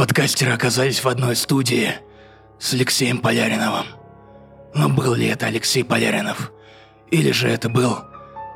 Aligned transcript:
подкастеры 0.00 0.52
оказались 0.52 1.04
в 1.04 1.08
одной 1.08 1.36
студии 1.36 1.92
с 2.58 2.72
Алексеем 2.72 3.18
Поляриновым. 3.18 3.84
Но 4.72 4.88
был 4.88 5.12
ли 5.12 5.26
это 5.26 5.44
Алексей 5.44 5.84
Поляринов? 5.84 6.52
Или 7.10 7.32
же 7.32 7.48
это 7.48 7.68
был 7.68 7.98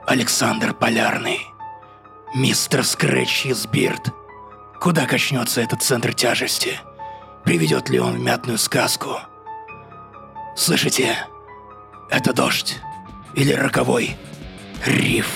Александр 0.06 0.72
Полярный? 0.72 1.40
Мистер 2.34 2.82
Скретч 2.82 3.44
из 3.44 3.66
Бирд. 3.66 4.08
Куда 4.80 5.04
качнется 5.04 5.60
этот 5.60 5.82
центр 5.82 6.14
тяжести? 6.14 6.80
Приведет 7.44 7.90
ли 7.90 8.00
он 8.00 8.14
в 8.14 8.20
мятную 8.20 8.56
сказку? 8.56 9.18
Слышите? 10.56 11.14
Это 12.08 12.32
дождь. 12.32 12.78
Или 13.34 13.52
роковой 13.52 14.16
риф. 14.86 15.28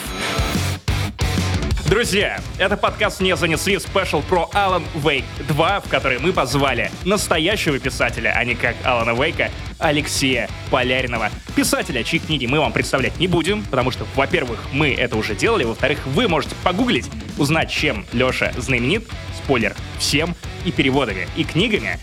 Друзья, 1.89 2.39
это 2.59 2.77
подкаст 2.77 3.23
«Не 3.23 3.35
занесли» 3.35 3.79
спешл 3.79 4.21
про 4.21 4.51
Алан 4.53 4.85
Вейк 4.95 5.25
2, 5.49 5.81
в 5.81 5.89
который 5.89 6.19
мы 6.19 6.35
позвали 6.35 6.91
настоящего 7.07 7.79
писателя, 7.79 8.35
а 8.37 8.45
не 8.45 8.55
как 8.55 8.77
Алана 8.85 9.19
Вейка, 9.19 9.51
Алексея 9.79 10.51
Поляринова. 10.71 11.31
Писателя, 11.57 12.05
чьи 12.05 12.19
книги 12.19 12.45
мы 12.45 12.61
вам 12.61 12.75
представлять 12.75 13.19
не 13.19 13.27
будем, 13.27 13.65
потому 13.65 13.91
что, 13.91 14.07
во-первых, 14.17 14.61
мы 14.71 14.93
это 14.93 15.17
уже 15.17 15.35
делали, 15.35 15.65
во-вторых, 15.65 16.01
вы 16.09 16.29
можете 16.29 16.55
погуглить, 16.63 17.09
узнать, 17.39 17.71
чем 17.71 18.05
Леша 18.13 18.53
знаменит, 18.59 19.09
спойлер, 19.43 19.75
всем, 19.99 20.35
и 20.67 20.73
переводами, 20.73 21.27
и 21.37 21.45
книгами, 21.45 21.99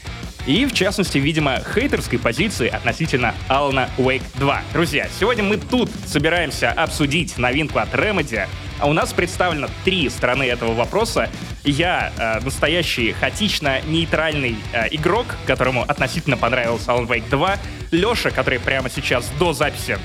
и, 0.45 0.65
в 0.65 0.73
частности, 0.73 1.17
видимо, 1.17 1.59
хейтерской 1.73 2.19
позиции 2.19 2.67
относительно 2.67 3.33
Алана 3.47 3.89
Wake 3.97 4.23
2. 4.35 4.61
Друзья, 4.73 5.07
сегодня 5.19 5.43
мы 5.43 5.57
тут 5.57 5.89
собираемся 6.05 6.71
обсудить 6.71 7.37
новинку 7.37 7.79
от 7.79 7.93
Remedy, 7.93 8.47
а 8.79 8.87
у 8.87 8.93
нас 8.93 9.13
представлено 9.13 9.67
три 9.83 10.09
стороны 10.09 10.43
этого 10.43 10.73
вопроса. 10.73 11.29
Я 11.63 12.11
э, 12.17 12.43
настоящий 12.43 13.13
хаотично-нейтральный 13.13 14.57
э, 14.73 14.87
игрок, 14.91 15.25
которому 15.47 15.83
относительно 15.83 16.37
понравился 16.37 16.91
Alan 16.91 17.07
Wake 17.07 17.29
2. 17.29 17.57
Леша, 17.91 18.29
который 18.29 18.59
прямо 18.59 18.89
сейчас 18.89 19.29
до 19.39 19.53
записи 19.53 19.97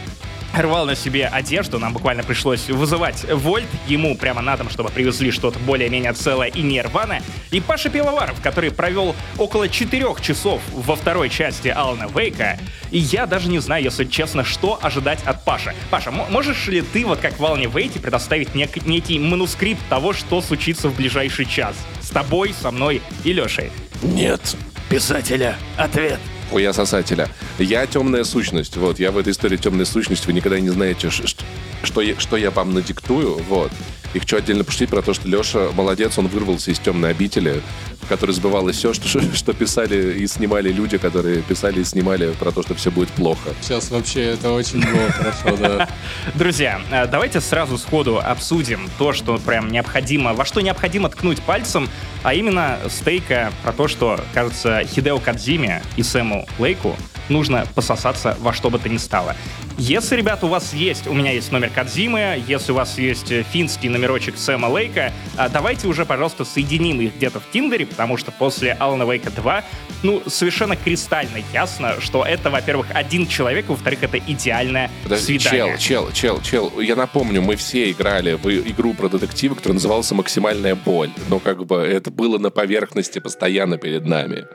рвал 0.54 0.86
на 0.86 0.94
себе 0.94 1.26
одежду, 1.26 1.78
нам 1.78 1.92
буквально 1.92 2.22
пришлось 2.22 2.68
вызывать 2.68 3.24
Вольт, 3.30 3.68
ему 3.86 4.16
прямо 4.16 4.40
на 4.42 4.56
дом, 4.56 4.70
чтобы 4.70 4.90
привезли 4.90 5.30
что-то 5.30 5.58
более-менее 5.60 6.12
целое 6.12 6.48
и 6.48 6.62
не 6.62 6.80
рваное, 6.82 7.22
и 7.50 7.60
Паша 7.60 7.88
Пивоваров, 7.88 8.40
который 8.42 8.70
провел 8.70 9.14
около 9.38 9.68
четырех 9.68 10.20
часов 10.20 10.60
во 10.72 10.96
второй 10.96 11.28
части 11.28 11.68
Алана 11.68 12.08
Вейка, 12.14 12.58
и 12.90 12.98
я 12.98 13.26
даже 13.26 13.48
не 13.48 13.58
знаю, 13.58 13.84
если 13.84 14.04
честно, 14.04 14.44
что 14.44 14.78
ожидать 14.82 15.20
от 15.24 15.44
Паши. 15.44 15.74
Паша, 15.90 16.10
можешь 16.10 16.66
ли 16.68 16.82
ты, 16.82 17.06
вот 17.06 17.20
как 17.20 17.38
в 17.38 17.44
Алане 17.44 17.66
Вейке, 17.66 18.00
предоставить 18.00 18.50
нек- 18.50 18.86
некий 18.86 19.18
манускрипт 19.18 19.80
того, 19.88 20.12
что 20.12 20.40
случится 20.42 20.88
в 20.88 20.96
ближайший 20.96 21.46
час? 21.46 21.76
С 22.00 22.10
тобой, 22.10 22.54
со 22.60 22.70
мной 22.70 23.02
и 23.24 23.32
Лешей? 23.32 23.70
Нет. 24.02 24.56
Писателя. 24.88 25.56
Ответ 25.76 26.18
я 26.58 26.72
сосателя. 26.72 27.28
Я 27.58 27.86
темная 27.86 28.24
сущность. 28.24 28.76
Вот, 28.76 28.98
я 28.98 29.12
в 29.12 29.18
этой 29.18 29.32
истории 29.32 29.56
темная 29.56 29.84
сущность. 29.84 30.26
Вы 30.26 30.32
никогда 30.32 30.58
не 30.60 30.70
знаете, 30.70 31.10
что, 31.10 31.44
что, 31.82 32.00
я, 32.00 32.18
что 32.18 32.36
я 32.36 32.50
вам 32.50 32.74
надиктую. 32.74 33.36
Вот. 33.48 33.72
И 34.12 34.18
хочу 34.18 34.36
отдельно 34.36 34.64
пошутить 34.64 34.90
про 34.90 35.02
то, 35.02 35.14
что 35.14 35.28
Леша 35.28 35.68
молодец, 35.74 36.18
он 36.18 36.26
вырвался 36.26 36.70
из 36.72 36.78
темной 36.78 37.10
обители, 37.10 37.62
в 38.02 38.08
которой 38.08 38.32
сбывалось 38.32 38.76
все, 38.76 38.92
что, 38.92 39.08
что 39.34 39.52
писали 39.52 40.18
и 40.18 40.26
снимали 40.26 40.72
люди, 40.72 40.98
которые 40.98 41.42
писали 41.42 41.80
и 41.80 41.84
снимали 41.84 42.32
про 42.32 42.50
то, 42.50 42.62
что 42.62 42.74
все 42.74 42.90
будет 42.90 43.08
плохо. 43.10 43.50
Сейчас 43.60 43.90
вообще 43.90 44.32
это 44.32 44.50
очень 44.52 44.80
было 44.80 45.10
хорошо, 45.10 45.56
да. 45.56 45.88
Друзья, 46.34 46.80
э, 46.90 47.06
давайте 47.06 47.40
сразу 47.40 47.78
сходу 47.78 48.18
обсудим 48.18 48.90
то, 48.98 49.12
что 49.12 49.38
прям 49.38 49.70
необходимо, 49.70 50.34
во 50.34 50.44
что 50.44 50.60
необходимо 50.60 51.08
ткнуть 51.08 51.40
пальцем, 51.42 51.88
а 52.22 52.34
именно 52.34 52.78
стейка 52.88 53.52
про 53.62 53.72
то, 53.72 53.86
что, 53.86 54.20
кажется, 54.34 54.82
Хидео 54.84 55.18
Кадзиме 55.18 55.82
и 55.96 56.02
Сэму 56.02 56.48
Лейку 56.58 56.96
нужно 57.28 57.66
пососаться 57.74 58.36
во 58.40 58.52
что 58.52 58.70
бы 58.70 58.78
то 58.78 58.88
ни 58.88 58.96
стало. 58.96 59.36
Если, 59.78 60.16
ребят, 60.16 60.44
у 60.44 60.48
вас 60.48 60.74
есть, 60.74 61.06
у 61.06 61.14
меня 61.14 61.32
есть 61.32 61.52
номер 61.52 61.70
Кадзимы, 61.70 62.42
если 62.46 62.72
у 62.72 62.74
вас 62.74 62.98
есть 62.98 63.32
финский 63.52 63.88
номерочек 64.00 64.38
Сэма 64.38 64.66
Лейка, 64.66 65.12
а, 65.36 65.48
давайте 65.48 65.86
уже, 65.86 66.06
пожалуйста, 66.06 66.44
соединим 66.44 67.00
их 67.00 67.16
где-то 67.16 67.38
в 67.40 67.50
Тиндере, 67.52 67.86
потому 67.86 68.16
что 68.16 68.32
после 68.32 68.72
Алана 68.72 69.10
Вейка 69.10 69.30
2, 69.30 69.64
ну, 70.02 70.22
совершенно 70.26 70.74
кристально 70.74 71.38
ясно, 71.52 72.00
что 72.00 72.24
это, 72.24 72.50
во-первых, 72.50 72.86
один 72.94 73.26
человек, 73.26 73.68
во-вторых, 73.68 74.02
это 74.02 74.18
идеальное 74.18 74.90
Подожди, 75.02 75.38
свидание. 75.38 75.76
Чел, 75.78 76.10
чел, 76.10 76.40
чел, 76.40 76.70
чел, 76.70 76.80
я 76.80 76.96
напомню, 76.96 77.42
мы 77.42 77.56
все 77.56 77.90
играли 77.90 78.34
в 78.34 78.48
игру 78.48 78.94
про 78.94 79.08
детектива, 79.08 79.54
которая 79.54 79.74
называлась 79.74 80.10
«Максимальная 80.12 80.74
боль», 80.74 81.10
но 81.28 81.38
как 81.38 81.66
бы 81.66 81.76
это 81.76 82.10
было 82.10 82.38
на 82.38 82.50
поверхности 82.50 83.18
постоянно 83.18 83.76
перед 83.76 84.06
нами. 84.06 84.46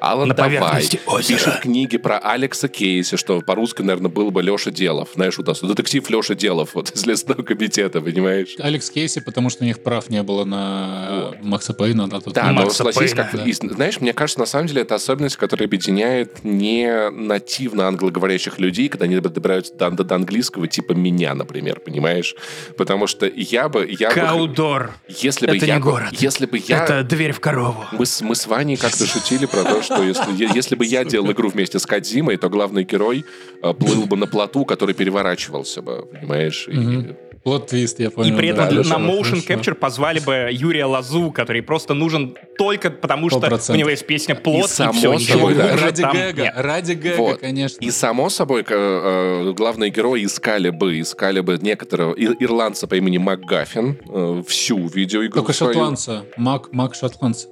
Алан 0.00 0.28
на 0.28 0.34
Давай 0.34 0.88
пишет 1.26 1.60
книги 1.60 1.96
про 1.96 2.18
Алекса 2.18 2.68
Кейси, 2.68 3.16
что 3.16 3.40
по-русски, 3.40 3.82
наверное, 3.82 4.10
был 4.10 4.30
бы 4.30 4.42
Леша 4.42 4.70
Делов. 4.70 5.10
Знаешь, 5.14 5.38
вот 5.38 5.46
детектив 5.62 6.08
Леша 6.10 6.34
Делов 6.34 6.74
вот 6.74 6.90
из 6.90 7.00
Следственного 7.00 7.42
комитета, 7.42 8.00
понимаешь? 8.00 8.54
Алекс 8.58 8.90
Кейси, 8.90 9.20
потому 9.20 9.50
что 9.50 9.64
у 9.64 9.66
них 9.66 9.82
прав 9.82 10.08
не 10.10 10.22
было 10.22 10.44
на 10.44 11.28
вот. 11.28 11.42
Макса 11.42 11.74
Пейна. 11.74 12.06
На 12.06 12.20
тот 12.20 12.34
да, 12.34 12.52
но 12.52 12.70
согласись, 12.70 13.14
как... 13.14 13.30
Да. 13.32 13.44
И, 13.44 13.52
знаешь, 13.52 14.00
мне 14.00 14.12
кажется, 14.12 14.40
на 14.40 14.46
самом 14.46 14.66
деле 14.66 14.82
это 14.82 14.94
особенность, 14.94 15.36
которая 15.36 15.66
объединяет 15.66 16.44
не 16.44 17.10
нативно 17.10 17.88
англоговорящих 17.88 18.58
людей, 18.58 18.88
когда 18.88 19.04
они 19.04 19.18
добираются 19.18 19.74
до, 19.74 19.90
до, 19.90 20.04
до 20.04 20.14
английского, 20.14 20.66
типа 20.68 20.92
меня, 20.92 21.34
например, 21.34 21.80
понимаешь? 21.80 22.34
Потому 22.76 23.06
что 23.06 23.26
я 23.26 23.68
бы... 23.68 23.88
Я 23.98 24.10
Каудор. 24.10 24.88
Бы, 24.88 25.14
если 25.14 25.46
бы 25.46 25.56
это 25.56 25.66
я, 25.66 25.76
не 25.76 25.80
город. 25.80 26.08
Если 26.12 26.46
бы 26.46 26.58
я... 26.58 26.84
Это 26.84 27.02
дверь 27.02 27.32
в 27.32 27.40
корову. 27.40 27.84
Мы, 27.92 28.04
мы 28.20 28.34
с 28.34 28.46
Ваней 28.46 28.76
как-то 28.76 29.06
шутили 29.06 29.46
про 29.46 29.64
то, 29.64 29.82
что 29.88 30.02
если, 30.02 30.54
если 30.54 30.74
бы 30.74 30.84
я 30.84 31.04
делал 31.04 31.30
игру 31.32 31.48
вместе 31.48 31.78
с 31.78 31.86
Кадзимой, 31.86 32.36
то 32.36 32.48
главный 32.48 32.84
герой 32.84 33.24
э, 33.62 33.72
плыл 33.72 34.06
бы 34.06 34.16
на 34.16 34.26
плоту, 34.26 34.64
который 34.64 34.94
переворачивался 34.94 35.82
бы, 35.82 36.06
понимаешь? 36.12 36.68
И, 36.68 37.14
Plot 37.44 37.66
twist, 37.66 37.98
я 37.98 38.10
понял. 38.10 38.34
И 38.34 38.36
при 38.36 38.48
этом 38.48 38.68
да, 38.68 38.98
на 38.98 39.02
motion 39.02 39.46
capture 39.46 39.74
позвали 39.74 40.20
бы 40.20 40.48
Юрия 40.50 40.84
Лозу, 40.84 41.30
который 41.30 41.62
просто 41.62 41.94
нужен 41.94 42.36
только 42.58 42.90
потому, 42.90 43.30
что 43.30 43.38
100%. 43.38 43.72
у 43.72 43.76
него 43.76 43.88
есть 43.88 44.06
песня 44.06 44.34
«Плот» 44.34 44.62
и, 44.62 44.64
и 44.64 44.68
само 44.68 44.92
все, 44.92 45.14
ничего 45.14 45.50
да. 45.52 45.76
Ради 45.76 46.02
там 46.02 46.12
гэга, 46.12 46.42
нет. 46.42 46.54
ради 46.56 46.92
гэга, 46.92 47.16
вот. 47.16 47.40
конечно. 47.40 47.82
И 47.82 47.90
само 47.90 48.28
собой, 48.28 48.64
э, 48.68 49.52
главные 49.56 49.90
герои 49.90 50.24
искали 50.24 50.70
бы, 50.70 51.00
искали 51.00 51.40
бы 51.40 51.58
некоторого 51.62 52.12
ирландца 52.12 52.86
по 52.86 52.96
имени 52.96 53.18
МакГаффин 53.18 53.98
э, 54.08 54.42
всю 54.46 54.86
видеоигру 54.88 55.40
Только 55.40 55.52
свою. 55.52 55.72
шотландца, 55.72 56.24
Мак, 56.36 56.72
Мак 56.72 56.94
шотландца. 56.94 57.48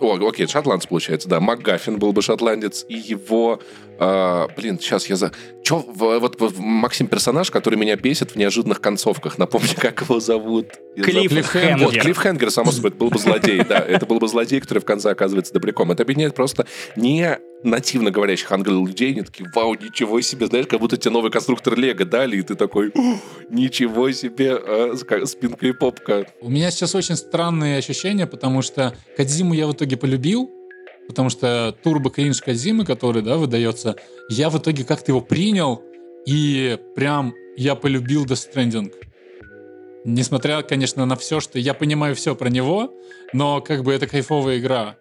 О, 0.00 0.16
окей, 0.28 0.46
шотландец 0.46 0.86
получается, 0.86 1.28
да. 1.28 1.40
МакГаффин 1.40 1.98
был 1.98 2.12
бы 2.12 2.22
шотландец, 2.22 2.84
и 2.88 2.94
его... 2.94 3.60
Э, 3.98 4.46
блин, 4.56 4.78
сейчас 4.80 5.06
я 5.06 5.16
за... 5.16 5.32
Чё, 5.62 5.84
вот, 5.86 6.40
вот 6.40 6.58
Максим 6.58 7.06
персонаж, 7.06 7.50
который 7.50 7.78
меня 7.78 7.96
бесит 7.96 8.32
в 8.32 8.36
неожиданных 8.36 8.80
концовках. 8.80 9.38
Напомни, 9.38 9.74
как 9.74 10.02
его 10.02 10.20
зовут. 10.20 10.66
Клифф 10.96 11.52
Хенгер. 11.52 11.84
Вот, 11.84 11.94
Клифф 11.94 12.18
Хенгер, 12.18 12.50
само 12.50 12.72
собой, 12.72 12.90
это 12.90 12.98
был 12.98 13.10
бы 13.10 13.18
злодей, 13.18 13.64
да. 13.64 13.78
Это 13.78 14.06
был 14.06 14.18
бы 14.18 14.28
злодей, 14.28 14.60
который 14.60 14.80
в 14.80 14.84
конце 14.84 15.10
оказывается 15.10 15.52
добряком. 15.52 15.92
Это 15.92 16.02
объединяет 16.02 16.34
просто 16.34 16.66
не 16.96 17.38
нативно 17.64 18.10
говорящих 18.10 18.50
ангелов 18.52 18.88
людей, 18.88 19.12
они 19.12 19.22
такие, 19.22 19.50
вау, 19.54 19.74
ничего 19.74 20.20
себе, 20.20 20.46
знаешь, 20.46 20.66
как 20.66 20.80
будто 20.80 20.96
тебе 20.96 21.12
новый 21.12 21.30
конструктор 21.30 21.76
Лего 21.76 22.04
дали, 22.04 22.36
и 22.36 22.42
ты 22.42 22.54
такой, 22.54 22.92
ничего 23.48 24.12
себе, 24.12 24.54
а, 24.56 24.94
спинка 25.24 25.66
и 25.66 25.72
попка. 25.72 26.26
У 26.40 26.50
меня 26.50 26.70
сейчас 26.70 26.94
очень 26.94 27.16
странные 27.16 27.78
ощущения, 27.78 28.26
потому 28.26 28.62
что 28.62 28.94
Кадзиму 29.16 29.54
я 29.54 29.66
в 29.66 29.72
итоге 29.72 29.96
полюбил, 29.96 30.50
потому 31.08 31.30
что 31.30 31.74
турбо 31.82 32.10
кринж 32.10 32.40
Кадзимы, 32.40 32.84
который, 32.84 33.22
да, 33.22 33.36
выдается, 33.36 33.96
я 34.28 34.50
в 34.50 34.58
итоге 34.58 34.84
как-то 34.84 35.12
его 35.12 35.20
принял, 35.20 35.82
и 36.26 36.78
прям 36.94 37.34
я 37.56 37.74
полюбил 37.74 38.24
Death 38.24 38.48
Stranding. 38.52 38.92
Несмотря, 40.04 40.60
конечно, 40.62 41.06
на 41.06 41.16
все, 41.16 41.40
что 41.40 41.58
я 41.58 41.72
понимаю 41.72 42.14
все 42.14 42.34
про 42.34 42.50
него, 42.50 42.92
но 43.32 43.62
как 43.62 43.84
бы 43.84 43.92
это 43.92 44.06
кайфовая 44.06 44.58
игра. 44.58 44.96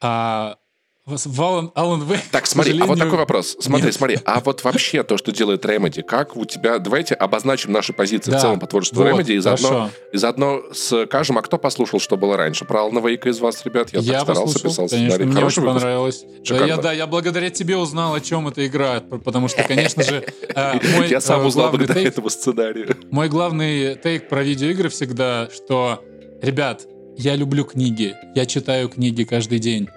А 0.00 0.56
Валан, 1.06 1.70
Алан 1.74 2.02
Вейк, 2.04 2.22
Так, 2.30 2.46
смотри, 2.46 2.80
а 2.80 2.86
вот 2.86 2.98
такой 2.98 3.18
вопрос. 3.18 3.58
Смотри, 3.60 3.86
нет. 3.86 3.94
смотри, 3.94 4.18
а 4.24 4.40
вот 4.40 4.64
вообще 4.64 5.02
то, 5.02 5.18
что 5.18 5.32
делает 5.32 5.62
Remedy, 5.66 6.02
как 6.02 6.34
у 6.34 6.46
тебя... 6.46 6.78
Давайте 6.78 7.14
обозначим 7.14 7.72
наши 7.72 7.92
позиции 7.92 8.30
да. 8.30 8.38
в 8.38 8.40
целом 8.40 8.58
по 8.58 8.66
творчеству 8.66 9.02
вот, 9.02 9.10
Remedy 9.10 9.34
и 9.34 9.38
заодно, 9.38 9.90
и 10.14 10.16
заодно 10.16 10.62
скажем, 10.72 11.36
а 11.36 11.42
кто 11.42 11.58
послушал, 11.58 12.00
что 12.00 12.16
было 12.16 12.38
раньше? 12.38 12.64
Про 12.64 12.84
Алана 12.84 13.06
Вейка 13.06 13.28
из 13.28 13.38
вас, 13.38 13.62
ребят? 13.66 13.90
Я, 13.92 14.00
я 14.00 14.12
так 14.24 14.34
старался, 14.34 14.54
писал 14.62 14.88
конечно, 14.88 15.10
сценарий. 15.10 15.24
мне 15.26 15.34
Хороший 15.34 15.58
очень 15.58 15.62
выпуск? 15.68 15.82
понравилось. 15.82 16.24
Да 16.48 16.66
я, 16.66 16.76
да, 16.78 16.92
я 16.94 17.06
благодаря 17.06 17.50
тебе 17.50 17.76
узнал, 17.76 18.14
о 18.14 18.20
чем 18.22 18.48
эта 18.48 18.66
игра, 18.66 19.00
потому 19.00 19.48
что, 19.48 19.62
конечно 19.62 20.02
же, 20.02 20.24
мой 20.96 21.08
Я 21.10 21.20
сам 21.20 21.42
э, 21.42 21.44
узнал 21.44 21.68
благодаря 21.68 22.00
тейк- 22.00 22.08
этому 22.08 22.30
сценарию. 22.30 22.96
Мой 23.10 23.28
главный 23.28 23.94
тейк 23.96 24.30
про 24.30 24.42
видеоигры 24.42 24.88
всегда, 24.88 25.50
что, 25.54 26.02
ребят, 26.40 26.86
я 27.18 27.36
люблю 27.36 27.64
книги, 27.64 28.14
я 28.34 28.46
читаю 28.46 28.88
книги 28.88 29.24
каждый 29.24 29.58
день. 29.58 29.90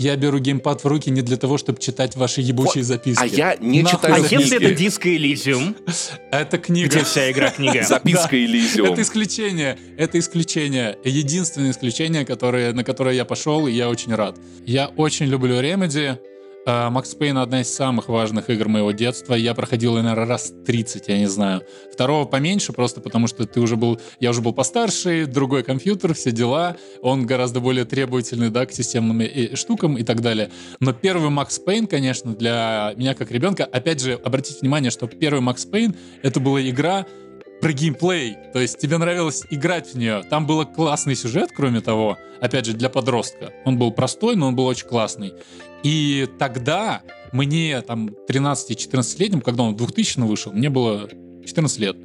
Я 0.00 0.16
беру 0.16 0.38
геймпад 0.38 0.82
в 0.82 0.86
руки 0.86 1.10
не 1.10 1.20
для 1.20 1.36
того, 1.36 1.58
чтобы 1.58 1.78
читать 1.78 2.16
ваши 2.16 2.40
ебучие 2.40 2.82
записки. 2.82 3.22
А 3.22 3.26
я 3.26 3.56
не 3.60 3.82
Нахуй 3.82 3.98
читаю 3.98 4.14
А 4.24 4.28
книги. 4.28 4.40
если 4.42 4.56
это 4.56 4.74
диско 4.74 5.14
Элизиум? 5.14 5.76
Это 6.32 6.56
книга. 6.56 6.88
Где 6.88 7.04
вся 7.04 7.30
игра 7.30 7.50
книга? 7.56 7.82
Записка 7.82 8.36
Элизиум. 8.36 8.92
Это 8.92 9.02
исключение. 9.02 9.78
Это 9.98 10.18
исключение. 10.18 10.96
Единственное 11.04 11.70
исключение, 11.72 12.24
которое, 12.24 12.72
на 12.72 12.82
которое 12.82 13.14
я 13.14 13.26
пошел, 13.26 13.66
и 13.66 13.72
я 13.72 13.90
очень 13.90 14.14
рад. 14.14 14.38
Я 14.64 14.88
очень 14.88 15.26
люблю 15.26 15.60
Remedy. 15.60 16.16
Макс 16.66 17.14
Пейн 17.14 17.38
одна 17.38 17.62
из 17.62 17.72
самых 17.74 18.08
важных 18.08 18.50
игр 18.50 18.68
моего 18.68 18.92
детства. 18.92 19.34
Я 19.34 19.54
проходил, 19.54 19.94
наверное, 19.94 20.26
раз 20.26 20.52
30, 20.66 21.08
я 21.08 21.18
не 21.18 21.26
знаю. 21.26 21.62
Второго 21.92 22.26
поменьше, 22.26 22.72
просто 22.72 23.00
потому 23.00 23.26
что 23.28 23.46
ты 23.46 23.60
уже 23.60 23.76
был, 23.76 23.98
я 24.20 24.30
уже 24.30 24.42
был 24.42 24.52
постарше, 24.52 25.26
другой 25.26 25.62
компьютер, 25.62 26.14
все 26.14 26.32
дела. 26.32 26.76
Он 27.02 27.24
гораздо 27.24 27.60
более 27.60 27.84
требовательный, 27.86 28.50
да, 28.50 28.66
к 28.66 28.72
системным 28.72 29.22
и- 29.22 29.54
штукам 29.56 29.96
и 29.96 30.02
так 30.02 30.20
далее. 30.20 30.50
Но 30.80 30.92
первый 30.92 31.30
Макс 31.30 31.58
Пейн, 31.58 31.86
конечно, 31.86 32.34
для 32.34 32.92
меня 32.96 33.14
как 33.14 33.30
ребенка, 33.30 33.64
опять 33.64 34.00
же, 34.00 34.14
обратите 34.22 34.58
внимание, 34.60 34.90
что 34.90 35.06
первый 35.06 35.40
Макс 35.40 35.64
Пейн 35.64 35.96
это 36.22 36.40
была 36.40 36.60
игра, 36.68 37.06
про 37.60 37.72
геймплей. 37.72 38.36
То 38.54 38.58
есть 38.58 38.78
тебе 38.78 38.96
нравилось 38.96 39.42
играть 39.50 39.92
в 39.92 39.98
нее. 39.98 40.22
Там 40.30 40.46
был 40.46 40.64
классный 40.64 41.14
сюжет, 41.14 41.50
кроме 41.54 41.82
того, 41.82 42.16
опять 42.40 42.64
же, 42.64 42.72
для 42.72 42.88
подростка. 42.88 43.52
Он 43.66 43.78
был 43.78 43.92
простой, 43.92 44.34
но 44.34 44.48
он 44.48 44.56
был 44.56 44.64
очень 44.64 44.86
классный. 44.88 45.34
И 45.82 46.28
тогда 46.38 47.02
мне, 47.32 47.80
там, 47.82 48.10
13-14-летним, 48.28 49.40
когда 49.40 49.62
он 49.64 49.74
в 49.74 49.76
2000 49.76 50.20
вышел, 50.20 50.52
мне 50.52 50.68
было 50.68 51.08
14 51.46 51.78
лет. 51.78 51.96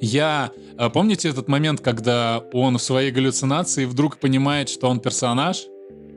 Я... 0.00 0.50
а, 0.76 0.90
Помните 0.90 1.28
этот 1.28 1.48
момент, 1.48 1.80
когда 1.80 2.42
он 2.52 2.78
в 2.78 2.82
своей 2.82 3.10
галлюцинации 3.10 3.84
вдруг 3.84 4.18
понимает, 4.18 4.68
что 4.68 4.88
он 4.88 5.00
персонаж, 5.00 5.64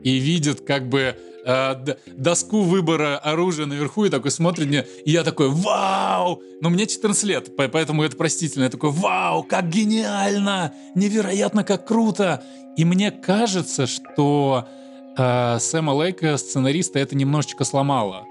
и 0.04 0.18
видит 0.18 0.60
как 0.60 0.88
бы 0.88 1.16
э, 1.44 1.74
доску 2.06 2.60
выбора 2.62 3.18
оружия 3.18 3.66
наверху 3.66 4.04
и 4.04 4.10
такой 4.10 4.30
смотрит 4.30 4.68
мне, 4.68 4.86
и 5.04 5.10
я 5.10 5.24
такой, 5.24 5.48
вау! 5.50 6.40
Но 6.60 6.70
мне 6.70 6.86
14 6.86 7.24
лет, 7.24 7.56
по- 7.56 7.68
поэтому 7.68 8.04
это 8.04 8.16
простительно. 8.16 8.64
Я 8.64 8.70
такой, 8.70 8.90
вау, 8.90 9.42
как 9.42 9.68
гениально! 9.68 10.72
Невероятно, 10.94 11.64
как 11.64 11.86
круто! 11.86 12.44
И 12.76 12.84
мне 12.84 13.10
кажется, 13.10 13.88
что 13.88 14.68
э, 15.18 15.58
Сэма 15.60 15.90
Лейка, 15.92 16.36
сценариста, 16.36 16.98
это 16.98 17.16
немножечко 17.16 17.64
сломало. 17.64 18.24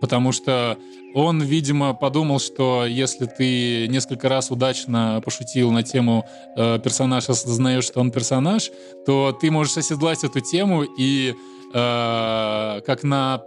Потому 0.00 0.30
что 0.32 0.76
он, 1.14 1.40
видимо, 1.42 1.94
подумал, 1.94 2.38
что 2.38 2.84
если 2.84 3.24
ты 3.24 3.88
несколько 3.88 4.28
раз 4.28 4.50
удачно 4.50 5.22
пошутил 5.24 5.70
на 5.72 5.82
тему 5.82 6.26
э, 6.56 6.78
персонаж, 6.84 7.28
осознаешь, 7.30 7.84
что 7.84 8.00
он 8.00 8.10
персонаж, 8.10 8.70
то 9.06 9.32
ты 9.40 9.50
можешь 9.50 9.76
оседлать 9.78 10.22
эту 10.24 10.40
тему 10.40 10.84
и 10.98 11.34
э, 11.72 12.80
как 12.86 13.02
на 13.02 13.42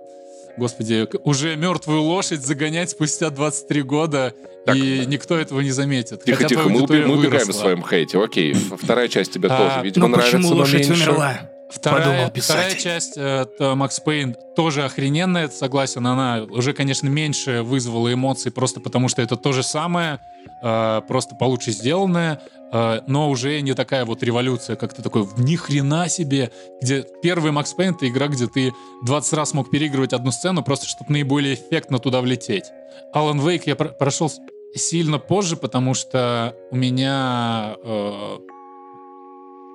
Господи, 0.57 1.07
уже 1.23 1.55
мертвую 1.55 2.01
лошадь 2.01 2.41
загонять 2.45 2.89
спустя 2.89 3.29
23 3.29 3.81
года, 3.83 4.33
Так. 4.65 4.75
и 4.75 5.05
никто 5.05 5.37
этого 5.37 5.61
не 5.61 5.71
заметит. 5.71 6.25
Тихо, 6.25 6.37
Хотя 6.43 6.49
тихо, 6.49 6.67
мы, 6.69 6.81
уби- 6.81 7.05
мы 7.05 7.17
убегаем 7.17 7.47
в 7.47 7.53
своем 7.53 7.81
хейте. 7.81 8.21
Окей, 8.21 8.53
вторая 8.53 9.07
часть 9.07 9.31
тебе 9.31 9.47
А, 9.49 9.57
тоже, 9.57 9.85
видимо, 9.85 10.07
Ну 10.07 10.15
нравится, 10.15 10.35
почему 10.37 10.53
но 10.53 10.59
лошадь 10.59 10.89
меньше. 10.89 11.03
умерла? 11.09 11.48
Вторая, 11.69 11.99
подумал 12.01 12.31
вторая 12.41 12.69
писатель. 12.69 12.79
часть, 12.81 13.17
э, 13.17 13.41
это 13.43 13.75
Макс 13.75 13.99
Пейн, 13.99 14.35
тоже 14.55 14.83
охрененная, 14.85 15.49
согласен. 15.49 16.05
Она 16.07 16.43
уже, 16.49 16.73
конечно, 16.73 17.07
меньше 17.07 17.61
вызвала 17.61 18.11
эмоций, 18.11 18.51
просто 18.51 18.79
потому 18.79 19.07
что 19.07 19.21
это 19.21 19.35
то 19.35 19.51
же 19.51 19.61
самое, 19.61 20.19
э, 20.63 21.01
просто 21.07 21.35
получше 21.35 21.71
сделанное, 21.71 22.41
э, 22.73 23.01
но 23.07 23.29
уже 23.29 23.61
не 23.61 23.73
такая 23.73 24.03
вот 24.05 24.23
революция, 24.23 24.75
как 24.75 24.93
ты 24.93 25.03
такой, 25.03 25.27
ни 25.37 25.55
хрена 25.55 26.09
себе, 26.09 26.51
где 26.81 27.05
первый 27.21 27.51
Макс 27.51 27.71
Пейн— 27.73 27.93
это 27.95 28.07
игра, 28.09 28.27
где 28.27 28.47
ты 28.47 28.73
20 29.05 29.33
раз 29.33 29.53
мог 29.53 29.69
переигрывать 29.69 30.13
одну 30.13 30.31
сцену, 30.31 30.63
просто 30.63 30.87
чтобы 30.87 31.11
наиболее 31.13 31.53
эффектно 31.53 31.99
туда 31.99 32.21
влететь. 32.21 32.65
Alan 33.13 33.39
Wake 33.39 33.63
я 33.67 33.75
про- 33.75 33.89
прошел 33.89 34.31
сильно 34.75 35.19
позже, 35.19 35.55
потому 35.55 35.93
что 35.93 36.55
у 36.71 36.75
меня 36.75 37.75
э, 37.83 38.37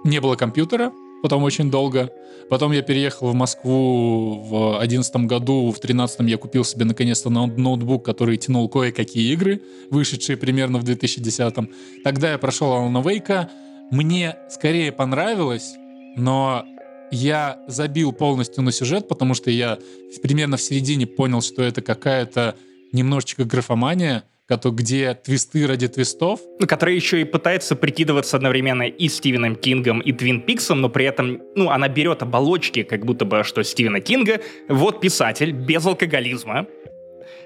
не 0.04 0.20
было 0.20 0.36
компьютера, 0.36 0.92
потом 1.24 1.42
очень 1.42 1.70
долго. 1.70 2.10
Потом 2.50 2.72
я 2.72 2.82
переехал 2.82 3.30
в 3.30 3.34
Москву 3.34 4.42
в 4.42 4.78
одиннадцатом 4.78 5.26
году, 5.26 5.70
в 5.70 5.80
тринадцатом 5.80 6.26
я 6.26 6.36
купил 6.36 6.64
себе 6.64 6.84
наконец-то 6.84 7.30
ноут- 7.30 7.56
ноутбук, 7.56 8.04
который 8.04 8.36
тянул 8.36 8.68
кое-какие 8.68 9.32
игры, 9.32 9.62
вышедшие 9.88 10.36
примерно 10.36 10.78
в 10.78 10.84
2010-м. 10.84 11.70
Тогда 12.04 12.32
я 12.32 12.36
прошел 12.36 12.74
Алана 12.74 13.00
Вейка. 13.00 13.48
Мне 13.90 14.36
скорее 14.50 14.92
понравилось, 14.92 15.72
но 16.18 16.66
я 17.10 17.64
забил 17.68 18.12
полностью 18.12 18.62
на 18.62 18.70
сюжет, 18.70 19.08
потому 19.08 19.32
что 19.32 19.50
я 19.50 19.78
примерно 20.22 20.58
в 20.58 20.60
середине 20.60 21.06
понял, 21.06 21.40
что 21.40 21.62
это 21.62 21.80
какая-то 21.80 22.54
немножечко 22.92 23.46
графомания, 23.46 24.24
где 24.48 25.14
твисты 25.14 25.66
ради 25.66 25.88
твистов, 25.88 26.40
Ну, 26.60 26.66
который 26.66 26.94
еще 26.94 27.20
и 27.20 27.24
пытается 27.24 27.76
прикидываться 27.76 28.36
одновременно 28.36 28.82
и 28.82 29.08
Стивеном 29.08 29.56
Кингом, 29.56 30.00
и 30.00 30.12
Твин 30.12 30.42
Пиксом, 30.42 30.80
но 30.80 30.88
при 30.88 31.06
этом, 31.06 31.40
ну, 31.54 31.70
она 31.70 31.88
берет 31.88 32.22
оболочки, 32.22 32.82
как 32.82 33.04
будто 33.04 33.24
бы, 33.24 33.42
что 33.42 33.62
Стивена 33.62 34.00
Кинга, 34.00 34.40
вот 34.68 35.00
писатель, 35.00 35.52
без 35.52 35.86
алкоголизма, 35.86 36.66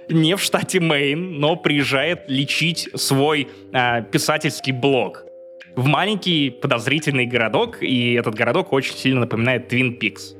не 0.08 0.36
в 0.36 0.42
штате 0.42 0.80
Мэйн, 0.80 1.38
но 1.38 1.56
приезжает 1.56 2.24
лечить 2.28 2.88
свой 2.94 3.48
а, 3.72 4.00
писательский 4.00 4.72
блог. 4.72 5.24
В 5.76 5.86
маленький 5.86 6.50
подозрительный 6.50 7.26
городок, 7.26 7.82
и 7.82 8.14
этот 8.14 8.34
городок 8.34 8.72
очень 8.72 8.96
сильно 8.96 9.20
напоминает 9.20 9.68
Твин 9.68 9.98
Пикс. 9.98 10.34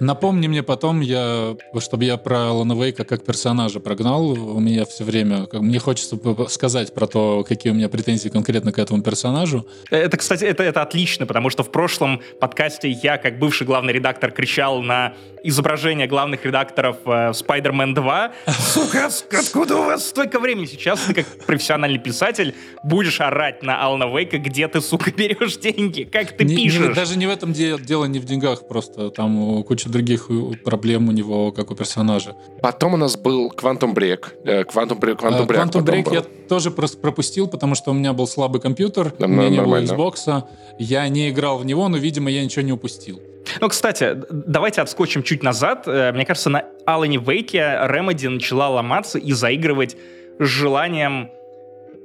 Напомни 0.00 0.46
мне 0.46 0.62
потом, 0.62 1.00
я, 1.00 1.56
чтобы 1.80 2.04
я 2.04 2.16
про 2.16 2.50
Алана 2.50 2.74
Вейка 2.74 3.04
как 3.04 3.24
персонажа 3.24 3.80
прогнал. 3.80 4.30
У 4.30 4.60
меня 4.60 4.84
все 4.84 5.02
время... 5.04 5.46
как- 5.46 5.60
Мне 5.60 5.78
хочется 5.80 6.16
сказать 6.48 6.94
про 6.94 7.06
то, 7.06 7.44
какие 7.48 7.72
у 7.72 7.74
меня 7.74 7.88
претензии 7.88 8.28
конкретно 8.28 8.72
к 8.72 8.78
этому 8.78 9.02
персонажу. 9.02 9.66
Это, 9.90 10.16
кстати, 10.16 10.44
это, 10.44 10.62
это 10.62 10.82
отлично, 10.82 11.26
потому 11.26 11.50
что 11.50 11.64
в 11.64 11.70
прошлом 11.72 12.20
подкасте 12.40 12.88
я, 12.90 13.18
как 13.18 13.38
бывший 13.38 13.66
главный 13.66 13.92
редактор, 13.92 14.30
кричал 14.30 14.82
на 14.82 15.14
изображение 15.42 16.06
главных 16.06 16.44
редакторов 16.44 16.96
э, 17.04 17.30
Spider-Man 17.30 17.94
2. 17.94 18.32
Сука, 18.58 19.06
откуда 19.30 19.76
у 19.76 19.84
вас 19.84 20.08
столько 20.08 20.38
времени? 20.40 20.66
Сейчас 20.66 21.00
ты, 21.00 21.14
как 21.14 21.26
профессиональный 21.46 21.98
писатель, 22.00 22.54
будешь 22.82 23.20
орать 23.20 23.62
на 23.62 23.80
Алана 23.82 24.04
Вейка, 24.16 24.38
где 24.38 24.66
ты, 24.68 24.80
сука, 24.80 25.10
берешь 25.16 25.56
деньги, 25.56 26.02
как 26.04 26.36
ты 26.36 26.44
Не- 26.44 26.54
не- 26.56 26.64
пишешь. 26.64 26.94
даже 26.94 27.16
не 27.18 27.26
в 27.26 27.30
этом 27.30 27.52
де- 27.52 27.78
дело, 27.78 28.04
не 28.06 28.18
в 28.18 28.24
деньгах, 28.24 28.66
просто 28.68 29.10
там 29.10 29.60
э, 29.60 29.62
куча 29.88 29.92
других 29.92 30.28
проблем 30.64 31.08
у 31.08 31.12
него, 31.12 31.52
как 31.52 31.70
у 31.70 31.74
персонажа. 31.74 32.34
Потом 32.62 32.94
у 32.94 32.96
нас 32.96 33.16
был 33.16 33.52
Quantum 33.56 33.94
Break. 33.94 34.44
Quantum 34.44 34.98
Break, 34.98 35.18
Quantum 35.18 35.46
Break 35.46 35.70
Quantum 35.70 35.84
Break 35.84 36.04
был. 36.04 36.12
я 36.12 36.22
тоже 36.48 36.70
просто 36.70 36.98
пропустил, 36.98 37.48
потому 37.48 37.74
что 37.74 37.90
у 37.90 37.94
меня 37.94 38.12
был 38.12 38.26
слабый 38.26 38.60
компьютер, 38.60 39.12
Да, 39.18 39.26
у 39.26 39.28
меня 39.28 39.42
ну, 39.42 39.48
не 39.48 39.56
было 39.56 39.80
нормально. 39.80 39.92
Xbox, 39.92 40.44
я 40.78 41.08
не 41.08 41.30
играл 41.30 41.58
в 41.58 41.66
него, 41.66 41.88
но, 41.88 41.96
видимо, 41.96 42.30
я 42.30 42.44
ничего 42.44 42.64
не 42.64 42.72
упустил. 42.72 43.20
Ну, 43.60 43.68
кстати, 43.68 44.16
давайте 44.30 44.82
отскочим 44.82 45.22
чуть 45.22 45.42
назад. 45.42 45.84
Э, 45.86 46.12
Мне 46.12 46.26
кажется, 46.26 46.50
на 46.50 46.64
Алане 46.84 47.18
Вейке 47.18 47.58
Remedy 47.58 48.28
начала 48.28 48.68
ломаться 48.68 49.18
и 49.18 49.32
заигрывать 49.32 49.96
с 50.38 50.44
желанием 50.44 51.30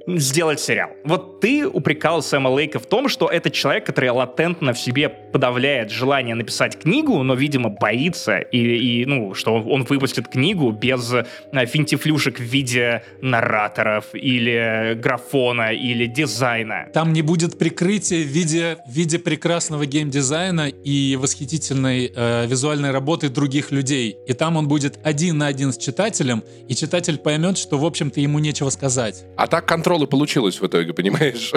сделать 0.08 0.60
сериал. 0.60 0.90
Вот 1.06 1.40
ты 1.40 1.68
упрекал 1.68 2.22
Сэма 2.22 2.50
Лейка 2.50 2.80
в 2.80 2.86
том, 2.86 3.08
что 3.08 3.28
это 3.28 3.50
человек, 3.50 3.86
который 3.86 4.10
латентно 4.10 4.74
в 4.74 4.80
себе 4.80 5.23
подавляет 5.34 5.90
желание 5.90 6.36
написать 6.36 6.80
книгу, 6.80 7.22
но, 7.24 7.34
видимо, 7.34 7.70
боится, 7.70 8.38
и, 8.38 9.02
и, 9.02 9.06
ну, 9.06 9.34
что 9.34 9.56
он, 9.56 9.70
он 9.70 9.84
выпустит 9.84 10.28
книгу 10.28 10.72
без 10.72 11.12
э, 11.12 11.26
финтифлюшек 11.66 12.40
в 12.40 12.44
виде 12.44 13.04
нараторов 13.22 14.06
или 14.14 14.94
графона 14.94 15.74
или 15.74 16.06
дизайна. 16.06 16.88
Там 16.94 17.14
не 17.14 17.24
будет 17.24 17.58
прикрытия 17.58 18.24
в 18.24 18.28
виде, 18.28 18.78
в 18.86 18.92
виде 18.92 19.18
прекрасного 19.18 19.86
геймдизайна 19.86 20.68
и 20.68 21.16
восхитительной 21.16 22.12
э, 22.16 22.46
визуальной 22.46 22.92
работы 22.92 23.30
других 23.30 23.72
людей. 23.72 24.16
И 24.28 24.34
там 24.34 24.56
он 24.56 24.68
будет 24.68 25.00
один 25.04 25.40
на 25.40 25.48
один 25.48 25.74
с 25.74 25.78
читателем, 25.78 26.44
и 26.68 26.76
читатель 26.76 27.18
поймет, 27.18 27.58
что, 27.58 27.78
в 27.80 27.86
общем-то, 27.86 28.22
ему 28.22 28.38
нечего 28.38 28.70
сказать. 28.70 29.26
А 29.36 29.48
так 29.48 29.66
контрол 29.66 30.04
и 30.04 30.08
получилось 30.08 30.62
в 30.62 30.68
итоге, 30.68 30.94
понимаешь? 30.94 31.52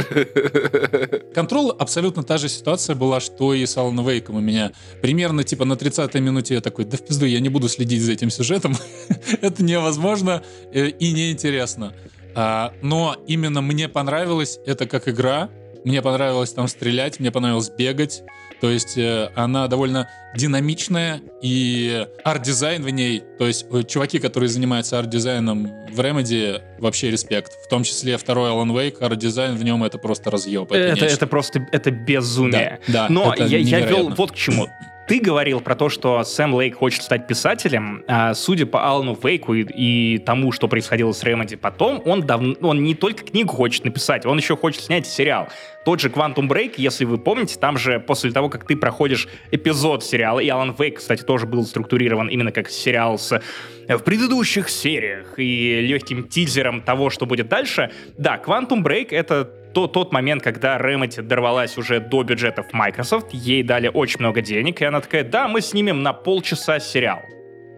Контрол 1.34 1.76
абсолютно 1.78 2.22
та 2.22 2.38
же 2.38 2.48
ситуация 2.48 2.96
была, 2.96 3.20
что 3.20 3.52
и 3.52 3.65
с 3.66 3.76
Алан 3.76 4.06
Вейком 4.06 4.36
у 4.36 4.40
меня. 4.40 4.72
Примерно, 5.02 5.44
типа, 5.44 5.64
на 5.64 5.74
30-й 5.74 6.20
минуте 6.20 6.54
я 6.54 6.60
такой, 6.60 6.84
да 6.84 6.96
в 6.96 7.04
пизду, 7.04 7.26
я 7.26 7.40
не 7.40 7.48
буду 7.48 7.68
следить 7.68 8.02
за 8.02 8.12
этим 8.12 8.30
сюжетом. 8.30 8.76
Это 9.42 9.62
невозможно 9.62 10.42
э, 10.72 10.88
и 10.88 11.12
неинтересно. 11.12 11.94
А, 12.34 12.74
Но 12.82 13.16
именно 13.26 13.62
мне 13.62 13.88
понравилось 13.88 14.60
это 14.66 14.86
как 14.86 15.08
игра. 15.08 15.48
Мне 15.84 16.02
понравилось 16.02 16.52
там 16.52 16.68
стрелять, 16.68 17.20
мне 17.20 17.30
понравилось 17.30 17.70
бегать. 17.70 18.22
То 18.60 18.70
есть 18.70 18.96
э, 18.96 19.30
она 19.34 19.68
довольно 19.68 20.08
динамичная, 20.34 21.20
и 21.42 22.06
арт-дизайн 22.24 22.82
в 22.82 22.90
ней, 22.90 23.22
то 23.38 23.46
есть 23.46 23.66
э, 23.70 23.82
чуваки, 23.82 24.18
которые 24.18 24.48
занимаются 24.48 24.98
арт-дизайном 24.98 25.70
в 25.92 26.00
Remedy, 26.00 26.60
вообще 26.78 27.10
респект. 27.10 27.52
В 27.64 27.68
том 27.68 27.82
числе 27.82 28.16
второй 28.16 28.50
Alan 28.50 28.70
Wake, 28.70 28.98
арт-дизайн 29.00 29.56
в 29.56 29.64
нем 29.64 29.84
это 29.84 29.98
просто 29.98 30.30
разъеб. 30.30 30.70
Это, 30.72 30.92
нечто. 30.92 31.06
это 31.06 31.26
просто, 31.26 31.66
это 31.72 31.90
безумие. 31.90 32.80
Да, 32.86 32.92
да, 32.92 33.06
Но 33.08 33.32
это 33.32 33.44
я, 33.44 33.58
я 33.58 33.80
вел 33.80 34.10
вот 34.10 34.32
к 34.32 34.34
чему. 34.34 34.68
Ты 35.06 35.20
говорил 35.20 35.60
про 35.60 35.76
то, 35.76 35.88
что 35.88 36.24
Сэм 36.24 36.54
Лейк 36.54 36.78
хочет 36.78 37.02
стать 37.02 37.28
писателем. 37.28 38.02
А, 38.08 38.34
судя 38.34 38.66
по 38.66 38.88
Алану 38.88 39.16
Вейку 39.22 39.54
и, 39.54 39.62
и 39.62 40.18
тому, 40.18 40.50
что 40.50 40.66
происходило 40.66 41.12
с 41.12 41.22
Ремоди 41.22 41.54
потом, 41.54 42.02
он, 42.04 42.22
давно, 42.22 42.56
он 42.60 42.82
не 42.82 42.96
только 42.96 43.24
книгу 43.24 43.52
хочет 43.52 43.84
написать, 43.84 44.26
он 44.26 44.36
еще 44.36 44.56
хочет 44.56 44.82
снять 44.82 45.06
сериал. 45.06 45.48
Тот 45.84 46.00
же 46.00 46.08
Quantum 46.08 46.48
Break, 46.48 46.74
если 46.78 47.04
вы 47.04 47.18
помните, 47.18 47.56
там 47.60 47.78
же 47.78 48.00
после 48.00 48.32
того, 48.32 48.48
как 48.48 48.66
ты 48.66 48.76
проходишь 48.76 49.28
эпизод 49.52 50.02
сериала, 50.02 50.40
и 50.40 50.48
Алан 50.48 50.74
Вейк, 50.76 50.98
кстати, 50.98 51.22
тоже 51.22 51.46
был 51.46 51.64
структурирован 51.64 52.26
именно 52.26 52.50
как 52.50 52.68
сериал 52.68 53.16
с 53.16 53.40
в 53.88 53.98
предыдущих 54.00 54.68
сериях 54.68 55.38
и 55.38 55.80
легким 55.80 56.24
тизером 56.24 56.80
того, 56.80 57.10
что 57.10 57.24
будет 57.24 57.48
дальше. 57.48 57.92
Да, 58.18 58.42
Quantum 58.44 58.82
Break— 58.82 59.08
это 59.10 59.48
то, 59.76 59.86
тот 59.88 60.10
момент, 60.10 60.42
когда 60.42 60.78
Remedy 60.78 61.20
дорвалась 61.20 61.76
уже 61.76 62.00
до 62.00 62.22
бюджетов 62.22 62.72
Microsoft, 62.72 63.34
ей 63.34 63.62
дали 63.62 63.90
очень 63.92 64.20
много 64.20 64.40
денег, 64.40 64.80
и 64.80 64.86
она 64.86 65.02
такая, 65.02 65.22
да, 65.22 65.48
мы 65.48 65.60
снимем 65.60 66.02
на 66.02 66.14
полчаса 66.14 66.80
сериал. 66.80 67.20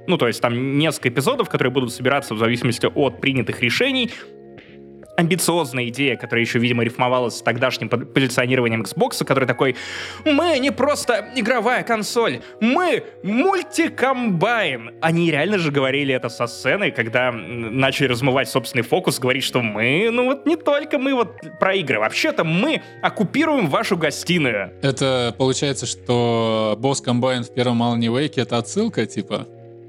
Ну, 0.06 0.16
то 0.16 0.28
есть 0.28 0.40
там 0.40 0.78
несколько 0.78 1.08
эпизодов, 1.08 1.48
которые 1.48 1.72
будут 1.72 1.92
собираться 1.92 2.34
в 2.34 2.38
зависимости 2.38 2.86
от 2.86 3.20
принятых 3.20 3.62
решений, 3.62 4.12
амбициозная 5.18 5.88
идея, 5.88 6.16
которая 6.16 6.44
еще, 6.44 6.60
видимо, 6.60 6.84
рифмовалась 6.84 7.38
с 7.38 7.42
тогдашним 7.42 7.88
позиционированием 7.88 8.82
Xbox, 8.82 9.24
который 9.24 9.48
такой, 9.48 9.74
мы 10.24 10.60
не 10.60 10.70
просто 10.70 11.28
игровая 11.34 11.82
консоль, 11.82 12.40
мы 12.60 13.02
мультикомбайн. 13.24 14.92
Они 15.02 15.30
реально 15.32 15.58
же 15.58 15.72
говорили 15.72 16.14
это 16.14 16.28
со 16.28 16.46
сцены, 16.46 16.92
когда 16.92 17.32
начали 17.32 18.06
размывать 18.06 18.48
собственный 18.48 18.84
фокус, 18.84 19.18
говорить, 19.18 19.42
что 19.42 19.60
мы, 19.60 20.08
ну 20.12 20.26
вот 20.26 20.46
не 20.46 20.54
только 20.56 20.98
мы 20.98 21.14
вот 21.14 21.36
про 21.58 21.74
игры, 21.74 21.98
вообще-то 21.98 22.44
мы 22.44 22.82
оккупируем 23.02 23.66
вашу 23.66 23.96
гостиную. 23.96 24.70
Это 24.82 25.34
получается, 25.36 25.86
что 25.86 26.76
босс 26.78 27.00
комбайн 27.00 27.42
в 27.42 27.52
первом 27.52 27.82
Alan 27.82 27.98
Wake 27.98 28.40
это 28.40 28.58
отсылка, 28.58 29.04
типа? 29.04 29.48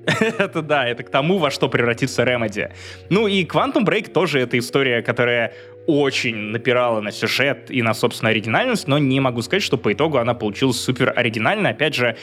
это 0.20 0.62
да, 0.62 0.88
это 0.88 1.04
к 1.04 1.10
тому, 1.10 1.38
во 1.38 1.52
что 1.52 1.70
превратится 1.70 2.24
Remedy. 2.24 2.72
Ну 3.10 3.28
и 3.28 3.46
Quantum 3.46 3.86
Break 3.86 4.12
тоже 4.12 4.40
это 4.40 4.58
история, 4.58 5.02
которая 5.02 5.54
очень 5.88 6.36
напирала 6.36 7.02
на 7.02 7.12
сюжет 7.12 7.72
и 7.72 7.82
на, 7.82 7.94
собственно, 7.94 8.30
оригинальность, 8.32 8.88
но 8.88 8.98
не 8.98 9.20
могу 9.20 9.42
сказать, 9.42 9.64
что 9.64 9.78
по 9.78 9.92
итогу 9.92 10.18
она 10.18 10.34
получилась 10.34 10.80
супер 10.80 11.14
оригинальной. 11.16 11.72
Опять 11.72 11.96
же, 11.96 12.16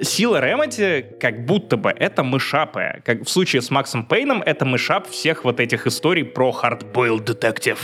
сила 0.00 0.42
Remedy 0.42 1.18
как 1.18 1.44
будто 1.44 1.76
бы 1.76 1.90
это 1.90 2.22
мышапы. 2.22 3.02
Как 3.04 3.22
в 3.22 3.28
случае 3.28 3.62
с 3.62 3.70
Максом 3.70 4.06
Пейном, 4.06 4.42
это 4.42 4.64
мышап 4.64 5.08
всех 5.08 5.44
вот 5.44 5.60
этих 5.60 5.86
историй 5.86 6.24
про 6.24 6.50
hardboiled 6.50 7.24
detective. 7.24 7.78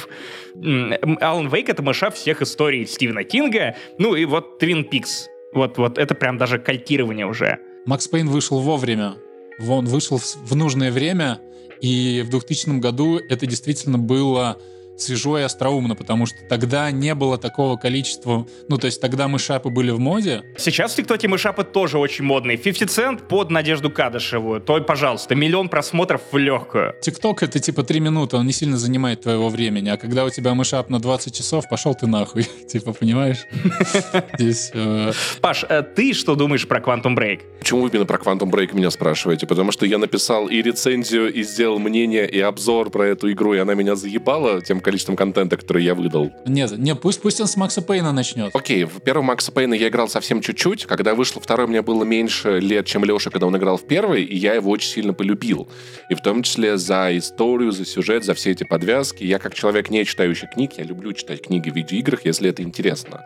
Алан 1.20 1.48
Вейк— 1.48 1.68
это 1.70 1.82
мышап 1.82 2.14
всех 2.14 2.42
историй 2.42 2.86
Стивена 2.86 3.24
Кинга, 3.24 3.76
ну 3.98 4.14
и 4.14 4.24
вот 4.24 4.62
Twin 4.62 4.88
Peaks. 4.88 5.26
Вот, 5.52 5.78
вот 5.78 5.98
это 5.98 6.14
прям 6.14 6.38
даже 6.38 6.58
калькирование 6.58 7.26
уже. 7.26 7.58
Макс 7.86 8.08
Пейн 8.08 8.28
вышел 8.28 8.58
вовремя. 8.60 9.16
Он 9.58 9.86
вышел 9.86 10.18
в 10.18 10.54
нужное 10.54 10.90
время, 10.90 11.40
и 11.80 12.22
в 12.24 12.30
2000 12.30 12.78
году 12.78 13.18
это 13.18 13.46
действительно 13.46 13.98
было 13.98 14.58
свежо 14.96 15.38
и 15.38 15.42
остроумно, 15.42 15.94
потому 15.94 16.26
что 16.26 16.38
тогда 16.48 16.90
не 16.90 17.14
было 17.14 17.38
такого 17.38 17.76
количества... 17.76 18.46
Ну, 18.68 18.78
то 18.78 18.86
есть 18.86 19.00
тогда 19.00 19.28
мышапы 19.28 19.68
были 19.68 19.90
в 19.90 19.98
моде. 19.98 20.42
Сейчас 20.56 20.92
в 20.92 20.96
ТикТоке 20.96 21.28
мышапы 21.28 21.64
тоже 21.64 21.98
очень 21.98 22.24
модные. 22.24 22.56
50 22.56 22.90
Цент 22.90 23.28
под 23.28 23.50
Надежду 23.50 23.90
Кадышеву. 23.90 24.60
То, 24.60 24.80
пожалуйста, 24.80 25.34
миллион 25.34 25.68
просмотров 25.68 26.22
в 26.32 26.36
легкую. 26.36 26.94
ТикТок— 27.00 27.42
это 27.44 27.58
типа 27.58 27.82
3 27.82 28.00
минуты, 28.00 28.36
он 28.36 28.46
не 28.46 28.52
сильно 28.52 28.76
занимает 28.76 29.22
твоего 29.22 29.48
времени. 29.48 29.88
А 29.88 29.96
когда 29.96 30.24
у 30.24 30.30
тебя 30.30 30.54
мышап 30.54 30.90
на 30.90 30.98
20 30.98 31.34
часов, 31.34 31.68
пошел 31.68 31.94
ты 31.94 32.06
нахуй. 32.06 32.44
типа, 32.68 32.92
понимаешь? 32.92 33.46
Здесь... 34.38 34.70
Э, 34.74 35.12
Паш, 35.40 35.64
э, 35.68 35.82
ты 35.82 36.14
что 36.14 36.34
думаешь 36.34 36.66
про 36.66 36.80
Quantum 36.80 37.16
Break? 37.16 37.40
Почему 37.58 37.82
вы 37.82 37.88
именно 37.88 38.06
про 38.06 38.18
Quantum 38.18 38.50
Break 38.50 38.74
меня 38.74 38.90
спрашиваете? 38.90 39.46
Потому 39.46 39.72
что 39.72 39.86
я 39.86 39.98
написал 39.98 40.48
и 40.48 40.62
рецензию, 40.62 41.32
и 41.32 41.42
сделал 41.42 41.78
мнение, 41.78 42.28
и 42.28 42.40
обзор 42.40 42.90
про 42.90 43.06
эту 43.06 43.30
игру, 43.32 43.54
и 43.54 43.58
она 43.58 43.74
меня 43.74 43.96
заебала 43.96 44.60
тем 44.60 44.80
количеством 44.86 45.16
контента, 45.16 45.56
который 45.56 45.82
я 45.82 45.94
выдал. 45.94 46.30
Нет, 46.46 46.78
не, 46.78 46.94
пусть, 46.94 47.20
пусть 47.20 47.40
он 47.40 47.48
с 47.48 47.56
Макса 47.56 47.82
Пейна 47.82 48.12
начнет. 48.12 48.54
Окей, 48.54 48.84
в 48.84 49.00
первом 49.00 49.26
Макса 49.26 49.50
Пейна 49.50 49.74
я 49.74 49.88
играл 49.88 50.08
совсем 50.08 50.40
чуть-чуть. 50.40 50.86
Когда 50.86 51.16
вышел 51.16 51.42
второй, 51.42 51.66
мне 51.66 51.82
было 51.82 52.04
меньше 52.04 52.60
лет, 52.60 52.86
чем 52.86 53.04
Леша, 53.04 53.30
когда 53.30 53.48
он 53.48 53.56
играл 53.56 53.76
в 53.76 53.86
первый, 53.86 54.22
и 54.22 54.36
я 54.36 54.54
его 54.54 54.70
очень 54.70 54.88
сильно 54.88 55.12
полюбил. 55.12 55.68
И 56.08 56.14
в 56.14 56.20
том 56.20 56.44
числе 56.44 56.78
за 56.78 57.18
историю, 57.18 57.72
за 57.72 57.84
сюжет, 57.84 58.24
за 58.24 58.34
все 58.34 58.52
эти 58.52 58.62
подвязки. 58.62 59.24
Я 59.24 59.40
как 59.40 59.54
человек, 59.54 59.90
не 59.90 60.04
читающий 60.04 60.46
книг, 60.46 60.74
я 60.78 60.84
люблю 60.84 61.12
читать 61.12 61.42
книги 61.42 61.68
в 61.68 61.74
видеоиграх, 61.74 62.24
если 62.24 62.48
это 62.48 62.62
интересно. 62.62 63.24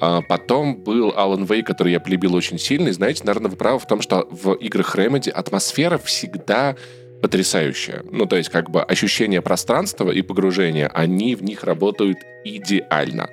А 0.00 0.22
потом 0.22 0.76
был 0.76 1.10
Alan 1.10 1.46
Wake, 1.46 1.64
который 1.64 1.92
я 1.92 2.00
полюбил 2.00 2.34
очень 2.34 2.58
сильно. 2.58 2.88
И 2.88 2.92
знаете, 2.92 3.24
наверное, 3.24 3.50
вы 3.50 3.56
правы 3.56 3.78
в 3.78 3.86
том, 3.86 4.00
что 4.00 4.26
в 4.30 4.54
играх 4.54 4.96
Remedy 4.96 5.28
атмосфера 5.28 5.98
всегда 5.98 6.74
потрясающая. 7.22 8.02
Ну, 8.10 8.26
то 8.26 8.36
есть, 8.36 8.50
как 8.50 8.68
бы 8.68 8.82
ощущение 8.82 9.40
пространства 9.40 10.10
и 10.10 10.22
погружения, 10.22 10.88
они 10.88 11.34
в 11.36 11.42
них 11.42 11.64
работают 11.64 12.18
идеально. 12.44 13.30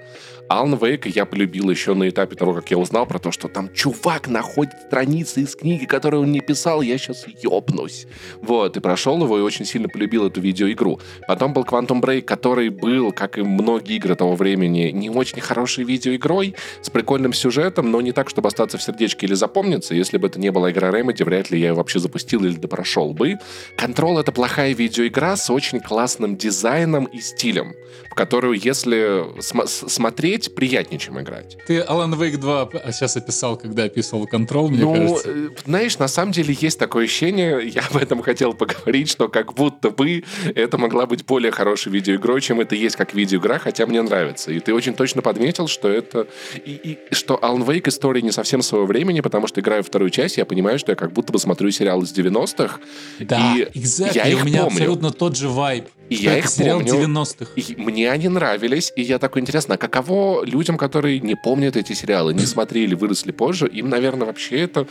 Алан 0.50 0.76
Вейка 0.80 1.10
я 1.10 1.26
полюбил 1.26 1.70
еще 1.70 1.94
на 1.94 2.10
этапе 2.10 2.36
того, 2.36 2.56
как 2.56 2.72
я 2.72 2.80
узнал 2.80 3.06
про 3.06 3.20
то, 3.20 3.32
что 3.32 3.48
там 3.48 3.72
чувак 3.72 4.28
находит 4.28 4.74
страницы 4.88 5.42
из 5.42 5.56
книги, 5.56 5.86
которую 5.86 6.24
он 6.24 6.32
не 6.32 6.42
писал, 6.42 6.82
я 6.82 6.98
сейчас 6.98 7.28
ёбнусь. 7.44 8.08
Вот, 8.42 8.76
и 8.76 8.80
прошел 8.80 9.24
его 9.24 9.38
и 9.38 9.44
очень 9.44 9.64
сильно 9.64 9.88
полюбил 9.88 10.26
эту 10.26 10.42
видеоигру. 10.42 11.00
Потом 11.28 11.54
был 11.54 11.66
Quantum 11.66 12.02
Break, 12.02 12.24
который 12.24 12.70
был, 12.70 13.12
как 13.12 13.38
и 13.38 13.44
многие 13.44 13.98
игры 13.98 14.16
того 14.16 14.36
времени, 14.36 14.90
не 14.90 15.12
очень 15.12 15.40
хорошей 15.40 15.84
видеоигрой, 15.84 16.56
с 16.82 16.90
прикольным 16.90 17.32
сюжетом, 17.32 17.92
но 17.92 18.02
не 18.02 18.12
так, 18.12 18.28
чтобы 18.28 18.48
остаться 18.48 18.80
в 18.80 18.82
сердечке 18.82 19.28
или 19.28 19.36
запомниться. 19.36 19.94
Если 19.94 20.18
бы 20.18 20.26
это 20.26 20.40
не 20.40 20.50
была 20.50 20.72
игра 20.72 20.90
Remedy, 20.90 21.24
вряд 21.24 21.52
ли 21.52 21.60
я 21.60 21.68
ее 21.68 21.74
вообще 21.76 22.00
запустил 22.00 22.44
или 22.44 22.56
допрошел 22.56 23.14
бы. 23.14 23.38
Control— 23.78 24.20
это 24.22 24.32
плохая 24.32 24.74
видеоигра 24.74 25.36
с 25.36 25.52
очень 25.52 25.80
классным 25.80 26.38
дизайном 26.38 27.06
и 27.06 27.20
стилем, 27.20 27.76
которую, 28.20 28.60
если 28.60 29.24
см- 29.40 29.66
смотреть, 29.66 30.54
приятнее, 30.54 31.00
чем 31.00 31.22
играть. 31.22 31.58
Ты 31.66 31.78
Alan 31.78 32.14
Wake 32.20 32.36
2 32.36 32.70
сейчас 32.92 33.16
описал, 33.16 33.56
когда 33.56 33.86
описывал 33.86 34.28
Control, 34.28 34.68
мне 34.68 34.82
ну, 34.82 34.94
кажется. 34.94 35.30
Э, 35.30 35.50
знаешь, 35.66 35.98
на 36.00 36.10
самом 36.10 36.34
деле 36.34 36.54
есть 36.60 36.78
такое 36.78 37.06
ощущение, 37.06 37.66
я 37.74 37.82
об 37.90 37.96
этом 37.96 38.22
хотел 38.22 38.54
поговорить, 38.54 39.10
что 39.10 39.30
как 39.30 39.54
будто 39.54 39.90
бы 39.90 40.26
это 40.54 40.78
могла 40.78 41.06
быть 41.06 41.26
более 41.26 41.54
хорошей 41.54 41.94
видеоигрой, 41.94 42.42
чем 42.42 42.60
это 42.60 42.76
есть 42.76 42.98
как 42.98 43.14
видеоигра, 43.14 43.58
хотя 43.58 43.88
мне 43.88 44.02
нравится. 44.02 44.52
И 44.52 44.60
ты 44.60 44.74
очень 44.74 44.96
точно 44.96 45.22
подметил, 45.22 45.70
что 45.70 45.88
это... 45.88 46.28
И, 46.66 46.98
и 47.12 47.16
что 47.16 47.40
Alan 47.42 47.66
Wake 47.66 47.88
история 47.88 48.22
не 48.22 48.32
совсем 48.32 48.62
своего 48.62 48.86
времени, 48.86 49.22
потому 49.22 49.48
что 49.48 49.62
играю 49.62 49.82
вторую 49.82 50.10
часть, 50.10 50.36
я 50.36 50.44
понимаю, 50.44 50.78
что 50.78 50.92
я 50.92 50.98
как 50.98 51.14
будто 51.14 51.32
бы 51.32 51.40
смотрю 51.40 51.72
сериал 51.72 52.02
из 52.02 52.12
90-х. 52.12 52.80
Да, 53.20 53.56
и 53.56 53.80
exactly. 53.80 54.16
я 54.16 54.28
их 54.28 54.44
у 54.44 54.46
меня 54.46 54.64
помню. 54.64 54.76
абсолютно 54.76 55.12
тот 55.12 55.38
же 55.38 55.48
вайб. 55.48 55.86
И 56.10 56.16
я 56.16 56.38
их 56.38 56.48
сериал 56.48 56.80
помню. 56.80 57.08
90-х. 57.08 57.52
И 57.56 57.76
мне 57.76 58.12
они 58.12 58.30
нравились, 58.30 58.92
и 58.96 59.02
я 59.02 59.20
такой, 59.20 59.42
интересно, 59.42 59.76
а 59.76 59.78
каково 59.78 60.44
людям, 60.44 60.78
которые 60.78 61.20
не 61.20 61.36
помнят 61.36 61.76
эти 61.76 61.94
сериалы, 61.94 62.34
не 62.34 62.46
смотрели, 62.46 62.96
выросли 62.96 63.32
позже, 63.32 63.68
им, 63.68 63.90
наверное, 63.90 64.26
вообще 64.28 64.62
это 64.62 64.88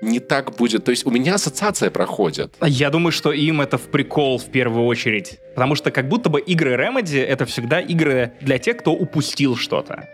не 0.00 0.18
так 0.18 0.56
будет. 0.56 0.84
То 0.84 0.90
есть 0.90 1.06
у 1.06 1.10
меня 1.10 1.34
ассоциация 1.34 1.90
проходит. 1.90 2.54
Я 2.60 2.90
думаю, 2.90 3.12
что 3.12 3.32
им 3.32 3.60
это 3.60 3.78
в 3.78 3.82
прикол 3.82 4.38
в 4.38 4.46
первую 4.46 4.86
очередь. 4.86 5.38
Потому 5.54 5.74
что 5.74 5.90
как 5.90 6.08
будто 6.08 6.28
бы 6.28 6.40
игры 6.40 6.74
Remedy— 6.74 7.22
это 7.24 7.46
всегда 7.46 7.80
игры 7.80 8.32
для 8.40 8.58
тех, 8.58 8.78
кто 8.78 8.92
упустил 8.92 9.56
что-то. 9.56 10.08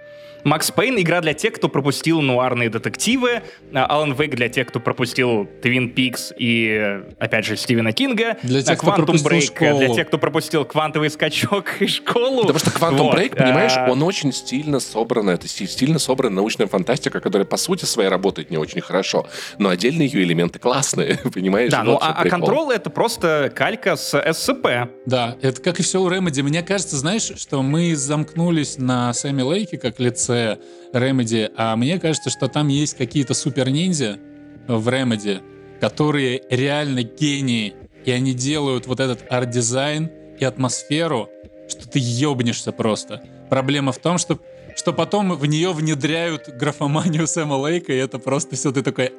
Макс 0.45 0.71
Пейн— 0.71 0.99
игра 1.01 1.21
для 1.21 1.35
тех, 1.35 1.55
кто 1.55 1.69
пропустил 1.69 2.21
нуарные 2.21 2.71
детективы, 2.71 3.43
Алан 3.73 4.13
Вейк 4.13 4.35
для 4.35 4.49
тех, 4.49 4.69
кто 4.69 4.81
пропустил 4.81 5.49
Твин 5.63 5.91
Пикс 5.91 6.33
и, 6.39 7.01
опять 7.19 7.45
же, 7.45 7.57
Стивена 7.57 7.93
Кинга, 7.93 8.37
для 8.43 8.63
тех, 8.63 8.83
Quantum 8.83 9.07
Break 9.07 9.79
для 9.79 9.95
тех, 9.95 10.09
кто 10.09 10.19
пропустил 10.19 10.65
квантовый 10.65 11.11
скачок 11.11 11.81
и 11.81 11.87
школу. 11.87 12.43
Потому 12.43 12.59
что 12.59 12.71
Quantum 12.71 13.05
вот. 13.05 13.17
Break, 13.17 13.37
понимаешь, 13.37 13.73
а... 13.77 13.91
он 13.91 14.03
очень 14.03 14.33
стильно 14.33 14.81
собран, 14.81 15.29
это 15.31 15.49
стильно 15.49 15.99
собранная 15.99 16.37
научная 16.37 16.67
фантастика, 16.67 17.21
которая, 17.21 17.47
по 17.47 17.57
сути 17.57 17.85
своей, 17.85 18.09
работает 18.09 18.51
не 18.51 18.59
очень 18.59 18.81
хорошо, 18.81 19.27
но 19.59 19.69
отдельные 19.71 20.07
ее 20.09 20.23
элементы 20.23 20.59
классные, 20.59 21.19
понимаешь? 21.35 21.71
Да, 21.71 21.83
ну 21.83 21.99
а, 22.01 22.13
а 22.13 22.27
Control— 22.27 22.73
это 22.75 22.91
просто 22.91 23.53
калька 23.55 23.97
с 23.97 24.15
SCP. 24.15 24.89
Да, 25.07 25.37
это 25.43 25.61
как 25.61 25.81
и 25.81 25.83
все 25.83 26.01
у 26.01 26.09
Remedy. 26.09 26.43
Мне 26.43 26.63
кажется, 26.63 26.97
знаешь, 26.97 27.33
что 27.37 27.63
мы 27.63 27.95
замкнулись 27.97 28.79
на 28.79 29.13
Сэме 29.13 29.43
Лейке 29.43 29.79
как 29.79 29.99
лице 29.99 30.28
компании 30.29 30.59
Remedy, 30.93 31.51
а 31.57 31.77
мне 31.77 31.99
кажется, 31.99 32.31
что 32.31 32.49
там 32.49 32.69
есть 32.69 32.97
какие-то 32.97 33.35
супер-ниндзя 33.35 34.19
в 34.67 34.89
Remedy, 34.89 35.41
которые 35.81 36.43
реально 36.51 37.03
гении, 37.03 37.75
и 38.05 38.11
они 38.11 38.35
делают 38.35 38.87
вот 38.87 39.01
этот 39.01 39.25
арт-дизайн 39.31 40.11
и 40.39 40.45
атмосферу, 40.45 41.29
что 41.69 41.89
ты 41.89 41.99
ёбнешься 41.99 42.73
просто. 42.73 43.23
Проблема 43.51 43.93
в 43.93 43.99
том, 43.99 44.19
что 44.19 44.39
что 44.79 44.93
потом 44.93 45.35
в 45.35 45.45
нее 45.45 45.73
внедряют 45.73 46.49
графоманию 46.49 47.27
Сэма 47.27 47.55
Лейка, 47.55 47.93
и 47.93 47.97
это 47.97 48.21
просто 48.21 48.55
все 48.55 48.71
ты 48.71 48.83
такой... 48.83 49.13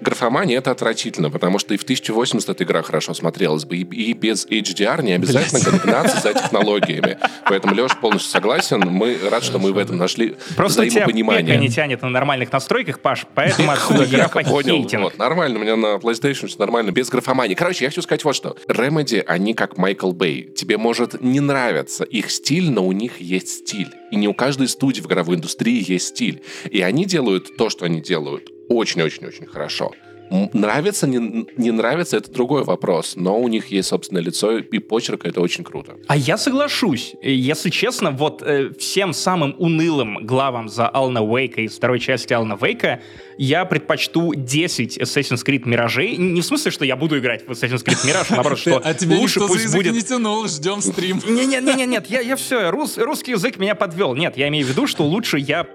Графомания— 0.00 0.58
это 0.58 0.70
отвратительно, 0.70 1.28
потому 1.30 1.58
что 1.58 1.74
и 1.74 1.76
в 1.76 1.82
1080 1.82 2.48
эта 2.48 2.62
игра 2.64 2.82
хорошо 2.82 3.14
смотрелась 3.14 3.64
бы, 3.64 3.76
и, 3.76 3.82
и 3.82 4.12
без 4.12 4.46
HDR 4.46 5.02
не 5.02 5.12
обязательно 5.12 5.78
гнаться 5.78 6.20
за 6.20 6.34
технологиями. 6.34 7.18
Поэтому 7.46 7.74
Леша 7.74 7.96
полностью 7.96 8.30
согласен. 8.30 8.80
Мы 8.80 9.18
рад, 9.28 9.42
что 9.42 9.58
мы 9.58 9.72
в 9.72 9.78
этом 9.78 9.96
нашли 9.96 10.36
Просто 10.56 10.82
взаимопонимание. 10.82 11.54
Просто 11.54 11.62
не 11.62 11.68
тянет 11.68 12.02
на 12.02 12.08
нормальных 12.08 12.52
настройках, 12.52 13.00
Паш, 13.00 13.26
поэтому 13.34 13.72
отсюда 13.72 14.06
графохейтинг. 14.06 15.02
Вот, 15.02 15.18
нормально, 15.18 15.58
у 15.58 15.62
меня 15.62 15.74
на 15.74 15.96
PlayStation 15.96 16.46
все 16.46 16.58
нормально, 16.58 16.92
без 16.92 17.08
графомании. 17.08 17.54
Короче, 17.54 17.84
я 17.84 17.90
хочу 17.90 18.02
сказать 18.02 18.22
вот 18.22 18.36
что. 18.36 18.56
Remedy, 18.68 19.20
они 19.26 19.54
как 19.54 19.76
Майкл 19.78 20.12
Бэй. 20.12 20.52
Тебе 20.56 20.78
может 20.78 21.20
не 21.20 21.40
нравиться 21.40 22.04
их 22.04 22.30
стиль, 22.30 22.70
но 22.70 22.86
у 22.86 22.92
них 22.92 23.20
есть 23.20 23.48
стиль. 23.48 23.92
И 24.10 24.16
не 24.16 24.27
у 24.28 24.34
каждой 24.34 24.68
студии 24.68 25.00
в 25.00 25.06
игровой 25.06 25.36
индустрии 25.36 25.84
есть 25.90 26.08
стиль. 26.08 26.42
И 26.70 26.80
они 26.80 27.04
делают 27.04 27.56
то, 27.56 27.70
что 27.70 27.86
они 27.86 28.00
делают, 28.00 28.50
очень-очень-очень 28.68 29.46
хорошо. 29.46 29.92
Нравится, 30.30 31.06
не, 31.06 31.46
не 31.56 31.70
нравится, 31.70 32.16
это 32.16 32.30
другой 32.30 32.64
вопрос. 32.64 33.14
Но 33.16 33.38
у 33.40 33.48
них 33.48 33.68
есть 33.68 33.88
собственное 33.88 34.22
лицо 34.22 34.58
и 34.58 34.78
почерк, 34.78 35.24
это 35.24 35.40
очень 35.40 35.64
круто. 35.64 35.96
А 36.06 36.16
я 36.16 36.36
соглашусь. 36.36 37.14
Если 37.22 37.70
честно, 37.70 38.10
вот 38.10 38.42
э, 38.42 38.70
всем 38.78 39.12
самым 39.12 39.54
унылым 39.58 40.26
главам 40.26 40.68
за 40.68 40.88
Алана 40.88 41.24
Вейка 41.24 41.62
из 41.62 41.76
второй 41.76 42.00
части 42.00 42.32
Алана 42.32 42.58
Вейка 42.60 43.00
я 43.38 43.64
предпочту 43.64 44.34
10 44.34 44.98
Assassin's 44.98 45.44
Creed 45.44 45.62
Миражей. 45.66 46.16
Не 46.16 46.40
в 46.40 46.44
смысле, 46.44 46.70
что 46.70 46.84
я 46.84 46.96
буду 46.96 47.18
играть 47.18 47.46
в 47.46 47.50
Assassin's 47.50 47.84
Creed 47.84 48.04
Mirage, 48.04 48.26
а 48.30 48.34
наоборот, 48.34 48.58
что 48.58 48.80
а 48.84 48.94
тебе 48.94 49.16
лучше 49.16 49.40
пусть 49.40 49.72
будет... 49.74 49.94
не 49.94 50.02
тянул, 50.02 50.46
ждем 50.48 50.80
стрим. 50.80 51.20
Не-не-не, 51.26 52.02
я, 52.08 52.20
я 52.20 52.36
все, 52.36 52.70
рус, 52.70 52.98
русский 52.98 53.32
язык 53.32 53.58
меня 53.58 53.74
подвел. 53.74 54.14
Нет, 54.14 54.36
я 54.36 54.48
имею 54.48 54.66
в 54.66 54.70
виду, 54.70 54.86
что 54.86 55.04
лучше 55.04 55.38
я 55.38 55.66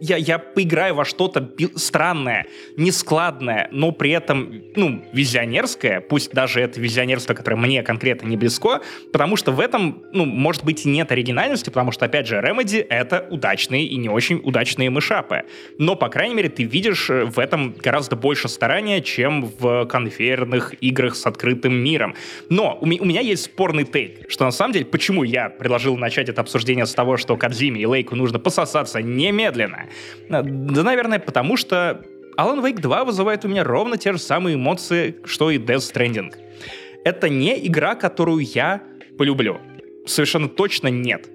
я, 0.00 0.16
я 0.16 0.38
поиграю 0.38 0.94
во 0.94 1.04
что-то 1.04 1.48
странное, 1.76 2.46
нескладное, 2.76 3.68
но 3.70 3.92
при 3.92 4.10
этом, 4.10 4.62
ну, 4.74 5.04
визионерское, 5.12 6.00
пусть 6.00 6.32
даже 6.32 6.60
это 6.60 6.80
визионерство, 6.80 7.34
которое 7.34 7.56
мне 7.56 7.82
конкретно 7.82 8.26
не 8.26 8.36
близко, 8.36 8.82
потому 9.12 9.36
что 9.36 9.52
в 9.52 9.60
этом, 9.60 10.02
ну, 10.12 10.24
может 10.24 10.64
быть, 10.64 10.84
и 10.84 10.88
нет 10.88 11.12
оригинальности, 11.12 11.70
потому 11.70 11.92
что, 11.92 12.04
опять 12.04 12.26
же, 12.26 12.36
Remedy— 12.36 12.84
это 12.88 13.26
удачные 13.30 13.86
и 13.86 13.96
не 13.96 14.08
очень 14.08 14.40
удачные 14.42 14.90
мышапы. 14.90 15.44
Но, 15.78 15.96
по 15.96 16.08
крайней 16.08 16.34
мере, 16.34 16.48
ты 16.48 16.64
видишь 16.64 17.10
э, 17.10 17.24
в 17.24 17.38
этом 17.38 17.72
гораздо 17.72 18.16
больше 18.16 18.48
старания, 18.48 19.00
чем 19.00 19.50
в 19.58 19.86
конвейерных 19.86 20.74
играх 20.80 21.16
с 21.16 21.26
открытым 21.26 21.74
миром. 21.74 22.14
Но 22.48 22.78
у, 22.80 22.84
у 22.84 23.04
меня 23.04 23.20
есть 23.20 23.44
спорный 23.44 23.84
тейк, 23.84 24.30
что 24.30 24.44
на 24.44 24.50
самом 24.50 24.72
деле, 24.72 24.84
почему 24.84 25.22
я 25.22 25.48
предложил 25.48 25.96
начать 25.96 26.28
это 26.28 26.40
обсуждение 26.40 26.86
с 26.86 26.94
того, 26.94 27.16
что 27.16 27.36
Кадзиме 27.36 27.80
и 27.80 27.86
Лейку 27.86 28.14
нужно 28.14 28.38
пососаться 28.38 29.00
немедленно, 29.00 29.85
Э, 30.28 30.42
да, 30.42 30.82
наверное, 30.82 31.18
потому 31.18 31.56
что 31.56 32.02
Alan 32.36 32.62
Wake 32.62 32.80
2 32.80 33.04
вызывает 33.04 33.44
у 33.44 33.48
меня 33.48 33.64
ровно 33.64 33.96
те 33.96 34.12
же 34.12 34.18
самые 34.18 34.56
эмоции, 34.56 35.16
что 35.24 35.50
и 35.50 35.58
Death 35.58 35.92
Stranding. 35.92 36.34
Это 37.04 37.28
не 37.28 37.66
игра, 37.66 37.94
которую 37.94 38.40
я 38.40 38.82
полюблю. 39.16 39.60
Совершенно 40.06 40.48
точно 40.48 40.88
нет. 40.88 41.28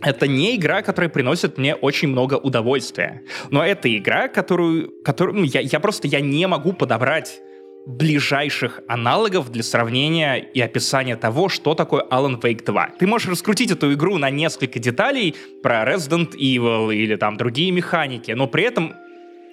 Это 0.00 0.26
не 0.26 0.56
игра, 0.56 0.82
которая 0.82 1.08
приносит 1.08 1.58
мне 1.58 1.76
очень 1.76 2.08
много 2.08 2.34
удовольствия. 2.34 3.22
Но 3.50 3.64
это 3.64 3.94
игра, 3.96 4.28
которую, 4.28 4.90
которую 5.04 5.38
ну, 5.38 5.44
я, 5.44 5.60
я 5.60 5.78
просто 5.78 6.08
я 6.08 6.20
не 6.20 6.46
могу 6.48 6.72
подобрать 6.72 7.40
ближайших 7.86 8.80
аналогов 8.86 9.50
для 9.50 9.62
сравнения 9.62 10.36
и 10.36 10.60
описания 10.60 11.16
того, 11.16 11.48
что 11.48 11.74
такое 11.74 12.04
Alan 12.10 12.40
Wake 12.40 12.64
2. 12.64 12.90
Ты 12.98 13.06
можешь 13.06 13.28
раскрутить 13.28 13.70
эту 13.70 13.92
игру 13.92 14.18
на 14.18 14.30
несколько 14.30 14.78
деталей 14.78 15.34
про 15.62 15.84
Resident 15.84 16.32
Evil 16.36 16.94
или 16.94 17.16
там 17.16 17.36
другие 17.36 17.72
механики, 17.72 18.30
но 18.32 18.46
при 18.46 18.64
этом 18.64 18.94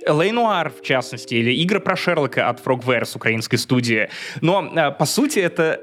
Лей 0.06 0.32
Нуар, 0.32 0.72
в 0.72 0.82
частности, 0.82 1.36
или 1.36 1.52
игры 1.52 1.80
про 1.80 1.96
Шерлока 1.96 2.50
от 2.50 2.66
Frogware 2.66 3.06
с 3.06 3.16
украинской 3.16 3.58
студии. 3.58 4.10
Но, 4.42 4.72
э, 4.74 4.92
по 4.92 5.06
сути, 5.06 5.40
это 5.40 5.82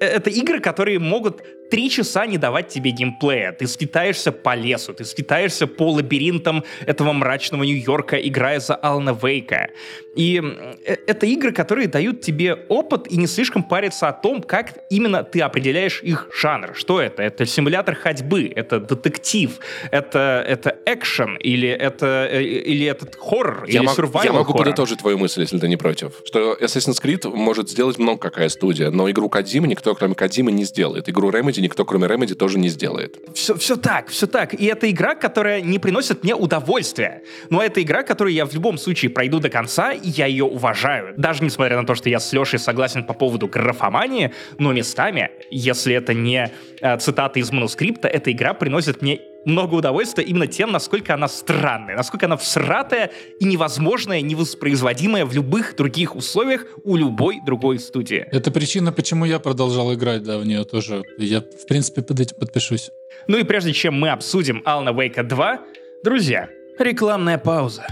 э, 0.00 0.04
это 0.04 0.30
игры, 0.30 0.60
которые 0.60 0.98
могут 0.98 1.42
три 1.74 1.90
часа 1.90 2.24
не 2.26 2.38
давать 2.38 2.68
тебе 2.68 2.92
геймплея. 2.92 3.50
Ты 3.50 3.66
скитаешься 3.66 4.30
по 4.30 4.54
лесу, 4.54 4.94
ты 4.94 5.04
скитаешься 5.04 5.66
по 5.66 5.90
лабиринтам 5.90 6.62
этого 6.86 7.12
мрачного 7.12 7.64
Нью-Йорка, 7.64 8.16
играя 8.16 8.60
за 8.60 8.76
Алана 8.76 9.18
Вейка. 9.20 9.70
И 10.14 10.40
э, 10.40 10.96
это 11.08 11.26
игры, 11.26 11.50
которые 11.50 11.88
дают 11.88 12.20
тебе 12.20 12.54
опыт 12.68 13.10
и 13.10 13.16
не 13.16 13.26
слишком 13.26 13.64
парятся 13.64 14.08
о 14.08 14.12
том, 14.12 14.40
как 14.40 14.84
именно 14.88 15.24
ты 15.24 15.40
определяешь 15.40 16.00
их 16.04 16.28
жанр. 16.32 16.76
Что 16.76 17.00
это? 17.00 17.24
Это 17.24 17.44
симулятор 17.44 17.96
ходьбы, 17.96 18.52
это 18.54 18.78
детектив, 18.78 19.58
это, 19.90 20.44
это 20.46 20.76
экшен, 20.86 21.36
или 21.38 21.68
это, 21.68 22.28
э, 22.30 22.40
или 22.44 22.86
этот 22.86 23.16
хоррор, 23.16 23.64
я 23.66 23.80
или 23.80 23.86
мог, 23.86 23.98
survival 23.98 24.24
Я 24.24 24.32
могу 24.32 24.52
horror. 24.52 24.58
подытожить 24.58 25.00
твою 25.00 25.18
мысль, 25.18 25.40
если 25.40 25.58
ты 25.58 25.66
не 25.66 25.76
против. 25.76 26.12
Что 26.24 26.54
Assassin's 26.54 27.02
Creed 27.02 27.28
может 27.34 27.68
сделать 27.68 27.98
много 27.98 28.20
какая 28.20 28.48
студия, 28.48 28.90
но 28.90 29.10
игру 29.10 29.28
Кадзимы 29.28 29.66
никто, 29.66 29.92
кроме 29.96 30.14
Кадзимы, 30.14 30.52
не 30.52 30.62
сделает. 30.62 31.08
Игру 31.08 31.32
Remedy 31.32 31.63
никто, 31.64 31.84
кроме 31.84 32.06
Remedy, 32.06 32.34
тоже 32.34 32.58
не 32.58 32.68
сделает. 32.68 33.18
Все, 33.34 33.54
все 33.56 33.76
так, 33.76 34.08
все 34.08 34.26
так. 34.26 34.54
И 34.54 34.66
это 34.66 34.90
игра, 34.90 35.14
которая 35.14 35.60
не 35.60 35.78
приносит 35.78 36.22
мне 36.22 36.34
удовольствия. 36.34 37.22
Но 37.50 37.62
это 37.62 37.82
игра, 37.82 38.02
которую 38.02 38.34
я 38.34 38.46
в 38.46 38.54
любом 38.54 38.78
случае 38.78 39.10
пройду 39.10 39.40
до 39.40 39.48
конца, 39.48 39.92
и 39.92 40.08
я 40.10 40.26
ее 40.26 40.44
уважаю. 40.44 41.14
Даже 41.16 41.42
несмотря 41.42 41.80
на 41.80 41.86
то, 41.86 41.94
что 41.94 42.08
я 42.08 42.20
с 42.20 42.32
Лешей 42.32 42.58
согласен 42.58 43.04
по 43.04 43.14
поводу 43.14 43.48
графомании, 43.48 44.32
но 44.58 44.72
местами, 44.72 45.30
если 45.50 45.94
это 45.94 46.14
не 46.14 46.50
э, 46.80 46.98
цитаты 46.98 47.40
из 47.40 47.50
манускрипта, 47.50 48.08
эта 48.08 48.30
игра 48.30 48.54
приносит 48.54 49.02
мне 49.02 49.20
много 49.44 49.74
удовольствия 49.74 50.24
именно 50.24 50.46
тем, 50.46 50.72
насколько 50.72 51.14
она 51.14 51.28
странная, 51.28 51.96
насколько 51.96 52.26
она 52.26 52.36
всратая 52.36 53.10
и 53.40 53.44
невозможная, 53.44 54.20
невоспроизводимая 54.20 55.24
в 55.24 55.32
любых 55.32 55.76
других 55.76 56.16
условиях 56.16 56.66
у 56.84 56.96
любой 56.96 57.40
другой 57.44 57.78
студии. 57.78 58.26
Это 58.30 58.50
причина, 58.50 58.92
почему 58.92 59.24
я 59.24 59.38
продолжал 59.38 59.92
играть, 59.94 60.22
да, 60.22 60.38
в 60.38 60.46
нее 60.46 60.64
тоже. 60.64 61.02
Я, 61.18 61.40
в 61.40 61.66
принципе, 61.66 62.02
под 62.02 62.20
этим 62.20 62.36
подпишусь. 62.36 62.90
Ну 63.26 63.38
и 63.38 63.44
прежде 63.44 63.72
чем 63.72 63.94
мы 63.94 64.10
обсудим 64.10 64.62
Ална 64.64 64.90
Вейка 64.90 65.22
2, 65.22 65.60
друзья, 66.02 66.48
рекламная 66.78 67.38
пауза. 67.38 67.86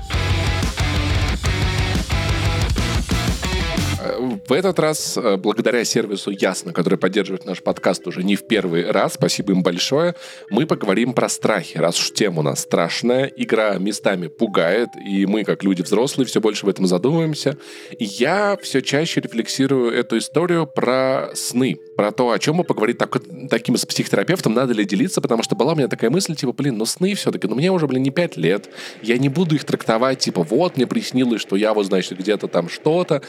В 4.22 4.52
этот 4.52 4.78
раз, 4.78 5.16
э, 5.16 5.37
благодаря 5.37 5.85
сервису 5.85 6.30
Ясно, 6.30 6.72
который 6.72 6.96
поддерживает 6.96 7.44
наш 7.44 7.61
подкаст 7.61 8.06
уже 8.06 8.22
не 8.22 8.37
в 8.37 8.46
первый 8.46 8.88
раз, 8.88 9.14
спасибо 9.14 9.52
им 9.52 9.64
большое, 9.64 10.14
мы 10.48 10.64
поговорим 10.64 11.12
про 11.12 11.28
страхи, 11.28 11.76
раз 11.78 11.98
уж 11.98 12.12
тема 12.12 12.40
у 12.40 12.42
нас 12.42 12.61
страшная, 12.61 13.24
игра 13.24 13.76
местами 13.78 14.28
пугает, 14.28 14.90
и 15.04 15.26
мы, 15.26 15.42
как 15.42 15.64
люди 15.64 15.82
взрослые, 15.82 16.26
все 16.26 16.40
больше 16.40 16.66
в 16.66 16.68
этом 16.68 16.87
задумываемся. 16.87 17.58
И 17.98 18.04
я 18.04 18.56
все 18.62 18.80
чаще 18.80 19.20
рефлексирую 19.20 19.92
эту 19.92 20.18
историю 20.18 20.68
про 20.68 21.30
сны, 21.35 21.76
про 21.96 22.12
то, 22.12 22.30
о 22.30 22.38
чем 22.38 22.56
мы 22.56 22.64
поговорить 22.64 22.98
так, 22.98 23.16
таким 23.50 23.76
с 23.76 23.85
психотерапевтом, 23.85 24.54
надо 24.54 24.72
ли 24.72 24.85
делиться, 24.85 25.20
потому 25.20 25.42
что 25.42 25.56
была 25.56 25.72
у 25.72 25.76
меня 25.76 25.88
такая 25.88 26.11
мысль, 26.11 26.37
типа, 26.37 26.52
блин, 26.52 26.78
ну 26.78 26.87
сны 26.87 27.14
все-таки, 27.14 27.48
ну 27.48 27.56
мне 27.56 27.72
уже, 27.72 27.88
блин, 27.88 28.04
не 28.04 28.11
пять 28.11 28.37
лет, 28.37 28.70
я 29.02 29.18
не 29.18 29.28
буду 29.28 29.56
их 29.56 29.64
трактовать, 29.64 30.20
типа, 30.20 30.44
вот, 30.44 30.76
мне 30.76 30.87
приснилось, 30.87 31.40
что 31.40 31.56
я 31.56 31.74
вот, 31.74 31.87
значит, 31.87 32.18
где-то 32.18 32.46
там 32.46 32.68
что-то, 32.68 33.22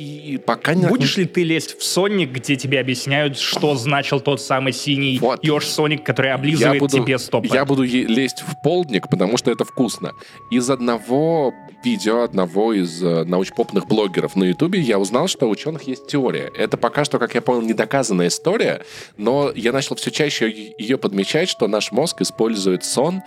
и 0.00 0.38
пока 0.38 0.74
не... 0.74 0.86
Будешь 0.86 1.18
ли 1.18 1.26
ты 1.26 1.44
лезть 1.44 1.78
в 1.78 1.84
Соник, 1.84 2.30
где 2.30 2.56
тебе 2.56 2.80
объясняют, 2.80 3.38
что 3.38 3.74
значил 3.76 4.20
тот 4.20 4.40
самый 4.40 4.72
синий 4.72 5.18
вот. 5.18 5.44
Ёж 5.44 5.66
Соник, 5.66 6.04
который 6.04 6.32
облизывает 6.32 6.74
я 6.74 6.80
буду, 6.80 6.96
тебе 6.96 7.18
стопы? 7.18 7.48
Я 7.52 7.66
буду 7.66 7.82
лезть 7.82 8.40
в 8.40 8.62
полдник, 8.62 9.08
потому 9.10 9.36
что 9.36 9.50
это 9.50 9.66
вкусно. 9.66 10.12
Из 10.50 10.70
одного 10.70 11.52
видео 11.84 12.22
одного 12.22 12.72
из 12.72 13.02
э, 13.02 13.24
научпопных 13.24 13.86
блогеров 13.86 14.36
на 14.36 14.44
Ютубе 14.44 14.80
я 14.80 14.98
узнал, 14.98 15.28
что 15.28 15.46
у 15.46 15.50
ученых 15.50 15.82
есть 15.82 16.06
теория. 16.06 16.50
Это 16.56 16.76
пока 16.76 17.04
что, 17.04 17.18
как 17.18 17.34
я 17.34 17.42
понял, 17.42 17.62
недоказанная 17.62 18.28
история, 18.28 18.82
но 19.18 19.52
я 19.54 19.72
начал 19.72 19.96
все 19.96 20.10
чаще 20.10 20.74
ее 20.78 20.96
подмечать, 20.96 21.48
что 21.50 21.68
наш 21.68 21.92
мозг 21.92 22.22
использует 22.22 22.84
сон 22.84 23.22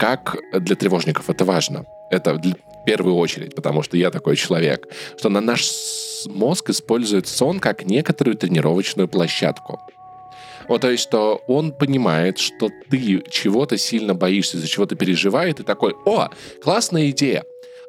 как 0.00 0.38
для 0.52 0.76
тревожников. 0.76 1.28
Это 1.28 1.44
важно. 1.44 1.84
Это 2.10 2.32
в 2.32 2.84
первую 2.86 3.16
очередь, 3.16 3.54
потому 3.54 3.82
что 3.82 3.98
я 3.98 4.10
такой 4.10 4.34
человек, 4.34 4.88
что 5.18 5.28
на 5.28 5.42
наш 5.42 5.70
мозг 6.26 6.70
использует 6.70 7.28
сон 7.28 7.60
как 7.60 7.84
некоторую 7.84 8.36
тренировочную 8.36 9.08
площадку. 9.08 9.78
Вот, 10.68 10.80
то 10.80 10.90
есть, 10.90 11.02
что 11.02 11.42
он 11.46 11.72
понимает, 11.72 12.38
что 12.38 12.70
ты 12.88 13.22
чего-то 13.28 13.76
сильно 13.76 14.14
боишься, 14.14 14.58
за 14.58 14.68
чего-то 14.68 14.96
переживает, 14.96 15.60
и 15.60 15.64
такой, 15.64 15.94
о, 16.06 16.28
классная 16.62 17.10
идея, 17.10 17.44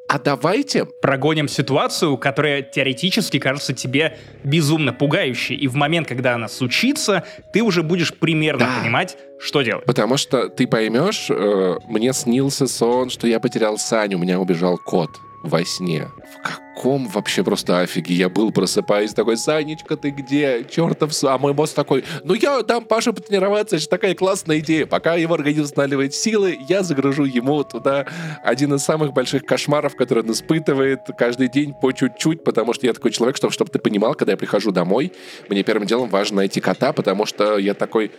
а 0.07 0.19
давайте 0.19 0.85
прогоним 0.85 1.47
ситуацию, 1.47 2.17
которая 2.17 2.61
теоретически 2.61 3.39
кажется 3.39 3.73
тебе 3.73 4.17
безумно 4.43 4.91
пугающей. 4.91 5.55
И 5.55 5.67
в 5.67 5.75
момент, 5.75 6.07
когда 6.07 6.35
она 6.35 6.49
случится, 6.49 7.23
ты 7.53 7.61
уже 7.61 7.81
будешь 7.81 8.13
примерно 8.13 8.65
да. 8.65 8.81
понимать, 8.81 9.17
что 9.39 9.61
делать. 9.61 9.85
Потому 9.85 10.17
что 10.17 10.49
ты 10.49 10.67
поймешь, 10.67 11.27
э, 11.29 11.75
мне 11.87 12.11
снился 12.11 12.67
сон, 12.67 13.09
что 13.09 13.25
я 13.25 13.39
потерял 13.39 13.77
Саню, 13.77 14.17
у 14.17 14.21
меня 14.21 14.39
убежал 14.39 14.77
кот. 14.77 15.09
Во 15.43 15.63
сне. 15.65 16.09
В 16.33 16.41
каком 16.41 17.07
вообще 17.07 17.43
просто 17.43 17.79
офиге 17.79 18.13
я 18.13 18.29
был, 18.29 18.51
просыпаюсь 18.51 19.13
такой, 19.13 19.37
Санечка, 19.37 19.97
ты 19.97 20.09
где? 20.09 20.65
Чертов, 20.69 21.11
а 21.23 21.37
мой 21.37 21.53
мозг 21.53 21.73
такой, 21.73 22.03
ну 22.23 22.33
я 22.33 22.61
дам 22.61 22.85
Паше 22.85 23.13
потренироваться, 23.13 23.75
это 23.75 23.83
же 23.83 23.89
такая 23.89 24.15
классная 24.15 24.59
идея. 24.59 24.85
Пока 24.85 25.15
его 25.15 25.33
организм 25.33 25.63
восстанавливает 25.63 26.13
силы, 26.13 26.57
я 26.67 26.83
загружу 26.83 27.23
ему 27.23 27.63
туда 27.63 28.05
один 28.43 28.73
из 28.73 28.83
самых 28.83 29.13
больших 29.13 29.45
кошмаров, 29.45 29.95
который 29.95 30.23
он 30.23 30.31
испытывает 30.31 31.01
каждый 31.17 31.49
день 31.49 31.73
по 31.73 31.91
чуть-чуть, 31.91 32.43
потому 32.43 32.73
что 32.73 32.85
я 32.85 32.93
такой 32.93 33.11
человек, 33.11 33.37
что, 33.37 33.49
чтобы 33.49 33.71
ты 33.71 33.79
понимал, 33.79 34.15
когда 34.15 34.33
я 34.33 34.37
прихожу 34.37 34.71
домой, 34.71 35.11
мне 35.49 35.63
первым 35.63 35.87
делом 35.87 36.09
важно 36.09 36.37
найти 36.37 36.61
кота, 36.61 36.93
потому 36.93 37.25
что 37.25 37.57
я 37.57 37.73
такой, 37.73 38.11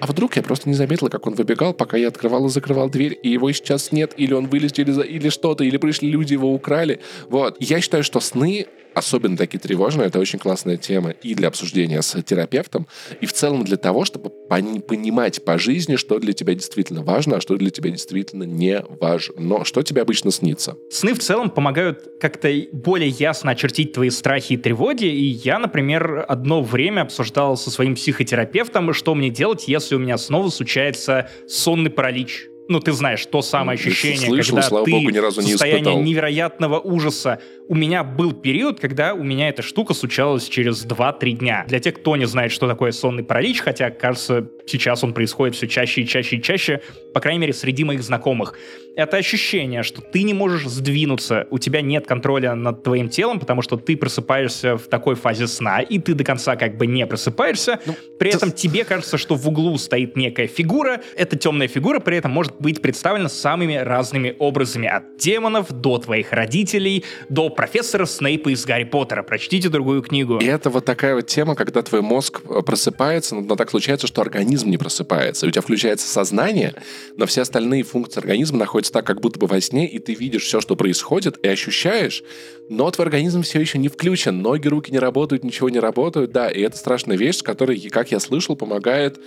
а 0.00 0.06
вдруг 0.06 0.36
я 0.36 0.42
просто 0.42 0.68
не 0.68 0.74
заметила, 0.74 1.08
как 1.08 1.26
он 1.26 1.34
выбегал, 1.34 1.74
пока 1.74 1.96
я 1.96 2.08
открывал 2.08 2.46
и 2.46 2.48
закрывал 2.48 2.88
дверь, 2.88 3.18
и 3.22 3.30
его 3.30 3.50
сейчас 3.52 3.92
нет, 3.92 4.12
или 4.16 4.32
он 4.32 4.46
вылез 4.46 4.72
через... 4.72 4.98
или 4.98 5.28
что-то, 5.28 5.64
или 5.64 5.76
пришли 5.76 6.10
люди, 6.10 6.34
его 6.34 6.52
украли. 6.52 7.00
Вот. 7.28 7.56
Я 7.60 7.80
считаю, 7.80 8.04
что 8.04 8.20
сны 8.20 8.66
особенно 8.98 9.36
такие 9.36 9.58
тревожные, 9.58 10.08
это 10.08 10.18
очень 10.18 10.38
классная 10.38 10.76
тема 10.76 11.10
и 11.10 11.34
для 11.34 11.48
обсуждения 11.48 12.02
с 12.02 12.20
терапевтом, 12.22 12.86
и 13.20 13.26
в 13.26 13.32
целом 13.32 13.64
для 13.64 13.76
того, 13.76 14.04
чтобы 14.04 14.30
понимать 14.30 15.44
по 15.44 15.58
жизни, 15.58 15.96
что 15.96 16.18
для 16.18 16.32
тебя 16.32 16.54
действительно 16.54 17.02
важно, 17.02 17.36
а 17.36 17.40
что 17.40 17.56
для 17.56 17.70
тебя 17.70 17.90
действительно 17.90 18.44
не 18.44 18.82
важно. 19.00 19.64
Что 19.64 19.82
тебе 19.82 20.02
обычно 20.02 20.30
снится? 20.30 20.76
Сны 20.90 21.14
в 21.14 21.18
целом 21.18 21.50
помогают 21.50 22.06
как-то 22.20 22.52
более 22.72 23.08
ясно 23.08 23.52
очертить 23.52 23.92
твои 23.92 24.10
страхи 24.10 24.54
и 24.54 24.56
тревоги, 24.56 25.06
и 25.06 25.24
я, 25.24 25.58
например, 25.58 26.24
одно 26.28 26.62
время 26.62 27.02
обсуждал 27.02 27.56
со 27.56 27.70
своим 27.70 27.94
психотерапевтом, 27.94 28.92
что 28.92 29.14
мне 29.14 29.30
делать, 29.30 29.68
если 29.68 29.94
у 29.94 29.98
меня 29.98 30.18
снова 30.18 30.48
случается 30.48 31.30
сонный 31.46 31.90
паралич 31.90 32.48
ну, 32.68 32.80
ты 32.80 32.92
знаешь, 32.92 33.24
то 33.26 33.40
самое 33.40 33.78
ощущение, 33.78 34.28
Слышал, 34.28 34.56
когда 34.56 34.68
слава 34.68 34.84
ты 34.84 34.90
богу, 34.90 35.10
ни 35.10 35.18
разу 35.18 35.40
не 35.40 35.52
состояние 35.52 35.82
испытал. 35.82 36.02
невероятного 36.02 36.78
ужаса. 36.78 37.40
У 37.66 37.74
меня 37.74 38.04
был 38.04 38.32
период, 38.32 38.78
когда 38.78 39.14
у 39.14 39.22
меня 39.22 39.48
эта 39.48 39.62
штука 39.62 39.94
случалась 39.94 40.46
через 40.48 40.86
2-3 40.86 41.32
дня. 41.32 41.64
Для 41.66 41.80
тех, 41.80 41.94
кто 41.94 42.16
не 42.16 42.26
знает, 42.26 42.52
что 42.52 42.68
такое 42.68 42.92
сонный 42.92 43.24
паралич, 43.24 43.60
хотя, 43.60 43.90
кажется, 43.90 44.48
сейчас 44.66 45.02
он 45.02 45.14
происходит 45.14 45.56
все 45.56 45.66
чаще 45.66 46.02
и 46.02 46.06
чаще 46.06 46.36
и 46.36 46.42
чаще, 46.42 46.82
по 47.14 47.20
крайней 47.20 47.40
мере, 47.40 47.52
среди 47.54 47.84
моих 47.84 48.02
знакомых. 48.02 48.54
Это 48.98 49.16
ощущение, 49.16 49.84
что 49.84 50.02
ты 50.02 50.24
не 50.24 50.34
можешь 50.34 50.66
сдвинуться, 50.66 51.46
у 51.50 51.60
тебя 51.60 51.82
нет 51.82 52.04
контроля 52.04 52.56
над 52.56 52.82
твоим 52.82 53.08
телом, 53.08 53.38
потому 53.38 53.62
что 53.62 53.76
ты 53.76 53.96
просыпаешься 53.96 54.76
в 54.76 54.88
такой 54.88 55.14
фазе 55.14 55.46
сна, 55.46 55.80
и 55.82 56.00
ты 56.00 56.14
до 56.14 56.24
конца 56.24 56.56
как 56.56 56.76
бы 56.76 56.88
не 56.88 57.06
просыпаешься. 57.06 57.78
Ну, 57.86 57.94
при 58.18 58.34
этом 58.34 58.50
тебе 58.50 58.84
кажется, 58.84 59.16
что 59.16 59.36
в 59.36 59.46
углу 59.46 59.78
стоит 59.78 60.16
некая 60.16 60.48
фигура. 60.48 61.00
Эта 61.16 61.36
темная 61.36 61.68
фигура 61.68 62.00
при 62.00 62.16
этом 62.16 62.32
может 62.32 62.56
быть 62.58 62.82
представлена 62.82 63.28
самыми 63.28 63.76
разными 63.76 64.34
образами. 64.36 64.88
От 64.88 65.16
демонов 65.16 65.70
до 65.70 65.98
твоих 65.98 66.32
родителей, 66.32 67.04
до 67.28 67.50
профессора 67.50 68.04
Снейпа 68.04 68.48
из 68.48 68.66
Гарри 68.66 68.82
Поттера. 68.82 69.22
Прочтите 69.22 69.68
другую 69.68 70.02
книгу. 70.02 70.38
И 70.38 70.46
это 70.46 70.70
вот 70.70 70.84
такая 70.84 71.14
вот 71.14 71.28
тема, 71.28 71.54
когда 71.54 71.82
твой 71.82 72.02
мозг 72.02 72.40
э, 72.50 72.62
просыпается, 72.62 73.36
но 73.36 73.54
так 73.54 73.70
случается, 73.70 74.08
что 74.08 74.22
организм 74.22 74.70
не 74.70 74.76
просыпается. 74.76 75.46
У 75.46 75.50
тебя 75.52 75.62
включается 75.62 76.08
сознание, 76.08 76.74
но 77.16 77.26
все 77.26 77.42
остальные 77.42 77.84
функции 77.84 78.18
организма 78.18 78.58
находятся 78.58 78.87
так, 78.90 79.06
как 79.06 79.20
будто 79.20 79.38
бы 79.38 79.46
во 79.46 79.60
сне, 79.60 79.86
и 79.86 79.98
ты 79.98 80.14
видишь 80.14 80.44
все, 80.44 80.60
что 80.60 80.76
происходит, 80.76 81.38
и 81.42 81.48
ощущаешь, 81.48 82.22
но 82.68 82.90
твой 82.90 83.06
организм 83.06 83.42
все 83.42 83.60
еще 83.60 83.78
не 83.78 83.88
включен. 83.88 84.42
Ноги, 84.42 84.68
руки 84.68 84.90
не 84.90 84.98
работают, 84.98 85.44
ничего 85.44 85.68
не 85.68 85.78
работают. 85.78 86.32
Да, 86.32 86.48
и 86.48 86.60
это 86.60 86.76
страшная 86.76 87.16
вещь, 87.16 87.42
которая, 87.42 87.78
как 87.90 88.10
я 88.10 88.20
слышал, 88.20 88.56
помогает 88.56 89.18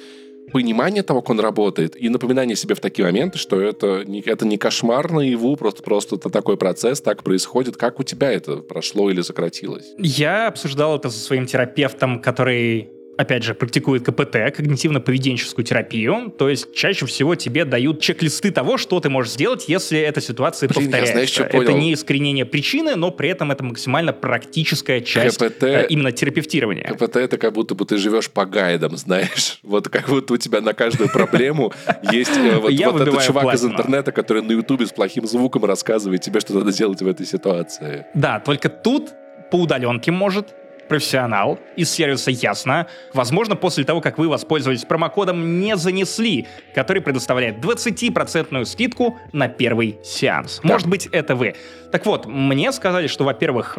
понимание 0.51 1.03
того, 1.03 1.21
как 1.21 1.31
он 1.31 1.39
работает, 1.39 1.95
и 1.95 2.09
напоминание 2.09 2.55
себе 2.55 2.75
в 2.75 2.79
такие 2.79 3.05
моменты, 3.05 3.37
что 3.37 3.61
это 3.61 4.03
не, 4.05 4.21
это 4.21 4.45
не 4.45 4.57
кошмар 4.57 5.11
наяву, 5.11 5.55
просто, 5.55 5.83
просто 5.83 6.15
это 6.15 6.29
такой 6.29 6.57
процесс, 6.57 7.01
так 7.01 7.23
происходит. 7.23 7.77
Как 7.77 7.99
у 7.99 8.03
тебя 8.03 8.31
это 8.31 8.57
прошло 8.57 9.09
или 9.09 9.21
сократилось? 9.21 9.93
Я 9.97 10.47
обсуждал 10.47 10.97
это 10.97 11.09
со 11.09 11.19
своим 11.19 11.45
терапевтом, 11.45 12.21
который 12.21 12.91
опять 13.17 13.43
же, 13.43 13.53
практикует 13.53 14.03
КПТ, 14.03 14.35
когнитивно-поведенческую 14.35 15.63
терапию, 15.63 16.33
то 16.37 16.49
есть 16.49 16.73
чаще 16.73 17.05
всего 17.05 17.35
тебе 17.35 17.65
дают 17.65 18.01
чек-листы 18.01 18.51
того, 18.51 18.77
что 18.77 18.99
ты 18.99 19.09
можешь 19.09 19.33
сделать, 19.33 19.65
если 19.67 19.99
эта 19.99 20.21
ситуация 20.21 20.67
Блин, 20.69 20.85
повторяется. 20.85 21.13
Знаешь, 21.13 21.29
что 21.29 21.43
это 21.43 21.73
не 21.73 21.93
искоренение 21.93 22.45
причины, 22.45 22.95
но 22.95 23.11
при 23.11 23.29
этом 23.29 23.51
это 23.51 23.63
максимально 23.63 24.13
практическая 24.13 25.01
часть 25.01 25.37
КПТ, 25.37 25.63
э, 25.63 25.85
именно 25.89 26.11
терапевтирования. 26.11 26.93
КПТ 26.93 27.17
это 27.17 27.37
как 27.37 27.53
будто 27.53 27.75
бы 27.75 27.85
ты 27.85 27.97
живешь 27.97 28.29
по 28.29 28.45
гайдам, 28.45 28.97
знаешь. 28.97 29.59
Вот 29.71 29.87
как 29.89 30.09
будто 30.09 30.33
у 30.33 30.37
тебя 30.37 30.59
на 30.59 30.73
каждую 30.73 31.09
проблему 31.09 31.71
есть 32.11 32.35
э, 32.35 32.57
вот 32.57 32.71
этот 32.71 33.23
чувак 33.23 33.53
из 33.55 33.63
интернета, 33.63 34.11
который 34.11 34.41
на 34.41 34.51
ютубе 34.51 34.85
с 34.85 34.91
плохим 34.91 35.25
звуком 35.25 35.65
рассказывает 35.65 36.21
тебе, 36.21 36.39
что 36.39 36.53
надо 36.53 36.73
делать 36.73 37.01
в 37.01 37.07
этой 37.07 37.25
ситуации. 37.25 38.05
Да, 38.13 38.39
только 38.39 38.69
тут 38.69 39.09
по 39.51 39.57
удаленке 39.57 40.11
может, 40.11 40.55
профессионал 40.87 41.59
из 41.75 41.89
сервиса 41.89 42.31
Ясно, 42.31 42.87
возможно, 43.13 43.55
после 43.55 43.83
того, 43.83 44.01
как 44.01 44.17
вы 44.17 44.27
воспользовались 44.27 44.83
промокодом 44.83 45.59
«Не 45.59 45.77
занесли», 45.77 46.47
который 46.75 47.01
предоставляет 47.01 47.57
20% 47.57 48.65
скидку 48.65 49.17
на 49.31 49.47
первый 49.47 49.97
сеанс. 50.03 50.59
Да. 50.63 50.73
Может 50.73 50.87
быть, 50.87 51.07
это 51.11 51.35
вы. 51.35 51.55
Так 51.91 52.05
вот, 52.05 52.25
мне 52.25 52.71
сказали, 52.71 53.07
что, 53.07 53.23
во-первых, 53.23 53.77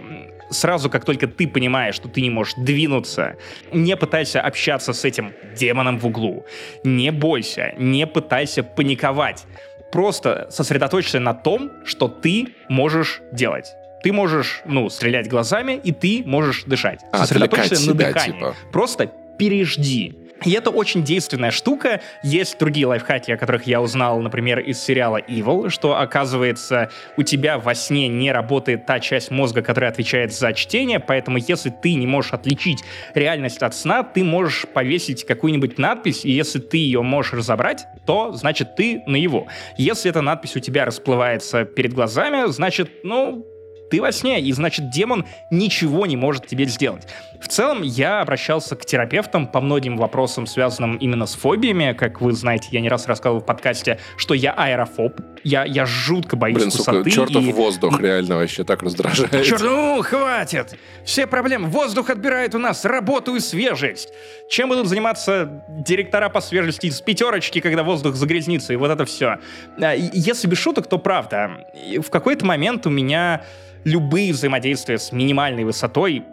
сразу 0.50 0.90
как 0.90 1.04
только 1.04 1.26
ты 1.26 1.48
понимаешь, 1.48 1.94
что 1.94 2.08
ты 2.08 2.20
не 2.20 2.30
можешь 2.30 2.54
двинуться, 2.56 3.36
не 3.72 3.96
пытайся 3.96 4.40
общаться 4.40 4.92
с 4.92 5.04
этим 5.04 5.32
демоном 5.58 5.98
в 5.98 6.06
углу. 6.06 6.44
Не 6.84 7.10
бойся, 7.10 7.74
не 7.78 8.06
пытайся 8.06 8.62
паниковать. 8.62 9.44
Просто 9.92 10.46
сосредоточься 10.50 11.20
на 11.20 11.34
том, 11.34 11.70
что 11.84 12.08
ты 12.08 12.54
можешь 12.68 13.20
делать. 13.32 13.66
Ты 14.02 14.12
можешь, 14.12 14.62
ну, 14.64 14.88
стрелять 14.90 15.28
глазами, 15.28 15.80
и 15.82 15.92
ты 15.92 16.22
можешь 16.24 16.64
дышать. 16.64 17.00
А, 17.12 17.18
Сосредоточься 17.18 17.88
на 17.88 17.94
дыхании. 17.94 18.38
Типа. 18.38 18.54
Просто 18.72 19.10
пережди. 19.38 20.14
И 20.44 20.52
это 20.52 20.70
очень 20.70 21.04
действенная 21.04 21.50
штука. 21.50 22.00
Есть 22.22 22.58
другие 22.58 22.86
лайфхаки, 22.86 23.30
о 23.30 23.36
которых 23.36 23.66
я 23.66 23.80
узнал, 23.80 24.20
например, 24.20 24.58
из 24.58 24.80
сериала 24.82 25.20
Evil, 25.20 25.68
что, 25.70 25.98
оказывается, 25.98 26.90
у 27.16 27.22
тебя 27.22 27.58
во 27.58 27.74
сне 27.74 28.08
не 28.08 28.32
работает 28.32 28.86
та 28.86 28.98
часть 29.00 29.30
мозга, 29.30 29.62
которая 29.62 29.90
отвечает 29.90 30.32
за 30.32 30.52
чтение, 30.52 31.00
поэтому 31.00 31.38
если 31.38 31.70
ты 31.70 31.94
не 31.94 32.06
можешь 32.06 32.32
отличить 32.32 32.82
реальность 33.14 33.62
от 33.62 33.74
сна, 33.74 34.02
ты 34.02 34.24
можешь 34.24 34.66
повесить 34.66 35.24
какую-нибудь 35.24 35.78
надпись, 35.78 36.24
и 36.24 36.30
если 36.30 36.58
ты 36.58 36.78
ее 36.78 37.02
можешь 37.02 37.32
разобрать, 37.32 37.86
то, 38.06 38.32
значит, 38.32 38.74
ты 38.74 39.02
на 39.06 39.16
его. 39.16 39.46
Если 39.76 40.10
эта 40.10 40.22
надпись 40.22 40.56
у 40.56 40.60
тебя 40.60 40.84
расплывается 40.84 41.64
перед 41.64 41.92
глазами, 41.92 42.50
значит, 42.50 42.90
ну, 43.04 43.46
ты 43.92 44.00
во 44.00 44.10
сне, 44.10 44.40
и 44.40 44.50
значит 44.52 44.88
демон 44.88 45.26
ничего 45.50 46.06
не 46.06 46.16
может 46.16 46.46
тебе 46.46 46.64
сделать. 46.64 47.06
В 47.38 47.48
целом, 47.48 47.82
я 47.82 48.22
обращался 48.22 48.74
к 48.74 48.86
терапевтам 48.86 49.46
по 49.46 49.60
многим 49.60 49.98
вопросам, 49.98 50.46
связанным 50.46 50.96
именно 50.96 51.26
с 51.26 51.34
фобиями. 51.34 51.92
Как 51.92 52.22
вы 52.22 52.32
знаете, 52.32 52.68
я 52.70 52.80
не 52.80 52.88
раз 52.88 53.06
рассказывал 53.06 53.42
в 53.42 53.44
подкасте, 53.44 53.98
что 54.16 54.32
я 54.32 54.52
аэрофоб. 54.52 55.20
Я, 55.44 55.64
я 55.64 55.84
жутко 55.84 56.36
боюсь 56.36 56.56
Блин, 56.56 56.70
высоты. 56.70 56.98
Сука, 56.98 57.10
чертов 57.10 57.44
и... 57.44 57.52
воздух 57.52 58.00
реально 58.00 58.36
вообще 58.36 58.64
так 58.64 58.82
раздражает. 58.82 59.44
Черт, 59.44 59.60
ну, 59.60 60.00
хватит! 60.02 60.78
Все 61.04 61.26
проблемы. 61.26 61.68
Воздух 61.68 62.08
отбирает 62.08 62.54
у 62.54 62.58
нас 62.58 62.86
работу 62.86 63.36
и 63.36 63.40
свежесть. 63.40 64.08
Чем 64.48 64.70
будут 64.70 64.86
заниматься 64.86 65.64
директора 65.68 66.30
по 66.30 66.40
свежести 66.40 66.86
из 66.86 67.02
пятерочки, 67.02 67.60
когда 67.60 67.82
воздух 67.82 68.14
загрязнится, 68.14 68.72
и 68.72 68.76
вот 68.76 68.90
это 68.90 69.04
все. 69.04 69.38
А, 69.78 69.92
если 69.94 70.46
без 70.46 70.56
шуток, 70.56 70.86
то 70.86 70.96
правда. 70.96 71.66
В 71.98 72.08
какой-то 72.08 72.46
момент 72.46 72.86
у 72.86 72.90
меня 72.90 73.44
любые 73.84 74.32
взаимодействия 74.32 74.98
с 74.98 75.12
минимальной 75.12 75.64
высотой 75.64 76.24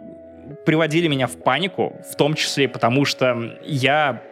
приводили 0.64 1.06
меня 1.08 1.26
в 1.26 1.36
панику, 1.36 1.96
в 2.10 2.16
том 2.16 2.34
числе 2.34 2.68
потому, 2.68 3.04
что 3.04 3.56
я, 3.64 4.22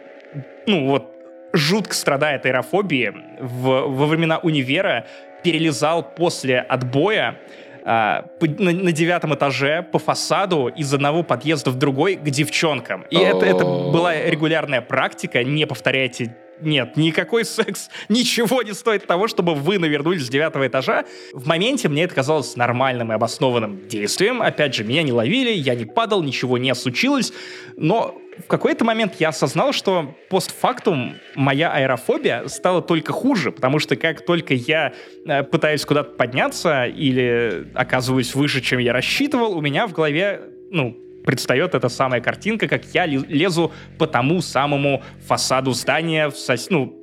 ну 0.67 0.87
вот, 0.87 1.13
жутко 1.53 1.93
страдая 1.93 2.35
от 2.37 2.45
аэрофобии, 2.45 3.13
в, 3.39 3.87
во 3.87 4.05
времена 4.05 4.37
универа 4.39 5.07
перелезал 5.43 6.03
после 6.03 6.59
отбоя 6.59 7.39
а, 7.85 8.25
на, 8.39 8.71
на 8.71 8.91
девятом 8.91 9.33
этаже 9.33 9.81
по 9.81 9.99
фасаду 9.99 10.67
из 10.67 10.93
одного 10.93 11.23
подъезда 11.23 11.71
в 11.71 11.75
другой 11.77 12.15
к 12.15 12.23
девчонкам. 12.23 13.03
И 13.09 13.17
это, 13.17 13.45
это 13.45 13.63
была 13.65 14.15
регулярная 14.21 14.81
практика, 14.81 15.43
не 15.43 15.65
повторяйте 15.65 16.35
нет, 16.61 16.97
никакой 16.97 17.45
секс, 17.45 17.89
ничего 18.09 18.61
не 18.61 18.73
стоит 18.73 19.05
того, 19.07 19.27
чтобы 19.27 19.55
вы 19.55 19.79
навернулись 19.79 20.25
с 20.25 20.29
девятого 20.29 20.67
этажа. 20.67 21.05
В 21.33 21.47
моменте 21.47 21.89
мне 21.89 22.03
это 22.03 22.15
казалось 22.15 22.55
нормальным 22.55 23.11
и 23.11 23.15
обоснованным 23.15 23.87
действием. 23.87 24.41
Опять 24.41 24.75
же, 24.75 24.83
меня 24.83 25.03
не 25.03 25.11
ловили, 25.11 25.51
я 25.51 25.75
не 25.75 25.85
падал, 25.85 26.23
ничего 26.23 26.57
не 26.57 26.73
случилось. 26.75 27.33
Но 27.75 28.21
в 28.37 28.47
какой-то 28.47 28.85
момент 28.85 29.15
я 29.19 29.29
осознал, 29.29 29.73
что 29.73 30.15
постфактум 30.29 31.15
моя 31.35 31.71
аэрофобия 31.71 32.47
стала 32.47 32.81
только 32.81 33.11
хуже, 33.11 33.51
потому 33.51 33.79
что 33.79 33.95
как 33.95 34.25
только 34.25 34.53
я 34.53 34.93
э, 35.25 35.43
пытаюсь 35.43 35.85
куда-то 35.85 36.11
подняться 36.11 36.85
или 36.85 37.67
оказываюсь 37.73 38.33
выше, 38.35 38.61
чем 38.61 38.79
я 38.79 38.93
рассчитывал, 38.93 39.57
у 39.57 39.61
меня 39.61 39.87
в 39.87 39.93
голове, 39.93 40.41
ну, 40.71 40.97
предстает 41.29 41.75
эта 41.75 41.89
самая 41.89 42.21
картинка, 42.21 42.67
как 42.67 42.85
я 42.85 43.05
лезу 43.05 43.71
по 43.99 44.07
тому 44.07 44.41
самому 44.41 45.03
фасаду 45.27 45.73
здания, 45.73 46.27
в 46.29 46.35
сос... 46.35 46.71
ну, 46.71 46.97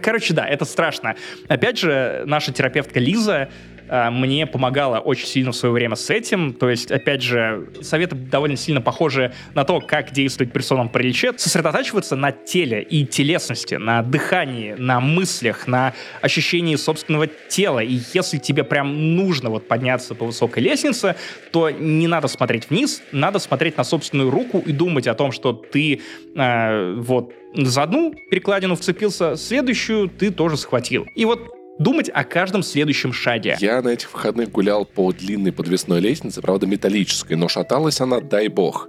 короче, 0.00 0.32
да, 0.32 0.46
это 0.46 0.64
страшно. 0.64 1.16
Опять 1.48 1.76
же, 1.76 2.22
наша 2.24 2.52
терапевтка 2.52 3.00
Лиза 3.00 3.48
мне 3.90 4.46
помогала 4.46 4.98
очень 4.98 5.26
сильно 5.26 5.52
в 5.52 5.56
свое 5.56 5.72
время 5.72 5.96
с 5.96 6.10
этим. 6.10 6.52
То 6.52 6.68
есть, 6.68 6.90
опять 6.90 7.22
же, 7.22 7.68
советы 7.82 8.16
довольно 8.16 8.56
сильно 8.56 8.80
похожи 8.80 9.32
на 9.54 9.64
то, 9.64 9.80
как 9.80 10.12
действовать 10.12 10.52
персонам 10.52 10.88
при 10.88 11.04
рече. 11.04 11.32
Сосредотачиваться 11.36 12.16
на 12.16 12.32
теле 12.32 12.82
и 12.82 13.06
телесности, 13.06 13.74
на 13.74 14.02
дыхании, 14.02 14.74
на 14.78 15.00
мыслях, 15.00 15.66
на 15.66 15.94
ощущении 16.20 16.76
собственного 16.76 17.26
тела. 17.26 17.80
И 17.80 18.00
если 18.14 18.38
тебе 18.38 18.64
прям 18.64 19.16
нужно 19.16 19.50
вот 19.50 19.68
подняться 19.68 20.14
по 20.14 20.26
высокой 20.26 20.62
лестнице, 20.62 21.16
то 21.50 21.70
не 21.70 22.06
надо 22.06 22.28
смотреть 22.28 22.70
вниз, 22.70 23.02
надо 23.12 23.38
смотреть 23.38 23.76
на 23.76 23.84
собственную 23.84 24.30
руку 24.30 24.62
и 24.64 24.72
думать 24.72 25.06
о 25.06 25.14
том, 25.14 25.32
что 25.32 25.52
ты 25.52 26.00
э, 26.34 26.94
вот 26.98 27.32
за 27.54 27.82
одну 27.82 28.14
перекладину 28.30 28.76
вцепился, 28.76 29.36
следующую 29.36 30.08
ты 30.08 30.30
тоже 30.30 30.56
схватил. 30.56 31.06
И 31.14 31.24
вот 31.24 31.57
думать 31.78 32.10
о 32.12 32.24
каждом 32.24 32.62
следующем 32.62 33.12
шаге. 33.12 33.56
Я 33.60 33.80
на 33.82 33.88
этих 33.88 34.12
выходных 34.12 34.50
гулял 34.50 34.84
по 34.84 35.12
длинной 35.12 35.52
подвесной 35.52 36.00
лестнице, 36.00 36.40
правда 36.40 36.66
металлической, 36.66 37.34
но 37.34 37.48
шаталась 37.48 38.00
она, 38.00 38.20
дай 38.20 38.48
бог. 38.48 38.88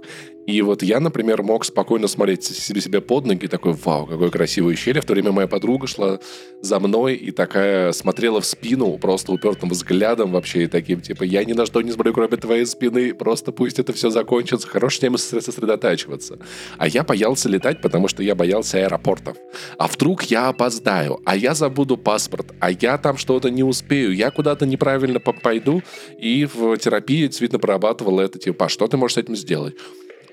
И 0.50 0.62
вот 0.62 0.82
я, 0.82 0.98
например, 0.98 1.44
мог 1.44 1.64
спокойно 1.64 2.08
смотреть 2.08 2.44
себе, 2.44 3.00
под 3.00 3.24
ноги, 3.24 3.46
такой, 3.46 3.72
вау, 3.72 4.06
какой 4.06 4.30
красивый 4.30 4.74
щель. 4.74 5.00
В 5.00 5.04
то 5.04 5.12
время 5.12 5.30
моя 5.30 5.46
подруга 5.46 5.86
шла 5.86 6.18
за 6.60 6.80
мной 6.80 7.14
и 7.14 7.30
такая 7.30 7.92
смотрела 7.92 8.40
в 8.40 8.46
спину 8.46 8.98
просто 8.98 9.32
упертым 9.32 9.70
взглядом 9.70 10.32
вообще 10.32 10.64
и 10.64 10.66
таким, 10.66 11.00
типа, 11.00 11.22
я 11.22 11.44
ни 11.44 11.52
на 11.52 11.66
что 11.66 11.80
не 11.82 11.92
смотрю, 11.92 12.12
кроме 12.14 12.36
твоей 12.36 12.66
спины, 12.66 13.14
просто 13.14 13.52
пусть 13.52 13.78
это 13.78 13.92
все 13.92 14.10
закончится, 14.10 14.66
хорош 14.66 14.98
с 14.98 15.02
ним 15.02 15.16
сосредотачиваться. 15.18 16.38
А 16.78 16.88
я 16.88 17.04
боялся 17.04 17.48
летать, 17.48 17.80
потому 17.80 18.08
что 18.08 18.22
я 18.22 18.34
боялся 18.34 18.78
аэропортов. 18.78 19.36
А 19.78 19.86
вдруг 19.86 20.24
я 20.24 20.48
опоздаю, 20.48 21.20
а 21.24 21.36
я 21.36 21.54
забуду 21.54 21.96
паспорт, 21.96 22.52
а 22.58 22.72
я 22.72 22.98
там 22.98 23.16
что-то 23.16 23.50
не 23.50 23.62
успею, 23.62 24.12
я 24.12 24.30
куда-то 24.32 24.66
неправильно 24.66 25.20
пойду, 25.20 25.82
и 26.18 26.48
в 26.52 26.76
терапии 26.76 27.26
действительно 27.26 27.60
прорабатывал 27.60 28.18
это, 28.18 28.38
типа, 28.38 28.66
а 28.66 28.68
что 28.68 28.88
ты 28.88 28.96
можешь 28.96 29.14
с 29.14 29.18
этим 29.18 29.36
сделать? 29.36 29.76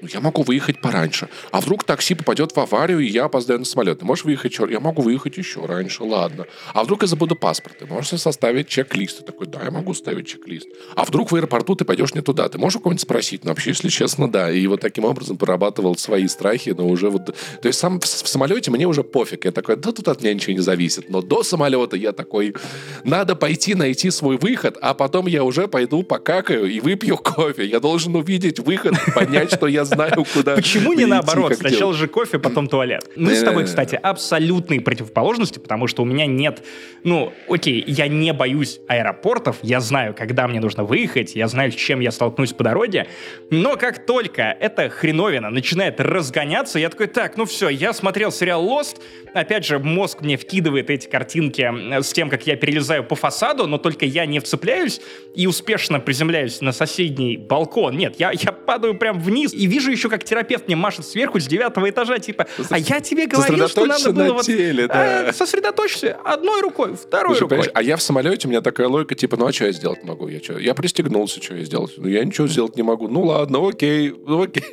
Я 0.01 0.19
могу 0.19 0.43
выехать 0.43 0.81
пораньше. 0.81 1.29
А 1.51 1.61
вдруг 1.61 1.83
такси 1.83 2.15
попадет 2.15 2.55
в 2.55 2.59
аварию, 2.59 2.99
и 2.99 3.07
я 3.07 3.25
опоздаю 3.25 3.59
на 3.59 3.65
самолет. 3.65 3.99
Ты 3.99 4.05
можешь 4.05 4.25
выехать 4.25 4.51
еще? 4.51 4.67
Я 4.69 4.79
могу 4.79 5.01
выехать 5.01 5.37
еще 5.37 5.65
раньше, 5.65 6.03
ладно. 6.03 6.45
А 6.73 6.83
вдруг 6.83 7.01
я 7.01 7.07
забуду 7.07 7.35
паспорт? 7.35 7.79
Ты 7.79 7.85
можешь 7.85 8.19
составить 8.19 8.67
чек-лист. 8.67 9.19
Ты 9.19 9.23
такой, 9.25 9.47
да, 9.47 9.63
я 9.63 9.71
могу 9.71 9.93
ставить 9.93 10.27
чек-лист. 10.27 10.67
А 10.95 11.03
вдруг 11.05 11.31
в 11.31 11.35
аэропорту 11.35 11.75
ты 11.75 11.85
пойдешь 11.85 12.13
не 12.13 12.21
туда? 12.21 12.47
Ты 12.49 12.57
можешь 12.57 12.77
у 12.77 12.79
кого-нибудь 12.79 13.01
спросить? 13.01 13.43
Ну, 13.43 13.49
вообще, 13.49 13.71
если 13.71 13.89
честно, 13.89 14.29
да. 14.29 14.51
И 14.51 14.65
вот 14.67 14.81
таким 14.81 15.05
образом 15.05 15.37
прорабатывал 15.37 15.97
свои 15.97 16.27
страхи, 16.27 16.73
но 16.77 16.87
уже 16.87 17.09
вот... 17.09 17.25
То 17.25 17.67
есть 17.67 17.79
сам 17.79 17.99
в 17.99 18.05
самолете 18.05 18.71
мне 18.71 18.85
уже 18.85 19.03
пофиг. 19.03 19.45
Я 19.45 19.51
такой, 19.51 19.75
да 19.77 19.91
тут 19.91 20.07
от 20.07 20.21
меня 20.21 20.33
ничего 20.33 20.53
не 20.53 20.61
зависит. 20.61 21.09
Но 21.09 21.21
до 21.21 21.43
самолета 21.43 21.95
я 21.95 22.11
такой, 22.11 22.55
надо 23.03 23.35
пойти 23.35 23.75
найти 23.75 24.11
свой 24.11 24.37
выход, 24.37 24.77
а 24.81 24.93
потом 24.93 25.27
я 25.27 25.43
уже 25.43 25.67
пойду 25.67 26.03
покакаю 26.03 26.65
и 26.65 26.79
выпью 26.79 27.17
кофе. 27.17 27.65
Я 27.65 27.79
должен 27.79 28.15
увидеть 28.15 28.59
выход, 28.59 28.95
понять, 29.15 29.53
что 29.53 29.67
я 29.67 29.85
знаю, 29.87 30.25
куда 30.33 30.55
Почему 30.55 30.93
не 30.93 31.05
наоборот? 31.05 31.55
Сначала 31.55 31.93
же 31.93 32.07
кофе, 32.07 32.39
потом 32.39 32.67
туалет. 32.67 33.09
Мы 33.15 33.35
с 33.35 33.43
тобой, 33.43 33.65
кстати, 33.65 33.99
абсолютные 34.01 34.81
противоположности, 34.81 35.59
потому 35.59 35.87
что 35.87 36.03
у 36.03 36.05
меня 36.05 36.25
нет... 36.25 36.63
Ну, 37.03 37.33
окей, 37.47 37.83
я 37.87 38.07
не 38.07 38.33
боюсь 38.33 38.79
аэропортов, 38.87 39.57
я 39.61 39.79
знаю, 39.79 40.13
когда 40.13 40.47
мне 40.47 40.59
нужно 40.59 40.83
выехать, 40.83 41.35
я 41.35 41.47
знаю, 41.47 41.71
с 41.71 41.75
чем 41.75 41.99
я 41.99 42.11
столкнусь 42.11 42.53
по 42.53 42.63
дороге, 42.63 43.07
но 43.49 43.77
как 43.77 44.05
только 44.05 44.43
эта 44.59 44.89
хреновина 44.89 45.49
начинает 45.49 45.99
разгоняться, 46.01 46.79
я 46.79 46.89
такой, 46.89 47.07
так, 47.07 47.37
ну 47.37 47.45
все, 47.45 47.69
я 47.69 47.93
смотрел 47.93 48.31
сериал 48.31 48.65
Lost, 48.65 48.97
опять 49.33 49.65
же, 49.65 49.79
мозг 49.79 50.21
мне 50.21 50.37
вкидывает 50.37 50.89
эти 50.89 51.07
картинки 51.07 52.01
с 52.01 52.11
тем, 52.11 52.29
как 52.29 52.45
я 52.47 52.55
перелезаю 52.55 53.03
по 53.03 53.15
фасаду, 53.15 53.67
но 53.67 53.77
только 53.77 54.05
я 54.05 54.25
не 54.25 54.39
вцепляюсь 54.39 55.01
и 55.35 55.47
успешно 55.47 55.99
приземляюсь 55.99 56.61
на 56.61 56.71
соседний 56.71 57.37
балкон. 57.37 57.95
Нет, 57.97 58.15
я, 58.19 58.31
я 58.31 58.51
падаю 58.51 58.95
прям 58.97 59.19
вниз 59.19 59.53
и 59.53 59.67
вижу 59.67 59.76
еще, 59.85 60.09
как 60.09 60.23
терапевт 60.23 60.67
мне 60.67 60.75
машет 60.75 61.05
сверху 61.05 61.39
с 61.39 61.47
девятого 61.47 61.89
этажа, 61.89 62.19
типа, 62.19 62.47
а 62.69 62.79
я 62.79 62.99
тебе 62.99 63.27
говорил, 63.27 63.67
что 63.67 63.85
надо 63.85 64.11
было 64.11 64.33
вот... 64.33 64.45
Теле, 64.45 64.87
да. 64.87 65.29
а, 65.29 65.33
сосредоточься 65.33 66.17
одной 66.23 66.61
рукой, 66.61 66.95
второй 66.95 67.35
Слушай, 67.35 67.57
рукой. 67.57 67.71
А 67.73 67.81
я 67.83 67.97
в 67.97 68.01
самолете, 68.01 68.47
у 68.47 68.51
меня 68.51 68.61
такая 68.61 68.87
логика, 68.87 69.15
типа, 69.15 69.37
ну 69.37 69.47
а 69.47 69.53
что 69.53 69.65
я 69.65 69.71
сделать 69.71 70.03
могу? 70.03 70.27
Я, 70.27 70.41
что? 70.41 70.57
я 70.57 70.73
пристегнулся, 70.73 71.41
что 71.41 71.55
я 71.55 71.63
сделал? 71.63 71.89
Ну 71.97 72.07
я 72.07 72.23
ничего 72.23 72.47
сделать 72.47 72.75
не 72.75 72.83
могу. 72.83 73.07
Ну 73.07 73.23
ладно, 73.23 73.67
окей, 73.67 74.13
ну 74.25 74.43
окей. 74.43 74.63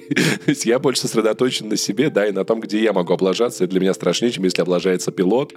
я 0.65 0.79
больше 0.79 1.03
сосредоточен 1.03 1.69
на 1.69 1.77
себе, 1.77 2.11
да, 2.11 2.27
и 2.27 2.33
на 2.33 2.45
том, 2.45 2.61
где 2.61 2.83
я 2.83 2.93
могу 2.93 3.13
облажаться. 3.13 3.65
Это 3.65 3.73
для 3.73 3.81
меня 3.81 3.95
страшнее, 3.95 4.33
чем 4.33 4.45
если 4.45 4.63
облажается 4.63 5.13
пилот. 5.13 5.55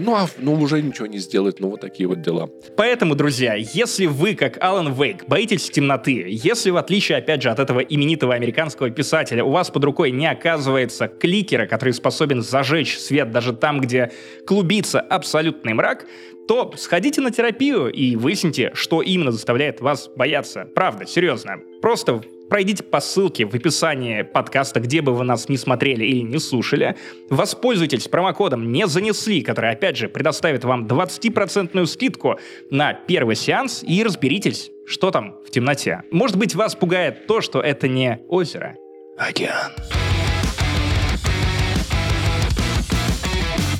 Ну, 0.00 0.14
а 0.14 0.28
ну, 0.38 0.54
уже 0.54 0.82
ничего 0.82 1.06
не 1.06 1.18
сделать, 1.18 1.60
ну, 1.60 1.68
вот 1.70 1.80
такие 1.80 2.08
вот 2.08 2.22
дела. 2.22 2.48
Поэтому, 2.76 3.14
друзья, 3.14 3.54
если 3.54 4.06
вы, 4.06 4.34
как 4.34 4.62
Алан 4.62 4.92
Вейк, 4.92 5.26
боитесь 5.26 5.70
темноты, 5.70 6.24
если, 6.28 6.70
в 6.70 6.76
отличие, 6.76 7.18
опять 7.18 7.42
же, 7.42 7.50
от 7.50 7.58
этого 7.58 7.80
именитого 7.80 8.34
американского 8.34 8.90
писателя, 8.90 9.44
у 9.44 9.50
вас 9.50 9.70
под 9.70 9.84
рукой 9.84 10.10
не 10.10 10.26
оказывается 10.26 11.08
кликера, 11.08 11.66
который 11.66 11.94
способен 11.94 12.42
зажечь 12.42 12.98
свет 12.98 13.30
даже 13.30 13.52
там, 13.52 13.80
где 13.80 14.12
клубится 14.46 15.00
абсолютный 15.00 15.74
мрак, 15.74 16.06
то 16.48 16.72
сходите 16.76 17.20
на 17.20 17.30
терапию 17.30 17.90
и 17.90 18.16
выясните, 18.16 18.70
что 18.74 19.02
именно 19.02 19.32
заставляет 19.32 19.80
вас 19.80 20.08
бояться. 20.14 20.68
Правда, 20.74 21.06
серьезно. 21.06 21.56
Просто 21.82 22.22
Пройдите 22.48 22.82
по 22.84 23.00
ссылке 23.00 23.44
в 23.44 23.54
описании 23.54 24.22
подкаста, 24.22 24.80
где 24.80 25.02
бы 25.02 25.14
вы 25.14 25.24
нас 25.24 25.48
не 25.48 25.56
смотрели 25.56 26.04
или 26.04 26.20
не 26.20 26.38
слушали. 26.38 26.96
Воспользуйтесь 27.28 28.08
промокодом 28.08 28.72
«Не 28.72 28.86
занесли», 28.86 29.42
который, 29.42 29.70
опять 29.70 29.96
же, 29.96 30.08
предоставит 30.08 30.64
вам 30.64 30.86
20% 30.86 31.84
скидку 31.86 32.38
на 32.70 32.94
первый 32.94 33.36
сеанс 33.36 33.82
и 33.82 34.02
разберитесь, 34.02 34.70
что 34.86 35.10
там 35.10 35.36
в 35.46 35.50
темноте. 35.50 36.02
Может 36.10 36.36
быть, 36.36 36.54
вас 36.54 36.74
пугает 36.74 37.26
то, 37.26 37.40
что 37.40 37.60
это 37.60 37.88
не 37.88 38.20
озеро. 38.28 38.76
Океан. 39.18 39.72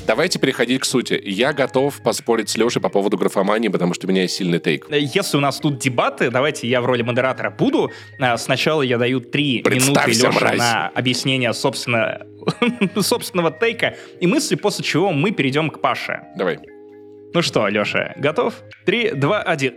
Давайте 0.07 0.39
переходить 0.39 0.79
к 0.79 0.85
сути. 0.85 1.21
Я 1.21 1.51
готов 1.51 2.01
поспорить 2.01 2.47
с 2.47 2.55
Лешей 2.55 2.81
по 2.81 2.87
поводу 2.87 3.17
графомании, 3.17 3.67
потому 3.67 3.93
что 3.93 4.07
у 4.07 4.09
меня 4.09 4.21
есть 4.21 4.35
сильный 4.35 4.59
тейк. 4.59 4.87
Если 4.89 5.35
у 5.35 5.41
нас 5.41 5.59
тут 5.59 5.79
дебаты, 5.79 6.31
давайте 6.31 6.65
я 6.65 6.79
в 6.79 6.85
роли 6.85 7.01
модератора 7.01 7.49
буду. 7.49 7.91
А, 8.17 8.37
сначала 8.37 8.81
я 8.83 8.97
даю 8.97 9.19
три 9.19 9.61
минуты 9.69 10.11
Леше 10.11 10.55
на 10.55 10.87
объяснение 10.87 11.51
собственно, 11.53 12.25
собственного 13.01 13.51
тейка 13.51 13.97
и 14.21 14.27
мысли, 14.27 14.55
после 14.55 14.85
чего 14.85 15.11
мы 15.11 15.31
перейдем 15.31 15.69
к 15.69 15.81
Паше. 15.81 16.21
Давай. 16.37 16.59
Ну 17.33 17.41
что, 17.41 17.67
Леша, 17.67 18.13
готов? 18.15 18.53
Три, 18.85 19.11
два, 19.11 19.41
один. 19.41 19.73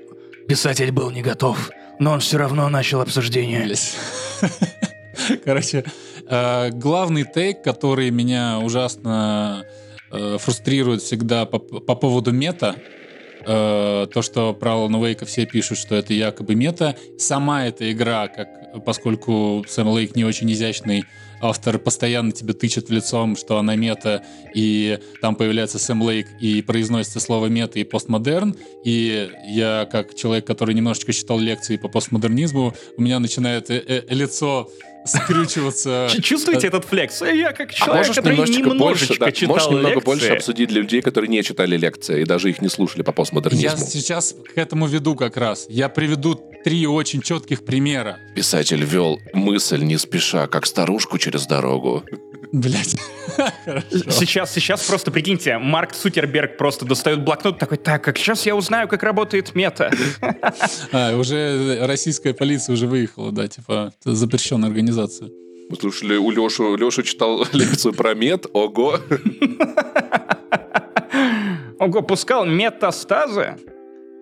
Писатель 0.46 0.92
был 0.92 1.10
не 1.10 1.22
готов, 1.22 1.70
но 1.98 2.12
он 2.12 2.20
все 2.20 2.38
равно 2.38 2.68
начал 2.68 3.00
обсуждение. 3.00 3.68
Короче, 5.44 5.84
э, 6.28 6.70
главный 6.70 7.24
тейк, 7.24 7.62
который 7.62 8.10
меня 8.10 8.60
ужасно 8.60 9.66
э, 10.10 10.38
фрустрирует 10.38 11.02
всегда 11.02 11.46
по, 11.46 11.58
по 11.58 11.94
поводу 11.94 12.32
мета. 12.32 12.76
Э, 13.46 14.06
то, 14.12 14.22
что 14.22 14.52
про 14.52 14.72
Alan 14.72 15.00
Wake 15.00 15.24
все 15.24 15.46
пишут, 15.46 15.78
что 15.78 15.94
это 15.94 16.12
якобы 16.12 16.54
мета. 16.54 16.96
Сама 17.18 17.66
эта 17.66 17.90
игра, 17.90 18.28
как, 18.28 18.48
поскольку 18.84 19.64
Сэм 19.68 19.88
Лейк 19.88 20.16
не 20.16 20.24
очень 20.24 20.50
изящный 20.52 21.04
автор 21.40 21.78
постоянно 21.78 22.32
тебе 22.32 22.52
тычет 22.52 22.88
в 22.88 22.92
лицом, 22.92 23.36
что 23.36 23.58
она 23.58 23.76
мета, 23.76 24.22
и 24.54 24.98
там 25.20 25.34
появляется 25.34 25.78
Сэм 25.78 26.02
Лейк, 26.02 26.26
и 26.40 26.62
произносится 26.62 27.20
слово 27.20 27.46
мета 27.46 27.78
и 27.78 27.84
постмодерн, 27.84 28.54
и 28.84 29.30
я, 29.46 29.88
как 29.90 30.14
человек, 30.14 30.46
который 30.46 30.74
немножечко 30.74 31.12
читал 31.12 31.38
лекции 31.38 31.76
по 31.76 31.88
постмодернизму, 31.88 32.74
у 32.96 33.02
меня 33.02 33.18
начинает 33.18 33.70
э 33.70 33.80
-э 33.80 34.14
лицо 34.14 34.68
скрючиваться. 35.04 36.08
Чувствуете 36.22 36.66
этот 36.66 36.84
флекс? 36.84 37.22
Я 37.22 37.52
как 37.52 37.70
а 37.70 37.72
человек, 37.72 38.10
а 38.10 38.14
который 38.14 38.32
немножечко, 38.32 38.68
немножечко 38.68 39.18
больше, 39.18 39.32
читал 39.32 39.54
Можешь 39.54 39.68
немного 39.70 39.88
лекции. 39.88 40.04
больше 40.04 40.32
обсудить 40.32 40.68
для 40.68 40.80
людей, 40.82 41.02
которые 41.02 41.28
не 41.28 41.42
читали 41.42 41.76
лекции 41.76 42.22
и 42.22 42.24
даже 42.24 42.50
их 42.50 42.60
не 42.60 42.68
слушали 42.68 43.02
по 43.02 43.12
постмодернизму? 43.12 43.70
Я 43.70 43.76
сейчас 43.76 44.34
к 44.54 44.58
этому 44.58 44.86
веду 44.86 45.16
как 45.16 45.36
раз. 45.36 45.66
Я 45.68 45.88
приведу 45.88 46.49
три 46.64 46.86
очень 46.86 47.22
четких 47.22 47.64
примера. 47.64 48.18
Писатель 48.34 48.84
вел 48.84 49.20
мысль 49.32 49.82
не 49.82 49.98
спеша, 49.98 50.46
как 50.46 50.66
старушку 50.66 51.18
через 51.18 51.46
дорогу. 51.46 52.04
Блять. 52.52 52.96
Сейчас, 54.10 54.52
сейчас 54.52 54.82
просто 54.82 55.12
прикиньте, 55.12 55.56
Марк 55.58 55.94
Сутерберг 55.94 56.56
просто 56.56 56.84
достает 56.84 57.24
блокнот 57.24 57.58
такой, 57.58 57.78
так, 57.78 58.02
как 58.02 58.18
сейчас 58.18 58.44
я 58.44 58.56
узнаю, 58.56 58.88
как 58.88 59.02
работает 59.04 59.54
мета. 59.54 59.90
А, 60.92 61.16
уже 61.16 61.78
российская 61.86 62.34
полиция 62.34 62.72
уже 62.72 62.86
выехала, 62.86 63.30
да, 63.30 63.46
типа, 63.46 63.92
запрещенная 64.04 64.68
организация. 64.68 65.30
Мы 65.68 65.76
слушали 65.76 66.16
у 66.16 66.30
Лешу, 66.30 66.74
Леша 66.76 67.04
читал 67.04 67.46
лекцию 67.52 67.94
про 67.94 68.14
мет, 68.14 68.46
ого. 68.52 68.98
Ого, 71.78 72.02
пускал 72.02 72.44
метастазы? 72.44 73.56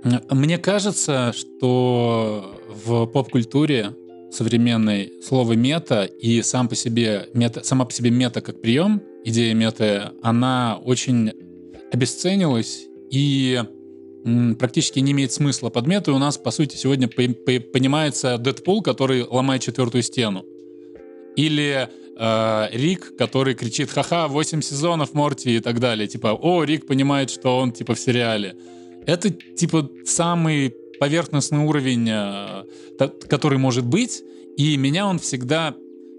Мне 0.04 0.58
кажется, 0.58 1.32
что 1.36 2.60
в 2.68 3.06
поп-культуре 3.06 3.94
современной 4.30 5.12
слово 5.22 5.54
мета 5.54 6.04
и 6.04 6.42
сам 6.42 6.68
по 6.68 6.74
себе 6.74 7.28
мета, 7.34 7.64
сама 7.64 7.84
по 7.84 7.92
себе 7.92 8.10
мета 8.10 8.40
как 8.40 8.60
прием, 8.60 9.02
идея 9.24 9.54
мета, 9.54 10.12
она 10.22 10.78
очень 10.84 11.32
обесценилась 11.92 12.86
и 13.10 13.62
практически 14.58 14.98
не 15.00 15.12
имеет 15.12 15.32
смысла. 15.32 15.70
Под 15.70 15.86
метой 15.86 16.14
у 16.14 16.18
нас, 16.18 16.36
по 16.36 16.50
сути, 16.50 16.76
сегодня 16.76 17.08
понимается 17.08 18.36
Дэдпул, 18.38 18.82
который 18.82 19.22
ломает 19.22 19.62
четвертую 19.62 20.02
стену. 20.02 20.44
Или 21.36 21.88
э, 22.18 22.68
Рик, 22.72 23.16
который 23.16 23.54
кричит 23.54 23.90
«Ха-ха, 23.90 24.28
8 24.28 24.60
сезонов 24.60 25.14
Морти» 25.14 25.56
и 25.56 25.60
так 25.60 25.78
далее. 25.78 26.08
Типа 26.08 26.34
«О, 26.34 26.64
Рик 26.64 26.86
понимает, 26.86 27.30
что 27.30 27.58
он 27.58 27.72
типа 27.72 27.94
в 27.94 28.00
сериале». 28.00 28.56
Это 29.08 29.30
типа 29.30 29.90
самый 30.04 30.74
поверхностный 31.00 31.60
уровень, 31.60 32.10
э, 32.10 33.08
который 33.26 33.58
может 33.58 33.86
быть, 33.86 34.22
и 34.58 34.76
меня 34.76 35.06
он 35.06 35.18
всегда 35.18 35.74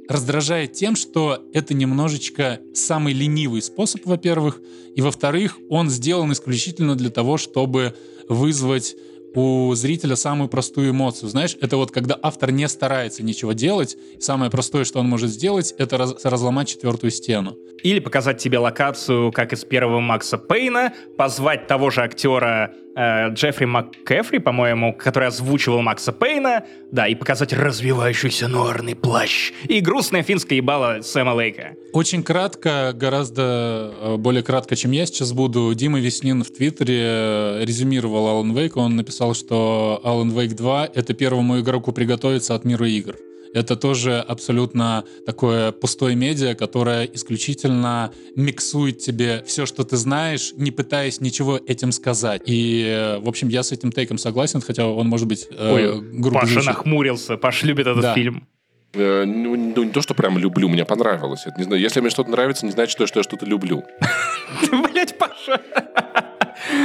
раздражает 0.08 0.74
тем, 0.74 0.96
что 0.96 1.44
это 1.54 1.76
немножечко 1.76 2.60
самый 2.74 3.14
ленивый 3.14 3.62
способ, 3.62 4.02
во-первых, 4.06 4.60
и 4.96 5.02
во-вторых, 5.02 5.60
он 5.70 5.92
сделан 5.92 6.32
исключительно 6.32 6.96
для 6.96 7.12
того, 7.12 7.38
чтобы 7.38 7.94
вызвать 8.28 8.96
у 9.36 9.74
зрителя 9.76 10.16
самую 10.16 10.50
простую 10.50 10.92
эмоцию. 10.92 11.30
Знаешь, 11.30 11.58
это 11.62 11.78
вот 11.78 11.92
когда 11.92 12.18
автор 12.22 12.52
не 12.52 12.68
старается 12.68 13.24
ничего 13.24 13.54
делать, 13.54 13.98
самое 14.20 14.52
простое, 14.52 14.84
что 14.84 15.00
он 15.00 15.08
может 15.08 15.30
сделать, 15.30 15.74
это 15.78 15.98
раз, 15.98 16.16
разломать 16.24 16.70
четвертую 16.70 17.12
стену. 17.12 17.58
Или 17.84 18.00
показать 18.00 18.40
тебе 18.40 18.60
локацию, 18.60 19.32
как 19.32 19.54
из 19.54 19.64
первого 19.64 20.00
Макса 20.00 20.38
Пейна, 20.38 20.94
позвать 21.18 21.68
того 21.68 21.90
же 21.90 22.02
актера 22.02 22.74
э, 22.96 23.30
Джеффри 23.34 23.66
МакКефри, 23.66 24.38
по-моему, 24.40 24.94
который 24.94 25.28
озвучивал 25.28 25.82
Макса 25.82 26.12
Пейна, 26.12 26.64
да, 26.92 27.08
и 27.08 27.16
показать 27.16 27.54
развивающийся 27.54 28.48
нуарный 28.48 28.96
плащ 28.96 29.52
и 29.68 29.80
грустное 29.80 30.24
финское 30.24 30.58
ебало 30.58 31.02
Сэма 31.02 31.32
Лейка. 31.32 31.76
Очень 31.94 32.24
кратко, 32.24 32.92
гораздо 32.94 33.94
э, 34.00 34.16
более 34.18 34.44
кратко, 34.44 34.76
чем 34.76 34.92
я 34.92 35.06
сейчас 35.06 35.34
буду, 35.34 35.74
Дима 35.74 36.00
Веснин 36.00 36.44
в 36.44 36.52
Твиттере 36.52 37.02
э, 37.02 37.66
резюмировал 37.66 38.44
Alan 38.44 38.54
Wake, 38.54 38.74
он 38.76 38.96
написал, 38.96 39.34
что 39.34 40.02
Alan 40.04 40.34
Wake 40.34 40.56
2— 40.56 40.90
это 40.94 41.14
первому 41.14 41.60
игроку 41.60 41.92
приготовиться 41.92 42.56
от 42.56 42.66
мира 42.66 42.88
игр 42.88 43.16
это 43.54 43.76
тоже 43.76 44.20
абсолютно 44.20 45.04
такое 45.26 45.72
пустое 45.72 46.16
медиа, 46.16 46.56
которое 46.56 47.06
исключительно 47.06 48.12
миксует 48.36 49.00
тебе 49.00 49.44
все, 49.46 49.66
что 49.66 49.84
ты 49.84 49.98
знаешь, 49.98 50.54
не 50.56 50.72
пытаясь 50.72 51.22
ничего 51.22 51.58
этим 51.58 51.92
сказать. 51.92 52.44
И, 52.46 53.18
в 53.22 53.28
общем, 53.28 53.50
я 53.50 53.64
с 53.64 53.72
этим 53.72 53.92
тейком 53.92 54.18
согласен, 54.18 54.62
хотя 54.62 54.88
он 54.88 55.08
может 55.08 55.28
быть 55.28 55.48
э, 55.52 55.74
Ой, 55.74 56.02
грубо 56.20 56.42
Паша 56.42 56.54
звучит. 56.54 56.68
нахмурился, 56.68 57.38
Паша 57.38 57.66
любит 57.66 57.88
этот 57.88 58.02
да. 58.02 58.14
фильм. 58.14 58.48
Э, 58.94 59.24
ну, 59.26 59.56
ну, 59.56 59.84
не 59.84 59.92
то, 59.92 60.02
что 60.02 60.14
прям 60.14 60.38
люблю, 60.38 60.70
мне 60.70 60.86
понравилось. 60.86 61.44
Это, 61.46 61.58
не 61.58 61.64
знаю, 61.64 61.82
если 61.82 62.02
мне 62.02 62.10
что-то 62.10 62.32
нравится, 62.32 62.66
не 62.66 62.72
значит, 62.72 62.92
что 62.92 63.04
я 63.04 63.24
что-то 63.24 63.46
люблю. 63.46 63.84
Блять, 64.72 65.18
Паша! 65.18 65.62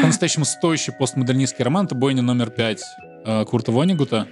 По-настоящему 0.00 0.44
стоящий 0.44 0.92
постмодернистский 0.92 1.64
роман— 1.64 1.86
это 1.86 1.94
«Бойня 1.94 2.22
номер 2.22 2.50
пять» 2.50 2.82
э, 3.24 3.44
Курта 3.44 3.72
Вонигута. 3.72 4.28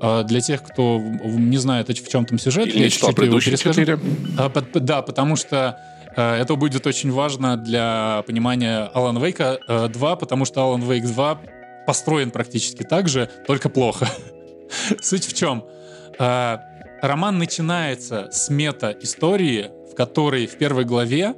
А, 0.00 0.22
для 0.22 0.40
тех, 0.40 0.62
кто 0.62 1.00
не 1.00 1.58
знает, 1.58 1.88
в 1.88 2.08
чем 2.08 2.24
там 2.24 2.38
сюжет, 2.38 2.68
Или 2.68 2.84
я 2.84 2.90
чуть-чуть 2.90 3.16
предыдущие 3.16 3.56
четыре. 3.56 3.98
А, 4.38 4.50
да, 4.74 5.02
потому 5.02 5.36
что 5.36 5.78
а, 6.16 6.38
это 6.40 6.54
будет 6.54 6.86
очень 6.86 7.10
важно 7.10 7.56
для 7.56 8.22
понимания 8.26 8.90
Алан 8.94 9.22
Вейка 9.22 9.88
2, 9.92 10.16
потому 10.16 10.44
что 10.44 10.62
Алан 10.62 10.82
Вейк 10.82 11.04
2 11.04 11.40
построен 11.86 12.30
практически 12.30 12.82
так 12.82 13.08
же, 13.08 13.28
только 13.46 13.68
плохо. 13.68 14.08
Суть 15.00 15.26
в 15.26 15.34
чем? 15.34 15.64
Роман 16.18 17.38
начинается 17.38 18.28
с 18.30 18.50
мета-истории, 18.50 19.70
в 19.90 19.94
которой 19.94 20.46
в 20.46 20.58
первой 20.58 20.84
главе 20.84 21.34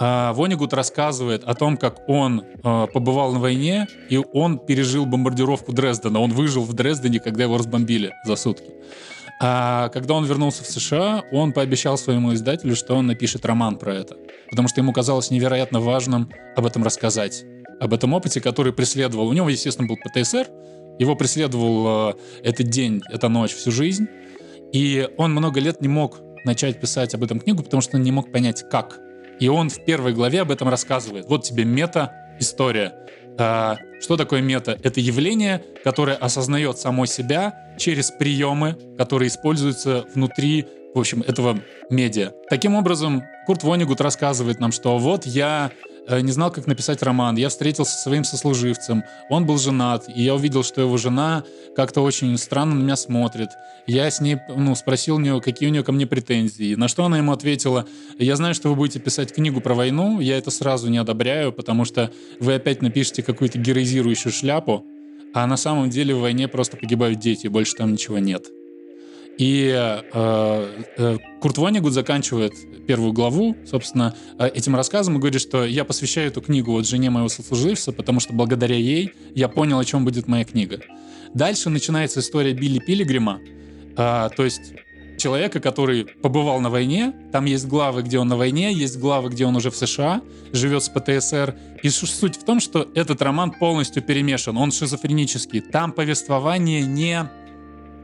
Вонигут 0.00 0.72
рассказывает 0.72 1.44
о 1.44 1.52
том, 1.54 1.76
как 1.76 2.08
он 2.08 2.40
э, 2.42 2.86
побывал 2.90 3.34
на 3.34 3.38
войне, 3.38 3.86
и 4.08 4.16
он 4.16 4.58
пережил 4.58 5.04
бомбардировку 5.04 5.72
Дрездена. 5.72 6.20
Он 6.20 6.32
выжил 6.32 6.64
в 6.64 6.72
Дрездене, 6.72 7.20
когда 7.20 7.42
его 7.42 7.58
разбомбили 7.58 8.14
за 8.24 8.36
сутки. 8.36 8.70
А 9.42 9.88
когда 9.88 10.14
он 10.14 10.24
вернулся 10.24 10.64
в 10.64 10.66
США, 10.66 11.24
он 11.32 11.52
пообещал 11.52 11.98
своему 11.98 12.32
издателю, 12.32 12.76
что 12.76 12.94
он 12.94 13.06
напишет 13.06 13.44
роман 13.44 13.76
про 13.76 13.94
это. 13.94 14.16
Потому 14.50 14.68
что 14.68 14.80
ему 14.80 14.92
казалось 14.92 15.30
невероятно 15.30 15.80
важным 15.80 16.30
об 16.56 16.64
этом 16.64 16.82
рассказать. 16.82 17.44
Об 17.78 17.92
этом 17.92 18.14
опыте, 18.14 18.40
который 18.40 18.72
преследовал. 18.72 19.28
У 19.28 19.32
него, 19.34 19.50
естественно, 19.50 19.88
был 19.88 19.96
ПТСР. 19.96 20.46
Его 20.98 21.14
преследовал 21.14 22.10
э, 22.10 22.14
этот 22.42 22.68
день, 22.68 23.02
эта 23.10 23.28
ночь 23.28 23.54
всю 23.54 23.70
жизнь. 23.70 24.08
И 24.72 25.08
он 25.16 25.32
много 25.32 25.60
лет 25.60 25.80
не 25.80 25.88
мог 25.88 26.20
начать 26.44 26.80
писать 26.80 27.14
об 27.14 27.22
этом 27.24 27.40
книгу, 27.40 27.62
потому 27.62 27.80
что 27.80 27.96
он 27.96 28.02
не 28.02 28.12
мог 28.12 28.32
понять, 28.32 28.64
как 28.70 28.98
и 29.40 29.48
он 29.48 29.70
в 29.70 29.84
первой 29.84 30.12
главе 30.12 30.42
об 30.42 30.50
этом 30.50 30.68
рассказывает. 30.68 31.26
Вот 31.26 31.42
тебе 31.42 31.64
мета-история. 31.64 32.94
А, 33.38 33.78
что 34.00 34.16
такое 34.16 34.42
мета? 34.42 34.78
Это 34.82 35.00
явление, 35.00 35.64
которое 35.82 36.16
осознает 36.16 36.78
само 36.78 37.06
себя 37.06 37.74
через 37.78 38.10
приемы, 38.10 38.76
которые 38.98 39.28
используются 39.28 40.04
внутри, 40.14 40.66
в 40.94 40.98
общем, 40.98 41.22
этого 41.22 41.58
медиа. 41.88 42.32
Таким 42.50 42.74
образом, 42.74 43.22
Курт 43.46 43.62
Вонигут 43.62 44.00
рассказывает 44.00 44.60
нам, 44.60 44.72
что 44.72 44.98
вот 44.98 45.24
я 45.24 45.70
не 46.08 46.32
знал, 46.32 46.50
как 46.50 46.66
написать 46.66 47.02
роман. 47.02 47.36
Я 47.36 47.48
встретился 47.48 47.92
со 47.92 48.02
своим 48.02 48.24
сослуживцем. 48.24 49.04
Он 49.28 49.46
был 49.46 49.58
женат, 49.58 50.08
и 50.08 50.22
я 50.22 50.34
увидел, 50.34 50.62
что 50.62 50.80
его 50.80 50.96
жена 50.96 51.44
как-то 51.76 52.00
очень 52.00 52.36
странно 52.38 52.74
на 52.74 52.82
меня 52.82 52.96
смотрит. 52.96 53.48
Я 53.86 54.10
с 54.10 54.20
ней 54.20 54.38
ну, 54.48 54.74
спросил 54.74 55.16
у 55.16 55.18
нее, 55.18 55.40
какие 55.40 55.68
у 55.68 55.72
нее 55.72 55.82
ко 55.82 55.92
мне 55.92 56.06
претензии. 56.06 56.74
На 56.74 56.88
что 56.88 57.04
она 57.04 57.18
ему 57.18 57.32
ответила, 57.32 57.86
я 58.18 58.36
знаю, 58.36 58.54
что 58.54 58.68
вы 58.68 58.76
будете 58.76 59.00
писать 59.00 59.32
книгу 59.32 59.60
про 59.60 59.74
войну, 59.74 60.20
я 60.20 60.38
это 60.38 60.50
сразу 60.50 60.88
не 60.88 60.98
одобряю, 60.98 61.52
потому 61.52 61.84
что 61.84 62.10
вы 62.38 62.54
опять 62.54 62.82
напишете 62.82 63.22
какую-то 63.22 63.58
героизирующую 63.58 64.32
шляпу, 64.32 64.84
а 65.32 65.46
на 65.46 65.56
самом 65.56 65.90
деле 65.90 66.14
в 66.14 66.20
войне 66.20 66.48
просто 66.48 66.76
погибают 66.76 67.18
дети, 67.18 67.46
больше 67.46 67.74
там 67.74 67.92
ничего 67.92 68.18
нет. 68.18 68.46
И 69.38 69.72
э, 69.74 70.02
э, 70.96 71.18
Курт 71.40 71.58
Вонигут 71.58 71.92
заканчивает 71.92 72.52
первую 72.86 73.12
главу, 73.12 73.56
собственно, 73.66 74.14
э, 74.38 74.48
этим 74.48 74.76
рассказом 74.76 75.16
и 75.16 75.18
говорит, 75.18 75.40
что 75.40 75.64
я 75.64 75.84
посвящаю 75.84 76.28
эту 76.28 76.40
книгу 76.40 76.72
вот 76.72 76.86
жене 76.86 77.10
моего 77.10 77.28
сослуживца, 77.28 77.92
потому 77.92 78.20
что 78.20 78.32
благодаря 78.32 78.76
ей 78.76 79.12
я 79.34 79.48
понял, 79.48 79.78
о 79.78 79.84
чем 79.84 80.04
будет 80.04 80.28
моя 80.28 80.44
книга. 80.44 80.80
Дальше 81.32 81.70
начинается 81.70 82.20
история 82.20 82.52
Билли 82.52 82.80
Пилигрима, 82.80 83.40
э, 83.96 84.28
то 84.36 84.44
есть 84.44 84.74
человека, 85.20 85.60
который 85.60 86.04
побывал 86.04 86.60
на 86.60 86.70
войне. 86.70 87.12
Там 87.30 87.44
есть 87.44 87.66
главы, 87.66 88.02
где 88.02 88.18
он 88.18 88.28
на 88.28 88.36
войне, 88.36 88.72
есть 88.72 88.98
главы, 88.98 89.28
где 89.28 89.46
он 89.46 89.54
уже 89.54 89.70
в 89.70 89.76
США, 89.76 90.22
живет 90.52 90.82
с 90.82 90.88
ПТСР. 90.88 91.54
И 91.82 91.90
суть 91.90 92.36
в 92.36 92.44
том, 92.44 92.58
что 92.58 92.88
этот 92.94 93.22
роман 93.22 93.52
полностью 93.52 94.02
перемешан, 94.02 94.56
он 94.56 94.72
шизофренический. 94.72 95.60
Там 95.60 95.92
повествование 95.92 96.82
не 96.82 97.30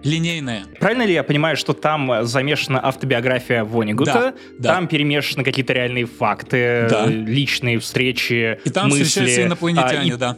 линейная. 0.03 0.65
Правильно 0.81 1.03
ли 1.05 1.13
я 1.13 1.23
понимаю, 1.23 1.57
что 1.57 1.73
там 1.73 2.11
э, 2.13 2.25
замешана 2.25 2.85
автобиография 2.87 3.65
Вонигута, 3.65 4.35
да, 4.59 4.69
там 4.75 4.85
да. 4.85 4.89
перемешаны 4.89 5.45
какие-то 5.45 5.73
реальные 5.73 6.07
факты, 6.07 6.87
да. 6.89 7.07
личные 7.07 7.79
встречи, 7.79 8.59
И 8.65 8.71
там 8.71 8.89
мысли, 8.89 9.05
встречаются 9.05 9.43
инопланетяне, 9.43 10.13
а, 10.13 10.15
и... 10.15 10.19
да. 10.19 10.37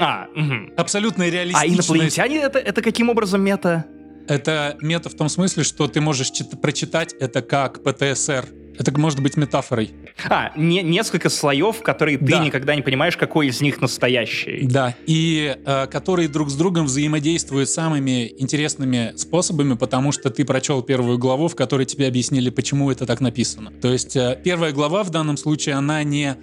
А, 0.00 0.26
угу. 0.34 0.72
Абсолютно 0.76 1.28
реалистичная. 1.28 1.70
А 1.70 1.74
инопланетяне 1.74 2.38
это, 2.38 2.58
это 2.58 2.82
каким 2.82 3.10
образом 3.10 3.42
мета? 3.42 3.86
Это 4.26 4.76
мета 4.80 5.08
в 5.08 5.14
том 5.14 5.28
смысле, 5.28 5.64
что 5.64 5.86
ты 5.86 6.00
можешь 6.00 6.32
прочитать 6.60 7.12
это 7.20 7.42
как 7.42 7.82
ПТСР 7.82 8.46
это 8.78 8.98
может 8.98 9.20
быть 9.20 9.36
метафорой. 9.36 9.92
А, 10.28 10.52
не, 10.56 10.82
несколько 10.82 11.28
слоев, 11.28 11.82
которые 11.82 12.18
да. 12.18 12.38
ты 12.38 12.44
никогда 12.44 12.74
не 12.74 12.82
понимаешь, 12.82 13.16
какой 13.16 13.48
из 13.48 13.60
них 13.60 13.80
настоящий. 13.80 14.66
Да, 14.66 14.94
и 15.06 15.56
э, 15.64 15.86
которые 15.86 16.28
друг 16.28 16.50
с 16.50 16.54
другом 16.54 16.86
взаимодействуют 16.86 17.68
самыми 17.68 18.32
интересными 18.38 19.12
способами, 19.16 19.74
потому 19.74 20.12
что 20.12 20.30
ты 20.30 20.44
прочел 20.44 20.82
первую 20.82 21.18
главу, 21.18 21.48
в 21.48 21.56
которой 21.56 21.86
тебе 21.86 22.06
объяснили, 22.06 22.50
почему 22.50 22.90
это 22.90 23.06
так 23.06 23.20
написано. 23.20 23.72
То 23.80 23.92
есть 23.92 24.16
э, 24.16 24.40
первая 24.42 24.72
глава 24.72 25.02
в 25.02 25.10
данном 25.10 25.36
случае, 25.36 25.76
она 25.76 26.02
не 26.02 26.36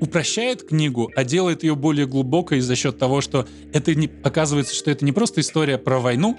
упрощает 0.00 0.64
книгу, 0.64 1.12
а 1.14 1.22
делает 1.22 1.62
ее 1.62 1.76
более 1.76 2.06
глубокой 2.06 2.60
за 2.60 2.74
счет 2.74 2.98
того, 2.98 3.20
что 3.20 3.46
это 3.72 3.94
не, 3.94 4.10
оказывается, 4.24 4.74
что 4.74 4.90
это 4.90 5.04
не 5.04 5.12
просто 5.12 5.40
история 5.40 5.78
про 5.78 6.00
войну 6.00 6.36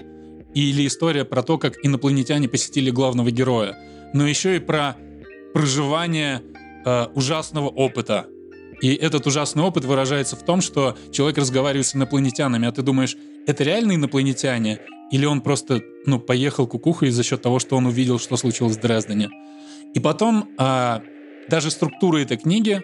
или 0.54 0.86
история 0.86 1.24
про 1.24 1.42
то, 1.42 1.56
как 1.56 1.74
инопланетяне 1.82 2.46
посетили 2.46 2.90
главного 2.90 3.30
героя, 3.30 3.78
но 4.12 4.26
еще 4.26 4.56
и 4.56 4.58
про 4.58 4.96
проживание 5.54 6.42
э, 6.84 7.06
ужасного 7.14 7.68
опыта. 7.68 8.26
И 8.82 8.92
этот 8.94 9.26
ужасный 9.26 9.62
опыт 9.62 9.84
выражается 9.84 10.36
в 10.36 10.44
том, 10.44 10.60
что 10.60 10.98
человек 11.12 11.38
разговаривает 11.38 11.86
с 11.86 11.94
инопланетянами, 11.94 12.68
а 12.68 12.72
ты 12.72 12.82
думаешь, 12.82 13.16
это 13.46 13.64
реально 13.64 13.94
инопланетяне? 13.94 14.80
Или 15.12 15.26
он 15.26 15.40
просто, 15.40 15.80
ну, 16.06 16.18
поехал 16.18 16.66
кукухой 16.66 17.10
за 17.10 17.22
счет 17.22 17.40
того, 17.40 17.60
что 17.60 17.76
он 17.76 17.86
увидел, 17.86 18.18
что 18.18 18.36
случилось 18.36 18.76
в 18.76 18.80
Дрездене? 18.80 19.30
И 19.94 20.00
потом 20.00 20.50
э, 20.58 21.00
даже 21.48 21.70
структура 21.70 22.18
этой 22.18 22.36
книги 22.36 22.82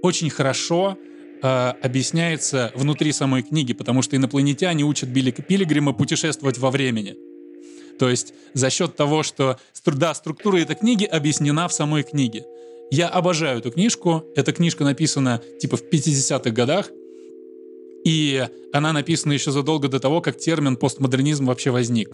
очень 0.00 0.30
хорошо 0.30 0.96
э, 1.42 1.72
объясняется 1.82 2.70
внутри 2.76 3.10
самой 3.10 3.42
книги, 3.42 3.72
потому 3.72 4.00
что 4.02 4.16
инопланетяне 4.16 4.84
учат 4.84 5.08
Билли 5.08 5.32
Пилигрима 5.32 5.92
путешествовать 5.92 6.58
во 6.58 6.70
времени. 6.70 7.16
То 7.98 8.08
есть 8.08 8.34
за 8.54 8.70
счет 8.70 8.96
того, 8.96 9.22
что 9.22 9.58
да, 9.86 10.14
структура 10.14 10.58
этой 10.58 10.76
книги 10.76 11.04
объяснена 11.04 11.68
в 11.68 11.72
самой 11.72 12.02
книге. 12.02 12.44
Я 12.90 13.08
обожаю 13.08 13.58
эту 13.58 13.70
книжку. 13.70 14.24
Эта 14.36 14.52
книжка 14.52 14.84
написана 14.84 15.40
типа 15.60 15.76
в 15.76 15.82
50-х 15.82 16.50
годах. 16.50 16.90
И 18.04 18.46
она 18.72 18.92
написана 18.92 19.32
еще 19.32 19.50
задолго 19.50 19.88
до 19.88 20.00
того, 20.00 20.20
как 20.20 20.36
термин 20.36 20.76
постмодернизм 20.76 21.46
вообще 21.46 21.70
возник. 21.70 22.10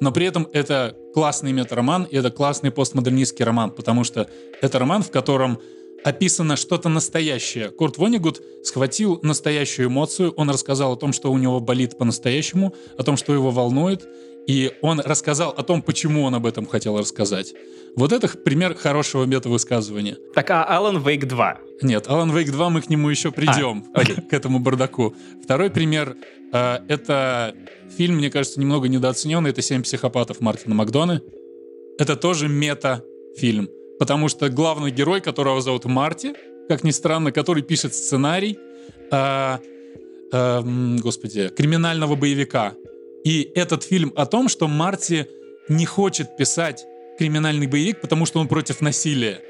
Но 0.00 0.12
при 0.12 0.26
этом 0.26 0.48
это 0.52 0.96
классный 1.14 1.52
мета-роман, 1.52 2.04
и 2.04 2.16
это 2.16 2.30
классный 2.30 2.70
постмодернистский 2.70 3.44
роман, 3.44 3.70
потому 3.70 4.04
что 4.04 4.28
это 4.60 4.78
роман, 4.78 5.02
в 5.02 5.10
котором 5.10 5.58
описано 6.04 6.56
что-то 6.56 6.88
настоящее. 6.88 7.70
Курт 7.70 7.98
Вонигут 7.98 8.40
схватил 8.62 9.18
настоящую 9.22 9.88
эмоцию, 9.88 10.32
он 10.36 10.50
рассказал 10.50 10.92
о 10.92 10.96
том, 10.96 11.12
что 11.12 11.32
у 11.32 11.38
него 11.38 11.58
болит 11.60 11.98
по-настоящему, 11.98 12.74
о 12.96 13.02
том, 13.02 13.16
что 13.16 13.34
его 13.34 13.50
волнует, 13.50 14.06
и 14.48 14.72
он 14.80 15.00
рассказал 15.00 15.50
о 15.50 15.62
том, 15.62 15.82
почему 15.82 16.24
он 16.24 16.34
об 16.34 16.46
этом 16.46 16.66
хотел 16.66 16.98
рассказать. 16.98 17.54
Вот 17.94 18.12
это 18.12 18.28
пример 18.28 18.74
хорошего 18.74 19.24
мета-высказывания. 19.24 20.16
Так, 20.34 20.50
а 20.50 20.66
Alan 20.70 21.04
Wake 21.04 21.26
2? 21.26 21.58
Нет, 21.82 22.06
Alan 22.06 22.32
Wake 22.32 22.50
2 22.50 22.70
мы 22.70 22.80
к 22.80 22.88
нему 22.88 23.10
еще 23.10 23.30
придем, 23.30 23.84
а, 23.92 24.04
к 24.30 24.32
этому 24.32 24.58
бардаку. 24.58 25.14
Второй 25.44 25.70
пример 25.70 26.16
э,— 26.52 26.78
это 26.88 27.54
фильм, 27.94 28.16
мне 28.16 28.30
кажется, 28.30 28.58
немного 28.58 28.88
недооцененный, 28.88 29.50
это 29.50 29.60
«Семь 29.60 29.82
психопатов» 29.82 30.40
Мартина 30.40 30.74
Макдоны. 30.74 31.20
Это 31.98 32.16
тоже 32.16 32.48
мета-фильм, 32.48 33.68
потому 33.98 34.28
что 34.28 34.48
главный 34.48 34.90
герой, 34.90 35.20
которого 35.20 35.60
зовут 35.60 35.84
Марти, 35.84 36.34
как 36.68 36.84
ни 36.84 36.90
странно, 36.90 37.32
который 37.32 37.62
пишет 37.62 37.94
сценарий, 37.94 38.58
э, 39.10 39.58
э, 40.32 40.62
господи, 41.02 41.48
криминального 41.48 42.14
боевика. 42.14 42.72
И 43.28 43.52
этот 43.54 43.82
фильм 43.82 44.10
о 44.16 44.24
том, 44.24 44.48
что 44.48 44.68
Марти 44.68 45.28
не 45.68 45.84
хочет 45.84 46.38
писать 46.38 46.86
криминальный 47.18 47.66
боевик, 47.66 48.00
потому 48.00 48.24
что 48.24 48.40
он 48.40 48.48
против 48.48 48.80
насилия. 48.80 49.42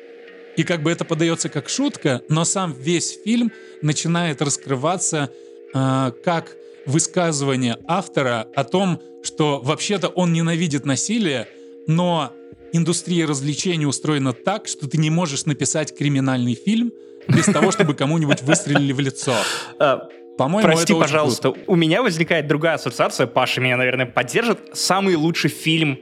И 0.57 0.65
как 0.65 0.83
бы 0.83 0.91
это 0.91 1.05
подается 1.05 1.49
как 1.49 1.69
шутка, 1.69 2.23
но 2.29 2.45
сам 2.45 2.73
весь 2.73 3.17
фильм 3.25 3.53
начинает 3.81 4.43
раскрываться 4.43 5.31
э, 5.73 6.11
как 6.25 6.57
высказывание 6.87 7.79
автора 7.87 8.49
о 8.57 8.65
том, 8.65 9.01
что 9.23 9.61
вообще-то 9.63 10.09
он 10.09 10.33
ненавидит 10.33 10.85
насилие, 10.85 11.47
но 11.87 12.33
индустрия 12.73 13.29
развлечений 13.29 13.87
устроена 13.87 14.33
так, 14.33 14.67
что 14.67 14.89
ты 14.89 14.99
не 14.99 15.11
можешь 15.11 15.45
написать 15.47 15.97
криминальный 15.97 16.55
фильм 16.55 16.91
без 17.29 17.45
того, 17.45 17.71
чтобы 17.71 17.95
кому-нибудь 17.95 18.43
выстрелили 18.43 18.93
в 18.93 18.99
лицо. 18.99 19.37
По-моему, 20.39 20.69
Прости, 20.69 20.93
это 20.93 21.03
пожалуйста, 21.03 21.51
круто. 21.51 21.61
у 21.67 21.75
меня 21.75 22.01
возникает 22.01 22.47
другая 22.47 22.75
ассоциация, 22.75 23.27
Паша 23.27 23.61
меня, 23.61 23.77
наверное, 23.77 24.07
поддержит. 24.07 24.61
Самый 24.73 25.17
лучший 25.17 25.51
фильм 25.51 25.99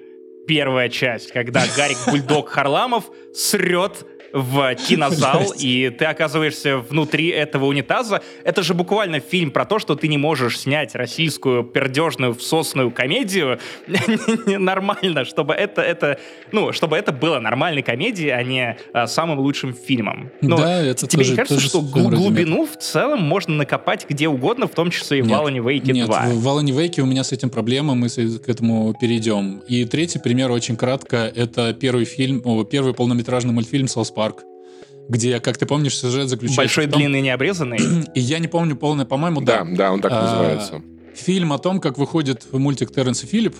первая 0.46 0.90
часть, 0.90 1.32
когда 1.32 1.64
Гарик 1.76 1.96
Бульдог 2.06 2.48
Харламов 2.50 3.04
срет 3.34 4.06
в 4.36 4.74
кинозал, 4.74 5.54
и 5.58 5.88
ты 5.90 6.04
оказываешься 6.04 6.76
внутри 6.76 7.28
этого 7.28 7.64
унитаза. 7.64 8.20
Это 8.44 8.62
же 8.62 8.74
буквально 8.74 9.20
фильм 9.20 9.50
про 9.50 9.64
то, 9.64 9.78
что 9.78 9.94
ты 9.94 10.08
не 10.08 10.18
можешь 10.18 10.60
снять 10.60 10.94
российскую 10.94 11.64
пердежную 11.64 12.34
всосную 12.34 12.90
комедию 12.90 13.58
нормально, 14.46 15.24
чтобы 15.24 15.54
это, 15.54 15.80
это, 15.80 16.18
ну, 16.52 16.72
чтобы 16.72 16.96
это 16.96 17.12
было 17.12 17.38
нормальной 17.38 17.82
комедией, 17.82 18.30
а 18.30 18.42
не 18.42 18.76
а, 18.92 19.06
самым 19.06 19.38
лучшим 19.38 19.72
фильмом. 19.72 20.30
Но 20.42 20.58
да, 20.58 20.82
это 20.82 21.06
тебе 21.06 21.22
тоже, 21.22 21.30
не 21.30 21.36
кажется, 21.36 21.54
тоже 21.54 21.68
что 21.68 21.80
глубину 21.80 22.66
в 22.66 22.76
целом 22.76 23.22
можно 23.22 23.54
накопать 23.54 24.04
где 24.06 24.28
угодно, 24.28 24.66
в 24.66 24.72
том 24.72 24.90
числе 24.90 25.20
и 25.20 25.22
в 25.22 25.32
Алане 25.32 25.60
Вейке 25.60 25.94
2? 25.94 26.26
Нет, 26.26 26.36
в 26.36 26.48
Алане 26.48 26.72
Вейке 26.72 27.00
у 27.00 27.06
меня 27.06 27.24
с 27.24 27.32
этим 27.32 27.48
проблема, 27.48 27.94
мы 27.94 28.08
к 28.08 28.48
этому 28.48 28.94
перейдем. 29.00 29.62
И 29.66 29.86
третий 29.86 30.18
пример 30.18 30.50
очень 30.50 30.76
кратко, 30.76 31.32
это 31.34 31.72
первый 31.72 32.04
фильм, 32.04 32.42
первый 32.66 32.92
полнометражный 32.92 33.54
мультфильм 33.54 33.88
«South 33.88 34.10
Park», 34.10 34.25
где, 35.08 35.40
как 35.40 35.56
ты 35.56 35.66
помнишь, 35.66 35.96
сюжет 35.96 36.28
заключается... 36.28 36.60
Большой, 36.60 36.86
том, 36.86 37.00
длинный, 37.00 37.20
необрезанный? 37.20 37.78
И 38.14 38.20
я 38.20 38.38
не 38.38 38.48
помню 38.48 38.76
полное, 38.76 39.04
по-моему, 39.04 39.40
да. 39.40 39.64
Да, 39.64 39.76
да, 39.76 39.92
он 39.92 40.00
так 40.00 40.12
а, 40.12 40.22
называется. 40.22 40.82
Фильм 41.14 41.52
о 41.52 41.58
том, 41.58 41.80
как 41.80 41.98
выходит 41.98 42.46
мультик 42.52 42.92
Терренс 42.92 43.22
и 43.24 43.26
Филипп. 43.26 43.56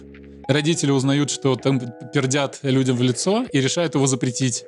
Родители 0.48 0.90
узнают, 0.90 1.30
что 1.30 1.56
там 1.56 1.80
пердят 2.12 2.58
людям 2.62 2.96
в 2.96 3.02
лицо 3.02 3.46
и 3.52 3.60
решают 3.60 3.94
его 3.94 4.06
запретить. 4.06 4.64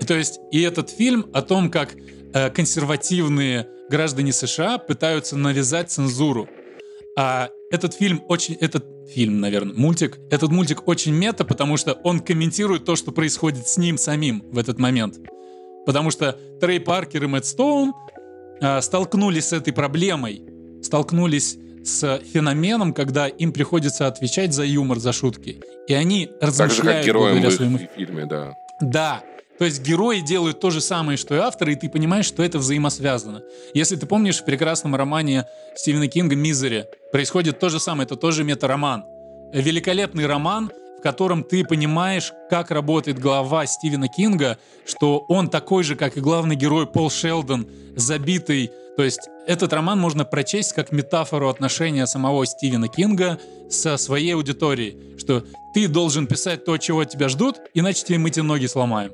И, 0.00 0.04
то 0.04 0.14
есть, 0.14 0.38
и 0.52 0.62
этот 0.62 0.90
фильм 0.90 1.26
о 1.32 1.42
том, 1.42 1.70
как 1.70 1.94
э, 2.32 2.50
консервативные 2.50 3.66
граждане 3.90 4.32
США 4.32 4.78
пытаются 4.78 5.36
навязать 5.36 5.90
цензуру. 5.90 6.48
А 7.16 7.50
этот 7.70 7.94
фильм 7.94 8.22
очень... 8.28 8.54
Этот 8.54 8.84
фильм, 9.08 9.40
наверное, 9.40 9.74
мультик. 9.74 10.18
Этот 10.30 10.50
мультик 10.50 10.86
очень 10.86 11.12
мета, 11.12 11.44
потому 11.44 11.76
что 11.76 11.94
он 12.04 12.20
комментирует 12.20 12.84
то, 12.84 12.96
что 12.96 13.12
происходит 13.12 13.66
с 13.66 13.78
ним 13.78 13.98
самим 13.98 14.42
в 14.50 14.58
этот 14.58 14.78
момент. 14.78 15.18
Потому 15.86 16.10
что 16.10 16.38
Трей 16.60 16.80
Паркер 16.80 17.24
и 17.24 17.26
Мэтт 17.26 17.46
Стоун 17.46 17.94
э, 18.60 18.80
столкнулись 18.82 19.46
с 19.48 19.52
этой 19.52 19.72
проблемой, 19.72 20.42
столкнулись 20.82 21.58
с 21.84 22.20
феноменом, 22.32 22.92
когда 22.92 23.28
им 23.28 23.52
приходится 23.52 24.06
отвечать 24.06 24.52
за 24.52 24.64
юмор, 24.64 24.98
за 24.98 25.12
шутки. 25.12 25.60
И 25.86 25.94
они 25.94 26.30
размышляют... 26.40 26.76
Так 26.76 26.84
же, 26.84 26.92
как 26.92 27.04
героям 27.06 27.42
в 27.42 27.50
своему... 27.50 27.78
фильме, 27.96 28.26
да. 28.26 28.54
Да. 28.80 29.22
То 29.58 29.64
есть 29.64 29.82
герои 29.82 30.20
делают 30.20 30.60
то 30.60 30.70
же 30.70 30.80
самое, 30.80 31.18
что 31.18 31.34
и 31.34 31.38
авторы, 31.38 31.72
и 31.72 31.76
ты 31.76 31.88
понимаешь, 31.88 32.26
что 32.26 32.44
это 32.44 32.58
взаимосвязано. 32.58 33.42
Если 33.74 33.96
ты 33.96 34.06
помнишь 34.06 34.38
в 34.38 34.44
прекрасном 34.44 34.94
романе 34.94 35.46
Стивена 35.74 36.06
Кинга 36.06 36.36
«Мизери» 36.36 36.86
происходит 37.10 37.58
то 37.58 37.68
же 37.68 37.80
самое, 37.80 38.06
это 38.06 38.14
тоже 38.16 38.44
мета-роман. 38.44 39.04
Великолепный 39.52 40.26
роман, 40.26 40.70
в 40.98 41.02
котором 41.02 41.42
ты 41.42 41.64
понимаешь, 41.64 42.32
как 42.50 42.70
работает 42.70 43.18
глава 43.18 43.66
Стивена 43.66 44.06
Кинга, 44.06 44.58
что 44.86 45.24
он 45.28 45.48
такой 45.48 45.82
же, 45.82 45.96
как 45.96 46.16
и 46.16 46.20
главный 46.20 46.54
герой 46.54 46.86
Пол 46.86 47.10
Шелдон, 47.10 47.66
забитый. 47.96 48.70
То 48.96 49.02
есть 49.02 49.28
этот 49.46 49.72
роман 49.72 49.98
можно 49.98 50.24
прочесть 50.24 50.72
как 50.72 50.92
метафору 50.92 51.48
отношения 51.48 52.06
самого 52.06 52.46
Стивена 52.46 52.88
Кинга 52.88 53.40
со 53.70 53.96
своей 53.96 54.34
аудиторией, 54.34 55.18
что 55.18 55.44
ты 55.74 55.88
должен 55.88 56.28
писать 56.28 56.64
то, 56.64 56.76
чего 56.78 57.04
тебя 57.04 57.28
ждут, 57.28 57.56
иначе 57.74 58.04
тебе 58.04 58.18
мы 58.18 58.30
тебе 58.30 58.44
ноги 58.44 58.66
сломаем. 58.66 59.12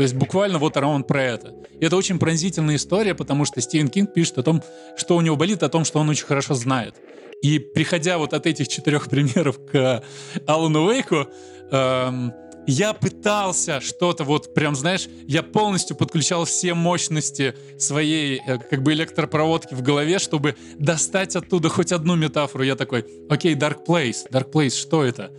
То 0.00 0.04
есть 0.04 0.14
буквально 0.14 0.58
вот 0.58 0.78
роман 0.78 1.04
про 1.04 1.22
это. 1.22 1.52
И 1.78 1.84
это 1.84 1.94
очень 1.94 2.18
пронзительная 2.18 2.76
история, 2.76 3.14
потому 3.14 3.44
что 3.44 3.60
Стивен 3.60 3.88
Кинг 3.88 4.14
пишет 4.14 4.38
о 4.38 4.42
том, 4.42 4.62
что 4.96 5.14
у 5.14 5.20
него 5.20 5.36
болит, 5.36 5.62
о 5.62 5.68
том, 5.68 5.84
что 5.84 5.98
он 5.98 6.08
очень 6.08 6.24
хорошо 6.24 6.54
знает. 6.54 6.94
И 7.42 7.58
приходя 7.58 8.16
вот 8.16 8.32
от 8.32 8.46
этих 8.46 8.68
четырех 8.68 9.10
примеров 9.10 9.58
к 9.70 10.02
Алану 10.46 10.90
Вейку, 10.90 11.26
эм, 11.70 12.32
я 12.66 12.94
пытался 12.94 13.82
что-то 13.82 14.24
вот 14.24 14.54
прям, 14.54 14.74
знаешь, 14.74 15.06
я 15.28 15.42
полностью 15.42 15.96
подключал 15.96 16.46
все 16.46 16.72
мощности 16.72 17.54
своей 17.76 18.40
э, 18.46 18.56
как 18.56 18.82
бы 18.82 18.94
электропроводки 18.94 19.74
в 19.74 19.82
голове, 19.82 20.18
чтобы 20.18 20.56
достать 20.78 21.36
оттуда 21.36 21.68
хоть 21.68 21.92
одну 21.92 22.16
метафору. 22.16 22.64
Я 22.64 22.74
такой, 22.74 23.04
окей, 23.28 23.54
Dark 23.54 23.84
Place, 23.86 24.30
Dark 24.30 24.50
Place, 24.50 24.80
что 24.80 25.04
это? 25.04 25.30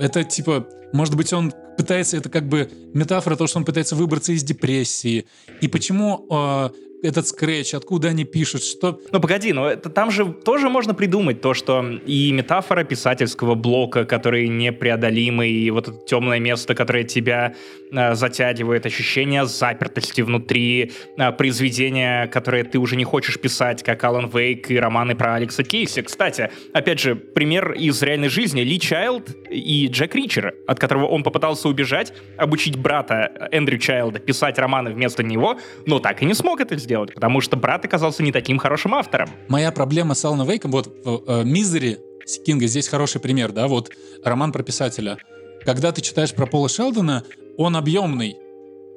Это 0.00 0.24
типа, 0.24 0.66
может 0.92 1.16
быть, 1.16 1.32
он 1.32 1.52
пытается, 1.76 2.16
это 2.16 2.28
как 2.28 2.48
бы 2.48 2.70
метафора 2.94 3.36
того, 3.36 3.46
что 3.46 3.58
он 3.58 3.64
пытается 3.64 3.94
выбраться 3.96 4.32
из 4.32 4.42
депрессии. 4.42 5.26
И 5.60 5.68
почему 5.68 6.26
э, 6.30 6.70
этот 7.02 7.26
скретч, 7.28 7.74
откуда 7.74 8.08
они 8.08 8.24
пишут, 8.24 8.62
что... 8.62 9.00
Ну, 9.12 9.20
погоди, 9.20 9.52
но 9.52 9.68
это, 9.68 9.88
там 9.88 10.10
же 10.10 10.26
тоже 10.26 10.68
можно 10.68 10.94
придумать 10.94 11.40
то, 11.40 11.54
что 11.54 11.84
и 12.06 12.32
метафора 12.32 12.84
писательского 12.84 13.54
блока, 13.54 14.04
который 14.04 14.48
непреодолимый, 14.48 15.50
и 15.50 15.70
вот 15.70 15.88
это 15.88 15.98
темное 16.06 16.40
место, 16.40 16.74
которое 16.74 17.04
тебя 17.04 17.54
э, 17.90 18.14
затягивает, 18.14 18.86
ощущение 18.86 19.46
запертости 19.46 20.20
внутри, 20.22 20.92
э, 21.16 21.32
произведения, 21.32 22.26
которые 22.26 22.64
ты 22.64 22.78
уже 22.78 22.96
не 22.96 23.04
хочешь 23.04 23.38
писать, 23.40 23.82
как 23.82 24.02
Алан 24.04 24.28
Вейк 24.28 24.70
и 24.70 24.78
романы 24.78 25.14
про 25.14 25.34
Алекса 25.34 25.62
Кейси. 25.62 26.02
Кстати, 26.02 26.50
опять 26.72 27.00
же, 27.00 27.14
пример 27.14 27.72
из 27.72 28.02
реальной 28.02 28.28
жизни. 28.28 28.62
Ли 28.62 28.80
Чайлд 28.80 29.36
и 29.50 29.86
Джек 29.88 30.14
Ричер, 30.14 30.54
от 30.78 30.80
которого 30.80 31.06
он 31.06 31.22
попытался 31.22 31.68
убежать, 31.68 32.12
обучить 32.36 32.76
брата 32.76 33.48
Эндрю 33.50 33.78
Чайлда 33.78 34.20
писать 34.20 34.58
романы 34.58 34.90
вместо 34.90 35.22
него, 35.22 35.58
но 35.86 35.98
так 35.98 36.22
и 36.22 36.24
не 36.24 36.34
смог 36.34 36.60
это 36.60 36.76
сделать 36.76 37.14
потому 37.14 37.40
что 37.40 37.56
брат 37.56 37.84
оказался 37.84 38.22
не 38.22 38.32
таким 38.32 38.58
хорошим 38.58 38.94
автором. 38.94 39.28
Моя 39.48 39.72
проблема 39.72 40.14
с 40.14 40.24
Аланом 40.24 40.48
Вейком, 40.48 40.70
вот 40.70 40.86
э, 41.04 41.42
«Мизери» 41.44 41.98
Кинга 42.44 42.66
здесь 42.66 42.88
хороший 42.88 43.20
пример, 43.20 43.52
да, 43.52 43.66
вот 43.68 43.90
роман 44.22 44.52
про 44.52 44.62
писателя. 44.62 45.16
Когда 45.64 45.92
ты 45.92 46.02
читаешь 46.02 46.34
про 46.34 46.46
Пола 46.46 46.68
Шелдона, 46.68 47.24
он 47.56 47.74
объемный. 47.74 48.36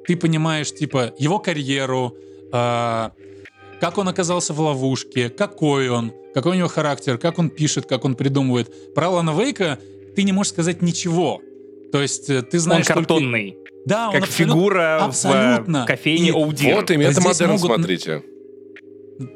Ты 0.06 0.16
понимаешь, 0.16 0.72
типа, 0.72 1.14
его 1.18 1.38
карьеру, 1.38 2.14
э, 2.52 3.10
как 3.80 3.98
он 3.98 4.08
оказался 4.08 4.52
в 4.52 4.60
ловушке, 4.60 5.30
какой 5.30 5.88
он, 5.88 6.12
какой 6.34 6.52
у 6.52 6.54
него 6.58 6.68
характер, 6.68 7.18
как 7.18 7.38
он 7.38 7.48
пишет, 7.50 7.86
как 7.86 8.04
он 8.04 8.14
придумывает. 8.14 8.94
Про 8.94 9.06
Алана 9.06 9.32
Вейка 9.32 9.78
ты 10.14 10.22
не 10.24 10.32
можешь 10.32 10.52
сказать 10.52 10.82
ничего. 10.82 11.40
То 11.92 12.00
есть 12.00 12.28
э, 12.30 12.42
ты 12.42 12.58
знаешь... 12.58 12.88
Он 12.88 12.96
картонный. 12.96 13.52
Только... 13.52 13.72
Да, 13.84 14.10
как 14.12 14.26
фигура 14.26 15.04
абсолютно. 15.04 15.84
в 15.84 15.86
кофейне 15.86 16.28
и... 16.28 16.32
Оудир. 16.32 16.76
Вот 16.76 16.90
и 16.90 16.96
метамодерн, 16.96 17.52
могут... 17.52 17.66
смотрите. 17.66 18.22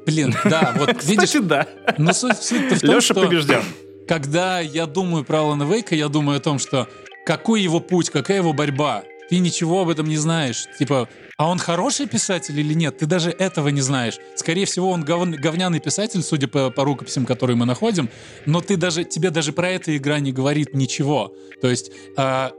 Блин, 0.07 0.35
да, 0.45 0.75
вот 0.77 1.05
видишь... 1.05 1.33
да. 1.43 1.67
Но 1.99 2.13
суть, 2.13 2.39
суть 2.39 2.73
в 2.73 2.81
том, 2.81 2.97
Леша 2.97 3.15
что 3.15 3.27
побежден. 3.27 3.63
когда 4.09 4.61
я 4.61 4.87
думаю 4.87 5.25
про 5.25 5.41
Алана 5.41 5.65
Вейка, 5.65 5.95
я 5.95 6.09
думаю 6.09 6.39
о 6.39 6.41
том, 6.41 6.59
что 6.59 6.89
какой 7.27 7.61
его 7.61 7.81
путь, 7.81 8.11
какая 8.11 8.39
его 8.39 8.53
борьба. 8.53 9.05
Ты 9.29 9.39
ничего 9.39 9.83
об 9.83 9.89
этом 9.89 10.09
не 10.09 10.17
знаешь. 10.17 10.67
Типа, 10.79 11.09
а 11.37 11.51
он 11.51 11.59
хороший 11.59 12.07
писатель 12.07 12.59
или 12.59 12.75
нет? 12.75 12.99
Ты 12.99 13.07
даже 13.07 13.31
этого 13.31 13.69
не 13.69 13.81
знаешь. 13.81 14.19
Скорее 14.35 14.67
всего, 14.67 14.91
он 14.91 15.05
гов... 15.05 15.29
говняный 15.29 15.81
писатель, 15.81 16.23
судя 16.23 16.49
по, 16.49 16.71
по 16.71 16.85
рукописям, 16.85 17.27
которые 17.27 17.57
мы 17.57 17.67
находим, 17.67 18.09
но 18.47 18.61
ты 18.61 18.77
даже, 18.77 19.05
тебе 19.05 19.31
даже 19.31 19.53
про 19.53 19.71
эта 19.71 19.97
игра 19.97 20.19
не 20.21 20.33
говорит 20.33 20.75
ничего. 20.75 21.35
То 21.61 21.69
есть 21.69 21.91
э, 22.17 22.51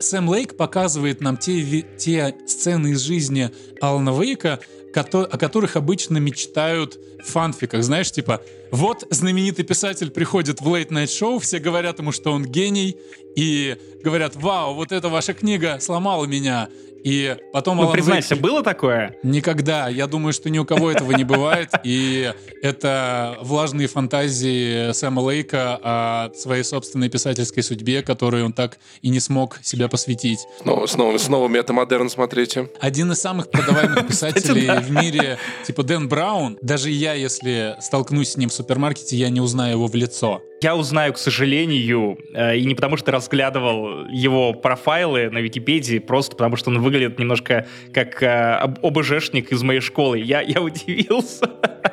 Сэм 0.00 0.28
Лейк 0.28 0.56
показывает 0.56 1.20
нам 1.20 1.36
те, 1.36 1.82
те 1.96 2.34
сцены 2.46 2.88
из 2.88 3.00
жизни 3.00 3.50
Алана 3.80 4.10
Вейка, 4.10 4.60
о 4.96 5.38
которых 5.38 5.76
обычно 5.76 6.18
мечтают 6.18 6.98
в 7.22 7.30
фанфиках. 7.30 7.82
Знаешь, 7.82 8.10
типа, 8.10 8.42
вот 8.70 9.06
знаменитый 9.10 9.64
писатель 9.64 10.10
приходит 10.10 10.60
в 10.60 10.68
Late 10.68 10.88
Night 10.88 11.06
Show, 11.06 11.40
все 11.40 11.58
говорят 11.58 11.98
ему, 11.98 12.12
что 12.12 12.32
он 12.32 12.44
гений, 12.44 12.96
и 13.36 13.76
говорят, 14.02 14.36
вау, 14.36 14.74
вот 14.74 14.92
эта 14.92 15.08
ваша 15.08 15.34
книга 15.34 15.78
сломала 15.80 16.24
меня. 16.24 16.68
И 17.06 17.36
потом 17.52 17.76
ну, 17.76 17.84
Алан 17.84 17.92
признайся, 17.92 18.34
Вейк... 18.34 18.42
было 18.42 18.64
такое? 18.64 19.14
Никогда. 19.22 19.88
Я 19.88 20.08
думаю, 20.08 20.32
что 20.32 20.50
ни 20.50 20.58
у 20.58 20.64
кого 20.64 20.90
этого 20.90 21.12
не 21.12 21.22
бывает. 21.22 21.70
И 21.84 22.32
это 22.62 23.38
влажные 23.42 23.86
фантазии 23.86 24.90
Сэма 24.90 25.20
Лейка 25.20 25.78
о 25.80 26.30
своей 26.34 26.64
собственной 26.64 27.08
писательской 27.08 27.62
судьбе, 27.62 28.02
которой 28.02 28.42
он 28.42 28.52
так 28.52 28.78
и 29.02 29.08
не 29.08 29.20
смог 29.20 29.60
себя 29.62 29.86
посвятить. 29.86 30.40
Снова, 30.60 30.86
снова, 30.86 31.16
снова 31.18 31.46
метамодерн 31.46 32.10
смотрите. 32.10 32.70
Один 32.80 33.12
из 33.12 33.20
самых 33.20 33.52
продаваемых 33.52 34.06
писателей 34.08 34.68
в 34.80 34.90
мире, 34.90 35.38
типа 35.64 35.84
Дэн 35.84 36.08
Браун, 36.08 36.58
даже 36.60 36.90
я, 36.90 37.14
если 37.14 37.76
столкнусь 37.78 38.30
с 38.30 38.36
ним 38.36 38.48
в 38.48 38.52
супермаркете, 38.52 39.14
я 39.14 39.28
не 39.28 39.40
узнаю 39.40 39.74
его 39.74 39.86
в 39.86 39.94
лицо. 39.94 40.42
Я 40.62 40.74
узнаю, 40.74 41.12
к 41.12 41.18
сожалению, 41.18 42.18
э, 42.32 42.56
и 42.56 42.64
не 42.64 42.74
потому 42.74 42.96
что 42.96 43.12
разглядывал 43.12 44.06
его 44.08 44.54
профайлы 44.54 45.28
на 45.30 45.38
Википедии, 45.38 45.98
просто 45.98 46.34
потому 46.34 46.56
что 46.56 46.70
он 46.70 46.80
выглядит 46.80 46.95
немножко 46.98 47.66
как 47.92 48.22
э, 48.22 48.26
ОБЖшник 48.82 49.52
из 49.52 49.62
моей 49.62 49.80
школы. 49.80 50.18
Я, 50.18 50.40
я 50.40 50.60
удивился. 50.60 51.50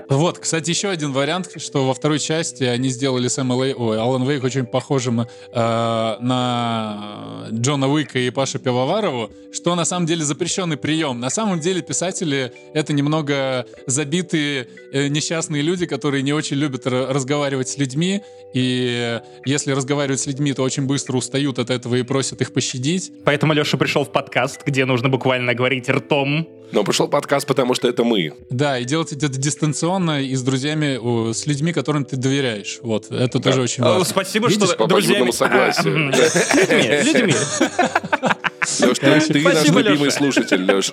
Вот, 0.10 0.39
кстати, 0.39 0.70
еще 0.70 0.89
один 0.89 1.12
вариант, 1.14 1.49
что 1.58 1.88
во 1.88 1.93
второй 1.93 2.20
части 2.20 2.64
они 2.64 2.89
сделали 2.89 3.28
Сэма 3.28 3.64
Лей... 3.64 3.74
Ой, 3.74 3.99
Алан 3.99 4.28
Вейк 4.28 4.43
очень 4.43 4.66
похожим 4.66 5.22
э, 5.22 5.26
на 5.54 7.47
Джона 7.51 7.88
Уика 7.88 8.20
и 8.20 8.30
Пашу 8.30 8.60
Пивоварову, 8.60 9.32
что 9.51 9.76
на 9.76 9.86
самом 9.86 10.06
деле 10.06 10.24
запрещенный 10.24 10.78
прием. 10.78 11.20
На 11.20 11.30
самом 11.30 11.60
деле 11.60 11.82
писатели— 11.82 12.51
это 12.74 12.93
немного 12.93 13.66
забитые 13.88 14.68
э, 14.91 15.08
несчастные 15.08 15.62
люди, 15.62 15.86
которые 15.86 16.22
не 16.24 16.34
очень 16.34 16.58
любят 16.58 16.86
разговаривать 16.86 17.70
с 17.70 17.78
людьми, 17.78 18.22
и 18.54 19.20
если 19.45 19.72
разговаривать 19.72 20.20
с 20.20 20.28
людьми, 20.28 20.54
то 20.54 20.64
очень 20.64 20.86
быстро 20.86 21.18
устают 21.18 21.60
от 21.60 21.70
этого 21.70 21.95
и 21.95 22.04
просят 22.04 22.41
их 22.41 22.54
пощадить. 22.54 23.12
Поэтому 23.26 23.54
Леша 23.54 23.78
пришел 23.78 24.06
в 24.06 24.12
подкаст, 24.12 24.62
где 24.66 24.86
нужно 24.86 25.10
буквально 25.10 25.54
говорить 25.54 25.89
ртом. 25.89 26.47
Но 26.74 26.84
пришел 26.84 27.08
подкаст, 27.08 27.46
потому 27.46 27.76
что 27.76 27.88
это 27.88 28.04
мы. 28.04 28.34
Да, 28.50 28.80
и 28.80 28.86
делать 28.86 29.14
это 29.14 29.28
дистанционно 29.28 30.24
и 30.24 30.34
с 30.34 30.42
друзьями, 30.42 31.32
с 31.32 31.46
людьми, 31.46 31.72
которым 31.72 32.04
ты 32.04 32.18
доверяешь. 32.18 32.80
Вот, 32.82 33.12
это 33.12 33.38
да. 33.38 33.44
тоже 33.44 33.62
очень 33.62 33.84
важно. 33.84 34.04
Спасибо, 34.04 34.48
Видишь, 34.50 34.70
что 34.70 34.88
друзьями... 34.88 35.30
согласию. 35.32 36.12
Людьми, 37.06 37.34
Леш, 38.82 39.28
ты, 39.28 39.42
наш 39.42 39.68
любимый 39.68 40.12
слушатель, 40.12 40.64
Леш. 40.64 40.92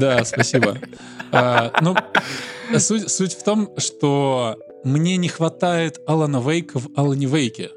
Да, 0.00 0.24
спасибо. 0.24 0.78
А, 1.32 1.72
ну, 1.80 1.96
суть 2.78 3.34
в 3.34 3.42
том, 3.42 3.70
что 3.78 4.56
мне 4.84 5.16
не 5.16 5.28
хватает 5.28 5.98
Алана 6.06 6.40
Вейка 6.40 6.78
в 6.78 6.88
Алане 6.96 7.26
Вейке. 7.26 7.70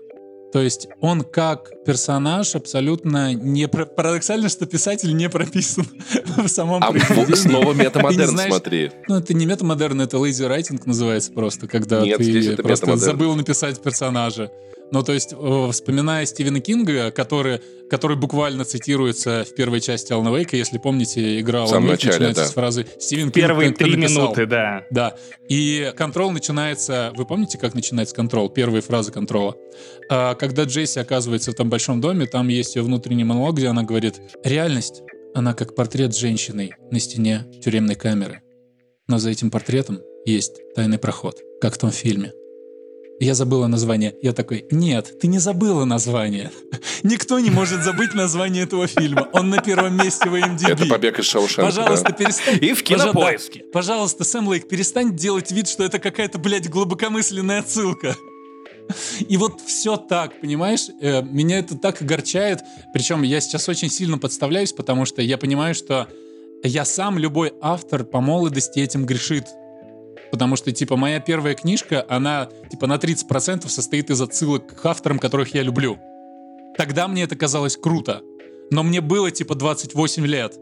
То 0.54 0.62
есть 0.62 0.88
он 1.02 1.24
как 1.24 1.72
персонаж 1.86 2.56
абсолютно 2.56 3.34
не... 3.34 3.68
Парадоксально, 3.68 4.50
что 4.50 4.66
писатель 4.66 5.16
не 5.16 5.30
прописан 5.30 5.86
в 6.38 6.48
самом 6.48 6.82
а 6.84 6.92
произведении. 6.92 7.36
снова 7.36 7.74
метамодерн, 7.74 8.30
знаешь, 8.32 8.50
смотри. 8.52 8.92
Ну, 9.08 9.18
это 9.18 9.34
не 9.34 9.46
метамодерн, 9.46 10.02
это 10.02 10.18
writing 10.18 10.82
называется 10.86 11.34
просто, 11.34 11.68
когда 11.68 12.02
Нет, 12.02 12.18
ты 12.18 12.56
просто 12.58 12.96
забыл 12.98 13.36
написать 13.36 13.82
персонажа. 13.82 14.50
Ну, 14.92 15.04
то 15.04 15.12
есть, 15.12 15.34
э, 15.34 15.70
вспоминая 15.72 16.26
Стивена 16.26 16.62
Кинга, 16.62 17.12
который, 17.12 17.60
который 17.90 18.16
буквально 18.16 18.64
цитируется 18.64 19.44
в 19.44 19.54
первой 19.54 19.82
части 19.82 20.14
Алана 20.14 20.34
Вейка, 20.34 20.56
если 20.56 20.78
помните, 20.78 21.42
игра 21.42 21.64
Alan 21.64 21.86
Wake 21.86 22.04
начинается 22.06 22.44
да. 22.44 22.48
с 22.48 22.54
фразы 22.54 22.86
«Стивен 22.98 23.32
Кинг 23.32 23.36
Первые 23.36 23.72
три 23.72 23.98
минуты, 23.98 24.46
да. 24.46 24.86
Да. 24.90 25.16
И 25.50 25.92
Control 25.98 26.32
начинается... 26.32 27.12
Вы 27.16 27.26
помните, 27.26 27.58
как 27.58 27.74
начинается 27.74 28.16
Control? 28.16 28.50
Первые 28.50 28.82
фразы 28.82 29.12
Control 29.12 29.47
а. 29.47 29.58
А, 30.38 30.40
когда 30.40 30.66
Джесси 30.66 31.00
оказывается 31.00 31.52
в 31.52 31.56
том 31.56 31.68
большом 31.68 32.00
доме, 32.00 32.28
там 32.28 32.48
есть 32.48 32.76
ее 32.76 32.84
внутренний 32.84 33.24
монолог, 33.24 33.56
где 33.56 33.70
она 33.70 33.82
говорит 33.82 34.22
«Реальность, 34.44 35.02
она 35.34 35.56
как 35.56 35.74
портрет 35.74 36.16
женщины 36.16 36.76
на 36.92 37.00
стене 37.00 37.48
тюремной 37.64 37.96
камеры. 37.96 38.44
Но 39.08 39.18
за 39.18 39.32
этим 39.32 39.50
портретом 39.50 40.00
есть 40.26 40.62
тайный 40.76 41.00
проход, 41.00 41.40
как 41.60 41.74
в 41.74 41.80
том 41.80 41.90
фильме. 41.90 42.34
Я 43.20 43.34
забыла 43.34 43.66
название. 43.66 44.14
Я 44.22 44.32
такой, 44.32 44.68
нет, 44.70 45.20
ты 45.20 45.26
не 45.26 45.40
забыла 45.40 45.86
название. 45.86 46.52
Никто 47.02 47.40
не 47.40 47.50
может 47.50 47.84
забыть 47.84 48.14
название 48.14 48.66
этого 48.66 48.86
фильма. 48.86 49.28
Он 49.34 49.50
на 49.50 49.60
первом 49.60 49.98
месте 49.98 50.30
в 50.30 50.36
IMDb. 50.36 50.74
Это 50.74 50.86
«Побег 50.86 51.18
из 51.18 51.26
Шоушенка». 51.26 51.64
Пожалуйста, 51.64 52.10
да. 52.10 52.14
перестань. 52.14 52.60
И 52.62 52.74
в 52.76 52.84
кинопоиске. 52.84 53.64
Пожалуйста, 53.74 54.24
Сэм 54.24 54.48
Лейк, 54.48 54.68
перестань 54.68 55.16
делать 55.16 55.52
вид, 55.52 55.68
что 55.68 55.84
это 55.84 55.98
какая-то, 55.98 56.38
блядь, 56.38 56.70
глубокомысленная 56.70 57.62
отсылка. 57.62 58.16
И 59.28 59.38
вот 59.38 59.62
все 59.62 59.98
так, 59.98 60.40
понимаешь? 60.40 60.90
Э, 61.02 61.22
меня 61.22 61.60
это 61.60 61.78
так 61.78 62.02
огорчает. 62.02 62.64
Причем 62.94 63.24
я 63.24 63.40
сейчас 63.42 63.68
очень 63.70 63.90
сильно 63.90 64.18
подставляюсь, 64.18 64.74
потому 64.74 65.06
что 65.06 65.22
я 65.22 65.38
понимаю, 65.38 65.76
что 65.76 66.08
я 66.64 66.86
сам, 66.86 67.18
любой 67.18 67.54
автор 67.62 68.04
по 68.04 68.22
молодости 68.22 68.80
этим 68.80 69.06
грешит. 69.06 69.48
Потому 70.32 70.56
что, 70.56 70.72
типа, 70.72 70.98
моя 70.98 71.20
первая 71.20 71.56
книжка, 71.56 72.06
она, 72.10 72.50
типа, 72.70 72.88
на 72.88 72.96
30% 72.96 73.68
состоит 73.70 74.10
из 74.10 74.22
отсылок 74.22 74.82
к 74.82 74.86
авторам, 74.86 75.20
которых 75.20 75.54
я 75.54 75.64
люблю. 75.64 75.98
Тогда 76.78 77.08
мне 77.08 77.24
это 77.24 77.36
казалось 77.36 77.78
круто. 77.78 78.22
Но 78.70 78.84
мне 78.84 79.00
было, 79.02 79.32
типа, 79.32 79.56
28 79.56 80.26
лет. 80.26 80.60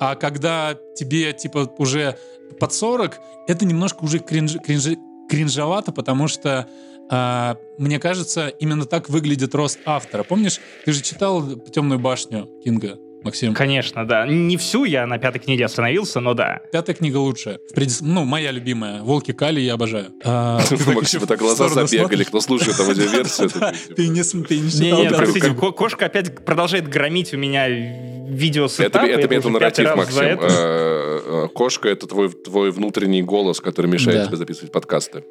А 0.00 0.14
когда 0.16 0.76
тебе, 0.96 1.32
типа, 1.32 1.72
уже 1.78 2.18
под 2.58 2.72
40, 2.72 3.18
это 3.46 3.64
немножко 3.64 4.04
уже 4.04 4.18
кринж, 4.18 4.56
кринж, 4.64 4.98
кринжовато, 5.28 5.92
потому 5.92 6.28
что 6.28 6.68
э, 7.10 7.54
мне 7.78 7.98
кажется, 7.98 8.48
именно 8.48 8.86
так 8.86 9.08
выглядит 9.08 9.54
рост 9.54 9.78
автора. 9.84 10.22
Помнишь, 10.22 10.60
ты 10.84 10.92
же 10.92 11.02
читал 11.02 11.44
«Темную 11.72 11.98
башню» 11.98 12.48
Кинга? 12.64 12.98
Максим? 13.26 13.54
Конечно, 13.54 14.06
да. 14.06 14.24
Не 14.26 14.56
всю 14.56 14.84
я 14.84 15.04
на 15.06 15.18
пятой 15.18 15.40
книге 15.40 15.64
остановился, 15.64 16.20
но 16.20 16.34
да. 16.34 16.60
Пятая 16.70 16.94
книга 16.94 17.16
лучше. 17.16 17.58
Предис... 17.74 18.00
Ну, 18.00 18.24
моя 18.24 18.52
любимая. 18.52 19.02
«Волки 19.02 19.32
Кали» 19.32 19.60
я 19.60 19.74
обожаю. 19.74 20.12
А, 20.24 20.60
Максим, 20.94 21.26
так 21.26 21.40
глаза 21.40 21.68
забегали, 21.68 22.22
кто 22.24 22.40
слушает 22.40 22.78
аудиоверсию. 22.78 23.50
Ты 23.96 24.08
не 24.08 24.22
читал. 24.22 25.02
Нет, 25.02 25.16
простите, 25.16 25.52
кошка 25.54 26.06
опять 26.06 26.44
продолжает 26.44 26.88
громить 26.88 27.34
у 27.34 27.36
меня 27.36 27.66
видео 27.68 28.66
Это 28.78 29.00
это 29.00 29.48
нарратив, 29.48 29.96
Максим. 29.96 30.22
Э, 30.22 31.20
э, 31.24 31.48
кошка— 31.52 31.88
это 31.90 32.06
твой 32.06 32.70
внутренний 32.70 33.22
голос, 33.22 33.60
который 33.60 33.90
мешает 33.90 34.28
тебе 34.28 34.36
записывать 34.36 34.72
подкасты. 34.72 35.24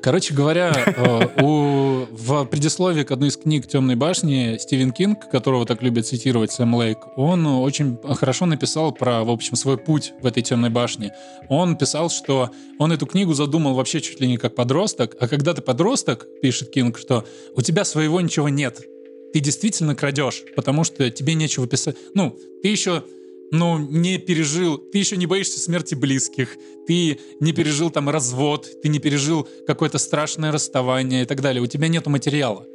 Короче 0.00 0.34
говоря, 0.34 0.72
э, 0.86 1.42
у, 1.42 2.06
в 2.10 2.44
предисловии 2.46 3.02
к 3.04 3.10
одной 3.10 3.28
из 3.28 3.36
книг 3.36 3.66
«Темной 3.66 3.96
башни» 3.96 4.56
Стивен 4.58 4.92
Кинг, 4.92 5.28
которого 5.30 5.66
так 5.66 5.82
любят 5.82 6.06
цитировать 6.06 6.52
Сэм 6.52 6.74
Лейк, 6.74 6.98
он 7.16 7.46
очень 7.46 7.98
хорошо 8.16 8.46
написал 8.46 8.92
про, 8.92 9.24
в 9.24 9.30
общем, 9.30 9.56
свой 9.56 9.78
путь 9.78 10.12
в 10.20 10.26
этой 10.26 10.42
«Темной 10.42 10.70
башне». 10.70 11.12
Он 11.48 11.76
писал, 11.76 12.10
что 12.10 12.50
он 12.78 12.92
эту 12.92 13.06
книгу 13.06 13.34
задумал 13.34 13.74
вообще 13.74 14.00
чуть 14.00 14.20
ли 14.20 14.28
не 14.28 14.36
как 14.36 14.54
подросток, 14.54 15.16
а 15.20 15.28
когда 15.28 15.54
ты 15.54 15.62
подросток, 15.62 16.26
пишет 16.40 16.70
Кинг, 16.70 16.98
что 16.98 17.24
у 17.56 17.62
тебя 17.62 17.84
своего 17.84 18.20
ничего 18.20 18.48
нет. 18.48 18.80
Ты 19.32 19.40
действительно 19.40 19.96
крадешь, 19.96 20.42
потому 20.54 20.84
что 20.84 21.10
тебе 21.10 21.34
нечего 21.34 21.66
писать. 21.66 21.96
Ну, 22.14 22.38
ты 22.62 22.68
еще 22.68 23.02
ну, 23.54 23.78
не 23.78 24.18
пережил, 24.18 24.78
ты 24.78 24.98
еще 24.98 25.16
не 25.16 25.26
боишься 25.26 25.60
смерти 25.60 25.94
близких, 25.94 26.56
ты 26.88 27.20
не 27.38 27.52
пережил 27.52 27.88
там 27.88 28.10
развод, 28.10 28.68
ты 28.82 28.88
не 28.88 28.98
пережил 28.98 29.48
какое-то 29.66 29.98
страшное 29.98 30.50
расставание 30.50 31.22
и 31.22 31.24
так 31.24 31.40
далее. 31.40 31.62
У 31.62 31.66
тебя 31.68 31.86
нету 31.86 32.10
материала. 32.10 32.66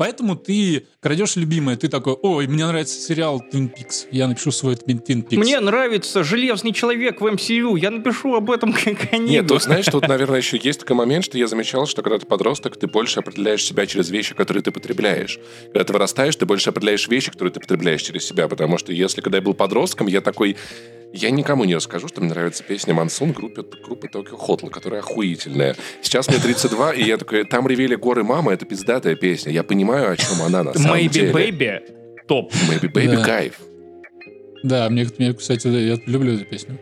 Поэтому 0.00 0.34
ты 0.34 0.86
крадешь 1.00 1.36
любимое, 1.36 1.76
ты 1.76 1.88
такой, 1.88 2.14
ой, 2.14 2.46
мне 2.46 2.66
нравится 2.66 2.98
сериал 2.98 3.44
Twin 3.52 3.70
Peaks, 3.70 4.06
я 4.10 4.28
напишу 4.28 4.50
свой 4.50 4.72
Twin 4.72 5.04
Peaks. 5.06 5.36
Мне 5.36 5.60
нравится 5.60 6.24
Железный 6.24 6.72
Человек 6.72 7.20
в 7.20 7.26
MCU, 7.26 7.78
я 7.78 7.90
напишу 7.90 8.34
об 8.34 8.50
этом 8.50 8.72
как 8.84 9.12
они. 9.12 9.32
Нет, 9.32 9.48
тут, 9.48 9.62
знаешь, 9.62 9.84
тут, 9.84 10.08
наверное, 10.08 10.38
еще 10.38 10.56
есть 10.56 10.80
такой 10.80 10.96
момент, 10.96 11.26
что 11.26 11.36
я 11.36 11.46
замечал, 11.46 11.86
что 11.86 12.00
когда 12.00 12.18
ты 12.18 12.24
подросток, 12.24 12.78
ты 12.78 12.86
больше 12.86 13.20
определяешь 13.20 13.62
себя 13.62 13.84
через 13.84 14.08
вещи, 14.08 14.34
которые 14.34 14.62
ты 14.62 14.70
потребляешь. 14.70 15.38
Когда 15.64 15.84
ты 15.84 15.92
вырастаешь, 15.92 16.34
ты 16.34 16.46
больше 16.46 16.70
определяешь 16.70 17.06
вещи, 17.06 17.30
которые 17.30 17.52
ты 17.52 17.60
потребляешь 17.60 18.00
через 18.00 18.24
себя, 18.24 18.48
потому 18.48 18.78
что 18.78 18.94
если, 18.94 19.20
когда 19.20 19.36
я 19.36 19.42
был 19.42 19.52
подростком, 19.52 20.06
я 20.06 20.22
такой, 20.22 20.56
я 21.12 21.30
никому 21.30 21.64
не 21.64 21.74
расскажу, 21.74 22.08
что 22.08 22.20
мне 22.20 22.30
нравится 22.30 22.62
песня 22.62 22.94
Мансун 22.94 23.32
группы, 23.32 23.66
группы 23.84 24.06
Tokyo 24.06 24.38
Hotel, 24.38 24.70
которая 24.70 25.00
охуительная. 25.00 25.76
Сейчас 26.02 26.28
мне 26.28 26.38
32, 26.38 26.94
и 26.94 27.04
я 27.04 27.16
такой, 27.16 27.44
там 27.44 27.66
ревели 27.66 27.96
горы 27.96 28.22
мама, 28.22 28.52
это 28.52 28.64
пиздатая 28.66 29.16
песня. 29.16 29.52
Я 29.52 29.62
понимаю, 29.62 30.12
о 30.12 30.16
чем 30.16 30.42
она 30.42 30.62
на 30.62 30.74
самом 30.74 30.98
Maybe 30.98 31.08
деле. 31.08 31.32
Baby 31.32 31.80
топ. 32.28 32.52
Maybe 32.70 32.92
Baby 32.92 33.16
да. 33.16 33.24
кайф. 33.24 33.54
Да, 34.62 34.88
мне, 34.88 35.06
мне, 35.18 35.32
кстати, 35.34 35.66
я 35.66 35.98
люблю 36.06 36.34
эту 36.34 36.44
песню. 36.44 36.78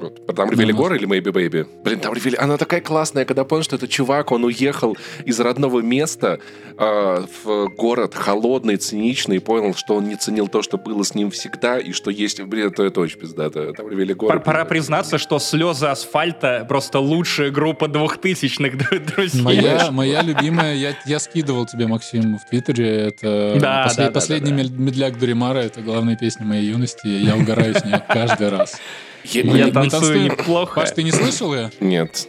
Вот. 0.00 0.34
Там 0.34 0.50
ревели 0.50 0.72
горы 0.72 0.96
или 0.96 1.06
Maybe 1.06 1.32
Baby? 1.32 1.66
Блин, 1.84 2.00
там 2.00 2.14
ревели... 2.14 2.36
Она 2.36 2.56
такая 2.56 2.80
классная, 2.80 3.24
когда 3.24 3.44
понял, 3.44 3.62
что 3.62 3.76
этот 3.76 3.90
чувак, 3.90 4.32
он 4.32 4.44
уехал 4.44 4.96
из 5.24 5.38
родного 5.40 5.80
места 5.80 6.40
э, 6.78 7.24
в 7.44 7.68
город 7.76 8.14
холодный, 8.14 8.76
циничный, 8.76 9.36
и 9.36 9.38
понял, 9.40 9.74
что 9.74 9.96
он 9.96 10.08
не 10.08 10.16
ценил 10.16 10.48
то, 10.48 10.62
что 10.62 10.78
было 10.78 11.02
с 11.02 11.14
ним 11.14 11.30
всегда, 11.30 11.78
и 11.78 11.92
что 11.92 12.10
есть... 12.10 12.40
Блин, 12.40 12.68
это, 12.68 12.84
это 12.84 13.00
очень 13.00 13.18
пиздато. 13.18 13.72
Там 13.74 13.88
ревели 13.90 14.14
горы. 14.14 14.28
Пора, 14.28 14.40
пора 14.40 14.64
признаться, 14.64 15.18
что 15.18 15.38
«Слезы 15.38 15.86
асфальта» 15.86 16.64
просто 16.68 16.98
лучшая 16.98 17.50
группа 17.50 17.88
двухтысячных, 17.88 18.76
друзья. 19.14 19.42
Моя, 19.42 19.90
моя 19.90 20.22
любимая, 20.22 20.74
я, 20.74 20.96
я 21.06 21.18
скидывал 21.18 21.66
тебе, 21.66 21.86
Максим, 21.86 22.38
в 22.38 22.48
Твиттере, 22.48 22.88
это 23.08 23.58
да, 23.60 23.84
послед, 23.84 24.06
да, 24.06 24.12
последний 24.12 24.50
да, 24.52 24.68
да. 24.68 24.82
медляк 24.82 25.18
Дуримара, 25.18 25.58
это 25.58 25.82
главная 25.82 26.16
песня 26.16 26.46
моей 26.46 26.70
юности, 26.70 27.06
я 27.06 27.36
угораю 27.36 27.74
с 27.74 27.84
нее 27.84 28.02
каждый 28.08 28.48
раз. 28.48 28.80
Я, 29.24 29.44
мы, 29.44 29.58
я 29.58 29.70
танцую 29.70 29.90
танцуем... 29.90 30.24
неплохо. 30.24 30.80
Паш, 30.80 30.90
ты 30.90 31.02
не 31.02 31.12
слышал 31.12 31.54
ее? 31.54 31.70
Нет. 31.80 32.28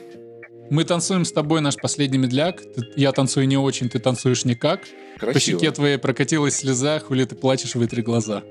Мы 0.69 0.85
танцуем 0.85 1.25
с 1.25 1.31
тобой 1.31 1.61
наш 1.61 1.75
последний 1.75 2.17
медляк. 2.17 2.61
Я 2.95 3.11
танцую 3.11 3.47
не 3.47 3.57
очень, 3.57 3.89
ты 3.89 3.99
танцуешь 3.99 4.45
никак. 4.45 4.81
Красиво. 5.19 5.33
По 5.33 5.39
щеке 5.39 5.71
твоей 5.71 5.97
прокатилась 5.97 6.55
слеза, 6.55 6.99
хули 6.99 7.25
ты 7.25 7.35
плачешь, 7.35 7.75
вытри 7.75 8.01
глаза. 8.01 8.43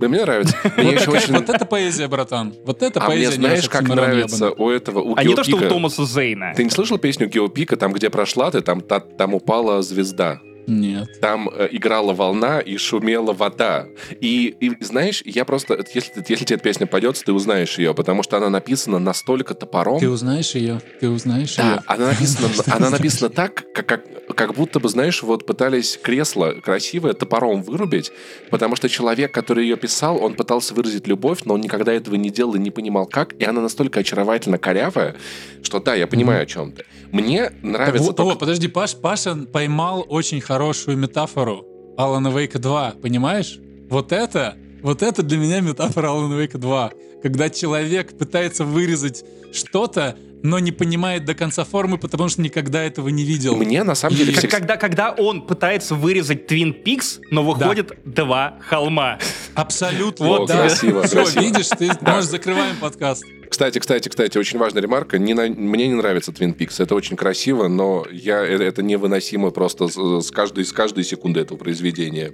Да 0.00 0.08
мне 0.08 0.22
нравится. 0.22 0.56
Мне 0.76 0.98
вот, 0.98 1.08
очень... 1.08 1.32
вот 1.32 1.48
это 1.48 1.64
поэзия, 1.64 2.08
братан. 2.08 2.52
Вот 2.64 2.82
это 2.82 2.98
а 2.98 3.06
поэзия. 3.06 3.38
мне 3.38 3.48
знаешь, 3.48 3.68
как 3.68 3.82
нравится 3.82 4.50
у 4.50 4.68
этого, 4.68 4.98
у 4.98 5.14
А 5.16 5.22
не 5.22 5.34
то, 5.36 5.44
что 5.44 5.56
у 5.56 5.60
Томаса 5.60 6.04
Зейна. 6.04 6.54
Ты 6.56 6.64
не 6.64 6.70
слышал 6.70 6.98
песню 6.98 7.28
Геопика, 7.28 7.76
там, 7.76 7.92
где 7.92 8.10
прошла 8.10 8.50
ты, 8.50 8.62
там, 8.62 8.80
та, 8.80 8.98
там 8.98 9.32
упала 9.32 9.80
звезда? 9.82 10.40
Нет. 10.66 11.20
Там 11.20 11.48
э, 11.48 11.68
играла 11.72 12.12
волна 12.12 12.60
и 12.60 12.76
шумела 12.76 13.32
вода. 13.32 13.88
И, 14.20 14.54
и 14.60 14.84
знаешь, 14.84 15.22
я 15.24 15.44
просто, 15.44 15.84
если, 15.94 16.24
если 16.28 16.44
тебе 16.44 16.56
эта 16.56 16.64
песня 16.64 16.86
пойдет, 16.86 17.20
ты 17.24 17.32
узнаешь 17.32 17.78
ее, 17.78 17.94
потому 17.94 18.22
что 18.22 18.36
она 18.36 18.50
написана 18.50 18.98
настолько 18.98 19.54
топором. 19.54 19.98
Ты 19.98 20.08
узнаешь 20.08 20.54
ее? 20.54 20.80
Ты 21.00 21.08
узнаешь 21.08 21.56
да, 21.56 21.74
ее? 21.74 21.82
Она 21.86 22.06
написана, 22.08 22.48
она 22.76 22.90
написана 22.90 23.30
так, 23.30 23.64
как, 23.72 23.86
как, 23.86 24.34
как 24.34 24.54
будто 24.54 24.80
бы, 24.80 24.88
знаешь, 24.88 25.22
вот 25.22 25.46
пытались 25.46 25.98
кресло 26.00 26.54
красивое 26.62 27.14
топором 27.14 27.62
вырубить, 27.62 28.12
потому 28.50 28.76
что 28.76 28.88
человек, 28.88 29.32
который 29.32 29.64
ее 29.64 29.76
писал, 29.76 30.22
он 30.22 30.34
пытался 30.34 30.74
выразить 30.74 31.06
любовь, 31.06 31.40
но 31.44 31.54
он 31.54 31.60
никогда 31.60 31.92
этого 31.92 32.14
не 32.14 32.30
делал 32.30 32.54
и 32.54 32.58
не 32.58 32.70
понимал 32.70 33.06
как, 33.06 33.34
и 33.34 33.44
она 33.44 33.60
настолько 33.60 34.00
очаровательно 34.00 34.58
корявая, 34.58 35.16
что 35.62 35.80
да, 35.80 35.94
я 35.94 36.06
понимаю, 36.06 36.40
mm-hmm. 36.40 36.42
о 36.42 36.46
чем 36.46 36.72
ты. 36.72 36.84
Мне 37.12 37.52
нравится... 37.62 38.06
Вот, 38.06 38.16
только... 38.16 38.32
О, 38.32 38.36
подожди, 38.36 38.68
Паш, 38.68 38.96
Паша 38.96 39.34
поймал 39.34 40.04
очень 40.08 40.40
хорошую 40.52 40.98
метафору 40.98 41.64
Алана 41.96 42.28
Вейка 42.28 42.58
2, 42.58 42.96
понимаешь? 43.00 43.58
Вот 43.88 44.12
это, 44.12 44.58
вот 44.82 45.02
это 45.02 45.22
для 45.22 45.38
меня 45.38 45.60
метафора 45.60 46.08
Алана 46.08 46.34
Вейка 46.34 46.58
2. 46.58 46.92
Когда 47.22 47.48
человек 47.48 48.18
пытается 48.18 48.66
вырезать 48.66 49.24
что-то, 49.50 50.14
но 50.42 50.58
не 50.58 50.72
понимает 50.72 51.24
до 51.24 51.34
конца 51.34 51.64
формы, 51.64 51.98
потому 51.98 52.28
что 52.28 52.42
никогда 52.42 52.82
этого 52.82 53.08
не 53.08 53.24
видел. 53.24 53.56
Мне 53.56 53.84
на 53.84 53.94
самом 53.94 54.16
деле... 54.16 54.34
Как, 54.34 54.50
когда, 54.50 54.76
когда 54.76 55.10
он 55.12 55.42
пытается 55.46 55.94
вырезать 55.94 56.46
Твин 56.46 56.72
Пикс, 56.72 57.20
но 57.30 57.42
выходит 57.42 57.88
да. 58.04 58.24
два 58.24 58.58
холма. 58.60 59.18
Абсолютно. 59.54 60.26
Вот, 60.26 60.48
да. 60.48 60.66
Красиво, 60.66 61.02
Все, 61.04 61.16
красиво. 61.16 61.40
видишь, 61.42 61.68
ты 61.68 61.90
можешь 62.00 62.30
закрываем 62.30 62.76
подкаст. 62.76 63.24
Кстати, 63.48 63.78
кстати, 63.78 64.08
кстати, 64.08 64.38
очень 64.38 64.58
важная 64.58 64.82
ремарка. 64.82 65.18
Не 65.18 65.34
на... 65.34 65.46
Мне 65.46 65.86
не 65.86 65.94
нравится 65.94 66.32
Twin 66.32 66.56
Peaks. 66.56 66.82
Это 66.82 66.94
очень 66.94 67.16
красиво, 67.16 67.68
но 67.68 68.06
я... 68.10 68.42
это, 68.42 68.64
это 68.64 68.82
невыносимо 68.82 69.50
просто 69.50 69.88
с, 69.88 70.26
с, 70.26 70.30
каждой, 70.30 70.64
с 70.64 70.72
каждой 70.72 71.04
секунды 71.04 71.40
этого 71.40 71.58
произведения. 71.58 72.32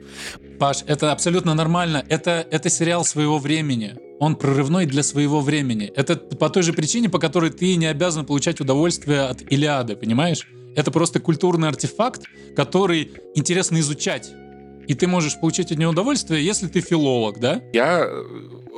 Паш, 0.59 0.85
это 0.87 1.13
абсолютно 1.13 1.55
нормально. 1.55 2.05
Это, 2.09 2.47
это 2.51 2.71
сериал 2.71 3.05
своего 3.05 3.39
времени. 3.39 3.97
Он 4.21 4.37
прорывной 4.37 4.87
для 4.87 5.03
своего 5.03 5.41
времени. 5.41 5.93
Это 5.95 6.17
по 6.17 6.51
той 6.51 6.63
же 6.63 6.73
причине, 6.73 7.09
по 7.09 7.19
которой 7.19 7.51
ты 7.51 7.77
не 7.77 7.87
обязан 7.87 8.27
получать 8.27 8.61
удовольствие 8.61 9.23
от 9.23 9.43
Илиады, 9.51 9.97
понимаешь? 9.97 10.47
Это 10.75 10.91
просто 10.91 11.21
культурный 11.21 11.69
артефакт, 11.69 12.23
который 12.57 13.13
интересно 13.35 13.79
изучать. 13.81 14.31
И 14.87 14.95
ты 14.95 15.07
можешь 15.07 15.39
получить 15.39 15.71
от 15.71 15.79
него 15.79 15.91
удовольствие, 15.91 16.45
если 16.45 16.67
ты 16.67 16.81
филолог, 16.81 17.41
да? 17.41 17.63
Я 17.73 18.09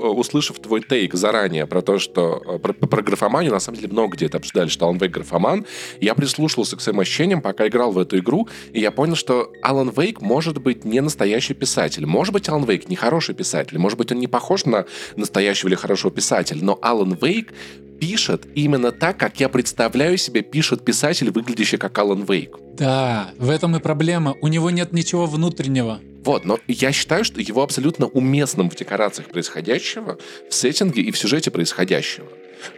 услышав 0.09 0.59
твой 0.59 0.83
тейк 0.83 1.15
заранее 1.15 1.67
про 1.67 1.83
то, 1.83 1.99
что 1.99 2.43
э, 2.47 2.59
про, 2.59 2.73
про 2.73 3.03
графоманию, 3.03 3.53
на 3.53 3.61
самом 3.61 3.79
деле 3.79 3.93
много 3.93 4.17
где 4.17 4.27
это 4.27 4.39
обсуждали, 4.39 4.69
что 4.69 4.87
Алан 4.87 4.99
Вейк 4.99 5.13
графоман, 5.13 5.67
я 6.01 6.15
прислушивался 6.15 6.77
к 6.77 6.81
своим 6.81 7.01
ощущениям, 7.01 7.43
пока 7.43 7.67
играл 7.67 7.93
в 7.93 7.99
эту 7.99 8.19
игру, 8.19 8.49
и 8.73 8.81
я 8.81 8.91
понял, 8.91 9.15
что 9.15 9.53
Алан 9.63 9.91
Вейк 9.91 10.21
может 10.21 10.59
быть 10.59 10.85
не 10.85 11.01
настоящий 11.01 11.55
писатель. 11.55 12.07
Может 12.07 12.33
быть, 12.33 12.49
Алан 12.49 12.65
Вейк 12.65 12.89
не 12.89 12.97
хороший 12.97 13.35
писатель, 13.35 13.79
может 13.79 13.99
быть, 13.99 14.13
он 14.13 14.19
не 14.19 14.27
похож 14.27 14.65
на 14.65 14.87
настоящего 15.17 15.69
или 15.69 15.77
хорошего 15.77 16.13
писателя, 16.13 16.61
но 16.63 16.79
Алан 16.83 17.15
Вейк 17.21 17.53
пишет 18.01 18.47
именно 18.55 18.91
так, 18.91 19.19
как 19.19 19.39
я 19.39 19.49
представляю 19.49 20.17
себе, 20.17 20.43
пишет 20.43 20.85
писатель, 20.85 21.31
выглядящий 21.31 21.79
как 21.79 21.97
Алан 21.99 22.25
Вейк. 22.25 22.57
Да, 22.77 23.31
в 23.39 23.51
этом 23.51 23.77
и 23.77 23.81
проблема. 23.81 24.35
У 24.41 24.49
него 24.49 24.71
нет 24.71 24.93
ничего 24.93 25.27
внутреннего. 25.27 26.01
Вот, 26.25 26.45
но 26.45 26.59
я 26.67 26.93
считаю, 26.93 27.25
что 27.25 27.41
его 27.41 27.63
абсолютно 27.63 28.07
уместным 28.07 28.71
в 28.71 28.77
декорациях 28.77 29.29
происходящего, 29.29 30.19
в 30.49 30.55
сеттинге 30.55 31.03
и 31.03 31.11
в 31.11 31.19
сюжете 31.19 31.51
происходящего. 31.51 32.27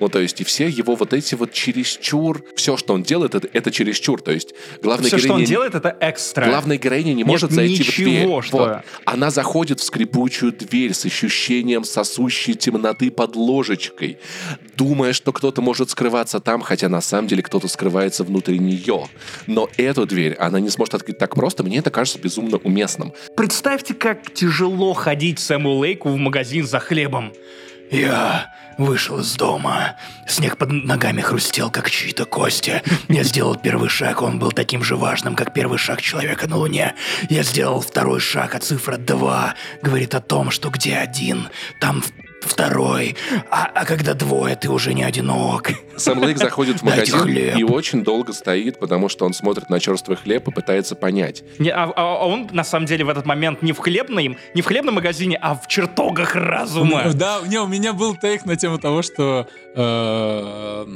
Ну, 0.01 0.09
то 0.09 0.21
есть, 0.21 0.41
и 0.41 0.45
все 0.45 0.69
его 0.69 0.95
вот 0.95 1.13
эти 1.13 1.35
вот 1.35 1.53
чересчур... 1.53 2.45
Все, 2.57 2.77
что 2.77 2.95
он 2.95 3.03
делает, 3.03 3.35
это, 3.35 3.49
это 3.53 3.71
чересчур. 3.71 4.21
То 4.21 4.33
есть, 4.33 4.55
главная 4.83 5.09
все, 5.09 5.17
героиня... 5.17 5.29
что 5.29 5.35
он 5.35 5.45
делает, 5.45 5.75
это 5.75 5.97
экстра. 6.01 6.47
Главная 6.47 6.77
героиня 6.79 7.13
не 7.13 7.17
Нет 7.17 7.27
может 7.27 7.53
зайти 7.53 7.81
ничего, 7.81 8.41
в 8.41 8.43
дверь. 8.43 8.43
Что... 8.43 8.57
Вот. 8.59 8.77
Она 9.05 9.31
заходит 9.31 9.81
в 9.81 9.85
скрипучую 9.85 10.53
дверь 10.53 10.95
с 10.95 11.05
ощущением 11.05 11.85
сосущей 11.85 12.55
темноты 12.55 13.11
под 13.11 13.37
ложечкой, 13.37 14.19
думая, 14.77 15.13
что 15.13 15.33
кто-то 15.33 15.63
может 15.63 15.91
скрываться 15.91 16.41
там, 16.41 16.63
хотя 16.63 16.89
на 16.89 17.01
самом 17.01 17.29
деле 17.29 17.43
кто-то 17.43 17.69
скрывается 17.69 18.25
внутри 18.25 18.59
нее. 18.59 19.07
Но 19.47 19.69
эту 19.77 20.07
дверь 20.07 20.35
она 20.35 20.61
не 20.61 20.71
сможет 20.71 20.95
открыть 20.95 21.19
так 21.19 21.35
просто. 21.35 21.63
Мне 21.63 21.79
это 21.79 21.91
кажется 21.91 22.19
безумно 22.19 22.59
уместным. 22.59 23.13
Представьте, 23.37 23.95
как 23.95 24.33
тяжело 24.33 24.93
ходить 24.95 25.39
Сэму 25.39 25.79
Лейку 25.79 26.09
в 26.09 26.17
магазин 26.17 26.67
за 26.67 26.79
хлебом. 26.79 27.33
Я 27.91 28.53
вышел 28.79 29.21
из 29.21 29.35
дома. 29.37 29.97
Снег 30.27 30.57
под 30.57 30.71
ногами 30.73 31.21
хрустел, 31.21 31.71
как 31.71 31.91
чьи-то 31.91 32.25
кости. 32.25 32.83
Я 33.09 33.23
сделал 33.23 33.57
первый 33.57 33.89
шаг, 33.89 34.23
он 34.23 34.39
был 34.39 34.53
таким 34.53 34.83
же 34.83 34.97
важным, 34.97 35.35
как 35.35 35.53
первый 35.53 35.79
шаг 35.79 36.01
человека 36.01 36.49
на 36.49 36.57
Луне. 36.57 36.95
Я 37.29 37.43
сделал 37.43 37.81
второй 37.81 38.21
шаг, 38.21 38.55
а 38.55 38.59
цифра 38.59 38.97
2 38.97 39.55
говорит 39.83 40.15
о 40.15 40.21
том, 40.21 40.51
что 40.51 40.71
где 40.71 40.97
один, 40.97 41.49
там 41.81 42.03
второй, 42.49 43.17
а, 43.51 43.71
а 43.75 43.85
когда 43.85 44.15
двое, 44.15 44.57
ты 44.57 44.71
уже 44.71 44.95
не 44.95 45.03
одинок. 45.03 45.71
Сэм 45.97 46.19
Лейк 46.19 46.39
заходит 46.39 46.81
в 46.81 46.83
магазин 46.83 47.27
и 47.27 47.63
очень 47.63 48.03
долго 48.03 48.33
стоит, 48.33 48.79
потому 48.79 49.09
что 49.09 49.25
он 49.25 49.35
смотрит 49.35 49.71
на 49.71 49.81
черствый 49.81 50.17
хлеб 50.17 50.49
и 50.49 50.51
пытается 50.51 50.95
понять. 50.95 51.45
Не, 51.59 51.71
а, 51.71 51.85
а, 51.85 51.93
а 51.97 52.27
он, 52.27 52.49
на 52.53 52.65
самом 52.65 52.87
деле, 52.87 53.05
в 53.05 53.09
этот 53.09 53.27
момент 53.27 53.63
не 53.63 53.73
в 53.73 53.79
хлебном, 53.79 54.37
не 54.55 54.63
в 54.63 54.67
хлебном 54.67 54.95
магазине, 54.97 55.39
а 55.41 55.55
в 55.55 55.67
чертогах 55.69 56.35
разума. 56.35 57.11
Да, 57.15 57.41
не, 57.47 57.59
у 57.59 57.67
меня 57.67 57.93
был 57.93 58.17
тейк 58.17 58.45
на 58.45 58.57
тему 58.57 58.79
того, 58.79 59.03
что... 59.03 59.47
Э, 59.75 60.87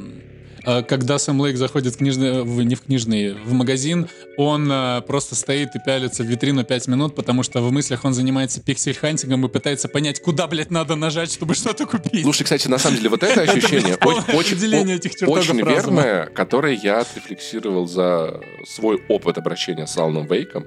когда 0.67 1.19
Сэм 1.19 1.41
Лейк 1.41 1.57
заходит 1.57 1.95
в 1.95 1.99
книжный, 1.99 2.43
в, 2.43 2.63
не 2.63 2.75
в 2.75 2.83
книжный, 2.83 3.35
в 3.35 3.53
магазин, 3.53 4.09
он 4.37 4.69
а, 4.71 5.01
просто 5.01 5.37
стоит 5.37 5.77
и 5.77 5.79
пялится 5.79 6.25
в 6.25 6.27
витрину 6.27 6.65
5 6.65 6.89
минут, 6.89 7.15
потому 7.15 7.45
что 7.45 7.61
в 7.61 7.71
мыслях 7.71 8.05
он 8.05 8.15
занимается 8.15 8.61
пиксель-хантингом 8.61 9.47
и 9.47 9.49
пытается 9.49 9.89
понять, 9.89 10.21
куда, 10.21 10.49
блядь, 10.49 10.73
надо 10.73 10.97
нажать, 10.97 11.33
чтобы 11.33 11.55
что-то 11.55 11.87
купить. 11.87 12.23
Слушай, 12.23 12.43
кстати, 12.43 12.67
на 12.67 12.79
самом 12.79 12.97
деле, 12.97 13.11
вот 13.11 13.23
это 13.23 13.43
ощущение 13.43 13.95
очень, 13.97 15.27
очень 15.27 15.65
верное, 15.65 16.27
которое 16.27 16.75
я 16.75 17.01
отрефлексировал 17.01 17.87
за 17.87 18.41
свой 18.67 19.01
опыт 19.09 19.39
обращения 19.39 19.87
с 19.87 19.97
Аланом 19.97 20.27
Вейком. 20.27 20.67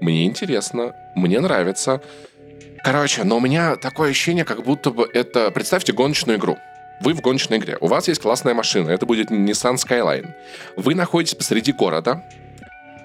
Мне 0.00 0.26
интересно, 0.26 0.94
мне 1.16 1.40
нравится. 1.40 2.00
Короче, 2.82 3.24
но 3.24 3.36
у 3.36 3.40
меня 3.40 3.76
такое 3.76 4.10
ощущение, 4.10 4.44
как 4.44 4.64
будто 4.64 4.90
бы 4.90 5.08
это... 5.12 5.50
Представьте 5.50 5.92
гоночную 5.92 6.38
игру. 6.38 6.56
Вы 7.00 7.14
в 7.14 7.20
гоночной 7.22 7.58
игре. 7.58 7.78
У 7.80 7.86
вас 7.86 8.08
есть 8.08 8.20
классная 8.20 8.54
машина. 8.54 8.90
Это 8.90 9.06
будет 9.06 9.30
Nissan 9.30 9.76
Skyline. 9.76 10.34
Вы 10.76 10.94
находитесь 10.94 11.34
посреди 11.34 11.72
города, 11.72 12.22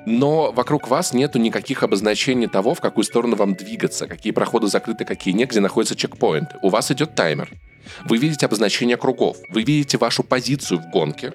но 0.06 0.52
вокруг 0.52 0.88
вас 0.88 1.14
нету 1.14 1.40
никаких 1.40 1.82
обозначений 1.82 2.48
того, 2.48 2.76
в 2.76 2.82
какую 2.82 3.06
сторону 3.06 3.36
вам 3.36 3.56
двигаться, 3.56 4.06
какие 4.08 4.32
проходы 4.34 4.68
закрыты, 4.68 5.06
какие 5.06 5.34
нет, 5.34 5.50
где 5.50 5.62
находится 5.62 5.96
чекпоинт. 5.96 6.56
У 6.62 6.70
вас 6.70 6.92
идет 6.92 7.16
таймер. 7.16 7.50
Вы 8.04 8.18
видите 8.18 8.46
обозначение 8.46 8.98
кругов. 8.98 9.38
Вы 9.50 9.64
видите 9.64 9.98
вашу 9.98 10.24
позицию 10.24 10.80
в 10.82 10.90
гонке. 10.90 11.34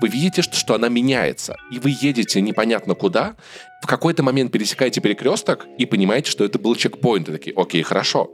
Вы 0.00 0.08
видите, 0.08 0.42
что, 0.42 0.56
что 0.56 0.74
она 0.74 0.88
меняется. 0.88 1.56
И 1.72 1.78
вы 1.78 1.94
едете 2.00 2.40
непонятно 2.40 2.94
куда. 2.94 3.34
В 3.82 3.86
какой-то 3.86 4.22
момент 4.22 4.52
пересекаете 4.52 5.00
перекресток 5.00 5.66
и 5.78 5.86
понимаете, 5.86 6.30
что 6.30 6.44
это 6.44 6.58
был 6.58 6.76
чекпоинт. 6.76 7.28
И 7.28 7.32
такие, 7.32 7.56
окей, 7.56 7.82
хорошо. 7.82 8.30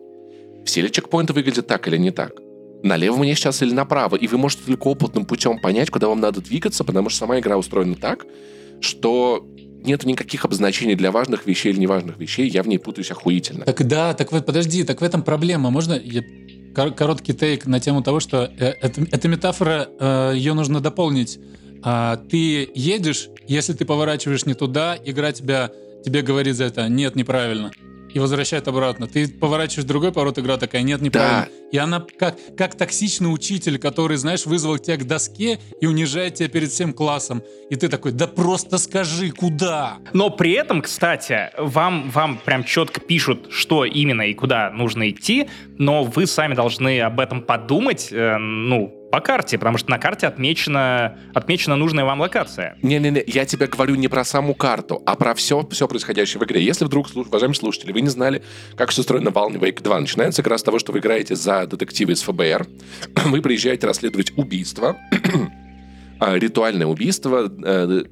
Все 0.67 0.83
ли 0.83 0.91
чекпоинты 0.91 1.33
выглядят 1.33 1.67
так 1.67 1.87
или 1.89 1.97
не 1.97 2.11
так? 2.11 2.33
Налево 2.83 3.17
мне 3.17 3.35
сейчас 3.35 3.63
или 3.63 3.73
направо. 3.73 4.17
И 4.17 4.27
вы 4.27 4.39
можете 4.39 4.63
только 4.67 4.89
опытным 4.89 5.25
путем 5.25 5.59
понять, 5.59 5.91
куда 5.91 6.09
вам 6.09 6.21
надо 6.21 6.41
двигаться, 6.41 6.85
потому 6.85 7.09
что 7.09 7.21
сама 7.21 7.39
игра 7.39 7.57
устроена 7.57 7.95
так, 7.95 8.27
что 8.81 9.47
нет 9.83 10.05
никаких 10.05 10.45
обозначений 10.45 10.95
для 10.95 11.11
важных 11.11 11.47
вещей 11.47 11.73
или 11.73 11.81
неважных 11.81 12.19
вещей, 12.19 12.49
я 12.49 12.63
в 12.63 12.69
ней 12.69 12.79
путаюсь 12.79 13.11
охуительно. 13.11 13.65
Так 13.65 13.87
да, 13.87 14.15
так 14.15 14.33
вот, 14.33 14.45
подожди, 14.45 14.85
так 14.85 15.01
в 15.01 15.05
этом 15.05 15.23
проблема. 15.23 15.71
Можно 15.71 15.95
я 15.95 16.23
короткий 16.75 17.33
тейк 17.33 17.67
на 17.67 17.81
тему 17.81 18.03
того, 18.03 18.21
что 18.21 18.51
э, 18.59 18.75
это, 18.81 19.03
эта 19.11 19.29
метафора, 19.29 19.89
э, 19.99 20.33
ее 20.37 20.55
нужно 20.55 20.81
дополнить. 20.81 21.39
А, 21.83 22.17
ты 22.17 22.71
едешь, 22.75 23.29
если 23.49 23.73
ты 23.73 23.85
поворачиваешь 23.85 24.47
не 24.47 24.55
туда, 24.55 24.97
игра 25.05 25.33
тебя, 25.33 25.71
тебе 26.05 26.23
говорит 26.23 26.57
за 26.57 26.65
это 26.65 26.89
«нет, 26.89 27.17
неправильно» 27.17 27.73
и 28.15 28.19
возвращает 28.19 28.69
обратно. 28.69 29.07
Ты 29.07 29.29
поворачиваешь 29.29 29.87
другой 29.87 30.13
поворот, 30.13 30.39
игра 30.39 30.57
такая, 30.57 30.83
нет, 30.83 31.01
неправильно. 31.01 31.47
Да. 31.47 31.69
И 31.71 31.79
она 31.79 32.05
как, 32.19 32.37
как 32.57 32.75
токсичный 32.75 33.33
учитель, 33.33 33.79
который, 33.79 34.17
знаешь, 34.17 34.47
вызвал 34.47 34.79
тебя 34.79 34.97
к 34.97 35.07
доске 35.07 35.61
и 35.81 35.87
унижает 35.87 36.35
тебя 36.35 36.49
перед 36.49 36.71
всем 36.71 36.93
классом. 36.93 37.43
И 37.71 37.77
ты 37.77 37.89
такой, 37.89 38.13
да 38.13 38.27
просто 38.27 38.79
скажи, 38.79 39.31
куда? 39.31 39.99
Но 40.13 40.31
при 40.31 40.53
этом, 40.53 40.83
кстати, 40.83 41.51
вам, 41.57 42.11
вам 42.11 42.39
прям 42.39 42.65
четко 42.65 43.01
пишут, 43.01 43.49
что 43.51 43.85
именно 43.85 44.23
и 44.23 44.35
куда 44.35 44.71
нужно 44.71 45.11
идти, 45.11 45.49
но 45.79 46.05
вы 46.05 46.27
сами 46.27 46.55
должны 46.55 47.01
об 47.01 47.21
этом 47.21 47.43
подумать, 47.43 48.09
э, 48.11 48.37
ну, 48.39 49.00
по 49.11 49.21
карте, 49.21 49.59
потому 49.59 49.79
что 49.79 49.91
на 49.91 49.99
карте 49.99 50.27
отмечена, 50.27 51.19
отмечена 51.35 51.77
нужная 51.77 52.05
вам 52.05 52.21
локация. 52.21 52.77
Не-не-не, 52.83 53.23
я 53.27 53.45
тебе 53.45 53.67
говорю 53.67 53.97
не 53.97 54.09
про 54.09 54.25
саму 54.25 54.55
карту, 54.55 55.03
а 55.05 55.17
про 55.17 55.35
все, 55.35 55.67
все 55.71 55.89
происходящее 55.89 56.41
в 56.41 56.45
игре. 56.45 56.63
Если 56.63 56.85
вдруг, 56.85 57.09
уважаемые 57.15 57.57
слушатели, 57.57 57.93
вы 57.93 58.01
не 58.01 58.09
знали, 58.09 58.43
как 58.77 58.91
все 58.91 59.01
устроено 59.01 59.31
в 59.31 59.37
Alan 59.37 59.59
Wake 59.59 59.83
2, 59.83 60.01
начинается 60.01 60.43
игра 60.43 60.57
с 60.57 60.63
того, 60.63 60.79
что 60.79 60.93
вы 60.93 61.01
играете 61.01 61.35
за 61.35 61.67
детектива 61.67 62.13
из 62.13 62.23
ФБР, 62.23 62.67
вы 63.27 63.43
приезжаете 63.43 63.87
расследовать 63.87 64.33
убийство, 64.37 64.97
а, 66.21 66.39
ритуальное 66.39 66.87
убийство 66.87 67.53
э, 67.65 68.05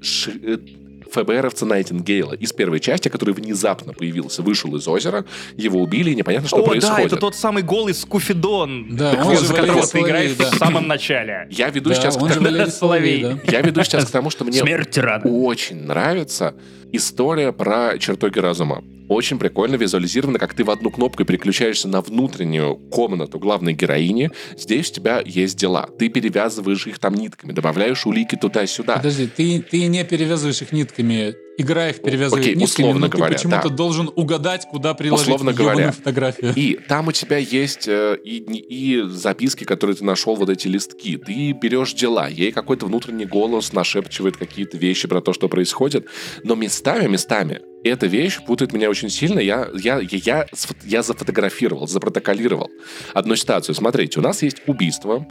ФБРовца 1.10 1.66
Найтингейла 1.66 2.34
из 2.34 2.52
первой 2.52 2.80
части, 2.80 3.08
который 3.08 3.34
внезапно 3.34 3.92
появился, 3.92 4.42
вышел 4.42 4.74
из 4.76 4.86
озера, 4.88 5.24
его 5.56 5.80
убили, 5.80 6.10
и 6.10 6.14
непонятно, 6.14 6.48
что 6.48 6.58
О, 6.58 6.66
происходит. 6.66 6.96
да, 6.96 7.02
это 7.02 7.16
тот 7.16 7.34
самый 7.34 7.62
голый 7.62 7.94
Скуфидон, 7.94 8.96
да, 8.96 9.22
он 9.24 9.36
за 9.36 9.54
которого 9.54 9.86
ты 9.86 10.00
играешь 10.00 10.32
да. 10.34 10.50
в 10.50 10.54
самом 10.54 10.86
начале. 10.86 11.46
Я 11.50 11.70
веду 11.70 11.90
да, 11.90 11.96
сейчас 11.96 12.16
к 12.16 12.20
тому, 12.20 12.70
Соловей. 12.70 13.22
Да. 13.22 13.38
Я 13.44 13.60
веду 13.60 13.82
сейчас 13.84 14.06
к 14.06 14.10
тому, 14.10 14.30
что 14.30 14.44
мне 14.44 14.62
очень 15.24 15.84
нравится 15.84 16.54
история 16.92 17.52
про 17.52 17.98
чертоги 17.98 18.38
разума. 18.38 18.82
Очень 19.08 19.38
прикольно 19.38 19.76
визуализировано, 19.76 20.38
как 20.38 20.52
ты 20.54 20.64
в 20.64 20.70
одну 20.70 20.90
кнопку 20.90 21.24
переключаешься 21.24 21.88
на 21.88 22.02
внутреннюю 22.02 22.76
комнату 22.76 23.38
главной 23.38 23.72
героини. 23.72 24.30
Здесь 24.56 24.90
у 24.90 24.94
тебя 24.94 25.22
есть 25.24 25.56
дела. 25.56 25.88
Ты 25.98 26.10
перевязываешь 26.10 26.86
их 26.86 26.98
там 26.98 27.14
нитками, 27.14 27.52
добавляешь 27.52 28.06
улики 28.06 28.36
туда-сюда. 28.36 28.96
Подожди, 28.96 29.26
ты, 29.26 29.62
ты 29.62 29.86
не 29.86 30.04
перевязываешь 30.04 30.60
их 30.60 30.72
нитками. 30.72 31.47
Игра 31.58 31.90
их 31.90 32.00
перевязывает 32.00 32.46
Окей, 32.46 32.62
условно 32.62 33.00
но 33.00 33.08
говоря, 33.08 33.30
ты 33.30 33.34
почему-то 33.34 33.68
да. 33.68 33.74
должен 33.74 34.10
угадать, 34.14 34.66
куда 34.70 34.94
приложить 34.94 35.26
условно 35.26 35.52
говоря. 35.52 35.90
фотографию. 35.90 36.52
И 36.54 36.78
там 36.88 37.08
у 37.08 37.12
тебя 37.12 37.36
есть 37.36 37.88
э, 37.88 38.16
и, 38.24 38.36
и 38.38 39.02
записки, 39.08 39.64
которые 39.64 39.96
ты 39.96 40.04
нашел, 40.04 40.36
вот 40.36 40.50
эти 40.50 40.68
листки. 40.68 41.16
Ты 41.16 41.50
берешь 41.50 41.94
дела, 41.94 42.28
ей 42.28 42.52
какой-то 42.52 42.86
внутренний 42.86 43.26
голос 43.26 43.72
нашепчивает 43.72 44.36
какие-то 44.36 44.76
вещи 44.76 45.08
про 45.08 45.20
то, 45.20 45.32
что 45.32 45.48
происходит. 45.48 46.06
Но 46.44 46.54
местами, 46.54 47.08
местами 47.08 47.60
эта 47.82 48.06
вещь 48.06 48.38
путает 48.46 48.72
меня 48.72 48.88
очень 48.88 49.10
сильно. 49.10 49.40
Я, 49.40 49.68
я, 49.74 49.98
я, 49.98 50.06
я, 50.12 50.46
я 50.84 51.02
зафотографировал, 51.02 51.88
запротоколировал 51.88 52.70
одну 53.14 53.34
ситуацию. 53.34 53.74
Смотрите, 53.74 54.20
у 54.20 54.22
нас 54.22 54.42
есть 54.42 54.58
убийство, 54.66 55.26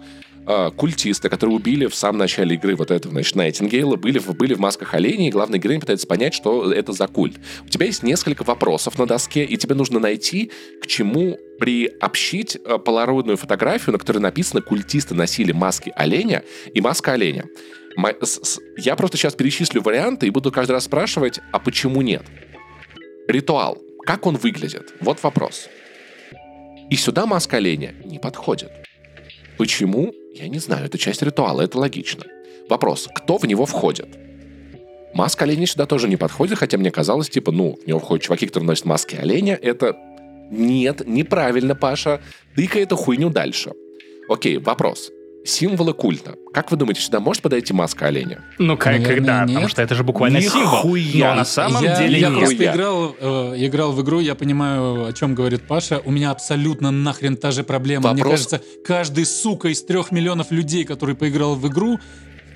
э, 0.47 0.71
культисты, 0.75 1.29
которые 1.29 1.55
убили 1.55 1.85
в 1.87 1.95
самом 1.95 2.19
начале 2.19 2.55
игры 2.55 2.75
вот 2.75 2.91
этого, 2.91 3.11
значит, 3.11 3.35
Найтингейла, 3.35 3.95
были, 3.97 4.17
в, 4.19 4.33
были 4.35 4.53
в 4.53 4.59
масках 4.59 4.93
оленей, 4.93 5.27
и 5.27 5.31
главный 5.31 5.59
герой 5.59 5.79
пытается 5.79 6.07
понять, 6.07 6.33
что 6.33 6.71
это 6.71 6.93
за 6.93 7.07
культ. 7.07 7.37
У 7.65 7.69
тебя 7.69 7.85
есть 7.85 8.03
несколько 8.03 8.43
вопросов 8.43 8.97
на 8.97 9.05
доске, 9.05 9.43
и 9.43 9.57
тебе 9.57 9.75
нужно 9.75 9.99
найти, 9.99 10.51
к 10.81 10.87
чему 10.87 11.37
приобщить 11.59 12.55
э, 12.55 12.77
полароидную 12.77 13.37
фотографию, 13.37 13.93
на 13.93 13.99
которой 13.99 14.19
написано 14.19 14.61
«Культисты 14.61 15.13
носили 15.13 15.51
маски 15.51 15.91
оленя» 15.95 16.43
и 16.73 16.81
«Маска 16.81 17.13
оленя». 17.13 17.45
Я 18.77 18.95
просто 18.95 19.17
сейчас 19.17 19.33
перечислю 19.33 19.81
варианты 19.81 20.27
и 20.27 20.29
буду 20.29 20.51
каждый 20.51 20.73
раз 20.73 20.85
спрашивать, 20.85 21.39
а 21.51 21.59
почему 21.59 22.03
нет? 22.03 22.23
Ритуал. 23.27 23.79
Как 24.05 24.25
он 24.27 24.35
выглядит? 24.35 24.93
Вот 25.01 25.21
вопрос. 25.23 25.67
И 26.89 26.95
сюда 26.95 27.25
маска 27.25 27.57
оленя 27.57 27.93
не 28.05 28.19
подходит. 28.19 28.86
Почему? 29.57 30.13
Я 30.33 30.47
не 30.47 30.59
знаю. 30.59 30.85
Это 30.85 30.97
часть 30.97 31.21
ритуала, 31.21 31.61
это 31.61 31.77
логично. 31.77 32.23
Вопрос. 32.69 33.09
Кто 33.15 33.37
в 33.37 33.45
него 33.45 33.65
входит? 33.65 34.07
Маска 35.13 35.45
оленя 35.45 35.65
сюда 35.65 35.85
тоже 35.85 36.07
не 36.07 36.17
подходит, 36.17 36.59
хотя 36.59 36.77
мне 36.77 36.91
казалось, 36.91 37.29
типа, 37.29 37.51
ну, 37.51 37.77
в 37.83 37.87
него 37.87 37.99
входят 37.99 38.25
чуваки, 38.25 38.45
которые 38.45 38.67
носят 38.67 38.85
маски 38.85 39.15
оленя. 39.15 39.57
Это 39.61 39.95
нет, 40.51 41.07
неправильно, 41.07 41.75
Паша. 41.75 42.21
Тыкай 42.55 42.83
эту 42.83 42.95
хуйню 42.95 43.29
дальше. 43.29 43.71
Окей, 44.29 44.57
вопрос 44.57 45.11
символы 45.47 45.93
культа. 45.93 46.35
Как 46.53 46.71
вы 46.71 46.77
думаете, 46.77 47.01
сюда 47.01 47.19
может 47.19 47.41
подойти 47.41 47.73
маска 47.73 48.07
оленя? 48.07 48.43
Ну, 48.57 48.77
как, 48.77 48.93
Наверное, 48.93 49.15
когда? 49.15 49.39
Нет. 49.41 49.47
Потому 49.47 49.67
что 49.69 49.81
это 49.81 49.95
же 49.95 50.03
буквально 50.03 50.37
Нихуя. 50.37 51.01
символ. 51.11 51.29
Но 51.29 51.35
на 51.35 51.45
самом 51.45 51.83
я, 51.83 51.97
деле 51.97 52.19
Я 52.19 52.31
просто 52.31 52.65
играл, 52.65 53.15
э, 53.19 53.53
играл 53.57 53.91
в 53.91 54.01
игру, 54.01 54.19
я 54.19 54.35
понимаю, 54.35 55.05
о 55.05 55.13
чем 55.13 55.35
говорит 55.35 55.63
Паша. 55.63 56.01
У 56.03 56.11
меня 56.11 56.31
абсолютно 56.31 56.91
нахрен 56.91 57.37
та 57.37 57.51
же 57.51 57.63
проблема. 57.63 58.09
Вопрос... 58.09 58.23
Мне 58.23 58.31
кажется, 58.31 58.61
каждый, 58.85 59.25
сука, 59.25 59.69
из 59.69 59.83
трех 59.83 60.11
миллионов 60.11 60.51
людей, 60.51 60.83
который 60.83 61.15
поиграл 61.15 61.55
в 61.55 61.67
игру, 61.67 61.99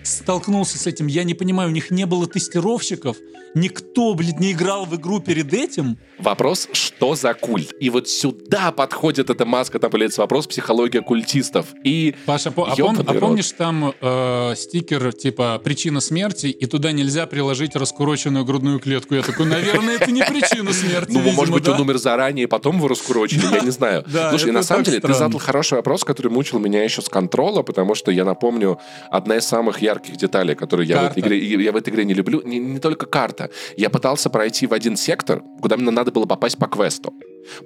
столкнулся 0.04 0.78
с 0.78 0.88
этим. 0.88 1.08
Я 1.08 1.24
не 1.24 1.34
понимаю, 1.34 1.70
у 1.70 1.74
них 1.74 1.91
не 1.91 2.06
было 2.06 2.28
тестировщиков. 2.28 3.18
Никто, 3.54 4.14
блядь, 4.14 4.39
не 4.39 4.54
играл 4.54 4.86
в 4.86 4.95
игру 4.95 5.20
перед 5.20 5.54
этим. 5.54 5.97
Вопрос, 6.18 6.70
что 6.72 7.16
за 7.16 7.34
культ? 7.34 7.74
И 7.82 7.89
вот 7.89 8.08
сюда 8.08 8.72
подходит 8.72 9.30
эта 9.30 9.45
маска, 9.45 9.78
там 9.78 9.91
появляется 9.91 10.22
вопрос 10.22 10.47
психология 10.47 11.02
культистов. 11.02 11.68
И 11.84 12.16
Паша, 12.26 12.52
по, 12.52 12.72
а, 12.72 12.76
пом, 12.76 12.97
а 13.06 13.14
помнишь 13.14 13.52
там 13.52 13.93
э, 13.99 14.54
стикер 14.56 15.12
типа 15.12 15.60
«Причина 15.62 15.99
смерти», 15.99 16.47
и 16.47 16.66
туда 16.66 16.93
нельзя 16.93 17.26
приложить 17.26 17.76
раскуроченную 17.76 18.45
грудную 18.45 18.80
клетку? 18.80 19.16
Я 19.16 19.22
такой, 19.22 19.47
наверное, 19.47 19.95
это 19.95 20.12
не 20.12 20.24
причина 20.24 20.72
смерти, 20.72 21.12
Ну, 21.12 21.20
может 21.32 21.54
быть, 21.54 21.68
он 21.68 21.82
умер 21.82 21.97
заранее, 21.97 22.47
потом 22.47 22.78
его 22.78 22.88
раскурочили, 22.88 23.45
я 23.52 23.60
не 23.60 23.72
знаю. 23.72 24.06
Слушай, 24.30 24.52
на 24.52 24.64
самом 24.64 24.84
деле, 24.84 25.02
ты 25.02 25.14
задал 25.14 25.39
хороший 25.39 25.74
вопрос, 25.74 26.06
который 26.06 26.32
мучил 26.32 26.60
меня 26.60 26.84
еще 26.84 27.02
с 27.02 27.10
контрола, 27.10 27.64
потому 27.64 27.95
что 27.95 28.12
я 28.12 28.24
напомню, 28.24 28.80
одна 29.10 29.38
из 29.38 29.45
самых 29.45 29.82
ярких 29.92 30.18
деталей, 30.18 30.56
которые 30.56 30.88
я 30.88 31.02
в 31.02 31.12
этой 31.12 31.20
игре 31.20 31.64
я 31.64 31.72
в 31.72 31.76
этой 31.76 31.89
игре 31.89 32.06
не 32.06 32.14
люблю, 32.14 32.42
не 32.44 32.80
только 32.80 33.06
карта. 33.06 33.50
Я 33.78 33.89
пытался 33.89 34.30
пройти 34.30 34.68
в 34.68 34.74
один 34.74 34.96
сектор, 34.96 35.44
куда 35.62 35.78
мне 35.78 35.92
надо 35.92 36.12
было 36.12 36.26
попасть 36.26 36.58
по 36.58 36.68
квесту. 36.68 37.14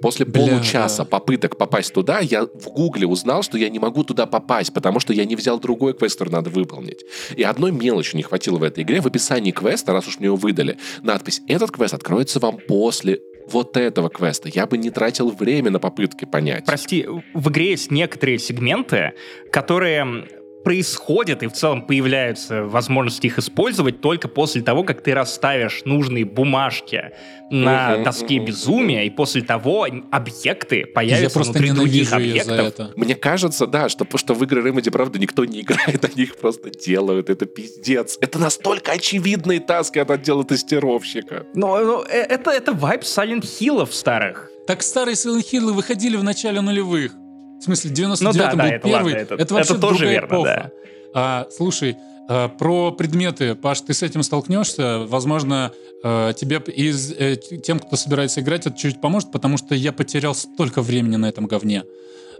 После 0.00 0.24
Бля, 0.24 0.46
получаса 0.46 0.98
да. 0.98 1.04
попыток 1.04 1.58
попасть 1.58 1.92
туда, 1.92 2.20
я 2.20 2.44
в 2.44 2.68
гугле 2.70 3.06
узнал, 3.06 3.42
что 3.42 3.58
я 3.58 3.68
не 3.68 3.78
могу 3.78 4.04
туда 4.04 4.26
попасть, 4.26 4.72
потому 4.72 5.00
что 5.00 5.12
я 5.12 5.24
не 5.24 5.36
взял 5.36 5.60
другой 5.60 5.92
квест, 5.94 6.18
который 6.18 6.32
надо 6.32 6.50
выполнить. 6.50 7.04
И 7.36 7.42
одной 7.42 7.72
мелочи 7.72 8.16
не 8.16 8.22
хватило 8.22 8.58
в 8.58 8.62
этой 8.62 8.84
игре. 8.84 9.00
В 9.00 9.06
описании 9.06 9.50
квеста, 9.50 9.92
раз 9.92 10.08
уж 10.08 10.18
мне 10.18 10.26
его 10.26 10.36
выдали, 10.36 10.78
надпись 11.02 11.42
«Этот 11.46 11.70
квест 11.70 11.94
откроется 11.94 12.40
вам 12.40 12.58
после 12.66 13.20
вот 13.48 13.76
этого 13.76 14.08
квеста. 14.08 14.48
Я 14.52 14.66
бы 14.66 14.76
не 14.76 14.90
тратил 14.90 15.30
время 15.30 15.70
на 15.70 15.78
попытки 15.78 16.24
понять. 16.24 16.64
Прости, 16.66 17.06
в 17.32 17.48
игре 17.48 17.70
есть 17.70 17.90
некоторые 17.90 18.38
сегменты, 18.38 19.12
которые 19.52 20.26
происходят 20.64 21.42
и 21.42 21.46
в 21.46 21.52
целом 21.52 21.86
появляются 21.86 22.64
возможности 22.64 23.26
их 23.26 23.38
использовать 23.38 24.00
только 24.00 24.26
после 24.28 24.62
того, 24.62 24.82
как 24.82 25.00
ты 25.00 25.14
расставишь 25.14 25.82
нужные 25.84 26.24
бумажки 26.24 27.12
на 27.50 27.94
uh-huh, 27.94 28.04
доске 28.04 28.36
uh-huh. 28.38 28.46
безумия, 28.46 29.04
и 29.04 29.10
после 29.10 29.42
того 29.42 29.86
объекты 30.10 30.84
появятся 30.86 31.38
внутри 31.38 31.70
других 31.70 32.12
объектов. 32.12 32.58
это. 32.58 32.92
Мне 32.96 33.14
кажется, 33.14 33.68
да, 33.68 33.88
что, 33.88 34.06
что 34.16 34.34
в 34.34 34.42
игры 34.42 34.68
Remedy, 34.68 34.90
правда, 34.90 35.18
никто 35.18 35.44
не 35.44 35.60
играет, 35.60 36.04
они 36.12 36.24
их 36.24 36.36
просто 36.36 36.70
делают. 36.70 37.30
Это 37.30 37.46
пиздец. 37.46 38.18
Это 38.20 38.38
настолько 38.40 38.92
очевидные 38.92 39.60
таски 39.60 40.00
от 40.00 40.10
отдела 40.10 40.44
тестировщика. 40.44 41.46
Но, 41.54 41.78
но 41.78 42.04
э, 42.08 42.18
это, 42.18 42.50
это 42.50 42.72
вайп 42.72 43.02
Silent 43.02 43.42
Hill 43.42 43.86
старых. 43.92 44.50
Так 44.66 44.82
старые 44.82 45.14
Silent 45.14 45.44
Hill 45.52 45.72
выходили 45.72 46.16
в 46.16 46.24
начале 46.24 46.60
нулевых. 46.60 47.12
В 47.60 47.64
смысле, 47.64 47.90
99 47.90 48.34
ну, 48.34 48.42
да, 48.42 48.50
был 48.50 48.58
да, 48.58 48.68
это, 48.68 48.88
первый. 48.88 49.12
Ладно, 49.12 49.22
это, 49.22 49.34
это 49.34 49.54
вообще 49.54 49.72
это 49.72 49.80
тоже 49.80 50.06
верно, 50.06 50.26
эпоха. 50.26 50.44
Да. 50.44 50.72
А, 51.14 51.46
слушай, 51.50 51.96
а, 52.28 52.48
про 52.48 52.92
предметы, 52.92 53.54
Паш, 53.54 53.80
ты 53.80 53.94
с 53.94 54.02
этим 54.02 54.22
столкнешься. 54.22 54.98
Возможно, 55.06 55.72
а, 56.02 56.32
тебе 56.32 56.58
из 56.58 57.12
э, 57.12 57.36
тем, 57.36 57.78
кто 57.78 57.96
собирается 57.96 58.40
играть, 58.40 58.66
это 58.66 58.76
чуть 58.76 59.00
поможет, 59.00 59.32
потому 59.32 59.56
что 59.56 59.74
я 59.74 59.92
потерял 59.92 60.34
столько 60.34 60.82
времени 60.82 61.16
на 61.16 61.26
этом 61.26 61.46
говне. 61.46 61.84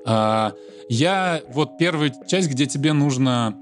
А, 0.04 0.52
я 0.88 1.42
вот 1.48 1.78
первую 1.78 2.12
часть, 2.28 2.48
где 2.48 2.66
тебе 2.66 2.92
нужно 2.92 3.56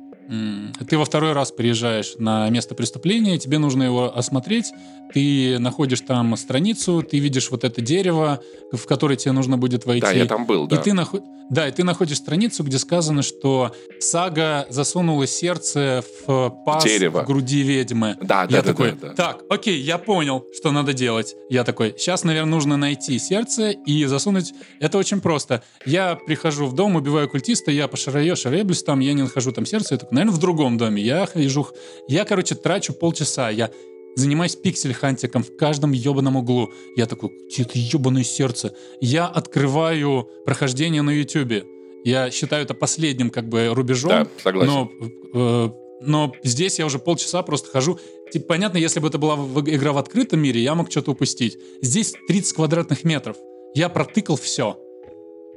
ты 0.89 0.99
во 0.99 1.05
второй 1.05 1.33
раз 1.33 1.53
приезжаешь 1.53 2.15
на 2.19 2.49
место 2.51 2.75
преступления, 2.75 3.39
тебе 3.39 3.59
нужно 3.59 3.83
его 3.83 4.17
осмотреть, 4.17 4.73
ты 5.13 5.59
находишь 5.59 6.01
там 6.01 6.37
страницу, 6.37 7.03
ты 7.03 7.19
видишь 7.19 7.51
вот 7.51 7.65
это 7.65 7.81
дерево, 7.81 8.41
в 8.73 8.85
которое 8.87 9.17
тебе 9.17 9.33
нужно 9.33 9.59
будет 9.59 9.87
войти. 9.87 10.07
Да, 10.07 10.13
я 10.13 10.27
там 10.27 10.47
был, 10.47 10.67
да. 10.67 10.77
И 10.77 10.83
ты 10.83 10.93
наход... 10.93 11.23
Да, 11.51 11.69
и 11.69 11.71
ты 11.71 11.85
находишь 11.85 12.17
страницу, 12.17 12.65
где 12.65 12.79
сказано, 12.79 13.23
что 13.23 13.75
сага 14.01 14.67
засунула 14.71 15.27
сердце 15.27 16.03
в 16.27 16.51
паз 16.65 16.85
Дерево. 16.85 17.23
в 17.23 17.27
груди 17.27 17.63
ведьмы. 17.63 18.17
Да, 18.23 18.47
да, 18.47 18.57
я 18.57 18.63
да, 18.63 18.69
такой, 18.69 18.93
да, 18.93 19.09
да. 19.09 19.15
так, 19.15 19.43
окей, 19.51 19.79
я 19.79 19.99
понял, 19.99 20.43
что 20.57 20.73
надо 20.73 20.95
делать. 20.95 21.35
Я 21.51 21.65
такой, 21.65 21.95
сейчас, 21.99 22.25
наверное, 22.25 22.51
нужно 22.51 22.79
найти 22.79 23.19
сердце 23.19 23.71
и 23.73 24.07
засунуть. 24.07 24.55
Это 24.81 24.97
очень 24.97 25.21
просто. 25.21 25.63
Я 25.85 26.17
прихожу 26.17 26.65
в 26.65 26.75
дом, 26.75 26.97
убиваю 26.97 27.29
культиста, 27.29 27.71
я 27.71 27.89
по 27.89 27.99
шараю, 27.99 28.37
шареблюсь 28.37 28.83
там, 28.83 29.01
я 29.01 29.13
не 29.13 29.23
нахожу 29.23 29.53
там 29.53 29.67
сердце. 29.67 29.95
Я 29.95 29.99
такой, 29.99 30.14
наверное, 30.15 30.35
в 30.35 30.39
другом 30.39 30.79
доме. 30.79 31.03
Я 31.03 31.27
хожу, 31.27 31.67
я, 32.09 32.25
короче, 32.25 32.55
трачу 32.55 32.93
полчаса. 32.93 33.51
Я 33.51 33.71
занимаюсь 34.17 34.57
пиксель-хантиком 34.57 35.43
в 35.43 35.57
каждом 35.57 35.93
ебаном 35.93 36.37
углу. 36.37 36.73
Я 36.97 37.07
такой, 37.07 37.31
где 37.51 37.63
это 37.63 37.73
ебаное 37.75 38.25
сердце? 38.25 38.75
Я 39.01 39.27
открываю 39.27 40.29
прохождение 40.45 41.03
на 41.03 41.11
Ютубе. 41.11 41.65
Я 42.05 42.31
считаю 42.31 42.65
это 42.65 42.75
последним 42.75 43.31
как 43.31 43.49
бы 43.49 43.69
рубежом. 43.73 44.11
Да, 44.11 44.29
согласен. 44.43 44.73
Но, 44.73 44.91
э, 45.35 45.71
но 46.03 46.33
здесь 46.43 46.79
я 46.79 46.87
уже 46.87 46.99
полчаса 46.99 47.43
просто 47.43 47.71
хожу. 47.71 47.99
Типа, 48.31 48.47
понятно, 48.49 48.79
если 48.79 49.01
бы 49.01 49.09
это 49.09 49.19
была 49.19 49.37
игра 49.37 49.93
в 49.93 49.99
открытом 49.99 50.41
мире, 50.41 50.61
я 50.61 50.75
мог 50.75 50.91
что-то 50.91 51.13
упустить. 51.13 51.59
Здесь 51.81 52.15
30 52.29 52.55
квадратных 52.55 53.05
метров. 53.05 53.37
Я 53.75 53.89
протыкал 53.89 54.37
все. 54.37 54.79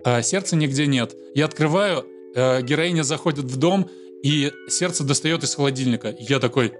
А 0.05 0.21
сердца 0.21 0.55
нигде 0.55 0.87
нет. 0.87 1.15
Я 1.35 1.45
открываю, 1.45 2.05
э, 2.33 2.61
героиня 2.61 3.03
заходит 3.03 3.45
в 3.45 3.57
дом, 3.57 3.89
и 4.23 4.51
сердце 4.67 5.03
достает 5.03 5.43
из 5.43 5.55
холодильника. 5.55 6.15
Я 6.19 6.39
такой, 6.39 6.73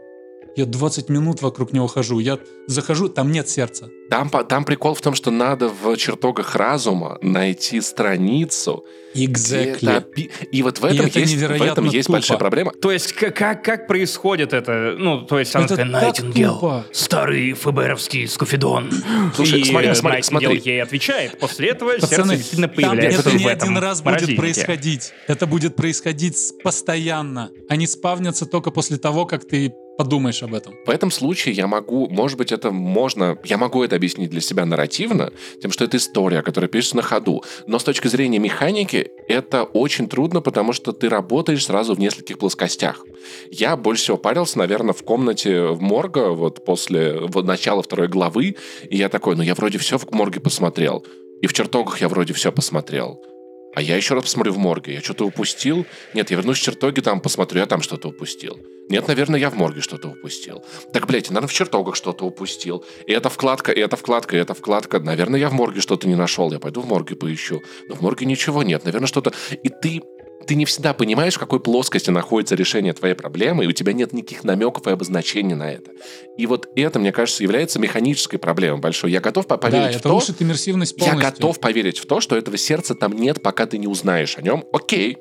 я 0.57 0.65
20 0.65 1.09
минут 1.09 1.41
вокруг 1.41 1.71
него 1.73 1.87
хожу. 1.87 2.19
Я 2.19 2.39
захожу, 2.67 3.07
там 3.09 3.31
нет 3.31 3.47
сердца. 3.47 3.89
Там, 4.09 4.29
там 4.29 4.63
прикол 4.65 4.93
в 4.93 5.01
том, 5.01 5.13
что 5.15 5.31
надо 5.31 5.69
в 5.69 5.95
чертогах 5.97 6.55
разума 6.55 7.17
найти 7.21 7.81
страницу. 7.81 8.85
где 9.13 9.57
это 9.71 9.97
опи- 9.97 10.29
И 10.51 10.61
вот 10.63 10.79
в 10.79 10.85
этом, 10.85 11.07
это 11.07 11.19
есть, 11.19 11.33
в 11.35 11.41
этом 11.61 11.85
есть 11.85 12.05
тупо. 12.07 12.17
большая 12.17 12.37
проблема. 12.37 12.71
То 12.71 12.91
есть, 12.91 13.13
как, 13.13 13.63
как 13.63 13.87
происходит 13.87 14.53
это? 14.53 14.95
Ну, 14.97 15.21
то 15.21 15.39
есть, 15.39 15.55
она 15.55 15.65
Это 15.65 15.83
Найтингел. 15.85 16.53
тупо. 16.55 16.85
Старый 16.91 17.53
ФБРовский 17.53 18.27
скуфидон. 18.27 18.91
Слушай, 19.35 19.61
и 19.61 19.63
смотри, 19.65 19.93
смотри, 19.95 20.21
смотри. 20.21 20.61
ей 20.63 20.81
отвечает. 20.83 21.37
После 21.39 21.69
этого 21.69 21.91
сердце 21.99 22.07
Пацаны, 22.07 22.35
действительно 22.37 22.67
там 22.67 22.75
появляется 22.75 23.21
это 23.21 23.29
в 23.29 23.35
не 23.35 23.43
этом 23.45 23.69
один 23.69 23.77
раз 23.83 24.01
будет 24.01 24.05
морозильнике. 24.13 24.39
происходить. 24.41 25.11
Это 25.27 25.47
будет 25.47 25.75
происходить 25.75 26.37
постоянно. 26.63 27.49
Они 27.69 27.87
спавнятся 27.87 28.45
только 28.45 28.71
после 28.71 28.97
того, 28.97 29.25
как 29.25 29.45
ты 29.47 29.73
подумаешь 29.97 30.43
об 30.43 30.53
этом. 30.53 30.75
В 30.85 30.89
этом 30.89 31.11
случае 31.11 31.55
я 31.55 31.67
могу, 31.67 32.07
может 32.09 32.37
быть, 32.37 32.51
это 32.51 32.71
можно, 32.71 33.37
я 33.43 33.57
могу 33.57 33.83
это 33.83 33.95
объяснить 33.95 34.29
для 34.29 34.41
себя 34.41 34.65
нарративно, 34.65 35.31
тем, 35.61 35.71
что 35.71 35.83
это 35.85 35.97
история, 35.97 36.41
которая 36.41 36.69
пишется 36.69 36.97
на 36.97 37.01
ходу. 37.01 37.43
Но 37.65 37.79
с 37.79 37.83
точки 37.83 38.07
зрения 38.07 38.39
механики 38.39 39.09
это 39.27 39.63
очень 39.63 40.07
трудно, 40.07 40.41
потому 40.41 40.73
что 40.73 40.91
ты 40.91 41.09
работаешь 41.09 41.65
сразу 41.65 41.95
в 41.95 41.99
нескольких 41.99 42.37
плоскостях. 42.37 43.05
Я 43.51 43.75
больше 43.75 44.03
всего 44.03 44.17
парился, 44.17 44.57
наверное, 44.59 44.93
в 44.93 45.03
комнате 45.03 45.63
в 45.67 45.81
морга, 45.81 46.29
вот 46.29 46.63
после 46.63 47.19
вот 47.19 47.45
начала 47.45 47.81
второй 47.81 48.07
главы, 48.07 48.55
и 48.89 48.97
я 48.97 49.09
такой, 49.09 49.35
ну 49.35 49.41
я 49.41 49.55
вроде 49.55 49.77
все 49.77 49.97
в 49.97 50.11
морге 50.11 50.39
посмотрел, 50.39 51.05
и 51.41 51.47
в 51.47 51.53
чертогах 51.53 52.01
я 52.01 52.09
вроде 52.09 52.33
все 52.33 52.51
посмотрел. 52.51 53.21
А 53.77 53.81
я 53.81 53.95
еще 53.95 54.15
раз 54.15 54.23
посмотрю 54.23 54.53
в 54.53 54.57
морге. 54.57 54.95
Я 54.95 55.01
что-то 55.01 55.23
упустил? 55.23 55.85
Нет, 56.15 56.31
я 56.31 56.37
вернусь 56.37 56.57
в 56.57 56.63
чертоги, 56.63 56.99
там 56.99 57.21
посмотрю, 57.21 57.59
я 57.59 57.67
там 57.67 57.83
что-то 57.83 58.07
упустил. 58.07 58.57
Нет, 58.89 59.07
наверное, 59.07 59.39
я 59.39 59.51
в 59.51 59.55
морге 59.55 59.81
что-то 59.81 60.07
упустил. 60.07 60.65
Так, 60.93 61.05
блядь, 61.05 61.27
я, 61.27 61.33
наверное, 61.33 61.47
в 61.47 61.53
чертогах 61.53 61.95
что-то 61.95 62.25
упустил. 62.25 62.83
И 63.05 63.11
эта 63.11 63.29
вкладка, 63.29 63.71
и 63.71 63.79
эта 63.79 63.95
вкладка, 63.95 64.35
и 64.35 64.39
эта 64.39 64.55
вкладка. 64.55 64.99
Наверное, 64.99 65.39
я 65.39 65.49
в 65.49 65.53
морге 65.53 65.79
что-то 65.79 66.07
не 66.07 66.15
нашел. 66.15 66.51
Я 66.51 66.57
пойду 66.57 66.81
в 66.81 66.87
морге 66.87 67.15
поищу. 67.15 67.61
Но 67.87 67.93
в 67.93 68.01
морге 68.01 68.25
ничего 68.25 68.63
нет. 68.63 68.83
Наверное, 68.83 69.05
что-то... 69.05 69.31
И 69.61 69.69
ты 69.69 70.01
ты 70.45 70.55
не 70.55 70.65
всегда 70.65 70.93
понимаешь, 70.93 71.35
в 71.35 71.39
какой 71.39 71.59
плоскости 71.59 72.09
находится 72.09 72.55
решение 72.55 72.93
твоей 72.93 73.15
проблемы, 73.15 73.65
и 73.65 73.67
у 73.67 73.71
тебя 73.71 73.91
нет 73.93 74.13
никаких 74.13 74.43
намеков 74.43 74.87
и 74.87 74.91
обозначений 74.91 75.55
на 75.55 75.71
это. 75.71 75.91
И 76.37 76.45
вот 76.45 76.69
это, 76.75 76.99
мне 76.99 77.11
кажется, 77.11 77.43
является 77.43 77.79
механической 77.79 78.37
проблемой 78.37 78.79
большой. 78.79 79.11
Я 79.11 79.19
готов 79.19 79.47
по- 79.47 79.57
поверить 79.57 79.85
да, 79.87 79.91
в 79.93 79.95
это 79.95 80.03
то, 80.03 80.09
рушит 80.11 80.41
иммерсивность 80.41 80.93
я 80.97 81.05
полностью. 81.05 81.31
готов 81.31 81.59
поверить 81.59 81.97
в 81.99 82.05
то, 82.05 82.21
что 82.21 82.37
этого 82.37 82.57
сердца 82.57 82.95
там 82.95 83.13
нет, 83.13 83.41
пока 83.41 83.65
ты 83.65 83.77
не 83.77 83.87
узнаешь 83.87 84.37
о 84.37 84.41
нем. 84.41 84.63
Окей. 84.71 85.17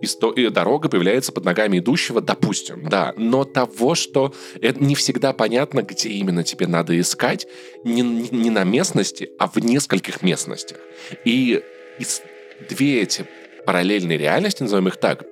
И, 0.00 0.06
сто- 0.06 0.32
и 0.32 0.48
дорога 0.48 0.88
появляется 0.88 1.32
под 1.32 1.44
ногами 1.44 1.78
идущего, 1.78 2.20
допустим, 2.20 2.88
да. 2.88 3.12
Но 3.16 3.44
того, 3.44 3.94
что 3.94 4.32
это 4.60 4.82
не 4.82 4.94
всегда 4.94 5.32
понятно, 5.32 5.82
где 5.82 6.08
именно 6.10 6.44
тебе 6.44 6.66
надо 6.66 6.98
искать, 6.98 7.46
не, 7.84 8.00
не- 8.02 8.50
на 8.50 8.64
местности, 8.64 9.30
а 9.38 9.48
в 9.48 9.56
нескольких 9.58 10.22
местностях. 10.22 10.78
И 11.24 11.60
из- 11.98 12.22
две 12.68 13.02
эти 13.02 13.26
параллельные 13.70 14.18
реальности, 14.18 14.64
назовем 14.64 14.88
их 14.88 14.96
так, 14.96 15.22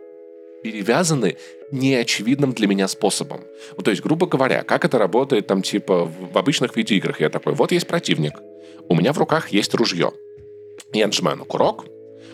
перевязаны 0.62 1.38
неочевидным 1.72 2.52
для 2.52 2.68
меня 2.68 2.86
способом. 2.86 3.40
Ну, 3.76 3.82
то 3.82 3.90
есть, 3.90 4.00
грубо 4.00 4.28
говоря, 4.28 4.62
как 4.62 4.84
это 4.84 4.96
работает 4.96 5.48
там 5.48 5.60
типа 5.60 6.04
в 6.04 6.38
обычных 6.38 6.76
видеоиграх? 6.76 7.20
Я 7.20 7.30
такой, 7.30 7.54
вот 7.54 7.72
есть 7.72 7.88
противник, 7.88 8.34
у 8.88 8.94
меня 8.94 9.12
в 9.12 9.18
руках 9.18 9.48
есть 9.48 9.74
ружье. 9.74 10.12
Я 10.92 11.08
нажимаю 11.08 11.36
на 11.38 11.44
курок, 11.46 11.86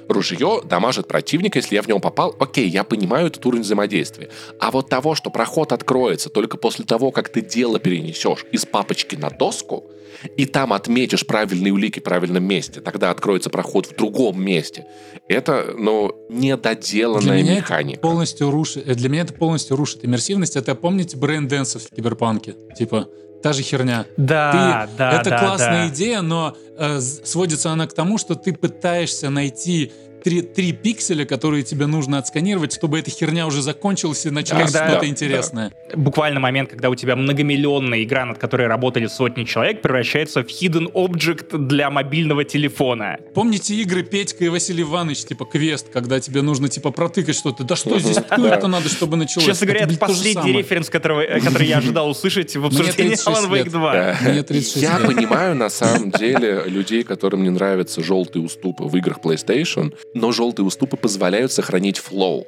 ружье 0.06 0.60
дамажит 0.62 1.08
противника, 1.08 1.58
если 1.58 1.74
я 1.74 1.80
в 1.80 1.88
него 1.88 2.00
попал, 2.00 2.36
окей, 2.38 2.68
я 2.68 2.84
понимаю 2.84 3.28
этот 3.28 3.46
уровень 3.46 3.62
взаимодействия. 3.62 4.28
А 4.60 4.70
вот 4.72 4.90
того, 4.90 5.14
что 5.14 5.30
проход 5.30 5.72
откроется 5.72 6.28
только 6.28 6.58
после 6.58 6.84
того, 6.84 7.12
как 7.12 7.30
ты 7.30 7.40
дело 7.40 7.78
перенесешь 7.78 8.44
из 8.52 8.66
папочки 8.66 9.16
на 9.16 9.30
доску, 9.30 9.90
и 10.36 10.46
там 10.46 10.72
отметишь 10.72 11.26
правильные 11.26 11.72
улики 11.72 12.00
в 12.00 12.02
правильном 12.02 12.44
месте, 12.44 12.80
тогда 12.80 13.10
откроется 13.10 13.50
проход 13.50 13.86
в 13.86 13.96
другом 13.96 14.42
месте. 14.42 14.86
Это, 15.28 15.74
ну, 15.76 16.12
Для 16.28 16.38
недоделанная 16.56 17.42
меня, 17.42 17.52
это 17.54 17.60
механика. 17.62 18.00
полностью 18.00 18.50
рушит, 18.50 18.86
э, 18.88 18.94
для 18.94 19.08
меня 19.08 19.22
это 19.22 19.32
полностью 19.32 19.76
рушит 19.76 20.04
иммерсивность. 20.04 20.56
Это 20.56 20.74
помните 20.74 21.16
braindance 21.16 21.73
ы 21.73 21.78
в 21.78 21.88
Киберпанке? 21.94 22.54
Типа, 22.78 23.08
та 23.42 23.52
же 23.52 23.62
херня. 23.62 24.06
Да, 24.16 24.86
Ты- 24.90 24.96
да, 24.98 25.20
это 25.20 25.30
да, 25.30 25.38
классная 25.38 25.88
да. 25.88 25.94
идея, 25.94 26.22
но 26.22 26.56
э, 26.78 27.00
сводится 27.00 27.70
она 27.70 27.86
к 27.86 27.92
тому, 27.94 28.18
что 28.18 28.34
ты 28.34 28.52
пытаешься 28.52 29.30
найти 29.30 29.92
три, 30.24 30.40
три 30.40 30.72
пикселя, 30.72 31.24
которые 31.26 31.62
тебе 31.62 31.86
нужно 31.86 32.18
отсканировать, 32.18 32.72
чтобы 32.72 32.98
эта 32.98 33.10
херня 33.10 33.46
уже 33.46 33.62
закончилась 33.62 34.24
и 34.26 34.30
началось 34.30 34.72
Когда- 34.72 34.88
что-то 34.88 35.00
да, 35.02 35.06
интересное. 35.06 35.72
Буквально 35.94 36.40
момент, 36.40 36.70
когда 36.70 36.88
у 36.90 36.94
тебя 36.94 37.14
многомиллионная 37.14 38.02
игра, 38.02 38.24
над 38.24 38.38
которой 38.38 38.66
работали 38.66 39.06
сотни 39.06 39.44
человек, 39.44 39.82
превращается 39.82 40.42
в 40.42 40.46
hidden 40.46 40.90
object 40.92 41.56
для 41.66 41.90
мобильного 41.90 42.44
телефона. 42.44 43.18
Помните 43.34 43.74
игры 43.74 44.02
Петька 44.02 44.44
и 44.44 44.48
Василий 44.48 44.82
Иванович, 44.82 45.24
типа 45.26 45.44
квест, 45.44 45.88
когда 45.92 46.18
тебе 46.18 46.42
нужно 46.42 46.68
типа 46.68 46.90
протыкать 46.90 47.36
что-то? 47.36 47.62
Да 47.64 47.76
что 47.76 47.98
здесь 47.98 48.16
откуда-то 48.16 48.66
надо, 48.66 48.88
чтобы 48.88 49.16
началось? 49.16 49.46
Честно 49.46 49.66
говоря, 49.66 49.84
Это, 49.84 49.92
это 49.92 50.00
последний 50.00 50.32
самое. 50.34 50.58
референс, 50.58 50.88
э, 50.88 50.90
который 50.90 51.66
я 51.68 51.78
ожидал 51.78 52.08
услышать 52.08 52.56
в 52.56 52.64
обсуждении 52.64 53.14
36 53.14 53.28
Alan 53.28 53.50
Wake 53.50 53.64
лет. 53.64 53.68
2. 53.70 53.92
Да. 53.92 54.18
Мне 54.22 54.42
36 54.42 54.82
Я 54.82 54.96
понимаю, 54.98 55.54
на 55.54 55.68
самом 55.68 56.10
деле, 56.10 56.62
людей, 56.66 57.02
которым 57.02 57.42
не 57.42 57.50
нравятся 57.50 58.02
желтые 58.02 58.42
уступы 58.42 58.84
в 58.84 58.96
играх 58.96 59.18
PlayStation, 59.22 59.92
но 60.14 60.32
желтые 60.32 60.64
уступы 60.64 60.96
позволяют 60.96 61.52
сохранить 61.52 61.98
флоу. 61.98 62.46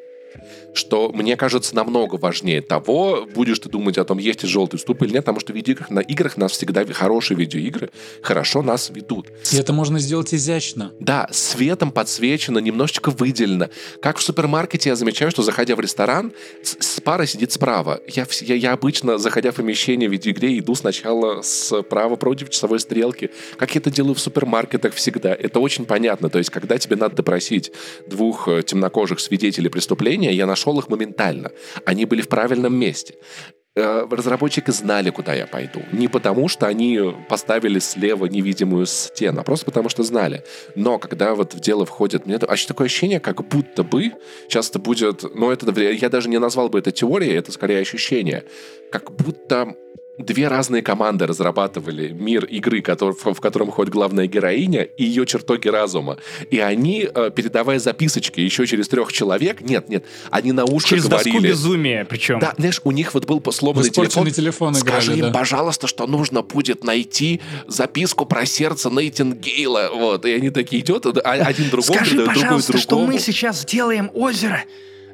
Что, 0.77 1.11
мне 1.11 1.37
кажется, 1.37 1.75
намного 1.75 2.17
важнее 2.17 2.61
того, 2.61 3.27
будешь 3.35 3.59
ты 3.59 3.71
думать 3.71 3.97
о 3.97 4.05
том, 4.05 4.19
есть 4.19 4.43
ли 4.43 4.49
желтый 4.49 4.77
уступ 4.77 5.03
или 5.03 5.15
нет, 5.15 5.25
потому 5.25 5.41
что 5.41 5.55
в 5.55 5.57
видеоиграх, 5.57 5.89
на 5.89 6.01
играх 6.01 6.37
нас 6.37 6.53
всегда 6.53 6.85
хорошие 6.85 7.39
видеоигры 7.39 7.89
хорошо 8.21 8.61
нас 8.61 8.91
ведут. 8.91 9.29
И 9.53 9.57
это 9.57 9.73
можно 9.73 9.99
сделать 9.99 10.35
изящно. 10.35 10.93
Да, 11.01 11.29
светом 11.33 11.91
подсвечено, 11.91 12.59
немножечко 12.59 13.11
выделено. 13.11 13.71
Как 14.03 14.19
в 14.19 14.23
супермаркете 14.23 14.91
я 14.91 14.97
замечаю, 14.97 15.31
что 15.31 15.43
заходя 15.43 15.77
в 15.77 15.81
ресторан, 15.81 16.33
с, 16.63 16.77
с 16.79 17.01
пара 17.01 17.25
сидит 17.25 17.53
справа. 17.53 18.01
Я, 18.07 18.27
я, 18.43 18.55
я 18.55 18.73
обычно, 18.73 19.17
заходя 19.17 19.53
в 19.53 19.55
помещение 19.55 20.11
в 20.11 20.13
видеоигре, 20.13 20.59
иду 20.59 20.75
сначала 20.75 21.41
справа 21.41 22.17
против 22.17 22.51
часовой 22.51 22.81
стрелки. 22.81 23.31
Как 23.57 23.75
я 23.75 23.81
это 23.81 23.91
делаю 23.91 24.15
в 24.15 24.21
супермаркетах 24.21 24.93
всегда. 24.93 25.35
Это 25.35 25.59
очень 25.59 25.87
понятно. 25.87 26.29
То 26.29 26.37
есть, 26.37 26.51
когда 26.51 26.77
тебе 26.77 26.97
надо 26.97 27.17
допросить 27.17 27.73
двух 28.07 28.47
э, 28.49 28.63
темнокожих 28.63 29.21
свидетелей 29.21 29.71
преступления, 29.71 30.33
я 30.35 30.47
нашел 30.47 30.66
их 30.79 30.89
моментально. 30.89 31.51
Они 31.85 32.05
были 32.05 32.23
в 32.23 32.29
правильном 32.29 32.75
месте 32.75 33.15
э, 33.77 34.07
разработчики 34.11 34.71
знали, 34.71 35.11
куда 35.11 35.35
я 35.35 35.47
пойду. 35.47 35.83
Не 35.93 36.09
потому, 36.09 36.49
что 36.49 36.67
они 36.67 37.15
поставили 37.29 37.79
слева 37.79 38.27
невидимую 38.27 38.87
стену, 38.87 39.41
а 39.41 39.45
просто 39.45 39.67
потому, 39.67 39.89
что 39.89 40.03
знали. 40.03 40.43
Но 40.75 40.99
когда 40.99 41.35
вот 41.35 41.55
в 41.55 41.61
дело 41.61 41.85
входит... 41.85 42.27
Мне 42.27 42.37
ощ- 42.37 42.67
такое 42.67 42.87
ощущение, 42.87 43.21
как 43.21 43.47
будто 43.47 43.83
бы 43.83 44.13
сейчас 44.49 44.71
это 44.71 44.79
будет... 44.79 45.23
Ну, 45.35 45.51
это, 45.51 45.81
я 45.81 46.09
даже 46.09 46.29
не 46.29 46.39
назвал 46.39 46.69
бы 46.69 46.79
это 46.79 46.91
теорией, 46.91 47.35
это 47.35 47.53
скорее 47.53 47.81
ощущение. 47.81 48.45
Как 48.91 49.15
будто 49.15 49.75
две 50.19 50.49
разные 50.49 50.83
команды 50.83 51.27
разрабатывали 51.27 52.09
мир 52.09 52.45
игры, 52.45 52.81
который, 52.81 53.15
в 53.15 53.41
котором 53.41 53.71
ходит 53.71 53.93
главная 53.93 54.27
героиня, 54.27 54.83
и 54.83 55.05
ее 55.05 55.27
чертоги 55.27 55.69
разума. 55.69 56.19
И 56.51 56.59
они, 56.59 57.09
э, 57.13 57.31
передавая 57.35 57.79
записочки 57.79 58.41
еще 58.41 58.67
через 58.67 58.89
трех 58.89 59.13
человек, 59.13 59.61
нет, 59.61 59.89
нет, 59.89 60.05
они 60.31 60.53
на 60.53 60.65
ушко 60.65 60.91
через 60.91 61.07
говорили... 61.07 61.31
Через 61.31 61.43
доску 61.43 61.69
безумия 61.69 62.05
причем. 62.05 62.39
Да, 62.39 62.55
знаешь, 62.57 62.81
у 62.85 62.91
них 62.91 63.15
вот 63.15 63.27
был 63.27 63.43
сломанный 63.53 63.91
телефон. 63.91 64.31
телефон 64.31 64.75
Скажи 64.75 65.13
играли, 65.13 65.19
им, 65.19 65.33
да. 65.33 65.39
пожалуйста, 65.39 65.87
что 65.87 66.07
нужно 66.07 66.43
будет 66.43 66.85
найти 66.85 67.41
записку 67.67 68.27
про 68.27 68.47
сердце 68.47 68.91
Нейтингейла. 68.91 69.91
Вот, 69.95 70.25
и 70.25 70.33
они 70.33 70.51
такие 70.51 70.83
идет, 70.83 71.07
а, 71.07 71.33
один 71.33 71.71
другому 71.71 71.99
Скажи, 71.99 72.17
другой 72.17 72.35
пожалуйста, 72.35 72.73
другому. 72.73 73.07
что 73.07 73.13
мы 73.13 73.19
сейчас 73.19 73.65
делаем 73.65 74.11
озеро. 74.15 74.65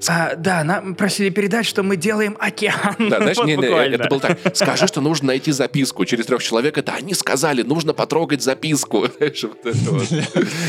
А, 0.08 0.34
да, 0.36 0.64
нам 0.64 0.94
просили 0.94 1.30
передать, 1.30 1.66
что 1.66 1.82
мы 1.82 1.96
делаем 1.96 2.36
океан. 2.38 2.96
Да, 2.98 3.18
знаешь, 3.18 3.36
Вот 3.36 3.46
не, 3.46 3.56
не, 3.56 3.66
это 3.66 4.08
было 4.08 4.20
так. 4.20 4.38
Скажи, 4.54 4.86
что 4.86 5.00
нужно 5.00 5.28
найти 5.28 5.52
записку. 5.52 6.04
Через 6.04 6.26
трех 6.26 6.42
человек 6.42 6.78
это 6.78 6.92
они 6.92 7.14
сказали, 7.14 7.62
нужно 7.62 7.94
потрогать 7.94 8.42
записку. 8.42 9.06
Знаешь, 9.18 9.42
вот 9.44 9.64
это 9.64 9.78
вот. 9.90 10.08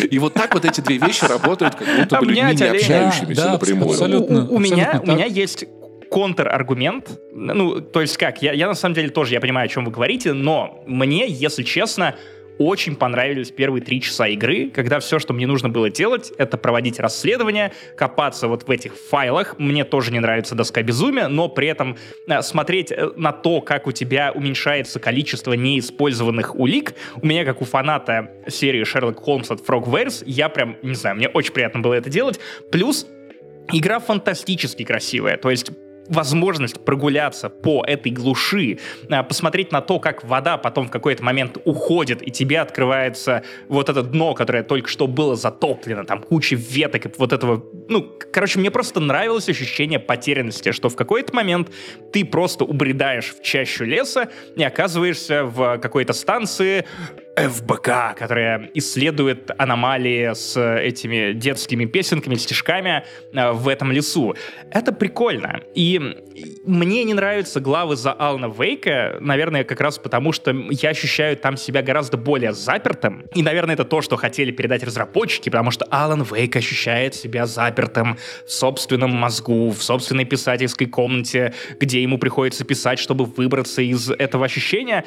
И 0.09 0.19
вот 0.19 0.33
так 0.33 0.53
вот 0.53 0.65
эти 0.65 0.81
две 0.81 0.97
вещи 0.97 1.25
работают 1.25 1.75
как 1.75 1.87
будто 1.87 2.19
бы 2.19 2.25
людьми, 2.25 2.41
Обнять 2.41 2.59
не 2.59 2.67
общающимися 2.67 3.41
Да, 3.41 3.51
напрямую. 3.53 3.89
абсолютно. 3.91 4.47
у, 4.47 4.55
у 4.55 4.59
меня, 4.59 4.85
абсолютно 4.85 5.13
у 5.13 5.15
меня 5.15 5.25
есть 5.25 5.65
контраргумент. 6.09 7.19
Ну, 7.33 7.81
то 7.81 8.01
есть 8.01 8.17
как, 8.17 8.41
я, 8.43 8.53
я 8.53 8.67
на 8.67 8.75
самом 8.75 8.93
деле 8.95 9.09
тоже, 9.09 9.33
я 9.33 9.41
понимаю, 9.41 9.65
о 9.65 9.67
чем 9.67 9.85
вы 9.85 9.91
говорите, 9.91 10.33
но 10.33 10.83
мне, 10.85 11.27
если 11.27 11.63
честно, 11.63 12.15
очень 12.57 12.95
понравились 12.95 13.51
первые 13.51 13.83
три 13.83 14.01
часа 14.01 14.27
игры, 14.27 14.69
когда 14.69 14.99
все, 14.99 15.19
что 15.19 15.33
мне 15.33 15.47
нужно 15.47 15.69
было 15.69 15.89
делать, 15.89 16.31
это 16.37 16.57
проводить 16.57 16.99
расследование, 16.99 17.71
копаться 17.95 18.47
вот 18.47 18.67
в 18.67 18.71
этих 18.71 18.95
файлах. 18.95 19.57
Мне 19.57 19.83
тоже 19.83 20.11
не 20.11 20.19
нравится 20.19 20.55
доска 20.55 20.81
безумия, 20.83 21.27
но 21.27 21.49
при 21.49 21.67
этом 21.67 21.97
э, 22.27 22.41
смотреть 22.41 22.91
э, 22.91 23.11
на 23.15 23.31
то, 23.31 23.61
как 23.61 23.87
у 23.87 23.91
тебя 23.91 24.31
уменьшается 24.33 24.99
количество 24.99 25.53
неиспользованных 25.53 26.55
улик, 26.55 26.93
у 27.21 27.25
меня, 27.25 27.45
как 27.45 27.61
у 27.61 27.65
фаната 27.65 28.31
серии 28.47 28.83
Шерлок 28.83 29.19
Холмс 29.19 29.51
от 29.51 29.65
Frogwares, 29.65 30.23
я 30.25 30.49
прям, 30.49 30.77
не 30.81 30.95
знаю, 30.95 31.15
мне 31.15 31.29
очень 31.29 31.53
приятно 31.53 31.79
было 31.81 31.93
это 31.93 32.09
делать. 32.09 32.39
Плюс 32.71 33.07
Игра 33.71 33.99
фантастически 33.99 34.83
красивая, 34.83 35.37
то 35.37 35.49
есть 35.49 35.71
возможность 36.09 36.83
прогуляться 36.83 37.49
по 37.49 37.83
этой 37.85 38.11
глуши, 38.11 38.79
а, 39.09 39.23
посмотреть 39.23 39.71
на 39.71 39.81
то, 39.81 39.99
как 39.99 40.23
вода 40.23 40.57
потом 40.57 40.87
в 40.87 40.91
какой-то 40.91 41.23
момент 41.23 41.57
уходит, 41.65 42.25
и 42.25 42.31
тебе 42.31 42.59
открывается 42.59 43.43
вот 43.67 43.89
это 43.89 44.03
дно, 44.03 44.33
которое 44.33 44.63
только 44.63 44.89
что 44.89 45.07
было 45.07 45.35
затоплено, 45.35 46.03
там 46.03 46.21
куча 46.21 46.55
веток 46.55 47.05
и 47.05 47.09
вот 47.17 47.33
этого... 47.33 47.63
Ну, 47.89 48.11
короче, 48.31 48.59
мне 48.59 48.71
просто 48.71 48.99
нравилось 48.99 49.49
ощущение 49.49 49.99
потерянности, 49.99 50.71
что 50.71 50.89
в 50.89 50.95
какой-то 50.95 51.35
момент 51.35 51.69
ты 52.11 52.25
просто 52.25 52.65
убредаешь 52.65 53.33
в 53.33 53.41
чащу 53.41 53.85
леса 53.85 54.29
и 54.55 54.63
оказываешься 54.63 55.45
в 55.45 55.77
какой-то 55.77 56.13
станции 56.13 56.85
ФБК, 57.35 58.15
которая 58.15 58.69
исследует 58.75 59.49
аномалии 59.57 60.33
с 60.33 60.59
этими 60.59 61.33
детскими 61.33 61.85
песенками, 61.85 62.35
стишками 62.35 63.03
э, 63.33 63.51
в 63.51 63.67
этом 63.67 63.91
лесу. 63.91 64.35
Это 64.69 64.93
прикольно. 64.93 65.61
И 65.73 65.99
мне 66.65 67.03
не 67.03 67.13
нравятся 67.13 67.59
главы 67.59 67.95
за 67.95 68.13
Алана 68.13 68.53
Вейка, 68.55 69.17
наверное, 69.19 69.63
как 69.63 69.81
раз 69.81 69.97
потому, 69.97 70.31
что 70.31 70.51
я 70.69 70.89
ощущаю 70.89 71.35
там 71.35 71.57
себя 71.57 71.81
гораздо 71.81 72.17
более 72.17 72.53
запертым. 72.53 73.25
И, 73.33 73.41
наверное, 73.41 73.73
это 73.73 73.85
то, 73.85 74.01
что 74.01 74.15
хотели 74.15 74.51
передать 74.51 74.83
разработчики, 74.83 75.49
потому 75.49 75.71
что 75.71 75.85
Алан 75.85 76.23
Вейк 76.23 76.55
ощущает 76.55 77.15
себя 77.15 77.47
запертым 77.47 78.17
в 78.45 78.51
собственном 78.51 79.11
мозгу, 79.11 79.71
в 79.71 79.81
собственной 79.81 80.25
писательской 80.25 80.87
комнате, 80.87 81.53
где 81.79 82.01
ему 82.01 82.19
приходится 82.19 82.63
писать, 82.63 82.99
чтобы 82.99 83.25
выбраться 83.25 83.81
из 83.81 84.11
этого 84.11 84.45
ощущения. 84.45 85.03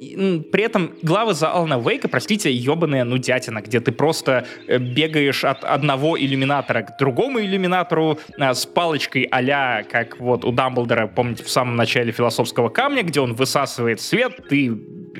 При 0.00 0.62
этом 0.62 0.94
главы 1.02 1.34
за 1.34 1.50
Алана 1.50 1.78
Вейка, 1.78 2.08
простите, 2.08 2.50
ебаная 2.50 3.04
нудятина, 3.04 3.60
где 3.60 3.80
ты 3.80 3.92
просто 3.92 4.46
э, 4.66 4.78
бегаешь 4.78 5.44
от 5.44 5.62
одного 5.62 6.18
иллюминатора 6.18 6.82
к 6.82 6.96
другому 6.98 7.38
иллюминатору 7.38 8.18
э, 8.38 8.54
с 8.54 8.64
палочкой 8.64 9.28
а 9.30 9.82
как 9.82 10.18
вот 10.18 10.46
у 10.46 10.52
Дамблдора, 10.52 11.06
помните, 11.06 11.44
в 11.44 11.50
самом 11.50 11.76
начале 11.76 12.12
философского 12.12 12.70
камня, 12.70 13.02
где 13.02 13.20
он 13.20 13.34
высасывает 13.34 14.00
свет, 14.00 14.40
ты 14.48 14.72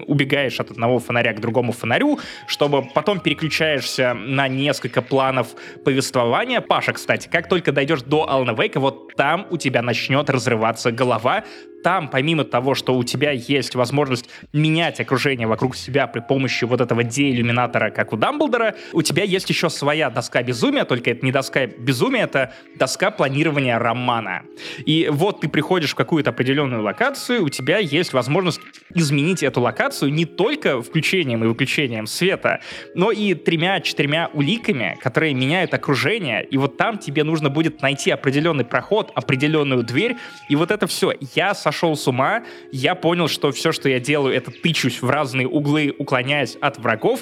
убегаешь 0.07 0.59
от 0.61 0.71
одного 0.71 0.99
фонаря 0.99 1.35
к 1.35 1.41
другому 1.41 1.73
фонарю, 1.73 2.19
чтобы 2.47 2.83
потом 2.95 3.21
переключаешься 3.21 4.15
на 4.15 4.49
несколько 4.49 5.03
планов 5.03 5.49
повествования. 5.85 6.63
Паша, 6.63 6.95
кстати, 6.95 7.29
как 7.29 7.49
только 7.51 7.73
дойдешь 7.73 8.03
до 8.03 8.31
Алана 8.31 8.53
Вейка, 8.53 8.81
вот 8.81 9.15
там 9.15 9.47
у 9.51 9.59
тебя 9.59 9.83
начнет 9.83 10.31
разрываться 10.31 10.91
голова, 10.91 11.45
там, 11.83 12.09
помимо 12.09 12.45
того, 12.45 12.75
что 12.75 12.95
у 12.97 13.05
тебя 13.05 13.31
есть 13.31 13.75
возможность 13.75 14.29
менять 14.53 15.01
окружение 15.01 15.47
вокруг 15.47 15.77
себя 15.77 16.07
при 16.07 16.21
помощи 16.21 16.65
вот 16.65 16.81
этого 16.81 17.05
деиллюминатора, 17.05 17.91
как 17.91 18.13
у 18.13 18.17
Дамблдора, 18.17 18.75
у 18.93 19.03
тебя 19.03 19.25
есть 19.25 19.49
еще 19.51 19.71
своя 19.71 20.11
доска 20.11 20.43
безумия, 20.43 20.85
только 20.85 21.11
это 21.11 21.25
не 21.25 21.33
доска 21.33 21.67
безумия, 21.67 22.25
это 22.25 22.53
доска 22.77 23.11
планирования 23.11 23.79
романа. 23.79 24.43
И 24.85 25.09
вот 25.11 25.41
ты 25.41 25.49
приходишь 25.49 25.93
в 25.93 25.95
какую-то 25.95 26.31
определенную 26.31 26.83
локацию, 26.83 27.45
у 27.45 27.49
тебя 27.49 27.79
есть 27.79 28.13
возможность 28.13 28.61
изменить 28.95 29.43
эту 29.43 29.61
локацию 29.61 30.13
не 30.13 30.25
только 30.25 30.83
включением 30.83 31.45
и 31.45 31.47
выключением 31.47 32.07
света, 32.07 32.61
но 32.95 33.11
и 33.11 33.35
тремя-четырьмя 33.35 34.31
уликами, 34.33 34.99
которые 35.03 35.35
меняют 35.35 35.75
окружение. 35.75 36.45
И 36.45 36.57
вот 36.57 36.77
там 36.77 36.99
тебе 36.99 37.25
нужно 37.25 37.51
будет 37.51 37.83
найти 37.83 38.11
определенный 38.11 38.65
проход, 38.65 39.13
определенную 39.15 39.83
дверь, 39.83 40.17
и 40.49 40.57
вот 40.57 40.71
это 40.71 40.87
все. 40.87 41.13
Я 41.35 41.55
сошел 41.71 41.97
с 41.97 42.09
ума, 42.09 42.43
я 42.73 42.97
понял, 42.97 43.29
что 43.29 43.53
все, 43.53 43.71
что 43.71 43.89
я 43.89 44.01
делаю, 44.01 44.35
это 44.35 44.51
тычусь 44.51 45.03
в 45.03 45.09
разные 45.09 45.47
углы, 45.47 45.95
уклоняясь 45.97 46.57
от 46.61 46.79
врагов. 46.79 47.21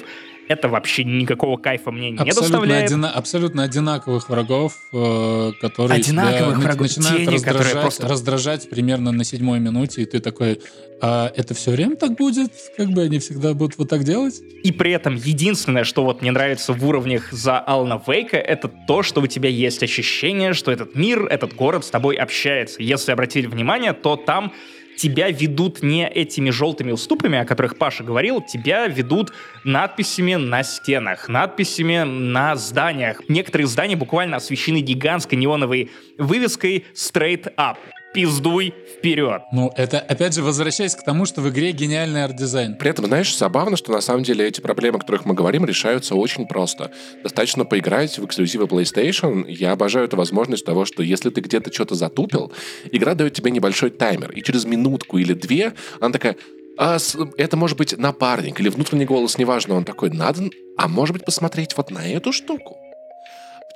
Это 0.49 0.67
вообще 0.67 1.03
никакого 1.03 1.57
кайфа 1.57 1.91
мне 1.91 2.09
не 2.09 2.17
абсолютно, 2.17 2.41
доставляет. 2.41 2.89
одина- 2.91 3.11
абсолютно 3.11 3.63
одинаковых 3.63 4.29
врагов, 4.29 4.73
э, 4.91 5.51
которые 5.61 5.97
Одинаковых 5.99 6.55
тебя 6.55 6.67
врагов, 6.67 6.81
начинают 6.81 7.17
тени, 7.19 7.35
раздражать, 7.35 7.81
просто- 7.81 8.07
раздражать 8.07 8.69
примерно 8.71 9.11
на 9.11 9.23
седьмой 9.23 9.59
минуте, 9.59 10.01
и 10.01 10.05
ты 10.05 10.19
такой, 10.19 10.59
а 11.01 11.31
это 11.35 11.53
все 11.53 11.69
время 11.69 11.97
так 11.97 12.15
будет? 12.15 12.51
Как 12.75 12.89
бы 12.89 13.03
они 13.03 13.19
всегда 13.19 13.53
будут 13.53 13.77
вот 13.77 13.89
так 13.89 14.03
делать? 14.03 14.41
И 14.63 14.71
при 14.71 14.91
этом 14.91 15.15
единственное, 15.15 15.83
что 15.83 16.03
вот 16.03 16.23
мне 16.23 16.31
нравится 16.31 16.73
в 16.73 16.83
уровнях 16.83 17.31
за 17.31 17.59
Алана 17.59 18.01
Вейка, 18.07 18.37
это 18.37 18.71
то, 18.87 19.03
что 19.03 19.21
у 19.21 19.27
тебя 19.27 19.49
есть 19.49 19.83
ощущение, 19.83 20.53
что 20.53 20.71
этот 20.71 20.95
мир, 20.95 21.25
этот 21.27 21.53
город 21.55 21.85
с 21.85 21.91
тобой 21.91 22.15
общается. 22.15 22.81
Если 22.81 23.11
обратили 23.11 23.45
внимание, 23.45 23.93
то 23.93 24.15
там 24.15 24.51
тебя 24.99 25.31
ведут 25.31 25.81
не 25.81 26.07
этими 26.07 26.49
желтыми 26.49 26.91
уступами, 26.91 27.39
о 27.39 27.45
которых 27.45 27.77
Паша 27.77 28.03
говорил, 28.03 28.41
тебя 28.41 28.87
ведут 28.87 29.31
надписями 29.63 30.35
на 30.35 30.63
стенах, 30.63 31.29
надписями 31.29 32.03
на 32.03 32.55
зданиях. 32.55 33.21
Некоторые 33.29 33.67
здания 33.67 33.95
буквально 33.95 34.37
освещены 34.37 34.81
гигантской 34.81 35.37
неоновой 35.37 35.89
вывеской 36.17 36.85
«Straight 36.93 37.53
Up». 37.55 37.77
Пиздуй 38.11 38.73
вперед. 38.97 39.43
Ну, 39.51 39.71
это, 39.75 39.99
опять 39.99 40.33
же, 40.33 40.41
возвращаясь 40.41 40.95
к 40.95 41.03
тому, 41.03 41.25
что 41.25 41.41
в 41.41 41.49
игре 41.49 41.71
гениальный 41.71 42.23
арт-дизайн. 42.23 42.75
При 42.75 42.89
этом, 42.89 43.05
знаешь, 43.05 43.37
забавно, 43.37 43.77
что 43.77 43.91
на 43.91 44.01
самом 44.01 44.23
деле 44.23 44.47
эти 44.47 44.61
проблемы, 44.61 44.97
о 44.97 44.99
которых 44.99 45.25
мы 45.25 45.35
говорим, 45.35 45.63
решаются 45.63 46.15
очень 46.15 46.47
просто. 46.47 46.91
Достаточно 47.21 47.65
поиграть 47.65 48.17
в 48.17 48.25
эксклюзивы 48.25 48.65
PlayStation. 48.65 49.45
Я 49.47 49.73
обожаю 49.73 50.05
эту 50.05 50.17
возможность 50.17 50.65
того, 50.65 50.85
что 50.85 51.03
если 51.03 51.29
ты 51.29 51.41
где-то 51.41 51.71
что-то 51.71 51.93
затупил, 51.93 52.51
игра 52.91 53.13
дает 53.13 53.33
тебе 53.33 53.51
небольшой 53.51 53.91
таймер, 53.91 54.31
и 54.31 54.41
через 54.41 54.65
минутку 54.65 55.19
или 55.19 55.33
две 55.33 55.73
она 55.99 56.11
такая, 56.11 56.35
а, 56.79 56.97
это 57.37 57.57
может 57.57 57.77
быть 57.77 57.95
напарник 57.97 58.59
или 58.59 58.69
внутренний 58.69 59.05
голос, 59.05 59.37
неважно, 59.37 59.75
он 59.75 59.83
такой, 59.83 60.09
надо, 60.09 60.49
а 60.77 60.87
может 60.87 61.13
быть 61.13 61.25
посмотреть 61.25 61.77
вот 61.77 61.91
на 61.91 62.07
эту 62.07 62.31
штуку? 62.31 62.77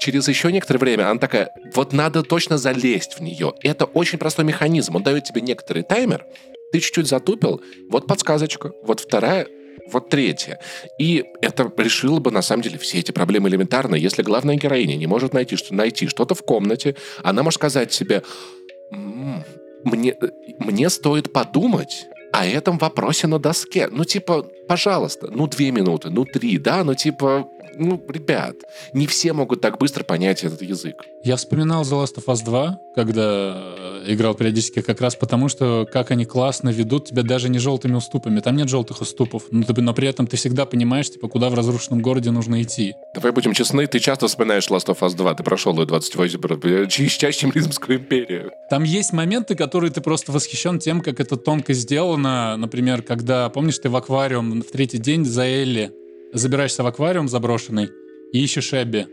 Через 0.04 0.28
еще 0.28 0.52
некоторое 0.52 0.80
время 0.80 1.10
она 1.10 1.18
такая, 1.18 1.52
вот 1.74 1.94
надо 1.94 2.24
точно 2.24 2.58
залезть 2.58 3.14
в 3.14 3.22
нее. 3.22 3.54
Это 3.64 3.86
очень 3.86 4.20
простой 4.20 4.44
механизм. 4.44 4.98
Он 4.98 5.02
дает 5.02 5.24
тебе 5.24 5.40
некоторый 5.40 5.84
таймер, 5.84 6.26
ты 6.74 6.82
чуть-чуть 6.82 7.08
затупил, 7.08 7.62
вот 7.90 8.06
подсказочка, 8.06 8.74
вот 8.84 9.00
вторая, 9.00 9.48
вот 9.94 10.10
третья. 10.10 10.60
И 11.00 11.24
это 11.42 11.72
решило 11.78 12.20
бы, 12.20 12.32
на 12.32 12.42
самом 12.42 12.64
деле, 12.64 12.78
все 12.80 13.00
эти 13.00 13.14
проблемы 13.14 13.48
элементарно. 13.48 13.96
Если 13.96 14.24
главная 14.24 14.58
героиня 14.58 14.98
не 14.98 15.08
может 15.08 15.34
найти, 15.34 15.56
что, 15.56 15.74
найти 15.74 16.10
что-то 16.10 16.36
в 16.36 16.44
комнате, 16.44 16.98
она 17.24 17.42
может 17.42 17.62
сказать 17.62 17.94
себе, 17.94 18.24
«М, 18.92 19.46
мне, 19.86 20.18
мне 20.60 20.90
стоит 20.90 21.32
подумать 21.32 22.08
о 22.34 22.46
этом 22.46 22.78
вопросе 22.78 23.28
на 23.28 23.40
доске. 23.40 23.88
Ну, 23.90 24.04
типа, 24.04 24.44
пожалуйста, 24.68 25.30
ну 25.32 25.48
две 25.48 25.72
минуты, 25.72 26.10
ну 26.10 26.26
три, 26.26 26.58
да, 26.58 26.84
ну 26.84 26.94
типа, 26.94 27.48
ну, 27.78 28.04
ребят, 28.08 28.56
не 28.94 29.08
все 29.08 29.34
могут 29.34 29.62
так 29.62 29.78
быстро 29.78 30.04
понять 30.04 30.44
этот 30.44 30.62
язык. 30.62 30.96
Я 31.24 31.36
вспоминал 31.36 31.84
The 31.84 32.04
Last 32.04 32.16
of 32.18 32.26
Us 32.26 32.44
2, 32.44 32.80
когда 32.96 33.54
э, 33.56 34.04
играл 34.08 34.34
периодически 34.36 34.82
как 34.82 35.02
раз 35.02 35.16
потому, 35.16 35.50
что 35.50 35.88
как 35.92 36.12
они 36.12 36.26
классно 36.26 36.70
ведут 36.70 37.10
тебя 37.10 37.24
даже 37.24 37.50
не 37.50 37.60
желтыми 37.60 37.96
уступами. 37.96 38.40
Там 38.40 38.56
нет 38.56 38.70
желтых 38.70 39.02
уступов, 39.02 39.44
но, 39.52 39.64
ты, 39.64 39.82
но 39.82 39.94
при 39.94 40.08
этом 40.08 40.28
ты 40.28 40.38
всегда 40.38 40.66
понимаешь, 40.66 41.10
типа, 41.10 41.28
куда 41.28 41.50
в 41.50 41.54
разрушенном 41.54 42.02
городе 42.02 42.32
нужно 42.32 42.62
идти. 42.62 42.94
Давай 43.16 43.32
будем 43.32 43.54
честны, 43.54 43.88
ты 43.88 44.00
часто 44.00 44.28
вспоминаешь 44.28 44.68
Last 44.68 44.88
of 44.88 45.00
Us 45.00 45.16
2, 45.16 45.36
ты 45.36 45.44
прошел 45.44 45.78
ее 45.80 45.86
28 45.86 46.88
чаще, 46.90 47.40
чем 47.40 47.52
Римскую 47.52 48.00
империю. 48.00 48.52
Там 48.70 48.84
есть 48.84 49.14
моменты, 49.14 49.56
которые 49.56 49.92
ты 49.92 50.02
просто 50.02 50.32
восхищен 50.32 50.80
тем, 50.80 51.02
как 51.02 51.20
это 51.20 51.38
тонко 51.38 51.74
сделано. 51.74 52.58
Например, 52.58 53.02
когда, 53.02 53.50
помнишь, 53.50 53.80
ты 53.80 53.90
в 53.90 53.96
аквариум 53.96 54.62
в 54.62 54.72
третий 54.72 54.98
день 54.98 55.26
за 55.26 55.44
Элли 55.44 55.92
забираешься 56.34 56.84
в 56.84 56.88
аквариум 56.88 57.28
заброшенный 57.30 57.90
и 58.32 58.44
ищешь 58.44 58.74
Эбби. 58.74 59.08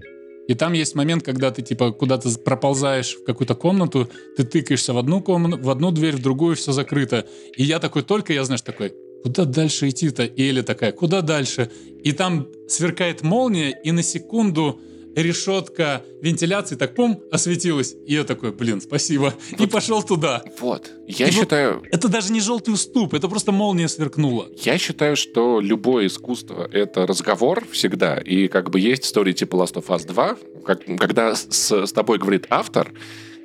И 0.48 0.54
там 0.54 0.72
есть 0.72 0.96
момент, 0.96 1.22
когда 1.22 1.52
ты 1.52 1.62
типа 1.62 1.92
куда-то 1.92 2.28
проползаешь 2.38 3.14
в 3.14 3.24
какую-то 3.24 3.54
комнату, 3.54 4.10
ты 4.36 4.42
тыкаешься 4.42 4.92
в 4.92 4.98
одну 4.98 5.20
комнату, 5.20 5.62
в 5.62 5.70
одну 5.70 5.92
дверь, 5.92 6.16
в 6.16 6.22
другую, 6.22 6.56
все 6.56 6.72
закрыто. 6.72 7.26
И 7.56 7.62
я 7.62 7.78
такой 7.78 8.02
только, 8.02 8.32
я 8.32 8.44
знаешь, 8.44 8.62
такой, 8.62 8.92
куда 9.22 9.44
дальше 9.44 9.88
идти-то? 9.88 10.24
И 10.24 10.50
Эля 10.50 10.62
такая, 10.62 10.90
куда 10.92 11.20
дальше? 11.20 11.70
И 12.02 12.12
там 12.12 12.48
сверкает 12.68 13.22
молния, 13.22 13.70
и 13.70 13.92
на 13.92 14.02
секунду 14.02 14.80
решетка 15.14 16.02
вентиляции 16.20 16.76
так 16.76 16.94
пум 16.94 17.22
осветилась. 17.30 17.94
И 18.06 18.14
я 18.14 18.24
такой, 18.24 18.52
блин, 18.52 18.80
спасибо. 18.80 19.34
Вот, 19.50 19.60
и 19.60 19.66
пошел 19.66 20.02
туда. 20.02 20.42
Вот. 20.60 20.90
Я 21.06 21.28
и 21.28 21.30
считаю... 21.30 21.80
Вот 21.80 21.88
это 21.90 22.08
даже 22.08 22.32
не 22.32 22.40
желтый 22.40 22.74
уступ, 22.74 23.14
это 23.14 23.28
просто 23.28 23.52
молния 23.52 23.88
сверкнула. 23.88 24.48
Я 24.62 24.78
считаю, 24.78 25.16
что 25.16 25.60
любое 25.60 26.06
искусство— 26.06 26.68
это 26.72 27.06
разговор 27.06 27.64
всегда. 27.70 28.18
И 28.18 28.48
как 28.48 28.70
бы 28.70 28.80
есть 28.80 29.04
истории 29.04 29.32
типа 29.32 29.56
Last 29.56 29.74
of 29.74 29.86
Us 29.86 30.06
2, 30.06 30.36
как, 30.64 30.84
когда 30.98 31.34
с, 31.34 31.70
с 31.86 31.92
тобой 31.92 32.18
говорит 32.18 32.46
автор, 32.50 32.92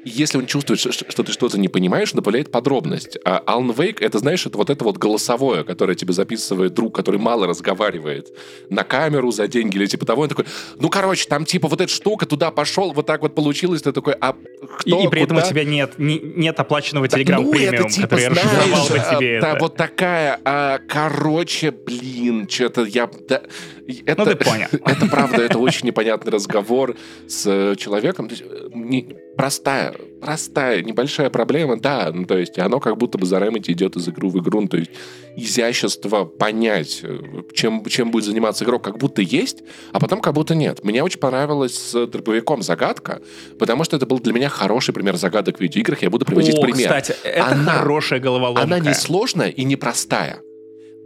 если 0.05 0.37
он 0.37 0.45
чувствует, 0.45 0.79
что 0.79 1.23
ты 1.23 1.31
что-то 1.31 1.59
не 1.59 1.67
понимаешь, 1.67 2.11
он 2.13 2.17
добавляет 2.17 2.51
подробность. 2.51 3.17
А 3.25 3.41
Alan 3.47 3.75
Wake, 3.75 3.97
это, 3.99 4.19
знаешь, 4.19 4.45
это 4.45 4.55
вот 4.57 4.69
это 4.69 4.83
вот 4.83 4.97
голосовое, 4.97 5.63
которое 5.63 5.95
тебе 5.95 6.13
записывает 6.13 6.75
друг, 6.75 6.95
который 6.95 7.19
мало 7.19 7.47
разговаривает 7.47 8.31
на 8.69 8.83
камеру 8.83 9.31
за 9.31 9.47
деньги 9.47 9.77
или 9.77 9.87
типа 9.87 10.05
того. 10.05 10.21
Он 10.21 10.29
такой, 10.29 10.45
ну, 10.79 10.89
короче, 10.89 11.27
там 11.27 11.43
типа 11.43 11.67
вот 11.67 11.81
эта 11.81 11.91
штука 11.91 12.27
туда 12.27 12.51
пошел, 12.51 12.93
вот 12.93 13.07
так 13.07 13.23
вот 13.23 13.33
получилось. 13.33 13.81
Ты 13.81 13.91
такой, 13.91 14.13
а 14.13 14.35
кто, 14.77 15.01
И, 15.01 15.05
и 15.05 15.07
при 15.09 15.23
этом 15.23 15.37
у 15.37 15.41
тебя 15.41 15.63
нет, 15.63 15.97
не, 15.97 16.19
нет 16.19 16.59
оплаченного 16.59 17.05
Telegram 17.05 17.41
ну, 17.41 17.51
премиум, 17.51 17.89
типа, 17.89 18.07
который 18.07 18.33
знаешь, 18.33 18.45
расшифровал 18.45 18.87
бы 18.87 19.17
тебе 19.17 19.41
да, 19.41 19.51
это. 19.51 19.59
вот 19.59 19.75
такая, 19.75 20.39
а, 20.45 20.79
короче, 20.87 21.71
блин, 21.71 22.47
что-то 22.47 22.83
я... 22.83 23.09
Да, 23.27 23.41
это, 23.87 24.25
ну, 24.25 24.31
ты 24.31 24.35
понял. 24.43 24.67
Это 24.71 25.05
правда, 25.07 25.41
это 25.41 25.59
очень 25.59 25.87
непонятный 25.87 26.31
разговор 26.31 26.95
с 27.27 27.45
э, 27.45 27.75
человеком. 27.75 28.27
То 28.27 28.33
есть, 28.33 28.43
э, 28.47 28.69
не, 28.73 29.15
простая, 29.37 29.93
простая, 30.21 30.81
небольшая 30.81 31.29
проблема, 31.29 31.79
да, 31.79 32.11
ну, 32.13 32.25
то 32.25 32.37
есть 32.37 32.57
оно 32.57 32.79
как 32.79 32.97
будто 32.97 33.17
бы 33.17 33.25
за 33.25 33.37
Remedy 33.37 33.71
идет 33.71 33.95
из 33.95 34.07
игры 34.07 34.29
в 34.29 34.39
игру, 34.39 34.61
ну, 34.61 34.67
то 34.67 34.77
есть 34.77 34.91
изящество 35.35 36.25
понять, 36.25 37.01
э, 37.03 37.19
чем, 37.53 37.85
чем 37.85 38.11
будет 38.11 38.25
заниматься 38.25 38.65
игрок, 38.65 38.83
как 38.83 38.97
будто 38.97 39.21
есть, 39.21 39.63
а 39.91 39.99
потом 39.99 40.21
как 40.21 40.33
будто 40.33 40.55
нет. 40.55 40.83
Мне 40.83 41.03
очень 41.03 41.19
понравилась 41.19 41.77
с 41.77 42.07
дробовиком 42.07 42.61
загадка, 42.61 43.21
потому 43.59 43.83
что 43.83 43.97
это 43.97 44.05
был 44.05 44.19
для 44.19 44.33
меня 44.33 44.49
хороший 44.49 44.93
пример 44.93 45.15
загадок 45.17 45.57
в 45.57 45.61
видеоиграх, 45.61 46.01
я 46.01 46.09
буду 46.09 46.25
приводить 46.25 46.57
О, 46.57 46.61
пример. 46.61 46.87
кстати, 46.87 47.15
это 47.23 47.45
она, 47.45 47.73
хорошая 47.73 48.19
головоломка. 48.19 48.63
Она 48.63 48.79
не 48.79 48.93
сложная 48.93 49.49
и 49.49 49.63
не 49.63 49.75
простая 49.75 50.41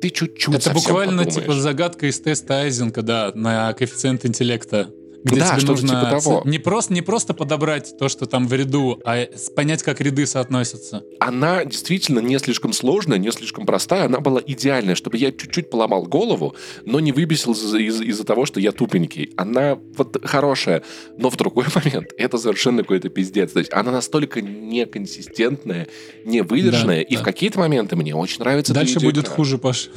ты 0.01 0.09
чуть-чуть 0.09 0.55
Это 0.55 0.71
буквально 0.71 1.23
подумаешь. 1.23 1.33
типа 1.33 1.53
загадка 1.53 2.07
из 2.07 2.19
теста 2.19 2.61
Айзенка, 2.61 3.01
да, 3.01 3.31
на 3.35 3.73
коэффициент 3.73 4.25
интеллекта 4.25 4.91
где 5.23 5.39
да, 5.39 5.55
тебе 5.57 5.67
нужно 5.67 5.89
типа 5.89 6.09
того. 6.09 6.41
Не, 6.45 6.59
просто, 6.59 6.93
не 6.93 7.01
просто 7.01 7.33
подобрать 7.33 7.97
то, 7.97 8.09
что 8.09 8.25
там 8.25 8.47
в 8.47 8.53
ряду, 8.53 9.01
а 9.05 9.27
понять, 9.55 9.83
как 9.83 10.01
ряды 10.01 10.25
соотносятся. 10.25 11.03
Она 11.19 11.65
действительно 11.65 12.19
не 12.19 12.37
слишком 12.39 12.73
сложная, 12.73 13.17
не 13.17 13.31
слишком 13.31 13.65
простая. 13.65 14.05
Она 14.05 14.19
была 14.19 14.41
идеальная, 14.45 14.95
чтобы 14.95 15.17
я 15.17 15.31
чуть-чуть 15.31 15.69
поломал 15.69 16.03
голову, 16.03 16.55
но 16.85 16.99
не 16.99 17.11
выбесился 17.11 17.77
из- 17.77 18.01
из- 18.01 18.17
за 18.17 18.23
того, 18.23 18.45
что 18.45 18.59
я 18.59 18.71
тупенький. 18.71 19.31
Она 19.37 19.77
вот 19.97 20.17
хорошая, 20.23 20.83
но 21.17 21.29
в 21.29 21.37
другой 21.37 21.65
момент 21.75 22.07
это 22.17 22.37
совершенно 22.37 22.83
какой-то 22.83 23.09
пиздец. 23.09 23.51
То 23.51 23.59
есть 23.59 23.73
она 23.73 23.91
настолько 23.91 24.41
неконсистентная, 24.41 25.87
невыдержанная, 26.25 26.97
да, 26.97 27.01
и 27.03 27.15
да. 27.15 27.21
в 27.21 27.23
какие-то 27.23 27.59
моменты 27.59 27.95
мне 27.95 28.15
очень 28.15 28.39
нравится 28.39 28.73
Дальше 28.73 28.99
будет 28.99 29.27
хуже, 29.27 29.57
Паш. 29.57 29.89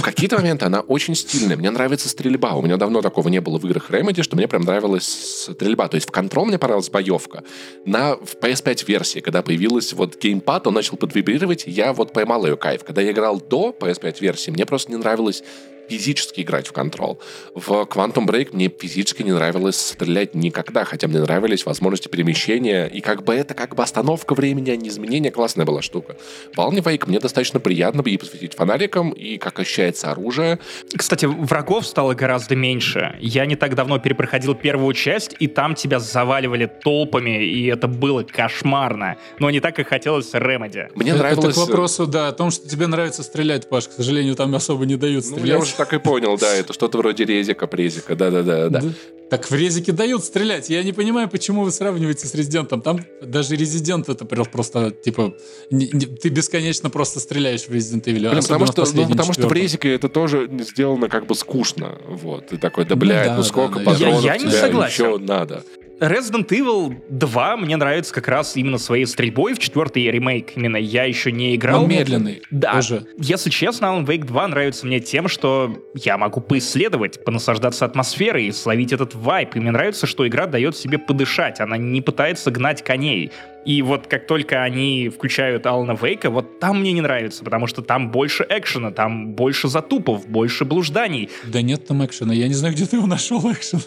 В 0.00 0.02
какие-то 0.02 0.38
моменты 0.38 0.64
она 0.64 0.80
очень 0.80 1.14
стильная. 1.14 1.58
Мне 1.58 1.70
нравится 1.70 2.08
стрельба. 2.08 2.54
У 2.54 2.62
меня 2.62 2.78
давно 2.78 3.02
такого 3.02 3.28
не 3.28 3.38
было 3.42 3.58
в 3.58 3.66
играх 3.66 3.90
Remedy, 3.90 4.22
что 4.22 4.34
мне 4.34 4.48
прям 4.48 4.62
нравилась 4.62 5.44
стрельба. 5.50 5.88
То 5.88 5.96
есть 5.96 6.08
в 6.08 6.10
Control 6.10 6.46
мне 6.46 6.58
понравилась 6.58 6.88
боевка. 6.88 7.44
На 7.84 8.16
в 8.16 8.36
PS5 8.40 8.86
версии, 8.86 9.20
когда 9.20 9.42
появилась 9.42 9.92
вот 9.92 10.16
геймпад, 10.18 10.66
он 10.66 10.72
начал 10.72 10.96
подвибрировать, 10.96 11.64
я 11.66 11.92
вот 11.92 12.14
поймал 12.14 12.46
ее 12.46 12.56
кайф. 12.56 12.82
Когда 12.82 13.02
я 13.02 13.10
играл 13.10 13.42
до 13.42 13.76
PS5 13.78 14.22
версии, 14.22 14.50
мне 14.50 14.64
просто 14.64 14.90
не 14.90 14.96
нравилось 14.96 15.44
физически 15.90 16.42
играть 16.42 16.68
в 16.68 16.72
Control. 16.72 17.18
В 17.54 17.68
Quantum 17.68 18.26
Break 18.26 18.50
мне 18.52 18.68
физически 18.68 19.22
не 19.24 19.32
нравилось 19.32 19.76
стрелять 19.76 20.34
никогда, 20.34 20.84
хотя 20.84 21.08
мне 21.08 21.20
нравились 21.20 21.66
возможности 21.66 22.06
перемещения, 22.06 22.86
и 22.86 23.00
как 23.00 23.24
бы 23.24 23.34
это 23.34 23.54
как 23.54 23.74
бы 23.74 23.82
остановка 23.82 24.34
времени, 24.34 24.70
а 24.70 24.76
не 24.76 24.88
изменение, 24.88 25.32
классная 25.32 25.66
была 25.66 25.82
штука. 25.82 26.16
В 26.54 26.58
Alan 26.58 26.80
Wake 26.80 27.08
мне 27.08 27.18
достаточно 27.18 27.58
приятно 27.58 28.02
и 28.02 28.16
посветить 28.16 28.54
фонариком, 28.54 29.10
и 29.10 29.36
как 29.38 29.58
ощущается 29.58 30.12
оружие. 30.12 30.60
Кстати, 30.96 31.26
врагов 31.26 31.86
стало 31.86 32.14
гораздо 32.14 32.54
меньше. 32.54 33.16
Я 33.20 33.46
не 33.46 33.56
так 33.56 33.74
давно 33.74 33.98
перепроходил 33.98 34.54
первую 34.54 34.94
часть, 34.94 35.34
и 35.40 35.48
там 35.48 35.74
тебя 35.74 35.98
заваливали 35.98 36.66
толпами, 36.66 37.44
и 37.44 37.66
это 37.66 37.88
было 37.88 38.22
кошмарно. 38.22 39.16
Но 39.40 39.50
не 39.50 39.58
так, 39.60 39.74
как 39.74 39.88
хотелось 39.88 40.30
Ремеди. 40.34 40.88
Мне 40.94 41.14
нравилось... 41.14 41.56
Это 41.56 41.66
к 41.66 41.68
вопросу, 41.68 42.06
да, 42.06 42.28
о 42.28 42.32
том, 42.32 42.50
что 42.50 42.68
тебе 42.68 42.86
нравится 42.86 43.22
стрелять, 43.22 43.68
Паш. 43.68 43.88
К 43.88 43.92
сожалению, 43.92 44.36
там 44.36 44.54
особо 44.54 44.86
не 44.86 44.96
дают 44.96 45.24
стрелять. 45.24 45.44
Ну, 45.44 45.50
я 45.50 45.58
уже 45.58 45.74
так 45.80 45.94
и 45.94 45.98
понял, 45.98 46.36
да, 46.36 46.54
это 46.54 46.74
что-то 46.74 46.98
вроде 46.98 47.24
резика, 47.24 47.66
презика, 47.66 48.14
да-да-да. 48.14 48.68
да. 48.68 48.82
Так 49.30 49.50
в 49.50 49.54
резике 49.54 49.92
дают 49.92 50.24
стрелять. 50.24 50.68
Я 50.68 50.82
не 50.82 50.92
понимаю, 50.92 51.28
почему 51.30 51.62
вы 51.62 51.70
сравниваете 51.70 52.26
с 52.26 52.34
резидентом. 52.34 52.82
Там 52.82 53.00
даже 53.22 53.56
резидент 53.56 54.08
это 54.10 54.26
просто, 54.26 54.90
типа, 54.90 55.34
не, 55.70 55.88
не, 55.92 56.04
ты 56.04 56.28
бесконечно 56.28 56.90
просто 56.90 57.18
стреляешь 57.20 57.62
в 57.62 57.70
Resident 57.70 58.04
Evil. 58.04 58.30
Блин, 58.30 58.42
потому 58.42 58.66
что, 58.66 58.84
ну, 58.92 59.08
потому 59.08 59.32
что 59.32 59.48
в 59.48 59.52
резике 59.52 59.94
это 59.94 60.10
тоже 60.10 60.50
сделано 60.60 61.08
как 61.08 61.26
бы 61.26 61.34
скучно. 61.34 61.98
Вот. 62.08 62.48
Ты 62.48 62.58
такой, 62.58 62.84
да, 62.84 62.96
блядь, 62.96 63.28
ну, 63.28 63.30
да, 63.30 63.36
ну 63.36 63.42
сколько 63.42 63.78
да, 63.78 63.84
патронов 63.86 64.22
я, 64.22 64.34
я 64.34 64.38
не 64.38 64.50
согласен. 64.50 65.04
еще 65.06 65.18
надо. 65.18 65.64
Resident 66.00 66.48
Evil 66.48 66.96
2 67.10 67.56
мне 67.58 67.76
нравится 67.76 68.14
как 68.14 68.26
раз 68.28 68.56
именно 68.56 68.78
своей 68.78 69.04
стрельбой. 69.04 69.52
В 69.52 69.58
четвертый 69.58 70.10
ремейк 70.10 70.56
именно 70.56 70.78
я 70.78 71.04
еще 71.04 71.30
не 71.30 71.54
играл. 71.54 71.82
Он 71.82 71.90
медленный. 71.90 72.40
Да. 72.50 72.72
Тоже. 72.72 73.06
Если 73.18 73.50
честно, 73.50 73.86
Alan 73.86 74.06
Wake 74.06 74.24
2 74.24 74.48
нравится 74.48 74.86
мне 74.86 75.00
тем, 75.00 75.28
что 75.28 75.76
я 75.94 76.16
могу 76.16 76.40
поисследовать, 76.40 77.22
понаслаждаться 77.22 77.84
атмосферой 77.84 78.46
и 78.46 78.52
словить 78.52 78.92
этот 78.92 79.14
вайп. 79.14 79.56
И 79.56 79.60
мне 79.60 79.72
нравится, 79.72 80.06
что 80.06 80.26
игра 80.26 80.46
дает 80.46 80.74
себе 80.74 80.98
подышать. 80.98 81.60
Она 81.60 81.76
не 81.76 82.00
пытается 82.00 82.50
гнать 82.50 82.82
коней. 82.82 83.30
И 83.66 83.82
вот 83.82 84.06
как 84.06 84.26
только 84.26 84.62
они 84.62 85.10
включают 85.10 85.66
Алана 85.66 85.94
Вейка, 86.00 86.30
вот 86.30 86.60
там 86.60 86.80
мне 86.80 86.92
не 86.92 87.02
нравится, 87.02 87.44
потому 87.44 87.66
что 87.66 87.82
там 87.82 88.10
больше 88.10 88.46
экшена, 88.48 88.90
там 88.90 89.34
больше 89.34 89.68
затупов, 89.68 90.26
больше 90.26 90.64
блужданий. 90.64 91.28
Да 91.44 91.60
нет 91.60 91.86
там 91.86 92.02
экшена, 92.02 92.32
я 92.32 92.48
не 92.48 92.54
знаю, 92.54 92.72
где 92.72 92.86
ты 92.86 92.96
его 92.96 93.06
нашел 93.06 93.52
экшен. 93.52 93.80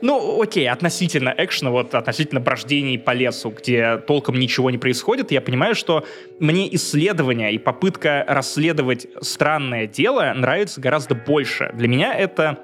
Ну, 0.00 0.40
окей, 0.40 0.68
относительно 0.68 1.34
экшена, 1.36 1.70
вот 1.70 1.94
относительно 1.94 2.40
брождений 2.40 2.98
по 2.98 3.12
лесу, 3.12 3.50
где 3.50 3.98
толком 3.98 4.38
ничего 4.38 4.70
не 4.70 4.78
происходит, 4.78 5.30
я 5.30 5.40
понимаю, 5.40 5.74
что 5.74 6.04
мне 6.38 6.72
исследование 6.74 7.52
и 7.52 7.58
попытка 7.58 8.24
расследовать 8.26 9.06
странное 9.20 9.86
дело 9.86 10.32
нравится 10.34 10.80
гораздо 10.80 11.14
больше. 11.14 11.70
Для 11.74 11.88
меня 11.88 12.14
это 12.14 12.58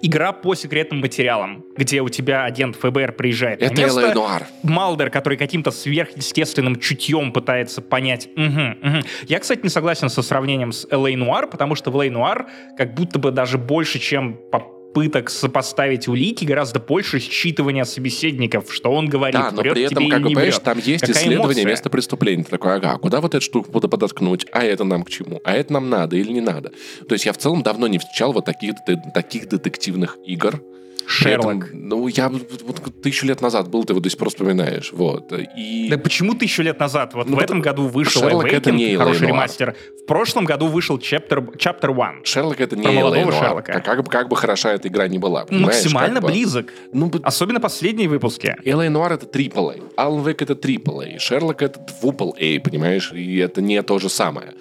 игра 0.00 0.32
по 0.32 0.54
секретным 0.54 1.00
материалам, 1.00 1.64
где 1.76 2.00
у 2.00 2.08
тебя 2.08 2.44
агент 2.44 2.76
ФБР 2.76 3.12
приезжает 3.12 3.62
Это 3.62 3.74
на 3.74 3.80
место. 3.80 4.14
Нуар. 4.14 4.46
Малдер, 4.62 5.10
который 5.10 5.36
каким-то 5.36 5.70
сверхъестественным 5.70 6.78
чутьем 6.80 7.32
пытается 7.32 7.82
понять. 7.82 8.28
Угу, 8.34 8.88
угу. 8.88 9.06
Я, 9.28 9.38
кстати, 9.38 9.60
не 9.62 9.68
согласен 9.68 10.08
со 10.08 10.22
сравнением 10.22 10.72
с 10.72 10.86
Л.А. 10.90 11.10
Нуар, 11.16 11.46
потому 11.46 11.74
что 11.74 11.90
в 11.90 11.96
Л.А. 11.96 12.10
Нуар 12.10 12.46
как 12.76 12.94
будто 12.94 13.18
бы 13.18 13.30
даже 13.30 13.58
больше, 13.58 13.98
чем 13.98 14.38
по 14.50 14.81
попыток 14.92 15.30
сопоставить 15.30 16.06
улики 16.08 16.44
гораздо 16.44 16.78
больше 16.78 17.18
считывания 17.18 17.84
собеседников, 17.84 18.72
что 18.72 18.90
он 18.90 19.08
говорит, 19.08 19.34
Да, 19.40 19.50
но 19.50 19.62
при 19.62 19.82
этом, 19.82 20.08
как 20.08 20.20
бы, 20.22 20.28
понимаешь, 20.28 20.58
там 20.58 20.78
есть 20.78 21.00
Какая 21.00 21.16
исследование 21.16 21.62
эмоция? 21.62 21.70
места 21.70 21.90
преступления. 21.90 22.44
Ты 22.44 22.50
такой, 22.50 22.74
ага, 22.74 22.98
куда 22.98 23.20
вот 23.20 23.34
эту 23.34 23.42
штуку 23.44 23.70
буду 23.70 23.88
подоткнуть? 23.88 24.46
А 24.52 24.62
это 24.62 24.84
нам 24.84 25.04
к 25.04 25.10
чему? 25.10 25.40
А 25.44 25.54
это 25.54 25.72
нам 25.72 25.88
надо 25.88 26.16
или 26.16 26.30
не 26.32 26.40
надо? 26.40 26.72
То 27.08 27.14
есть 27.14 27.24
я 27.24 27.32
в 27.32 27.38
целом 27.38 27.62
давно 27.62 27.86
не 27.86 27.98
встречал 27.98 28.32
вот 28.32 28.44
таких, 28.44 28.74
таких 29.14 29.48
детективных 29.48 30.18
игр, 30.26 30.62
Шерлок. 31.06 31.68
Этом, 31.68 31.88
ну, 31.88 32.06
я 32.08 32.28
вот 32.28 33.02
тысячу 33.02 33.26
лет 33.26 33.40
назад 33.40 33.68
был, 33.68 33.84
ты 33.84 33.92
его 33.92 34.00
до 34.00 34.08
сих 34.08 34.18
пор 34.18 34.30
вспоминаешь. 34.30 34.92
Вот. 34.92 35.32
И... 35.56 35.88
Да 35.90 35.98
почему 35.98 36.34
тысячу 36.34 36.62
лет 36.62 36.78
назад? 36.78 37.14
Вот 37.14 37.28
ну, 37.28 37.36
в 37.36 37.40
этом 37.40 37.60
году 37.60 37.86
вышел 37.86 38.22
Шерлок 38.22 38.46
Awakening, 38.46 38.56
это 38.56 38.70
не 38.70 38.96
хороший 38.96 39.26
ремастер. 39.26 39.76
В 40.02 40.06
прошлом 40.06 40.44
году 40.44 40.66
вышел 40.66 40.98
Chapter, 40.98 41.56
Chapter 41.56 41.94
One. 41.94 42.24
Шерлок 42.24 42.60
это 42.60 42.76
не 42.76 42.86
молодого 42.86 43.32
Шерлока. 43.32 43.80
Как, 43.80 44.02
бы, 44.04 44.10
как 44.10 44.28
бы 44.28 44.36
хороша 44.36 44.72
эта 44.72 44.88
игра 44.88 45.08
не 45.08 45.18
была. 45.18 45.46
Максимально 45.50 46.20
как 46.20 46.24
бы... 46.24 46.28
близок. 46.30 46.72
Ну, 46.92 47.10
Особенно 47.22 47.60
последние 47.60 48.08
выпуски. 48.08 48.56
L.A. 48.64 48.86
Noir 48.86 49.14
это 49.14 49.26
AAA. 49.26 49.94
Alan 49.96 50.24
Wake 50.24 50.42
это 50.42 50.54
AAA. 50.54 51.18
Шерлок 51.18 51.62
это 51.62 51.80
A, 51.80 52.60
понимаешь? 52.60 53.12
И 53.12 53.38
это 53.38 53.60
не 53.60 53.82
то 53.82 53.98
же 53.98 54.08
самое. 54.08 54.54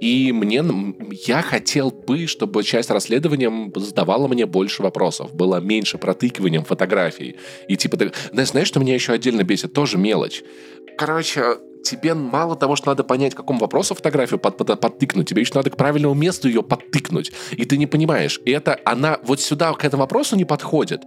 И 0.00 0.30
мне, 0.32 0.62
я 1.26 1.42
хотел 1.42 1.90
бы, 1.90 2.26
чтобы 2.26 2.62
часть 2.62 2.90
расследования 2.90 3.70
задавала 3.76 4.28
мне 4.28 4.44
больше 4.46 4.82
вопросов. 4.82 5.34
Было 5.34 5.60
меньше 5.60 5.98
протыкиванием 5.98 6.64
фотографий. 6.64 7.36
И 7.68 7.76
типа, 7.76 7.96
знаешь, 8.32 8.68
что 8.68 8.80
меня 8.80 8.94
еще 8.94 9.12
отдельно 9.12 9.42
бесит? 9.42 9.72
Тоже 9.72 9.96
мелочь. 9.96 10.42
Короче, 10.98 11.58
тебе 11.82 12.14
мало 12.14 12.56
того, 12.56 12.76
что 12.76 12.88
надо 12.88 13.04
понять, 13.04 13.34
к 13.34 13.36
какому 13.38 13.60
вопросу 13.60 13.94
фотографию 13.94 14.38
под, 14.38 14.58
под, 14.58 14.80
подтыкнуть, 14.80 15.28
тебе 15.28 15.42
еще 15.42 15.52
надо 15.54 15.70
к 15.70 15.76
правильному 15.76 16.14
месту 16.14 16.48
ее 16.48 16.62
подтыкнуть. 16.62 17.32
И 17.52 17.64
ты 17.64 17.78
не 17.78 17.86
понимаешь. 17.86 18.40
И 18.44 18.50
это 18.50 18.78
она 18.84 19.18
вот 19.22 19.40
сюда 19.40 19.72
к 19.72 19.84
этому 19.84 20.02
вопросу 20.02 20.36
не 20.36 20.44
подходит. 20.44 21.02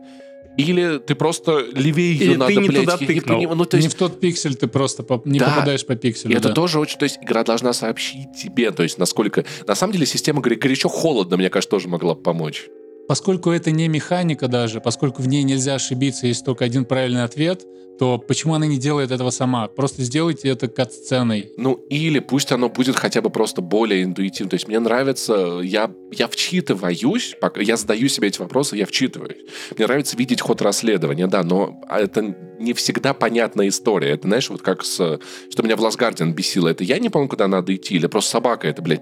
Или 0.59 0.99
ты 0.99 1.15
просто 1.15 1.65
левее 1.73 2.13
ее 2.13 2.25
Или 2.25 2.35
надо, 2.35 2.53
ты 2.53 2.59
не 2.59 2.67
блядь, 2.67 2.81
туда 2.81 2.97
тыкнул. 2.97 3.39
Не, 3.39 3.47
ну, 3.47 3.65
то 3.65 3.77
есть... 3.77 3.87
не 3.87 3.89
в 3.89 3.95
тот 3.95 4.19
пиксель 4.19 4.55
ты 4.55 4.67
просто 4.67 5.03
по... 5.03 5.21
не 5.23 5.39
да. 5.39 5.49
попадаешь 5.49 5.85
по 5.85 5.95
пикселю. 5.95 6.31
И 6.31 6.33
да. 6.33 6.39
это 6.39 6.53
тоже 6.53 6.79
очень... 6.79 6.99
То 6.99 7.03
есть 7.03 7.19
игра 7.21 7.43
должна 7.43 7.71
сообщить 7.71 8.33
тебе, 8.37 8.71
то 8.71 8.83
есть 8.83 8.97
насколько... 8.97 9.45
На 9.67 9.75
самом 9.75 9.93
деле 9.93 10.05
система 10.05 10.41
горячо-холодно, 10.41 11.37
мне 11.37 11.49
кажется, 11.49 11.69
тоже 11.69 11.87
могла 11.87 12.15
помочь. 12.15 12.67
Поскольку 13.09 13.49
это 13.49 13.71
не 13.71 13.87
механика 13.87 14.47
даже, 14.47 14.81
поскольку 14.81 15.23
в 15.23 15.27
ней 15.27 15.41
нельзя 15.41 15.73
ошибиться, 15.73 16.27
есть 16.27 16.45
только 16.45 16.63
один 16.63 16.85
правильный 16.85 17.23
ответ, 17.23 17.65
то 17.97 18.19
почему 18.19 18.53
она 18.53 18.67
не 18.67 18.77
делает 18.77 19.09
этого 19.09 19.31
сама? 19.31 19.67
Просто 19.67 20.03
сделайте 20.03 20.47
это 20.47 20.67
кат-сценой. 20.67 21.51
Ну, 21.57 21.73
или 21.89 22.19
пусть 22.19 22.51
оно 22.51 22.69
будет 22.69 22.95
хотя 22.95 23.23
бы 23.23 23.31
просто 23.31 23.61
более 23.61 24.03
интуитивно. 24.03 24.51
То 24.51 24.53
есть 24.57 24.67
мне 24.67 24.79
нравится, 24.79 25.59
я, 25.63 25.91
я 26.11 26.27
вчитываюсь, 26.27 27.35
я 27.57 27.77
задаю 27.77 28.07
себе 28.09 28.27
эти 28.27 28.39
вопросы, 28.39 28.77
я 28.77 28.85
вчитываюсь. 28.85 29.41
Мне 29.75 29.87
нравится 29.87 30.15
видеть 30.15 30.41
ход 30.41 30.61
расследования, 30.61 31.25
да, 31.25 31.41
но 31.41 31.81
это 31.89 32.35
не 32.59 32.73
всегда 32.73 33.15
понятная 33.15 33.69
история. 33.69 34.11
Это, 34.11 34.27
знаешь, 34.27 34.51
вот 34.51 34.61
как 34.61 34.85
с... 34.85 35.19
Что 35.49 35.63
меня 35.63 35.75
в 35.75 35.81
Ласгардиан 35.81 36.33
бесило. 36.33 36.67
Это 36.67 36.83
я 36.83 36.99
не 36.99 37.09
помню, 37.09 37.27
куда 37.27 37.47
надо 37.47 37.75
идти, 37.75 37.95
или 37.95 38.05
просто 38.05 38.29
собака 38.29 38.67
это, 38.67 38.83
блядь, 38.83 39.01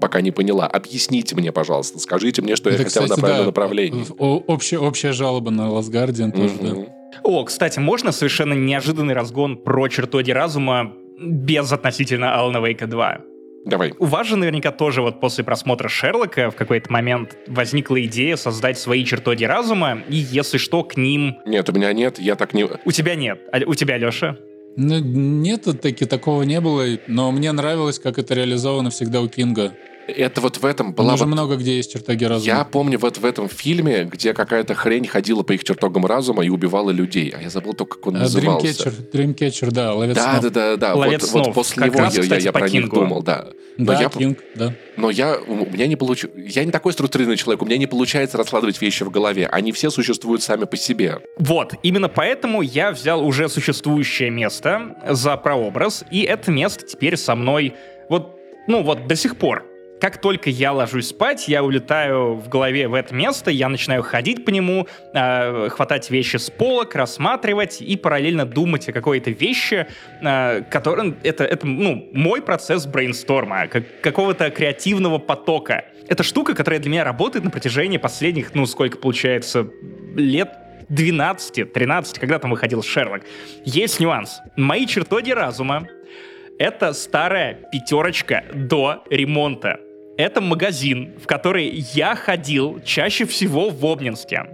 пока 0.00 0.20
не 0.20 0.30
поняла. 0.30 0.66
Объясните 0.66 1.36
мне, 1.36 1.52
пожалуйста. 1.52 1.98
Скажите 1.98 2.42
мне, 2.42 2.56
что 2.56 2.70
это, 2.70 2.78
я 2.78 2.84
хотел 2.84 3.02
кстати, 3.02 3.18
на 3.18 3.22
правильном 3.22 3.44
да, 3.44 3.48
направлении. 3.50 4.06
Общая, 4.18 4.78
общая 4.78 5.12
жалоба 5.12 5.50
на 5.50 5.68
Last 5.68 5.90
Guardian 5.90 6.32
тоже, 6.32 6.54
mm-hmm. 6.54 6.86
да. 6.86 7.20
О, 7.22 7.44
кстати, 7.44 7.78
можно 7.78 8.12
совершенно 8.12 8.54
неожиданный 8.54 9.14
разгон 9.14 9.56
про 9.56 9.88
чертоги 9.88 10.30
разума 10.30 10.92
без 11.20 11.70
относительно 11.72 12.34
Алана 12.34 12.64
Вейка 12.64 12.86
2? 12.86 13.20
Давай. 13.66 13.92
У 13.98 14.06
вас 14.06 14.26
же 14.26 14.36
наверняка 14.36 14.72
тоже 14.72 15.02
вот 15.02 15.20
после 15.20 15.44
просмотра 15.44 15.88
Шерлока 15.88 16.50
в 16.50 16.56
какой-то 16.56 16.90
момент 16.90 17.36
возникла 17.46 18.02
идея 18.04 18.36
создать 18.36 18.78
свои 18.78 19.04
чертоги 19.04 19.44
разума, 19.44 20.02
и 20.08 20.16
если 20.16 20.56
что, 20.56 20.82
к 20.82 20.96
ним... 20.96 21.36
Нет, 21.44 21.68
у 21.68 21.72
меня 21.72 21.92
нет, 21.92 22.18
я 22.18 22.36
так 22.36 22.54
не... 22.54 22.66
У 22.84 22.92
тебя 22.92 23.16
нет. 23.16 23.40
А 23.52 23.58
у 23.66 23.74
тебя, 23.74 23.98
Леша? 23.98 24.38
Ну, 24.76 24.98
нет, 24.98 25.66
таки 25.82 26.06
такого 26.06 26.42
не 26.42 26.60
было, 26.60 26.86
но 27.06 27.32
мне 27.32 27.52
нравилось, 27.52 27.98
как 27.98 28.18
это 28.18 28.34
реализовано 28.34 28.90
всегда 28.90 29.20
у 29.20 29.28
Кинга 29.28 29.74
это 30.10 30.40
вот 30.40 30.58
в 30.58 30.64
этом 30.64 30.92
была... 30.92 31.14
Уже 31.14 31.24
вот... 31.24 31.32
много 31.32 31.56
где 31.56 31.76
есть 31.76 31.92
чертоги 31.92 32.24
разума. 32.24 32.46
Я 32.46 32.64
помню 32.64 32.98
вот 32.98 33.18
в 33.18 33.24
этом 33.24 33.48
фильме, 33.48 34.04
где 34.04 34.34
какая-то 34.34 34.74
хрень 34.74 35.06
ходила 35.06 35.42
по 35.42 35.52
их 35.52 35.64
чертогам 35.64 36.06
разума 36.06 36.44
и 36.44 36.48
убивала 36.48 36.90
людей. 36.90 37.32
А 37.36 37.42
я 37.42 37.50
забыл 37.50 37.74
только, 37.74 37.96
как 37.96 38.06
он 38.08 38.16
uh, 38.16 38.20
назывался. 38.20 38.66
Dreamcatcher, 38.88 39.10
Dreamcatcher, 39.12 39.70
да, 39.70 39.94
ловец 39.94 40.16
да, 40.16 40.38
снов. 40.38 40.42
Да, 40.42 40.50
да, 40.50 40.76
да, 40.76 40.94
Ловец 40.94 41.22
вот, 41.22 41.30
снов. 41.30 41.46
вот 41.46 41.54
после 41.54 41.82
как 41.82 41.92
него 41.92 42.04
раз, 42.04 42.16
я, 42.16 42.22
кстати, 42.22 42.44
я 42.44 42.52
про 42.52 42.68
них 42.68 42.90
думал, 42.90 43.22
да. 43.22 43.48
Но 43.76 43.86
да, 43.86 44.00
я, 44.00 44.08
Кинг, 44.08 44.38
да. 44.54 44.74
Но 44.96 45.10
я, 45.10 45.38
у 45.38 45.66
меня 45.66 45.86
не 45.86 45.96
получ... 45.96 46.26
Я 46.36 46.64
не 46.64 46.70
такой 46.70 46.92
структурированный 46.92 47.38
человек, 47.38 47.62
у 47.62 47.64
меня 47.64 47.78
не 47.78 47.86
получается 47.86 48.36
раскладывать 48.36 48.80
вещи 48.80 49.04
в 49.04 49.10
голове. 49.10 49.46
Они 49.46 49.72
все 49.72 49.90
существуют 49.90 50.42
сами 50.42 50.64
по 50.64 50.76
себе. 50.76 51.20
Вот, 51.38 51.74
именно 51.82 52.08
поэтому 52.08 52.60
я 52.60 52.92
взял 52.92 53.24
уже 53.24 53.48
существующее 53.48 54.30
место 54.30 54.96
за 55.08 55.36
прообраз, 55.36 56.04
и 56.10 56.22
это 56.22 56.50
место 56.50 56.84
теперь 56.84 57.16
со 57.16 57.34
мной 57.34 57.74
вот, 58.10 58.36
ну 58.66 58.82
вот 58.82 59.06
до 59.06 59.16
сих 59.16 59.36
пор 59.36 59.69
как 60.00 60.18
только 60.18 60.48
я 60.48 60.72
ложусь 60.72 61.08
спать, 61.08 61.46
я 61.46 61.62
улетаю 61.62 62.34
в 62.34 62.48
голове 62.48 62.88
в 62.88 62.94
это 62.94 63.14
место, 63.14 63.50
я 63.50 63.68
начинаю 63.68 64.02
ходить 64.02 64.44
по 64.44 64.50
нему, 64.50 64.88
э, 65.12 65.68
хватать 65.68 66.10
вещи 66.10 66.36
с 66.38 66.50
полок, 66.50 66.94
рассматривать 66.94 67.82
и 67.82 67.96
параллельно 67.96 68.46
думать 68.46 68.88
о 68.88 68.92
какой-то 68.92 69.30
вещи, 69.30 69.86
э, 70.22 70.62
которым 70.70 71.16
это, 71.22 71.44
это 71.44 71.66
ну, 71.66 72.08
мой 72.12 72.40
процесс 72.40 72.86
брейнсторма, 72.86 73.66
как, 73.68 73.84
какого-то 74.00 74.50
креативного 74.50 75.18
потока. 75.18 75.84
Это 76.08 76.22
штука, 76.22 76.54
которая 76.54 76.80
для 76.80 76.90
меня 76.90 77.04
работает 77.04 77.44
на 77.44 77.50
протяжении 77.50 77.98
последних, 77.98 78.54
ну, 78.54 78.64
сколько 78.66 78.96
получается, 78.96 79.68
лет 80.16 80.48
12-13, 80.88 82.18
когда 82.18 82.38
там 82.38 82.50
выходил 82.50 82.82
Шерлок. 82.82 83.22
Есть 83.64 84.00
нюанс. 84.00 84.40
Мои 84.56 84.86
чертоги 84.86 85.30
разума— 85.30 85.86
это 86.58 86.94
старая 86.94 87.54
пятерочка 87.70 88.44
до 88.52 89.04
ремонта 89.08 89.78
это 90.20 90.40
магазин, 90.40 91.18
в 91.22 91.26
который 91.26 91.68
я 91.68 92.14
ходил 92.14 92.80
чаще 92.84 93.24
всего 93.24 93.70
в 93.70 93.84
Обнинске. 93.84 94.46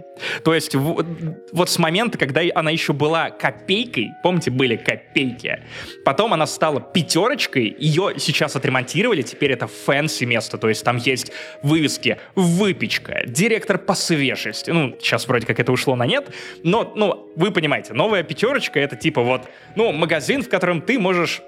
То 0.43 0.53
есть 0.53 0.75
в, 0.75 1.05
вот 1.51 1.69
с 1.69 1.77
момента, 1.77 2.17
когда 2.17 2.41
она 2.55 2.71
еще 2.71 2.93
была 2.93 3.29
копейкой, 3.29 4.11
помните, 4.23 4.51
были 4.51 4.75
копейки, 4.75 5.63
потом 6.05 6.33
она 6.33 6.47
стала 6.47 6.81
пятерочкой, 6.81 7.75
ее 7.77 8.13
сейчас 8.17 8.55
отремонтировали, 8.55 9.21
теперь 9.21 9.51
это 9.51 9.67
fancy 9.67 10.25
место, 10.25 10.57
то 10.57 10.69
есть 10.69 10.83
там 10.83 10.97
есть 10.97 11.31
вывески 11.61 12.17
«Выпечка», 12.35 13.23
«Директор 13.27 13.77
по 13.77 13.93
свежести», 13.93 14.71
ну, 14.71 14.95
сейчас 14.99 15.27
вроде 15.27 15.45
как 15.45 15.59
это 15.59 15.71
ушло 15.71 15.95
на 15.95 16.05
нет, 16.05 16.29
но, 16.63 16.93
ну, 16.95 17.31
вы 17.35 17.51
понимаете, 17.51 17.93
новая 17.93 18.23
пятерочка— 18.23 18.79
это 18.79 18.95
типа 18.95 19.21
вот, 19.21 19.43
ну, 19.75 19.91
магазин, 19.91 20.41
в 20.41 20.49
котором 20.49 20.81
ты 20.81 20.97
можешь 20.99 21.41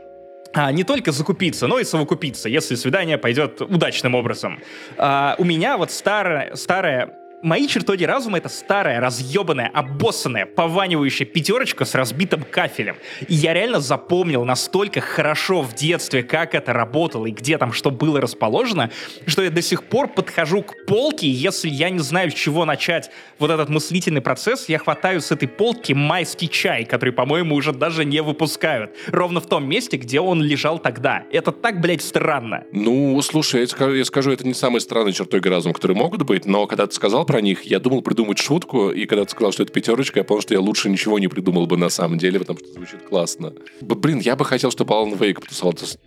а, 0.54 0.72
не 0.72 0.84
только 0.84 1.12
закупиться, 1.12 1.68
но 1.68 1.80
и 1.80 1.84
совокупиться, 1.84 2.50
если 2.50 2.76
свидание 2.76 3.18
пойдет 3.18 3.62
удачным 3.62 4.16
образом. 4.16 4.60
А, 4.98 5.36
у 5.38 5.44
меня 5.44 5.78
вот 5.78 5.92
старая, 5.92 6.56
старая 6.56 7.19
Мои 7.42 7.68
чертоги 7.68 8.04
разума— 8.04 8.38
это 8.40 8.50
старая, 8.50 9.00
разъебанная, 9.00 9.72
обоссанная, 9.74 10.46
пованивающая 10.46 11.26
пятерочка 11.26 11.86
с 11.86 11.96
разбитым 11.96 12.44
кафелем. 12.44 12.98
И 13.30 13.34
я 13.34 13.54
реально 13.54 13.80
запомнил 13.80 14.44
настолько 14.44 15.00
хорошо 15.00 15.62
в 15.62 15.74
детстве, 15.74 16.22
как 16.22 16.54
это 16.54 16.74
работало 16.74 17.28
и 17.28 17.32
где 17.32 17.58
там 17.58 17.72
что 17.72 17.92
было 17.92 18.20
расположено, 18.20 18.92
что 19.26 19.42
я 19.42 19.50
до 19.50 19.62
сих 19.62 19.86
пор 19.86 20.10
подхожу 20.10 20.64
к 20.64 20.86
полке, 20.86 21.30
если 21.30 21.70
я 21.70 21.90
не 21.90 22.00
знаю, 22.00 22.30
с 22.30 22.34
чего 22.34 22.66
начать 22.66 23.10
вот 23.38 23.52
этот 23.52 23.70
мыслительный 23.70 24.22
процесс, 24.22 24.68
я 24.68 24.78
хватаю 24.78 25.22
с 25.22 25.32
этой 25.32 25.48
полки 25.48 25.94
майский 25.94 26.50
чай, 26.50 26.84
который, 26.84 27.14
по-моему, 27.14 27.56
уже 27.56 27.72
даже 27.72 28.04
не 28.04 28.22
выпускают. 28.22 28.92
Ровно 29.08 29.40
в 29.40 29.48
том 29.48 29.66
месте, 29.66 29.96
где 29.96 30.20
он 30.20 30.44
лежал 30.44 30.78
тогда. 30.78 31.24
Это 31.32 31.54
так, 31.54 31.80
блядь, 31.80 32.02
странно. 32.02 32.66
Ну, 32.74 33.22
слушай, 33.22 33.62
я 33.62 34.06
скажу, 34.06 34.32
это 34.32 34.46
не 34.46 34.54
самые 34.54 34.82
странные 34.82 35.14
чертоги 35.14 35.48
разума, 35.48 35.74
которые 35.74 35.96
могут 35.96 36.24
быть, 36.24 36.46
но 36.46 36.68
когда 36.68 36.86
ты 36.86 36.94
сказал 36.94 37.26
про 37.30 37.42
них, 37.42 37.62
я 37.62 37.80
думал 37.80 38.02
придумать 38.02 38.40
шутку, 38.40 38.90
и 38.90 39.06
когда 39.06 39.24
ты 39.24 39.30
сказал, 39.30 39.52
что 39.52 39.62
это 39.62 39.72
пятерочка, 39.72 40.20
я 40.20 40.24
понял, 40.24 40.42
что 40.42 40.56
я 40.56 40.60
лучше 40.60 40.90
ничего 40.90 41.20
не 41.20 41.28
придумал 41.28 41.68
бы 41.68 41.78
на 41.78 41.90
самом 41.90 42.18
деле, 42.18 42.40
потому 42.40 42.58
что 42.58 42.70
звучит 42.70 43.04
классно. 43.04 43.54
Блин, 43.82 44.18
я 44.18 44.36
бы 44.36 44.46
хотел, 44.46 44.72
чтобы 44.72 44.96
Алан 44.96 45.14
Вейк 45.14 45.40
потусовался 45.40 46.00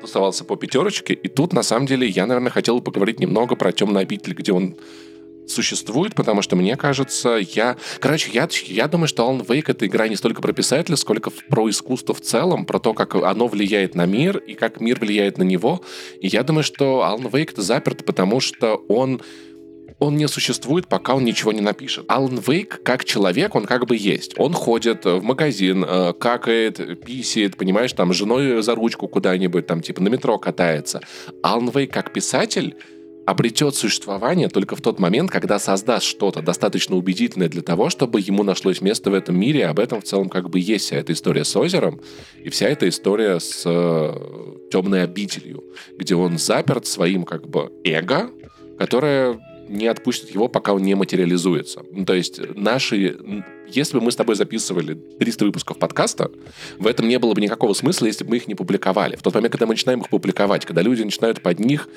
тусовался 0.00 0.44
по 0.44 0.56
пятерочке, 0.56 1.14
и 1.14 1.28
тут, 1.28 1.52
на 1.52 1.62
самом 1.62 1.86
деле, 1.86 2.08
я, 2.08 2.26
наверное, 2.26 2.50
хотел 2.50 2.78
бы 2.78 2.82
поговорить 2.82 3.20
немного 3.20 3.54
про 3.54 3.70
темный 3.70 4.02
обитель, 4.02 4.34
где 4.34 4.50
он 4.50 4.74
существует, 5.46 6.16
потому 6.16 6.42
что 6.42 6.56
мне 6.56 6.76
кажется, 6.76 7.38
я... 7.54 7.76
Короче, 8.00 8.32
я, 8.32 8.48
я 8.66 8.88
думаю, 8.88 9.06
что 9.06 9.22
Alan 9.22 9.46
Wake— 9.46 9.64
это 9.68 9.86
игра 9.86 10.08
не 10.08 10.16
столько 10.16 10.42
про 10.42 10.52
писателя, 10.52 10.96
сколько 10.96 11.30
про 11.30 11.70
искусство 11.70 12.14
в 12.14 12.20
целом, 12.20 12.66
про 12.66 12.80
то, 12.80 12.94
как 12.94 13.14
оно 13.14 13.46
влияет 13.46 13.94
на 13.94 14.06
мир 14.06 14.38
и 14.38 14.54
как 14.54 14.80
мир 14.80 14.98
влияет 14.98 15.38
на 15.38 15.44
него. 15.44 15.82
И 16.20 16.26
я 16.26 16.42
думаю, 16.42 16.64
что 16.64 17.04
Alan 17.04 17.30
Wake— 17.30 17.50
это 17.52 17.62
заперт, 17.62 18.04
потому 18.04 18.40
что 18.40 18.74
он 18.88 19.20
он 19.98 20.16
не 20.16 20.28
существует, 20.28 20.88
пока 20.88 21.14
он 21.14 21.24
ничего 21.24 21.52
не 21.52 21.60
напишет. 21.60 22.04
Алан 22.08 22.38
Вейк, 22.38 22.82
как 22.82 23.04
человек, 23.04 23.54
он 23.54 23.64
как 23.64 23.86
бы 23.86 23.96
есть. 23.96 24.34
Он 24.36 24.52
ходит 24.52 25.04
в 25.04 25.22
магазин, 25.22 25.84
э, 25.86 26.12
какает, 26.12 27.04
писит, 27.04 27.56
понимаешь, 27.56 27.92
там, 27.92 28.12
с 28.12 28.16
женой 28.16 28.62
за 28.62 28.74
ручку 28.74 29.08
куда-нибудь, 29.08 29.66
там, 29.66 29.80
типа, 29.80 30.02
на 30.02 30.08
метро 30.08 30.38
катается. 30.38 31.00
Алан 31.42 31.70
Вейк, 31.70 31.92
как 31.92 32.12
писатель, 32.12 32.76
обретет 33.26 33.74
существование 33.74 34.48
только 34.48 34.76
в 34.76 34.82
тот 34.82 34.98
момент, 34.98 35.30
когда 35.30 35.58
создаст 35.58 36.04
что-то 36.04 36.42
достаточно 36.42 36.96
убедительное 36.96 37.48
для 37.48 37.62
того, 37.62 37.88
чтобы 37.88 38.20
ему 38.20 38.42
нашлось 38.42 38.80
место 38.80 39.10
в 39.10 39.14
этом 39.14 39.38
мире, 39.38 39.66
об 39.66 39.78
этом 39.78 40.00
в 40.00 40.04
целом 40.04 40.28
как 40.28 40.50
бы 40.50 40.60
есть 40.60 40.86
вся 40.86 40.96
эта 40.96 41.12
история 41.12 41.44
с 41.44 41.56
озером 41.56 42.00
и 42.42 42.50
вся 42.50 42.68
эта 42.68 42.88
история 42.88 43.40
с 43.40 43.62
э, 43.64 44.68
темной 44.70 45.04
обителью, 45.04 45.64
где 45.96 46.14
он 46.14 46.38
заперт 46.38 46.86
своим 46.86 47.24
как 47.24 47.48
бы 47.48 47.72
эго, 47.82 48.30
которое 48.78 49.40
не 49.68 49.86
отпустит 49.86 50.30
его, 50.30 50.48
пока 50.48 50.72
он 50.74 50.82
не 50.82 50.94
материализуется. 50.94 51.82
Ну, 51.90 52.04
то 52.04 52.14
есть 52.14 52.40
наши... 52.54 53.16
Если 53.66 53.98
бы 53.98 54.04
мы 54.04 54.12
с 54.12 54.16
тобой 54.16 54.36
записывали 54.36 54.94
300 54.94 55.44
выпусков 55.46 55.78
подкаста, 55.78 56.30
в 56.78 56.86
этом 56.86 57.08
не 57.08 57.18
было 57.18 57.34
бы 57.34 57.40
никакого 57.40 57.72
смысла, 57.72 58.06
если 58.06 58.24
бы 58.24 58.30
мы 58.30 58.36
их 58.36 58.46
не 58.46 58.54
публиковали. 58.54 59.16
В 59.16 59.22
тот 59.22 59.34
момент, 59.34 59.52
когда 59.52 59.66
мы 59.66 59.72
начинаем 59.72 60.00
их 60.00 60.10
публиковать, 60.10 60.64
когда 60.64 60.82
люди 60.82 61.02
начинают 61.02 61.40
под 61.40 61.58
них 61.60 61.88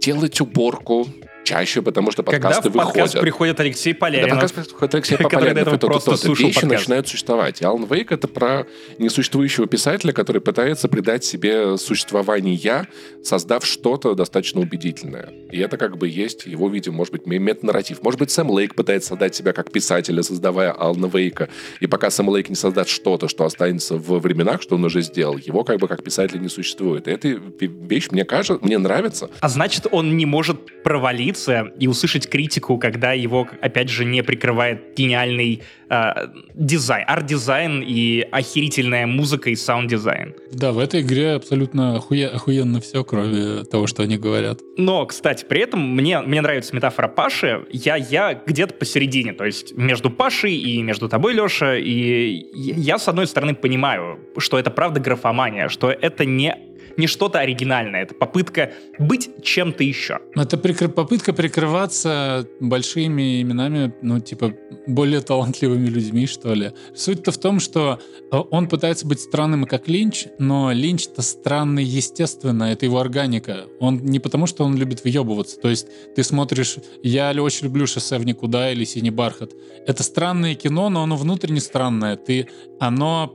делать 0.00 0.40
уборку, 0.40 1.08
чаще, 1.44 1.82
потому 1.82 2.10
что 2.10 2.22
подкасты 2.22 2.62
Когда 2.64 2.70
в 2.70 2.72
выходят. 2.72 2.94
подкаст 2.94 3.20
приходит 3.20 3.60
Алексей 3.60 3.94
Поляринов. 3.94 4.30
Когда 4.30 4.46
подкаст 4.48 4.68
приходит 4.70 4.94
Алексей 4.94 5.16
Поляринов, 5.18 5.68
это 5.68 5.86
просто 5.86 6.16
то, 6.16 6.32
вещи 6.32 6.54
подкаст. 6.54 6.64
начинают 6.64 7.08
существовать. 7.08 7.60
И 7.60 7.64
Алан 7.64 7.84
Вейк— 7.84 8.10
это 8.12 8.26
про 8.26 8.66
несуществующего 8.98 9.66
писателя, 9.66 10.12
который 10.12 10.40
пытается 10.40 10.88
придать 10.88 11.24
себе 11.24 11.76
существование, 11.76 12.86
создав 13.22 13.64
что-то 13.64 14.14
достаточно 14.14 14.60
убедительное. 14.60 15.32
И 15.52 15.58
это 15.58 15.76
как 15.76 15.98
бы 15.98 16.08
есть 16.08 16.46
его, 16.46 16.68
видимо, 16.68 16.96
может 16.96 17.12
быть, 17.12 17.26
метанарратив. 17.26 18.02
Может 18.02 18.18
быть, 18.18 18.30
Сэм 18.30 18.50
Лейк 18.50 18.74
пытается 18.74 19.10
создать 19.10 19.34
себя 19.34 19.52
как 19.52 19.70
писателя, 19.70 20.22
создавая 20.22 20.72
Алана 20.72 21.06
Вейка. 21.06 21.48
И 21.80 21.86
пока 21.86 22.10
Сэм 22.10 22.28
Лейк 22.28 22.48
не 22.48 22.56
создаст 22.56 22.90
что-то, 22.90 23.28
что 23.28 23.44
останется 23.44 23.96
в 23.96 24.18
временах, 24.18 24.62
что 24.62 24.76
он 24.76 24.84
уже 24.84 25.02
сделал, 25.02 25.36
его 25.36 25.64
как 25.64 25.78
бы 25.78 25.88
как 25.88 26.02
писателя 26.02 26.38
не 26.38 26.48
существует. 26.48 27.06
И 27.06 27.10
эта 27.10 27.28
вещь, 27.28 28.08
мне 28.10 28.24
кажется, 28.24 28.64
мне 28.64 28.78
нравится. 28.78 29.28
А 29.40 29.48
значит, 29.48 29.86
он 29.90 30.16
не 30.16 30.26
может 30.26 30.82
провалиться 30.82 31.33
остановиться 31.34 31.72
и 31.78 31.86
услышать 31.86 32.28
критику, 32.28 32.78
когда 32.78 33.12
его, 33.12 33.48
опять 33.60 33.88
же, 33.88 34.04
не 34.04 34.22
прикрывает 34.22 34.94
гениальный 34.96 35.62
э, 35.90 36.12
дизайн, 36.54 37.04
арт-дизайн 37.06 37.82
и 37.86 38.26
охерительная 38.30 39.06
музыка 39.06 39.50
и 39.50 39.56
саунд-дизайн. 39.56 40.34
Да, 40.52 40.72
в 40.72 40.78
этой 40.78 41.02
игре 41.02 41.32
абсолютно 41.32 41.96
охуе, 41.96 42.28
охуенно 42.28 42.80
все, 42.80 43.04
кроме 43.04 43.64
того, 43.64 43.86
что 43.86 44.02
они 44.02 44.16
говорят. 44.16 44.60
Но, 44.76 45.04
кстати, 45.06 45.44
при 45.44 45.60
этом 45.60 45.80
мне, 45.94 46.20
мне 46.20 46.40
нравится 46.40 46.74
метафора 46.74 47.08
Паши. 47.08 47.66
Я, 47.70 47.96
я 47.96 48.34
где-то 48.34 48.74
посередине, 48.74 49.32
то 49.32 49.44
есть 49.44 49.76
между 49.76 50.10
Пашей 50.10 50.54
и 50.54 50.82
между 50.82 51.08
тобой, 51.08 51.34
Леша, 51.34 51.76
и 51.76 52.46
я, 52.54 52.98
с 52.98 53.08
одной 53.08 53.26
стороны, 53.26 53.54
понимаю, 53.54 54.18
что 54.38 54.58
это 54.58 54.70
правда 54.70 55.00
графомания, 55.00 55.68
что 55.68 55.90
это 55.90 56.24
не 56.24 56.56
не 56.96 57.06
что-то 57.06 57.40
оригинальное, 57.40 58.02
это 58.02 58.14
попытка 58.14 58.72
быть 58.98 59.30
чем-то 59.42 59.82
еще. 59.84 60.20
Это 60.34 60.56
прикры... 60.56 60.88
попытка 60.88 61.32
прикрываться 61.32 62.46
большими 62.60 63.42
именами, 63.42 63.94
ну, 64.02 64.20
типа, 64.20 64.54
более 64.86 65.20
талантливыми 65.20 65.86
людьми, 65.86 66.26
что 66.26 66.54
ли. 66.54 66.72
Суть-то 66.94 67.32
в 67.32 67.38
том, 67.38 67.60
что 67.60 68.00
э, 68.30 68.36
он 68.36 68.68
пытается 68.68 69.06
быть 69.06 69.20
странным, 69.20 69.64
как 69.64 69.88
Линч, 69.88 70.26
но 70.38 70.72
Линч-то 70.72 71.22
странный 71.22 71.84
естественно, 71.84 72.64
это 72.64 72.86
его 72.86 72.98
органика. 73.00 73.66
Он 73.80 73.98
не 73.98 74.18
потому, 74.18 74.46
что 74.46 74.64
он 74.64 74.76
любит 74.76 75.04
въебываться. 75.04 75.58
То 75.60 75.68
есть 75.70 75.86
ты 76.14 76.22
смотришь, 76.22 76.76
я 77.02 77.32
очень 77.32 77.66
люблю 77.66 77.86
«Шоссе 77.86 78.18
в 78.18 78.26
никуда» 78.26 78.70
или 78.72 78.84
«Синий 78.84 79.10
бархат». 79.10 79.52
Это 79.86 80.02
странное 80.02 80.54
кино, 80.54 80.88
но 80.88 81.02
оно 81.02 81.16
внутренне 81.16 81.60
странное. 81.60 82.16
Ты, 82.16 82.48
оно... 82.80 83.34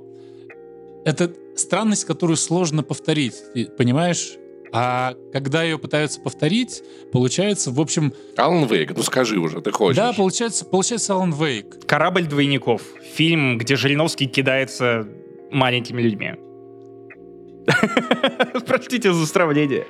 Это 1.06 1.34
странность, 1.56 2.06
которую 2.06 2.38
сложно 2.38 2.84
повторить, 2.84 3.36
понимаешь? 3.78 4.38
А 4.72 5.16
когда 5.34 5.64
ее 5.64 5.80
пытаются 5.80 6.22
повторить, 6.22 6.84
получается, 7.12 7.72
в 7.72 7.80
общем... 7.80 8.14
Алан 8.38 8.66
Вейк, 8.68 8.96
ну 8.96 9.02
скажи 9.02 9.40
уже, 9.40 9.62
ты 9.62 9.72
хочешь. 9.72 9.98
Да, 9.98 10.14
получается, 10.14 10.66
получается 10.66 11.14
Алан 11.14 11.34
Вейк. 11.34 11.86
«Корабль 11.88 12.28
двойников». 12.28 12.84
Фильм, 13.16 13.58
где 13.58 13.76
Жириновский 13.76 14.28
кидается 14.28 15.08
маленькими 15.52 16.02
людьми. 16.02 16.36
Простите 18.68 19.12
за 19.14 19.26
сравнение. 19.26 19.86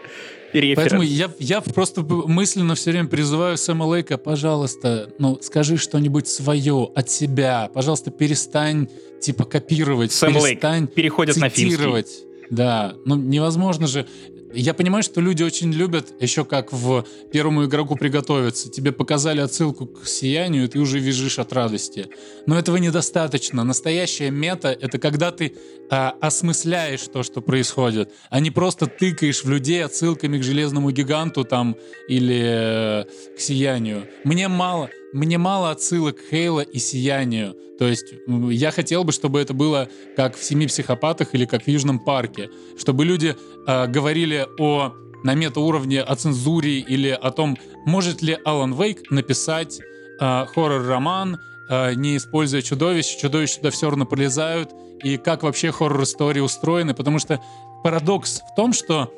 Поэтому 0.54 1.02
я, 1.02 1.30
я 1.40 1.62
просто 1.62 2.02
мысленно 2.02 2.76
все 2.76 2.92
время 2.92 3.08
призываю 3.08 3.58
Сэма 3.58 3.84
Лейка, 3.84 4.18
пожалуйста, 4.18 5.10
ну, 5.20 5.38
скажи 5.42 5.78
что-нибудь 5.78 6.28
свое 6.28 6.90
от 6.96 7.10
себя. 7.10 7.70
Пожалуйста, 7.74 8.12
перестань, 8.12 8.88
типа, 9.22 9.46
копировать. 9.46 10.12
Сэм 10.12 10.34
перестань 10.34 10.82
Лейк 10.84 10.94
переходит 10.94 11.36
цитировать. 11.36 12.06
на 12.06 12.12
финский. 12.12 12.26
Да, 12.50 12.96
ну 13.06 13.16
невозможно 13.16 13.88
же. 13.88 14.08
Я 14.54 14.74
понимаю, 14.74 15.04
что 15.04 15.22
люди 15.22 15.44
очень 15.44 15.72
любят 15.72 16.14
еще 16.22 16.44
как 16.44 16.74
в 16.74 17.06
первому 17.32 17.66
игроку 17.66 17.96
приготовиться. 17.96 18.70
Тебе 18.70 18.92
показали 18.92 19.42
отсылку 19.42 19.86
к 19.86 20.08
сиянию, 20.08 20.64
и 20.64 20.68
ты 20.68 20.80
уже 20.80 21.00
визжишь 21.00 21.38
от 21.38 21.54
радости. 21.54 22.08
Но 22.48 22.58
этого 22.58 22.78
недостаточно. 22.78 23.64
Настоящая 23.64 24.32
мета— 24.32 24.70
это 24.82 24.98
когда 24.98 25.32
ты 25.32 25.54
а, 25.92 26.16
осмысляешь 26.20 27.02
то, 27.04 27.22
что 27.22 27.42
происходит, 27.42 28.12
а 28.30 28.40
не 28.40 28.50
просто 28.50 28.88
тыкаешь 28.88 29.44
в 29.44 29.50
людей 29.50 29.86
отсылками 29.86 30.40
к 30.40 30.44
железному 30.44 30.90
гиганту 30.92 31.44
там 31.44 31.76
или 32.08 32.42
э, 32.42 33.06
к 33.36 33.40
сиянию. 33.40 34.08
Мне 34.24 34.48
мало. 34.48 34.90
Мне 35.12 35.38
мало 35.38 35.72
отсылок 35.72 36.18
к 36.18 36.30
Хейла 36.30 36.62
и 36.62 36.78
Сиянию. 36.78 37.56
То 37.80 37.88
есть 37.88 38.14
я 38.28 38.72
хотел 38.72 39.04
бы, 39.04 39.12
чтобы 39.12 39.40
это 39.40 39.54
было 39.54 39.90
как 40.16 40.36
в 40.36 40.44
«Семи 40.44 40.68
психопатах» 40.68 41.34
или 41.34 41.46
как 41.46 41.64
в 41.64 41.68
«Южном 41.68 42.00
парке». 42.00 42.50
Чтобы 42.78 43.06
люди 43.06 43.36
э, 43.68 43.88
говорили 43.88 44.46
о 44.60 44.94
на 45.24 45.34
метауровне 45.34 46.02
о 46.02 46.16
цензуре 46.16 46.80
или 46.80 47.10
о 47.10 47.32
том, 47.32 47.58
может 47.86 48.22
ли 48.22 48.38
Алан 48.46 48.74
Вейк 48.74 49.12
написать 49.12 49.80
э, 49.80 50.46
хоррор-роман, 50.54 51.40
э, 51.70 51.94
не 51.96 52.18
используя 52.18 52.62
чудовищ, 52.62 53.18
чудовища 53.18 53.58
туда 53.58 53.72
все 53.72 53.90
равно 53.90 54.06
пролезают, 54.06 54.72
и 55.04 55.18
как 55.18 55.44
вообще 55.44 55.72
хоррор-истории 55.72 56.40
устроены, 56.40 56.94
потому 56.94 57.20
что 57.20 57.42
парадокс 57.84 58.42
в 58.52 58.56
том, 58.56 58.74
что 58.74 59.12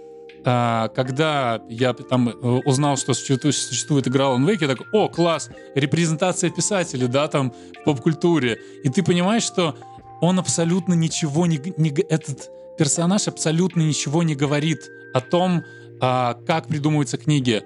когда 0.44 1.62
я 1.70 1.94
там 1.94 2.30
э, 2.30 2.32
узнал, 2.66 2.98
что 2.98 3.14
существует, 3.14 3.56
существует 3.56 4.08
игра 4.08 4.26
Alan 4.26 4.46
Wake, 4.46 4.58
я 4.62 4.68
такой, 4.70 4.88
о, 4.92 5.08
класс, 5.08 5.50
репрезентация 5.76 6.50
писателя, 6.50 7.08
да, 7.08 7.28
там, 7.28 7.52
в 7.52 7.84
поп-культуре. 7.86 8.60
И 8.84 8.90
ты 8.90 9.04
понимаешь, 9.04 9.44
что 9.44 9.76
он 10.22 10.40
абсолютно 10.40 10.94
ничего 10.94 11.46
не... 11.46 11.62
не 11.78 11.90
этот 12.10 12.50
персонаж 12.78 13.28
абсолютно 13.28 13.82
ничего 13.82 14.24
не 14.24 14.36
говорит 14.36 14.90
о 15.14 15.22
том, 15.22 15.64
а, 16.00 16.34
как 16.48 16.68
придумываются 16.68 17.18
книги. 17.18 17.62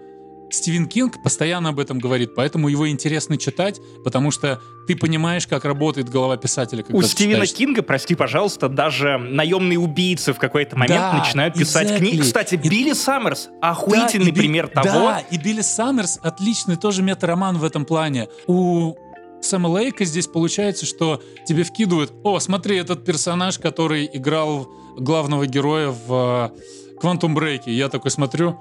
Стивен 0.50 0.88
Кинг 0.88 1.22
постоянно 1.24 1.70
об 1.70 1.80
этом 1.80 2.00
говорит, 2.00 2.36
поэтому 2.36 2.68
его 2.68 2.90
интересно 2.90 3.38
читать, 3.38 3.82
потому 4.04 4.32
что 4.32 4.62
ты 4.88 4.96
понимаешь, 4.96 5.48
как 5.48 5.66
работает 5.66 6.10
голова 6.10 6.38
писателя. 6.38 6.86
У 6.90 7.02
Стивена 7.02 7.46
читаешь. 7.46 7.54
Кинга, 7.54 7.82
прости, 7.82 8.16
пожалуйста, 8.16 8.70
даже 8.70 9.18
наемные 9.18 9.80
убийцы 9.80 10.34
в 10.34 10.38
какой-то 10.38 10.78
момент 10.78 11.02
да, 11.02 11.14
начинают 11.14 11.56
писать 11.56 11.90
exactly. 11.92 11.98
книги. 11.98 12.22
Кстати, 12.22 12.56
и... 12.56 12.58
Билли 12.58 12.94
Саммерс 12.94 13.50
охуительный 13.62 14.32
да, 14.32 14.40
пример 14.40 14.68
Би... 14.68 14.74
того. 14.74 15.08
Да, 15.08 15.20
и 15.20 15.38
Билли 15.38 15.62
Саммерс 15.62 16.20
отличный 16.22 16.76
тоже 16.76 17.02
мета-роман 17.02 17.58
в 17.58 17.64
этом 17.64 17.86
плане. 17.86 18.30
У 18.48 18.96
Сэма 19.42 19.68
Лейка 19.68 20.06
здесь 20.06 20.28
получается, 20.28 20.86
что 20.86 21.22
тебе 21.48 21.64
вкидывают, 21.64 22.14
о, 22.24 22.40
смотри, 22.40 22.78
этот 22.78 23.06
персонаж, 23.06 23.60
который 23.60 24.10
играл 24.12 24.68
главного 24.98 25.46
героя 25.46 25.90
в 25.90 26.52
Квантум 27.00 27.36
Брейке. 27.36 27.72
Я 27.72 27.90
такой 27.90 28.12
смотрю, 28.12 28.58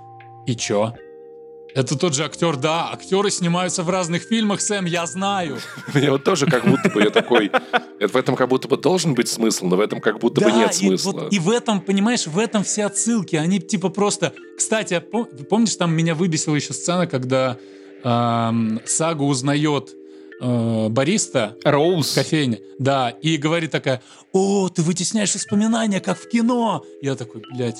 и 0.46 0.54
чё? 0.56 0.92
Это 1.74 1.98
тот 1.98 2.14
же 2.14 2.24
актер, 2.24 2.56
да, 2.56 2.92
актеры 2.92 3.30
снимаются 3.30 3.82
в 3.82 3.90
разных 3.90 4.22
фильмах, 4.22 4.60
Сэм, 4.60 4.84
я 4.84 5.06
знаю. 5.06 5.58
Мне 5.94 6.10
вот 6.10 6.22
тоже 6.22 6.46
как 6.46 6.64
будто 6.64 6.88
бы 6.88 7.02
я 7.02 7.10
такой, 7.10 7.50
в 8.00 8.16
этом 8.16 8.36
как 8.36 8.48
будто 8.48 8.68
бы 8.68 8.76
должен 8.76 9.14
быть 9.14 9.28
смысл, 9.28 9.66
но 9.66 9.76
в 9.76 9.80
этом 9.80 10.00
как 10.00 10.20
будто 10.20 10.40
бы 10.40 10.52
нет 10.52 10.72
смысла. 10.72 11.28
И 11.32 11.40
в 11.40 11.50
этом, 11.50 11.80
понимаешь, 11.80 12.26
в 12.28 12.38
этом 12.38 12.62
все 12.62 12.86
отсылки, 12.86 13.34
они 13.34 13.58
типа 13.58 13.88
просто... 13.88 14.32
Кстати, 14.56 15.02
помнишь, 15.50 15.74
там 15.74 15.92
меня 15.92 16.14
выбесила 16.14 16.54
еще 16.54 16.72
сцена, 16.72 17.08
когда 17.08 17.58
Сага 18.02 19.22
узнает 19.22 19.94
э, 20.40 20.88
бариста 20.90 21.56
Роуз 21.64 22.12
в 22.12 22.14
кофейне, 22.14 22.60
да, 22.78 23.10
и 23.10 23.36
говорит 23.38 23.70
такая, 23.70 24.02
о, 24.32 24.68
ты 24.68 24.82
вытесняешь 24.82 25.34
воспоминания, 25.34 26.00
как 26.00 26.18
в 26.18 26.28
кино. 26.28 26.84
Я 27.00 27.14
такой, 27.14 27.42
блядь, 27.50 27.78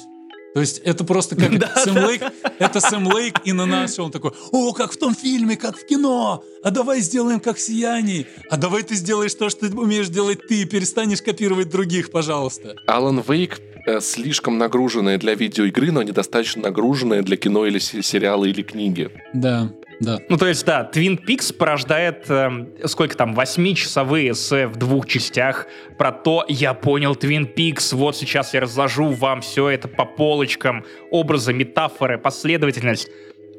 то 0.55 0.61
есть 0.61 0.79
это 0.79 1.05
просто 1.05 1.35
как 1.37 1.51
Сэм 1.85 1.97
Лейк, 1.99 2.23
это 2.61 2.81
Сэм 2.81 3.09
Лейк 3.09 3.41
и 3.45 3.53
на 3.53 3.67
нас 3.67 3.99
он 3.99 4.13
такой, 4.13 4.31
о, 4.53 4.73
как 4.73 4.93
в 4.93 4.97
том 4.97 5.15
фильме, 5.15 5.57
как 5.57 5.77
в 5.77 5.85
кино, 5.85 6.45
а 6.63 6.71
давай 6.71 7.01
сделаем 7.01 7.41
как 7.41 7.57
в 7.57 7.61
«Сиянии», 7.61 8.27
а 8.49 8.57
давай 8.57 8.85
ты 8.85 8.95
сделаешь 8.95 9.35
то, 9.35 9.51
что 9.51 9.67
умеешь 9.67 10.09
делать 10.09 10.47
ты, 10.47 10.65
перестанешь 10.65 11.23
копировать 11.23 11.71
других, 11.71 12.13
пожалуйста. 12.13 12.77
Алан 12.87 13.23
Вейк 13.27 13.61
э, 13.87 14.01
слишком 14.01 14.57
нагруженная 14.57 15.19
для 15.19 15.35
видеоигры, 15.35 15.91
но 15.91 16.03
недостаточно 16.03 16.63
нагруженная 16.63 17.23
для 17.23 17.37
кино 17.37 17.67
или 17.67 17.81
сериала 17.81 18.45
или 18.45 18.63
книги. 18.63 19.11
Да. 19.33 19.73
Да. 20.01 20.19
Ну, 20.29 20.37
то 20.37 20.47
есть, 20.47 20.65
да, 20.65 20.89
Twin 20.93 21.23
Peaks 21.25 21.55
порождает, 21.55 22.25
э, 22.29 22.67
сколько 22.85 23.17
там, 23.17 23.35
восьмичасовые 23.35 24.33
эссе 24.33 24.67
в 24.67 24.77
двух 24.77 25.07
частях 25.07 25.67
про 25.99 26.13
то, 26.13 26.45
я 26.49 26.75
понял 26.75 27.15
Twin 27.15 27.53
Peaks, 27.53 27.95
вот 27.95 28.17
сейчас 28.17 28.55
я 28.55 28.61
разложу 28.61 29.09
вам 29.09 29.41
все 29.41 29.69
это 29.69 29.89
по 29.89 30.05
полочкам, 30.05 30.85
образы, 31.11 31.53
метафоры, 31.53 32.19
последовательность. 32.19 33.09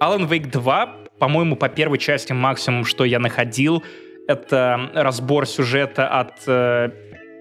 Alan 0.01 0.27
Wake 0.27 0.49
2, 0.51 1.05
по-моему, 1.19 1.55
по 1.55 1.69
первой 1.69 1.97
части 1.97 2.33
максимум, 2.33 2.85
что 2.85 3.05
я 3.05 3.19
находил, 3.19 3.83
это 4.27 4.91
разбор 4.93 5.45
сюжета 5.47 6.07
от 6.07 6.33
э, 6.47 6.89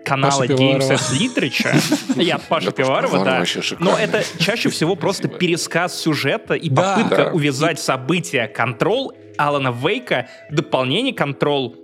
канала 0.05 0.47
Games 0.47 0.91
as 0.91 1.13
Literature. 1.19 2.23
Я 2.23 2.39
Паша 2.39 2.71
Пиварова, 2.71 3.25
да. 3.25 3.45
Но 3.81 3.97
это 3.97 4.23
чаще 4.39 4.69
всего 4.69 4.97
просто 4.97 5.29
пересказ 5.29 5.99
сюжета 6.01 6.55
и 6.55 6.71
попытка 6.71 7.31
увязать 7.33 7.81
события. 7.81 8.51
Control 8.55 9.13
Алана 9.37 9.73
Вейка, 9.73 10.29
дополнение 10.51 11.15
Control 11.15 11.75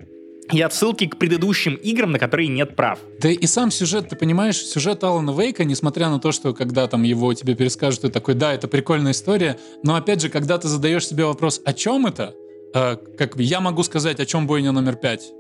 и 0.52 0.60
отсылки 0.62 1.06
к 1.06 1.16
предыдущим 1.16 1.74
играм, 1.74 2.12
на 2.12 2.18
которые 2.18 2.48
нет 2.48 2.74
прав. 2.74 2.98
Да 3.20 3.28
и 3.28 3.47
сам 3.47 3.70
сюжет, 3.70 4.09
ты 4.09 4.16
понимаешь, 4.16 4.56
сюжет 4.56 5.02
Алана 5.05 5.30
Вейка, 5.30 5.64
несмотря 5.64 6.09
на 6.09 6.18
то, 6.18 6.32
что 6.32 6.52
когда 6.55 6.86
там 6.88 7.02
его 7.02 7.32
тебе 7.34 7.55
перескажут, 7.55 8.02
ты 8.02 8.09
такой, 8.09 8.34
да, 8.34 8.52
это 8.52 8.68
прикольная 8.68 9.12
история, 9.12 9.59
но 9.82 9.94
опять 9.94 10.20
же, 10.20 10.28
когда 10.28 10.59
ты 10.59 10.68
задаешь 10.68 11.06
себе 11.06 11.24
вопрос, 11.24 11.60
о 11.64 11.72
чем 11.72 12.06
это, 12.06 12.34
э, 12.74 12.97
как 13.16 13.36
я 13.36 13.60
могу 13.60 13.82
сказать, 13.84 14.18
о 14.18 14.26
чем 14.26 14.47
бойня 14.47 14.72
номер 14.72 14.97
пять, 14.97 15.32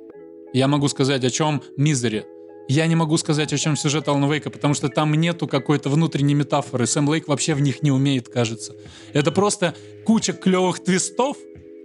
я 0.52 0.68
могу 0.68 0.88
сказать, 0.88 1.24
о 1.24 1.30
чем 1.30 1.62
Мизери, 1.76 2.24
я 2.70 2.86
не 2.86 2.94
могу 2.94 3.16
сказать, 3.16 3.52
о 3.52 3.58
чем 3.58 3.76
сюжет 3.76 4.06
Алана 4.06 4.32
Вейка, 4.32 4.48
потому 4.48 4.74
что 4.74 4.88
там 4.88 5.12
нету 5.14 5.48
какой-то 5.48 5.88
внутренней 5.90 6.34
метафоры. 6.34 6.86
Сэм 6.86 7.08
Лейк 7.08 7.26
вообще 7.26 7.54
в 7.54 7.60
них 7.60 7.82
не 7.82 7.90
умеет, 7.90 8.28
кажется. 8.28 8.74
Это 9.12 9.32
просто 9.32 9.74
куча 10.04 10.32
клевых 10.32 10.78
твистов, 10.78 11.36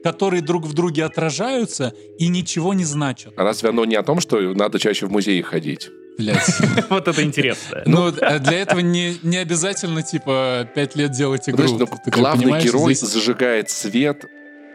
которые 0.04 0.44
друг 0.44 0.66
в 0.66 0.74
друге 0.74 1.04
отражаются 1.06 1.94
и 2.20 2.28
ничего 2.28 2.76
не 2.76 2.86
значат. 2.86 3.34
А 3.36 3.44
разве 3.44 3.70
оно 3.70 3.84
не 3.86 3.96
о 3.96 4.04
том, 4.04 4.20
что 4.20 4.40
надо 4.54 4.78
чаще 4.78 5.08
в 5.08 5.12
музеи 5.12 5.42
ходить? 5.42 5.90
Блять. 6.20 6.46
Вот 6.90 7.08
это 7.08 7.24
интересно. 7.24 7.82
Ну, 7.88 8.14
а 8.22 8.38
для 8.38 8.60
этого 8.60 8.80
не, 8.80 9.18
не 9.24 9.38
обязательно, 9.38 10.04
типа, 10.04 10.70
пять 10.76 10.96
лет 10.96 11.12
делать 11.12 11.50
игру. 11.50 11.64
Ну, 11.80 11.88
главный 12.06 12.62
герой 12.62 12.94
здесь... 12.94 13.10
зажигает 13.10 13.72
свет 13.72 14.26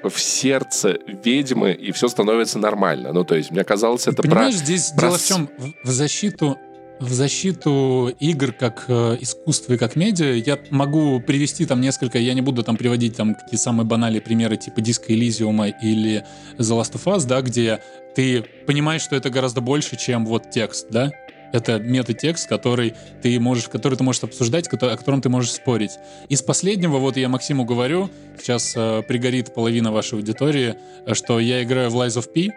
в 0.02 0.18
сердце 0.18 0.98
ведьмы, 1.24 1.72
и 1.72 1.92
все 1.92 2.08
становится 2.08 2.58
нормально. 2.58 3.12
Ну, 3.12 3.24
то 3.24 3.34
есть, 3.34 3.50
мне 3.50 3.64
казалось, 3.64 4.06
это 4.06 4.22
Понимаешь, 4.22 4.54
про... 4.54 4.64
здесь 4.64 4.90
про... 4.90 5.00
дело 5.00 5.18
в 5.18 5.26
чем? 5.26 5.50
В 5.84 5.90
защиту 5.90 6.58
в 7.00 7.12
защиту 7.14 8.14
игр 8.20 8.52
как 8.52 8.84
э, 8.88 9.16
искусства 9.20 9.72
и 9.72 9.78
как 9.78 9.96
медиа 9.96 10.34
я 10.34 10.58
могу 10.68 11.18
привести 11.20 11.64
там 11.64 11.80
несколько, 11.80 12.18
я 12.18 12.34
не 12.34 12.42
буду 12.42 12.62
там 12.62 12.76
приводить 12.76 13.16
там 13.16 13.34
какие 13.34 13.58
самые 13.58 13.86
банальные 13.86 14.20
примеры 14.20 14.58
типа 14.58 14.82
Диска 14.82 15.14
Элизиума 15.14 15.68
или 15.68 16.26
The 16.58 16.78
Last 16.78 16.92
of 16.92 17.04
Us, 17.04 17.26
да, 17.26 17.40
где 17.40 17.82
ты 18.14 18.44
понимаешь, 18.66 19.00
что 19.00 19.16
это 19.16 19.30
гораздо 19.30 19.62
больше, 19.62 19.96
чем 19.96 20.26
вот 20.26 20.50
текст, 20.50 20.88
да, 20.90 21.10
это 21.52 21.78
метатекст, 21.78 22.48
который 22.48 22.94
ты 23.22 23.38
можешь, 23.40 23.68
который 23.68 23.96
ты 23.96 24.04
можешь 24.04 24.22
обсуждать, 24.22 24.68
о 24.68 24.96
котором 24.96 25.20
ты 25.20 25.28
можешь 25.28 25.52
спорить. 25.52 25.92
Из 26.28 26.42
последнего, 26.42 26.98
вот 26.98 27.16
я 27.16 27.28
Максиму 27.28 27.64
говорю, 27.64 28.10
сейчас 28.38 28.74
э, 28.76 29.02
пригорит 29.06 29.54
половина 29.54 29.92
вашей 29.92 30.14
аудитории, 30.14 30.76
э, 31.06 31.14
что 31.14 31.40
я 31.40 31.62
играю 31.62 31.90
в 31.90 31.96
Lies 31.96 32.18
of 32.18 32.32
P, 32.32 32.52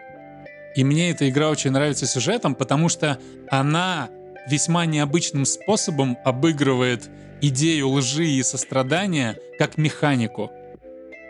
и 0.74 0.84
мне 0.84 1.10
эта 1.10 1.28
игра 1.28 1.50
очень 1.50 1.70
нравится 1.70 2.06
сюжетом, 2.06 2.54
потому 2.54 2.88
что 2.88 3.18
она 3.48 4.08
весьма 4.48 4.86
необычным 4.86 5.44
способом 5.44 6.18
обыгрывает 6.24 7.08
идею 7.40 7.90
лжи 7.90 8.26
и 8.26 8.42
сострадания 8.42 9.36
как 9.58 9.78
механику. 9.78 10.50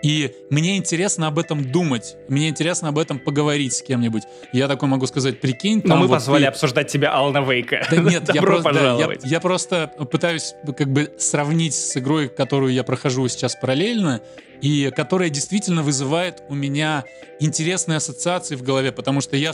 И 0.05 0.37
мне 0.51 0.77
интересно 0.77 1.29
об 1.29 1.39
этом 1.39 1.65
думать, 1.65 2.17
мне 2.29 2.51
интересно 2.51 2.91
об 2.91 2.99
этом 2.99 3.19
поговорить 3.19 3.73
с 3.73 3.81
кем-нибудь. 3.81 4.25
Я 4.53 4.69
такой 4.69 4.87
могу 4.87 5.07
сказать, 5.07 5.41
прикинь, 5.41 5.81
там 5.81 5.93
Но 5.93 5.97
мы 5.97 6.09
вот 6.09 6.17
позвали 6.17 6.43
ты... 6.43 6.49
обсуждать 6.49 6.89
тебя 6.89 7.11
Алана 7.11 7.41
Вейка. 7.41 7.87
Да 7.91 7.97
нет, 7.97 8.31
я 8.35 8.43
просто, 8.43 8.73
да, 8.75 8.97
я, 8.99 9.09
я 9.25 9.41
просто 9.41 9.91
пытаюсь 10.13 10.55
как 10.77 10.93
бы 10.93 11.11
сравнить 11.17 11.75
с 11.75 11.97
игрой, 11.97 12.29
которую 12.29 12.75
я 12.75 12.85
прохожу 12.85 13.27
сейчас 13.29 13.57
параллельно, 13.57 14.21
и 14.61 14.93
которая 14.95 15.31
действительно 15.31 15.83
вызывает 15.83 16.43
у 16.51 16.55
меня 16.55 17.05
интересные 17.41 17.97
ассоциации 17.97 18.57
в 18.57 18.63
голове, 18.63 18.93
потому 18.93 19.23
что 19.23 19.39
я 19.39 19.53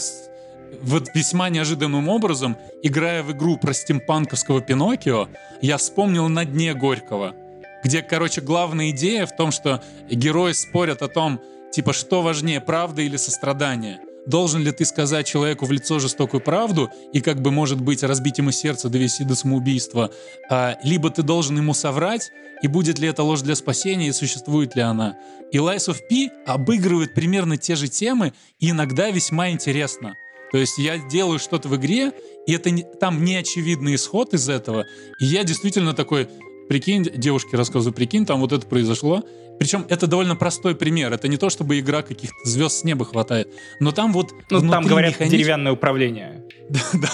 вот 0.82 1.14
весьма 1.14 1.48
неожиданным 1.48 2.08
образом, 2.08 2.56
играя 2.82 3.22
в 3.22 3.30
игру 3.30 3.56
про 3.56 3.72
стимпанковского 3.72 4.60
Пиноккио, 4.60 5.28
я 5.62 5.76
вспомнил 5.76 6.28
«На 6.28 6.44
дне 6.44 6.74
Горького», 6.74 7.36
где, 7.84 8.02
короче, 8.02 8.40
главная 8.40 8.90
идея 8.90 9.26
в 9.26 9.34
том, 9.36 9.50
что 9.50 9.82
герои 10.10 10.52
спорят 10.52 11.02
о 11.02 11.08
том, 11.08 11.40
типа, 11.72 11.92
что 11.92 12.22
важнее, 12.22 12.60
правда 12.60 13.02
или 13.02 13.16
сострадание. 13.16 14.00
Должен 14.26 14.62
ли 14.62 14.70
ты 14.70 14.84
сказать 14.84 15.26
человеку 15.26 15.64
в 15.64 15.72
лицо 15.72 15.98
жестокую 15.98 16.40
правду 16.40 16.90
и 17.12 17.20
как 17.20 17.40
бы, 17.40 17.50
может 17.50 17.80
быть, 17.80 18.02
разбить 18.02 18.38
ему 18.38 18.50
сердце, 18.50 18.88
довести 18.88 19.24
до 19.24 19.34
самоубийства, 19.34 20.10
а, 20.50 20.76
либо 20.84 21.10
ты 21.10 21.22
должен 21.22 21.56
ему 21.56 21.72
соврать, 21.72 22.30
и 22.62 22.68
будет 22.68 22.98
ли 22.98 23.08
это 23.08 23.22
ложь 23.22 23.40
для 23.40 23.54
спасения, 23.54 24.08
и 24.08 24.12
существует 24.12 24.76
ли 24.76 24.82
она. 24.82 25.16
И 25.52 25.56
Lies 25.56 25.88
of 25.88 26.00
P 26.08 26.30
обыгрывает 26.46 27.14
примерно 27.14 27.56
те 27.56 27.76
же 27.76 27.88
темы, 27.88 28.34
и 28.58 28.70
иногда 28.70 29.10
весьма 29.10 29.50
интересно. 29.50 30.16
То 30.52 30.58
есть 30.58 30.78
я 30.78 30.98
делаю 30.98 31.38
что-то 31.38 31.68
в 31.68 31.76
игре, 31.76 32.12
и 32.46 32.52
это 32.52 32.70
не, 32.70 32.82
там 32.82 33.24
не 33.24 33.36
очевидный 33.36 33.94
исход 33.94 34.34
из 34.34 34.48
этого. 34.48 34.84
И 35.20 35.24
я 35.24 35.44
действительно 35.44 35.94
такой, 35.94 36.28
прикинь, 36.70 37.02
девушке 37.02 37.56
рассказываю, 37.56 37.92
прикинь, 37.92 38.24
там 38.24 38.38
вот 38.38 38.52
это 38.52 38.64
произошло. 38.64 39.24
Причем 39.58 39.84
это 39.88 40.06
довольно 40.06 40.36
простой 40.36 40.76
пример. 40.76 41.12
Это 41.12 41.26
не 41.26 41.36
то, 41.36 41.50
чтобы 41.50 41.80
игра 41.80 42.02
каких-то 42.02 42.36
звезд 42.44 42.78
с 42.78 42.84
неба 42.84 43.04
хватает. 43.04 43.48
Но 43.80 43.90
там 43.90 44.12
вот 44.12 44.32
Ну, 44.50 44.70
там, 44.70 44.86
говорят, 44.86 45.14
механич... 45.14 45.32
деревянное 45.32 45.72
управление. 45.72 46.44
Да, 46.68 46.80
да. 46.94 47.10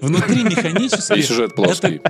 Внутри 0.00 0.42
механически... 0.42 1.20
И 1.20 1.22
сюжет 1.22 1.54
плоский. 1.54 2.00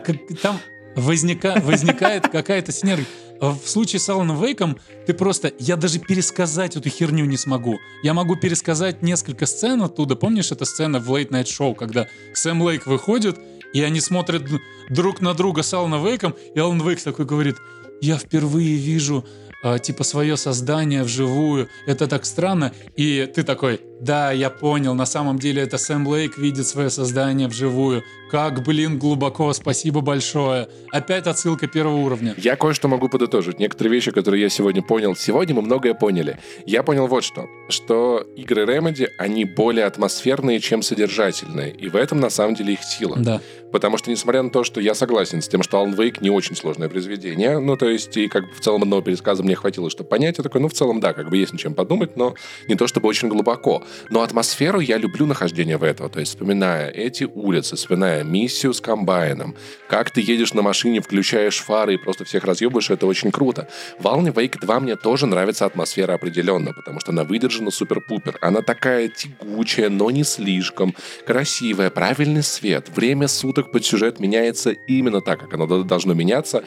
Там 0.40 0.59
возника... 0.97 1.60
возникает 1.62 2.28
какая-то 2.28 2.73
синергия. 2.73 3.06
В 3.40 3.60
случае 3.66 4.01
с 4.01 4.09
Аланом 4.09 4.43
Вейком 4.43 4.78
ты 5.06 5.12
просто... 5.12 5.52
Я 5.59 5.77
даже 5.77 5.98
пересказать 5.98 6.77
эту 6.77 6.89
херню 6.89 7.27
не 7.27 7.36
смогу. 7.36 7.78
Я 8.02 8.14
могу 8.14 8.36
пересказать 8.36 9.02
несколько 9.02 9.44
сцен 9.44 9.82
оттуда. 9.82 10.16
Помнишь, 10.16 10.51
эта 10.51 10.64
сцена 10.64 10.98
в 10.98 11.12
Late 11.12 11.28
Night 11.28 11.44
Show, 11.44 11.74
когда 11.74 12.09
Сэм 12.32 12.62
Лейк 12.62 12.86
выходит, 12.86 13.39
и 13.72 13.82
они 13.82 14.01
смотрят 14.01 14.44
друг 14.90 15.20
на 15.20 15.34
друга 15.34 15.62
с 15.62 15.72
Аланом 15.74 16.05
Вейком, 16.05 16.34
и 16.55 16.59
Алан 16.59 16.80
Вейк 16.86 17.02
такой 17.02 17.24
говорит, 17.24 17.56
я 18.01 18.16
впервые 18.18 18.76
вижу 18.76 19.24
э, 19.62 19.78
типа 19.78 20.05
свое 20.05 20.36
создание 20.36 21.02
вживую. 21.02 21.68
Это 21.86 22.06
так 22.06 22.24
странно. 22.24 22.72
И 22.97 23.30
ты 23.34 23.43
такой, 23.43 23.80
да, 24.01 24.31
я 24.31 24.51
понял, 24.51 24.94
на 24.94 25.06
самом 25.06 25.39
деле 25.39 25.62
это 25.62 25.78
Сэм 25.78 26.06
Лейк 26.06 26.36
видит 26.36 26.66
свое 26.66 26.90
создание 26.90 27.48
вживую. 27.48 28.05
Как, 28.31 28.62
блин, 28.64 28.98
глубоко, 28.98 29.52
спасибо 29.52 30.01
большое. 30.01 30.68
Опять 30.90 31.27
отсылка 31.27 31.68
первого 31.68 31.97
уровня. 31.97 32.35
Я 32.36 32.56
кое-что 32.56 32.89
могу 32.89 33.09
подытожить. 33.09 33.60
Некоторые 33.60 33.94
вещи, 33.94 34.10
которые 34.10 34.43
я 34.43 34.48
сегодня 34.48 34.82
понял. 34.82 35.14
Сегодня 35.14 35.55
мы 35.55 35.62
многое 35.62 35.94
поняли. 35.94 36.39
Я 36.66 36.82
понял 36.82 37.06
вот 37.06 37.23
что. 37.23 37.47
Что 37.68 38.27
игры 38.36 38.64
Remedy, 38.64 39.06
они 39.16 39.44
более 39.44 39.85
атмосферные, 39.85 40.59
чем 40.59 40.82
содержательные. 40.82 41.70
И 41.70 41.89
в 41.89 41.94
этом, 41.94 42.18
на 42.18 42.31
самом 42.31 42.56
деле, 42.56 42.73
их 42.73 42.82
сила. 42.82 43.16
Да. 43.16 43.40
Потому 43.70 43.97
что, 43.97 44.10
несмотря 44.10 44.43
на 44.43 44.51
то, 44.51 44.64
что 44.64 44.81
я 44.81 44.94
согласен 44.94 45.40
с 45.40 45.48
тем, 45.48 45.62
что 45.62 45.78
Alan 45.78 45.94
Wake 45.97 46.18
не 46.20 46.31
очень 46.31 46.56
сложное 46.56 46.89
произведение, 46.89 47.59
ну, 47.59 47.77
то 47.77 47.89
есть, 47.89 48.16
и 48.16 48.28
как 48.28 48.48
бы 48.48 48.55
в 48.55 48.60
целом 48.60 48.82
одного 48.82 49.02
пересказа 49.02 49.43
мне 49.43 49.55
хватило, 49.55 49.89
чтобы 49.89 50.09
понять, 50.09 50.39
я 50.39 50.43
такой, 50.43 50.60
ну, 50.60 50.68
в 50.68 50.73
целом, 50.73 50.98
да, 50.98 51.12
как 51.12 51.31
бы 51.31 51.36
есть 51.36 51.52
над 51.52 51.60
чем 51.60 51.74
подумать, 51.74 52.16
но 52.16 52.35
не 52.68 52.74
то 52.74 52.86
чтобы 52.86 53.09
очень 53.09 53.28
глубоко. 53.28 53.85
Но 54.10 54.22
атмосферу 54.22 54.80
я 54.80 54.98
люблю 54.98 55.26
нахождение 55.26 55.76
в 55.76 55.82
этом. 55.82 56.10
То 56.10 56.20
есть, 56.20 56.32
вспоминая 56.32 56.88
эти 56.90 57.24
улицы, 57.24 57.76
вспоминая 57.76 58.24
миссию 58.24 58.72
с 58.72 58.80
комбайном, 58.80 59.56
как 59.88 60.10
ты 60.10 60.20
едешь 60.20 60.54
на 60.54 60.62
машине, 60.62 61.00
включаешь 61.00 61.58
фары 61.58 61.94
и 61.94 61.96
просто 61.96 62.24
всех 62.24 62.44
разъебываешь, 62.44 62.90
это 62.90 63.06
очень 63.06 63.30
круто. 63.30 63.68
В 63.98 64.06
Alan 64.06 64.32
Wake 64.32 64.58
2 64.60 64.80
мне 64.80 64.96
тоже 64.96 65.26
нравится 65.26 65.66
атмосфера 65.66 66.14
определенно, 66.14 66.72
потому 66.72 67.00
что 67.00 67.12
она 67.12 67.24
выдержана 67.24 67.70
супер-пупер. 67.70 68.38
Она 68.40 68.62
такая 68.62 69.08
тягучая, 69.08 69.88
но 69.88 70.10
не 70.10 70.24
слишком, 70.24 70.94
красивая, 71.26 71.90
правильный 71.90 72.42
свет, 72.42 72.88
время 72.94 73.28
суток 73.28 73.72
под 73.72 73.84
сюжет 73.84 74.20
меняется 74.20 74.70
именно 74.70 75.20
так, 75.20 75.40
как 75.40 75.54
оно 75.54 75.66
должно 75.84 76.14
меняться. 76.14 76.64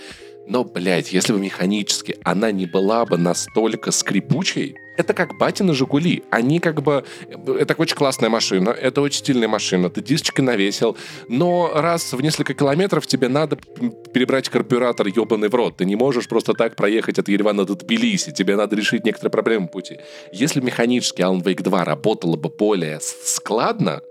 Но, 0.47 0.63
блядь, 0.63 1.13
если 1.13 1.33
бы 1.33 1.39
механически 1.39 2.17
она 2.23 2.51
не 2.51 2.65
была 2.65 3.05
бы 3.05 3.17
настолько 3.17 3.91
скрипучей, 3.91 4.75
это 4.99 5.13
как 5.13 5.37
батины 5.37 5.73
Жигули. 5.73 6.23
Они 6.29 6.59
как 6.59 6.83
бы... 6.83 7.05
Это 7.57 7.73
очень 7.77 7.95
классная 7.95 8.29
машина, 8.29 8.69
это 8.69 9.01
очень 9.01 9.19
стильная 9.19 9.47
машина, 9.47 9.89
ты 9.89 10.01
дисочки 10.01 10.41
навесил, 10.41 10.97
но 11.29 11.71
раз 11.73 12.11
в 12.11 12.21
несколько 12.21 12.53
километров 12.53 13.07
тебе 13.07 13.29
надо 13.29 13.57
перебрать 14.13 14.49
карбюратор 14.49 15.07
ебаный 15.07 15.47
в 15.47 15.55
рот. 15.55 15.77
Ты 15.77 15.85
не 15.85 15.95
можешь 15.95 16.27
просто 16.27 16.53
так 16.53 16.75
проехать 16.75 17.17
от 17.17 17.29
Еревана 17.29 17.63
до 17.65 17.75
Тбилиси, 17.75 18.31
тебе 18.33 18.57
надо 18.57 18.75
решить 18.75 19.05
некоторые 19.05 19.31
проблемы 19.31 19.69
пути. 19.69 19.99
Если 20.33 20.59
механически 20.59 21.21
Alan 21.21 21.41
Wake 21.41 21.63
2 21.63 21.85
работала 21.85 22.35
бы 22.35 22.49
более 22.49 22.99
складно, 23.01 24.01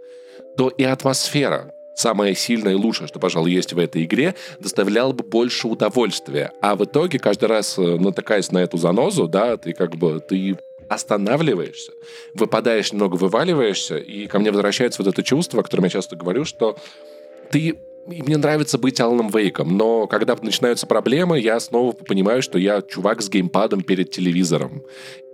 то 0.57 0.71
и 0.71 0.85
атмосфера 0.85 1.71
самое 1.95 2.35
сильное 2.35 2.73
и 2.73 2.77
лучшее, 2.77 3.09
что, 3.09 3.19
пожалуй, 3.19 3.53
есть 3.53 3.73
в 3.73 3.79
этой 3.79 4.05
игре, 4.05 4.35
доставляло 4.61 5.13
бы 5.13 5.25
больше 5.25 5.69
удовольствия. 5.69 6.53
А 6.63 6.77
в 6.77 6.85
итоге, 6.85 7.19
каждый 7.19 7.47
раз 7.47 7.77
э, 7.77 7.83
натыкаясь 7.83 8.53
на 8.53 8.59
эту 8.59 8.79
занозу, 8.79 9.27
да, 9.27 9.57
ты 9.57 9.73
как 9.73 9.97
бы, 9.97 10.21
ты 10.21 10.57
останавливаешься, 10.89 11.93
выпадаешь 12.35 12.93
немного, 12.93 13.17
вываливаешься, 13.17 13.97
и 13.97 14.27
ко 14.27 14.39
мне 14.39 14.51
возвращается 14.51 15.03
вот 15.03 15.13
это 15.13 15.23
чувство, 15.23 15.61
о 15.61 15.63
котором 15.63 15.85
я 15.85 15.91
часто 15.91 16.17
говорю, 16.17 16.45
что 16.45 16.77
ты 17.51 17.79
мне 18.09 18.39
нравится 18.39 18.79
быть 18.79 19.01
Аланом 19.01 19.29
Вейком, 19.29 19.77
но 19.77 20.07
когда 20.07 20.35
начинаются 20.41 20.87
проблемы, 20.87 21.39
я 21.41 21.61
снова 21.61 21.93
понимаю, 21.93 22.41
что 22.41 22.59
я 22.59 22.81
чувак 22.81 23.21
с 23.21 23.29
геймпадом 23.29 23.83
перед 23.83 24.11
телевизором. 24.11 24.83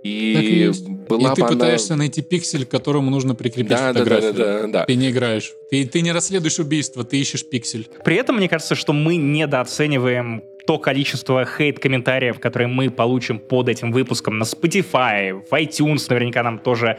И, 0.03 0.69
и 0.69 0.89
была 1.07 1.31
и 1.31 1.35
ты 1.35 1.41
она... 1.41 1.51
пытаешься 1.51 1.95
найти 1.95 2.21
пиксель, 2.21 2.65
к 2.65 2.69
которому 2.69 3.09
нужно 3.09 3.33
прикрепить 3.33 3.69
да, 3.69 3.93
фотографию. 3.93 4.33
Да, 4.33 4.43
да, 4.43 4.61
да, 4.61 4.67
да. 4.67 4.85
Ты 4.85 4.95
не 4.95 5.09
играешь. 5.09 5.53
Ты, 5.71 5.85
ты 5.87 6.01
не 6.01 6.11
расследуешь 6.11 6.59
убийство, 6.59 7.03
ты 7.03 7.17
ищешь 7.17 7.47
пиксель. 7.47 7.87
При 8.03 8.17
этом, 8.17 8.35
мне 8.35 8.49
кажется, 8.49 8.75
что 8.75 8.93
мы 8.93 9.15
недооцениваем 9.15 10.43
то 10.65 10.79
количество 10.79 11.45
хейт-комментариев, 11.45 12.39
которые 12.39 12.67
мы 12.67 12.89
получим 12.89 13.39
под 13.39 13.69
этим 13.69 13.91
выпуском 13.91 14.37
на 14.37 14.43
Spotify, 14.43 15.33
в 15.33 15.53
iTunes 15.53 16.05
наверняка 16.09 16.43
нам 16.43 16.59
тоже 16.59 16.97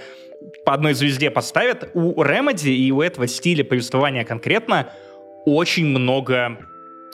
по 0.65 0.75
одной 0.75 0.95
звезде 0.95 1.31
поставят. 1.31 1.91
У 1.95 2.23
Remedy 2.23 2.71
и 2.71 2.93
у 2.93 3.01
этого 3.01 3.27
стиля 3.27 3.65
повествования 3.65 4.25
конкретно 4.25 4.93
очень 5.45 5.87
много, 5.87 6.59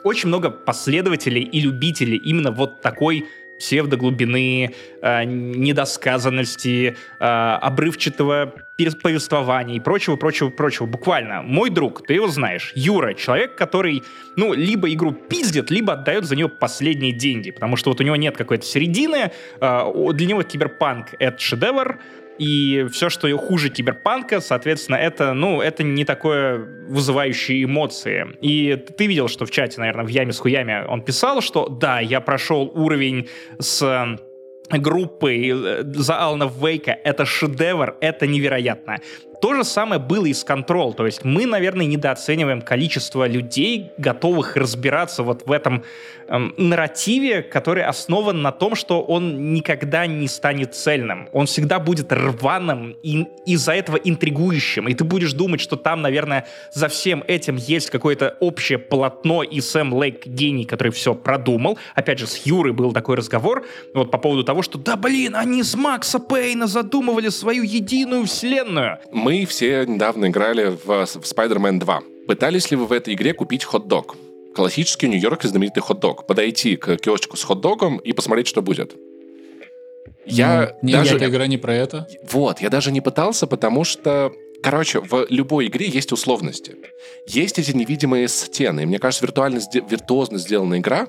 очень 0.04 0.28
много 0.28 0.50
последователей 0.50 1.42
и 1.42 1.60
любителей 1.60 2.16
именно 2.16 2.50
вот 2.50 2.80
такой 2.82 3.24
псевдоглубины, 3.58 4.74
э, 5.02 5.24
недосказанности, 5.24 6.96
э, 7.20 7.24
обрывчатого 7.24 8.54
повествования 8.90 9.76
и 9.76 9.80
прочего, 9.80 10.16
прочего, 10.16 10.50
прочего. 10.50 10.86
Буквально. 10.86 11.42
Мой 11.42 11.70
друг, 11.70 12.06
ты 12.06 12.14
его 12.14 12.28
знаешь, 12.28 12.72
Юра, 12.74 13.14
человек, 13.14 13.56
который, 13.56 14.02
ну, 14.36 14.52
либо 14.52 14.92
игру 14.92 15.12
пиздит, 15.12 15.70
либо 15.70 15.94
отдает 15.94 16.24
за 16.24 16.36
нее 16.36 16.48
последние 16.48 17.12
деньги, 17.12 17.50
потому 17.50 17.76
что 17.76 17.90
вот 17.90 18.00
у 18.00 18.04
него 18.04 18.16
нет 18.16 18.36
какой-то 18.36 18.64
середины, 18.64 19.32
э, 19.60 20.12
для 20.12 20.26
него 20.26 20.42
киберпанк— 20.42 21.14
это 21.18 21.38
шедевр, 21.38 21.98
и 22.38 22.86
все, 22.90 23.08
что 23.08 23.36
хуже 23.36 23.68
киберпанка, 23.68 24.40
соответственно, 24.40 24.96
это, 24.96 25.32
ну, 25.32 25.60
это 25.60 25.82
не 25.82 26.04
такое 26.04 26.58
вызывающие 26.88 27.62
эмоции. 27.64 28.26
И 28.40 28.76
ты 28.96 29.06
видел, 29.06 29.28
что 29.28 29.46
в 29.46 29.50
чате, 29.50 29.80
наверное, 29.80 30.04
в 30.04 30.08
яме 30.08 30.32
с 30.32 30.38
хуями 30.38 30.84
он 30.88 31.02
писал, 31.02 31.40
что 31.40 31.68
да, 31.68 32.00
я 32.00 32.20
прошел 32.20 32.70
уровень 32.74 33.28
с 33.58 34.18
группой 34.70 35.50
э, 35.50 35.84
за 35.84 36.18
Алана 36.18 36.50
Вейка, 36.60 36.92
это 36.92 37.24
шедевр, 37.24 37.96
это 38.00 38.26
невероятно. 38.26 38.98
То 39.42 39.54
же 39.54 39.64
самое 39.64 40.00
было 40.00 40.26
и 40.26 40.32
с 40.32 40.46
Control. 40.46 40.94
То 40.94 41.04
есть 41.04 41.24
мы, 41.24 41.46
наверное, 41.46 41.84
недооцениваем 41.86 42.62
количество 42.62 43.26
людей, 43.26 43.90
готовых 43.98 44.54
разбираться 44.56 45.24
вот 45.24 45.42
в 45.46 45.50
этом 45.50 45.82
эм, 46.28 46.54
нарративе, 46.56 47.42
который 47.42 47.82
основан 47.82 48.40
на 48.40 48.52
том, 48.52 48.76
что 48.76 49.02
он 49.02 49.52
никогда 49.52 50.06
не 50.06 50.28
станет 50.28 50.76
цельным. 50.76 51.28
Он 51.32 51.46
всегда 51.46 51.80
будет 51.80 52.12
рваным 52.12 52.94
и 53.02 53.26
из-за 53.44 53.72
этого 53.72 53.96
интригующим. 53.96 54.86
И 54.86 54.94
ты 54.94 55.02
будешь 55.02 55.32
думать, 55.32 55.60
что 55.60 55.74
там, 55.74 56.02
наверное, 56.02 56.46
за 56.72 56.86
всем 56.86 57.24
этим 57.26 57.56
есть 57.56 57.90
какое-то 57.90 58.36
общее 58.38 58.78
полотно, 58.78 59.42
и 59.42 59.60
Сэм 59.60 59.92
Лейк 59.92 60.24
гений, 60.24 60.66
который 60.66 60.92
все 60.92 61.16
продумал. 61.16 61.78
Опять 61.96 62.20
же, 62.20 62.28
с 62.28 62.46
Юрой 62.46 62.74
был 62.74 62.92
такой 62.92 63.16
разговор 63.16 63.66
вот 63.92 64.12
по 64.12 64.18
поводу 64.18 64.44
того, 64.44 64.62
что 64.62 64.78
да 64.78 64.94
блин, 64.94 65.34
они 65.34 65.64
с 65.64 65.74
Макса 65.74 66.20
Пейна 66.20 66.68
задумывали 66.68 67.28
свою 67.28 67.64
единую 67.64 68.26
вселенную. 68.26 69.00
Мы 69.10 69.31
мы 69.32 69.46
все 69.46 69.86
недавно 69.86 70.26
играли 70.26 70.76
в, 70.84 71.06
в 71.06 71.22
Spider-Man 71.22 71.78
2. 71.78 72.02
Пытались 72.28 72.70
ли 72.70 72.76
вы 72.76 72.84
в 72.84 72.92
этой 72.92 73.14
игре 73.14 73.32
купить 73.32 73.64
хот-дог? 73.64 74.16
Классический 74.54 75.08
Нью-Йорк 75.08 75.44
знаменитый 75.44 75.82
хот-дог. 75.82 76.26
Подойти 76.26 76.76
к 76.76 76.96
киоску 76.96 77.38
с 77.38 77.42
хот-догом 77.42 77.96
и 77.96 78.12
посмотреть, 78.12 78.46
что 78.46 78.60
будет. 78.60 78.94
Я 80.26 80.76
ну, 80.82 80.92
даже... 80.92 81.14
Нет, 81.14 81.22
игра 81.22 81.46
не 81.46 81.56
про 81.56 81.74
это. 81.74 82.06
Вот, 82.30 82.60
я 82.60 82.68
даже 82.68 82.92
не 82.92 83.00
пытался, 83.00 83.46
потому 83.46 83.84
что 83.84 84.32
Короче, 84.62 85.00
в 85.00 85.26
любой 85.28 85.66
игре 85.66 85.88
есть 85.88 86.12
условности. 86.12 86.76
Есть 87.26 87.58
эти 87.58 87.72
невидимые 87.72 88.28
стены. 88.28 88.82
И 88.82 88.86
мне 88.86 89.00
кажется, 89.00 89.26
виртуально, 89.26 89.58
виртуозно 89.90 90.38
сделана 90.38 90.78
игра, 90.78 91.08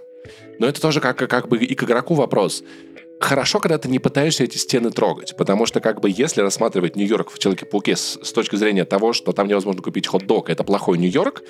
но 0.58 0.66
это 0.66 0.82
тоже 0.82 1.00
как, 1.00 1.18
как 1.18 1.50
бы 1.50 1.64
и 1.64 1.76
к 1.76 1.84
игроку 1.84 2.16
вопрос 2.16 2.64
хорошо, 3.24 3.60
когда 3.60 3.78
ты 3.78 3.90
не 3.90 4.00
пытаешься 4.00 4.44
эти 4.44 4.58
стены 4.58 4.92
трогать, 4.92 5.36
потому 5.38 5.66
что 5.66 5.80
как 5.80 6.02
бы 6.02 6.10
если 6.10 6.42
рассматривать 6.42 6.96
Нью-Йорк 6.96 7.32
в 7.32 7.40
Человеке-пауке 7.40 7.96
с, 7.96 8.20
с 8.22 8.34
точки 8.34 8.56
зрения 8.56 8.86
того, 8.86 9.14
что 9.14 9.32
там 9.32 9.48
невозможно 9.48 9.82
купить 9.82 10.08
хот-дог, 10.08 10.50
это 10.50 10.64
плохой 10.64 10.98
Нью-Йорк, 10.98 11.44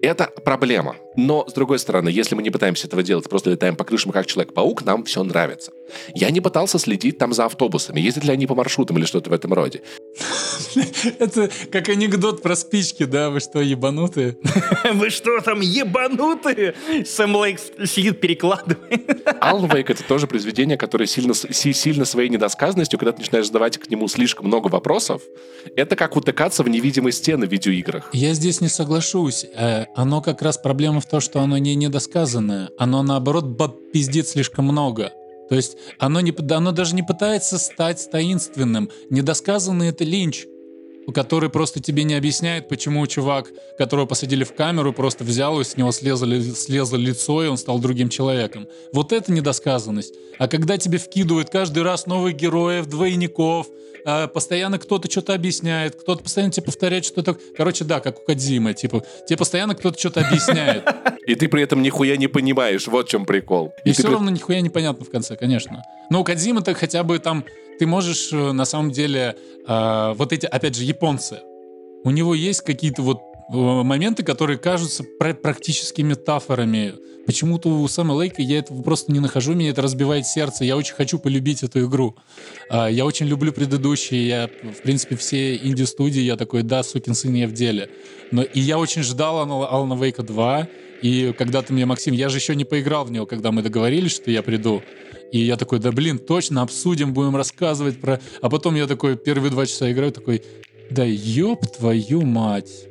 это 0.00 0.30
проблема. 0.44 0.96
Но, 1.16 1.46
с 1.48 1.52
другой 1.52 1.78
стороны, 1.78 2.08
если 2.08 2.34
мы 2.34 2.42
не 2.42 2.50
пытаемся 2.50 2.86
этого 2.86 3.02
делать, 3.02 3.28
просто 3.28 3.50
летаем 3.50 3.76
по 3.76 3.84
крышам 3.84 4.12
как 4.12 4.26
Человек-паук, 4.26 4.84
нам 4.84 5.04
все 5.04 5.22
нравится. 5.22 5.72
Я 6.14 6.30
не 6.30 6.40
пытался 6.40 6.78
следить 6.78 7.18
там 7.18 7.32
за 7.32 7.44
автобусами, 7.44 8.00
ездят 8.00 8.24
ли 8.24 8.32
они 8.32 8.46
по 8.46 8.54
маршрутам 8.54 8.98
или 8.98 9.04
что-то 9.04 9.30
в 9.30 9.32
этом 9.32 9.52
роде. 9.52 9.82
Это 11.18 11.50
как 11.70 11.88
анекдот 11.88 12.42
про 12.42 12.56
спички, 12.56 13.04
да? 13.04 13.30
Вы 13.30 13.40
что, 13.40 13.60
ебанутые? 13.60 14.36
Вы 14.92 15.10
что 15.10 15.40
там, 15.40 15.60
ебанутые? 15.60 16.74
Сэм 17.04 17.36
Лейк 17.36 17.60
сидит, 17.84 18.20
перекладывает. 18.20 19.26
Wake— 19.72 19.86
это 19.88 20.04
тоже 20.04 20.26
произведение, 20.26 20.76
которое 20.76 21.06
сильно, 21.06 21.34
сильно 21.34 22.04
своей 22.04 22.28
недосказанностью, 22.28 22.98
когда 22.98 23.12
ты 23.12 23.20
начинаешь 23.20 23.46
задавать 23.46 23.78
к 23.78 23.88
нему 23.90 24.08
слишком 24.08 24.46
много 24.46 24.68
вопросов, 24.68 25.22
это 25.76 25.96
как 25.96 26.16
утыкаться 26.16 26.62
в 26.62 26.68
невидимые 26.68 27.12
стены 27.12 27.46
в 27.46 27.50
видеоиграх. 27.50 28.08
Я 28.12 28.34
здесь 28.34 28.60
не 28.60 28.68
соглашусь. 28.68 29.46
Э, 29.54 29.86
оно 29.94 30.20
как 30.20 30.42
раз 30.42 30.58
проблема 30.58 31.00
в 31.02 31.06
том, 31.06 31.20
что 31.20 31.40
оно 31.40 31.58
не 31.58 31.74
недосказанное. 31.74 32.70
Оно, 32.78 33.02
наоборот, 33.02 33.44
пиздит 33.92 34.28
слишком 34.28 34.64
много. 34.66 35.12
То 35.48 35.56
есть 35.56 35.76
оно, 35.98 36.20
не, 36.20 36.34
оно 36.52 36.72
даже 36.72 36.94
не 36.94 37.02
пытается 37.02 37.58
стать 37.58 38.08
таинственным. 38.10 38.90
Недосказанный— 39.10 39.88
это 39.90 40.04
линч 40.04 40.46
который 41.12 41.50
просто 41.50 41.80
тебе 41.80 42.04
не 42.04 42.14
объясняет, 42.14 42.68
почему 42.68 43.06
чувак, 43.06 43.48
которого 43.78 44.06
посадили 44.06 44.44
в 44.44 44.54
камеру, 44.54 44.92
просто 44.92 45.24
взял 45.24 45.60
и 45.60 45.64
с 45.64 45.76
него 45.76 45.90
слезло, 45.92 46.40
слезло 46.40 46.96
лицо, 46.96 47.42
и 47.42 47.48
он 47.48 47.56
стал 47.56 47.78
другим 47.78 48.08
человеком. 48.08 48.68
Вот 48.92 49.12
это 49.12 49.32
недосказанность. 49.32 50.14
А 50.38 50.48
когда 50.48 50.78
тебе 50.78 50.98
вкидывают 50.98 51.50
каждый 51.50 51.82
раз 51.82 52.06
новых 52.06 52.36
героев, 52.36 52.86
двойников, 52.86 53.66
а, 54.04 54.26
постоянно 54.26 54.78
кто-то 54.78 55.10
что-то 55.10 55.34
объясняет, 55.34 55.94
кто-то 55.94 56.22
постоянно 56.22 56.52
тебе 56.52 56.66
повторяет 56.66 57.04
что-то. 57.04 57.36
Короче, 57.56 57.84
да, 57.84 58.00
как 58.00 58.20
у 58.20 58.24
Кадзимы, 58.24 58.74
типа, 58.74 59.04
тебе 59.26 59.36
постоянно 59.36 59.74
кто-то 59.74 59.98
что-то 59.98 60.26
объясняет. 60.26 60.84
И 61.26 61.34
ты 61.36 61.48
при 61.48 61.62
этом 61.62 61.82
нихуя 61.82 62.16
не 62.16 62.26
понимаешь, 62.26 62.88
вот 62.88 63.06
в 63.06 63.10
чем 63.10 63.26
прикол. 63.26 63.72
И, 63.84 63.92
все 63.92 64.08
равно 64.08 64.30
нихуя 64.30 64.60
непонятно 64.60 65.04
в 65.04 65.10
конце, 65.10 65.36
конечно. 65.36 65.82
Но 66.10 66.20
у 66.20 66.24
Кадзимы-то 66.24 66.74
хотя 66.74 67.04
бы 67.04 67.18
там 67.20 67.44
ты 67.82 67.86
можешь 67.88 68.32
э, 68.32 68.52
на 68.52 68.64
самом 68.64 68.92
деле 68.92 69.34
э, 69.66 70.12
вот 70.16 70.32
эти, 70.32 70.46
опять 70.46 70.76
же, 70.76 70.84
японцы, 70.84 71.40
у 72.04 72.12
него 72.12 72.32
есть 72.32 72.60
какие-то 72.60 73.02
вот 73.02 73.18
э, 73.18 73.56
моменты, 73.56 74.22
которые 74.22 74.56
кажутся 74.56 75.02
практически 75.18 76.00
метафорами. 76.02 76.94
Почему-то 77.26 77.70
у 77.70 77.88
Сэма 77.88 78.12
Лейка 78.12 78.40
я 78.40 78.60
этого 78.60 78.82
просто 78.82 79.10
не 79.10 79.18
нахожу, 79.18 79.54
меня 79.54 79.70
это 79.70 79.82
разбивает 79.82 80.26
сердце. 80.26 80.64
Я 80.64 80.76
очень 80.76 80.94
хочу 80.94 81.18
полюбить 81.18 81.64
эту 81.64 81.84
игру. 81.86 82.14
А, 82.70 82.86
я 82.86 83.04
очень 83.04 83.26
люблю 83.26 83.52
предыдущие. 83.52 84.28
Я, 84.28 84.48
в 84.62 84.82
принципе, 84.82 85.16
все 85.16 85.56
инди-студии, 85.56 86.20
я 86.20 86.36
такой, 86.36 86.62
да, 86.62 86.84
сукин 86.84 87.16
сын, 87.16 87.34
я 87.34 87.48
в 87.48 87.52
деле. 87.52 87.90
Но, 88.30 88.44
и 88.44 88.60
я 88.60 88.78
очень 88.78 89.02
ждал 89.02 89.38
Алана 89.38 90.00
Вейка 90.00 90.22
2. 90.22 90.68
И 91.02 91.34
когда 91.36 91.62
ты 91.62 91.72
мне, 91.72 91.84
Максим, 91.84 92.14
я 92.14 92.28
же 92.28 92.38
еще 92.38 92.54
не 92.54 92.64
поиграл 92.64 93.04
в 93.04 93.10
него, 93.10 93.26
когда 93.26 93.50
мы 93.50 93.62
договорились, 93.62 94.12
что 94.12 94.30
я 94.30 94.44
приду. 94.44 94.82
И 95.32 95.38
я 95.38 95.56
такой, 95.56 95.78
да 95.78 95.90
блин, 95.92 96.18
точно, 96.18 96.60
обсудим, 96.60 97.14
будем 97.14 97.34
рассказывать 97.34 97.98
про... 97.98 98.20
А 98.42 98.50
потом 98.50 98.74
я 98.74 98.86
такой 98.86 99.16
первые 99.16 99.50
два 99.50 99.64
часа 99.64 99.90
играю, 99.90 100.12
такой, 100.12 100.42
да 100.90 101.04
ёб 101.04 101.66
твою 101.66 102.20
мать. 102.22 102.86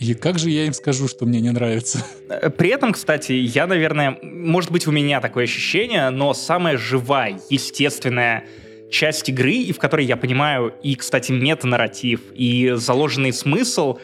И 0.00 0.14
как 0.14 0.40
же 0.40 0.50
я 0.50 0.64
им 0.64 0.72
скажу, 0.72 1.06
что 1.06 1.24
мне 1.24 1.40
не 1.40 1.50
нравится? 1.50 2.04
Э, 2.28 2.50
при 2.50 2.70
этом, 2.70 2.92
кстати, 2.92 3.32
я, 3.32 3.68
наверное, 3.68 4.18
может 4.22 4.72
быть, 4.72 4.88
у 4.88 4.90
меня 4.90 5.20
такое 5.20 5.44
ощущение, 5.44 6.10
но 6.10 6.34
самая 6.34 6.76
живая, 6.76 7.38
естественная 7.48 8.44
часть 8.90 9.28
игры, 9.28 9.52
и 9.52 9.72
в 9.72 9.78
которой 9.78 10.04
я 10.04 10.16
понимаю 10.16 10.74
и, 10.82 10.96
кстати, 10.96 11.30
мета-нарратив, 11.30 12.20
и 12.34 12.72
заложенный 12.74 13.32
смысл, 13.32 13.98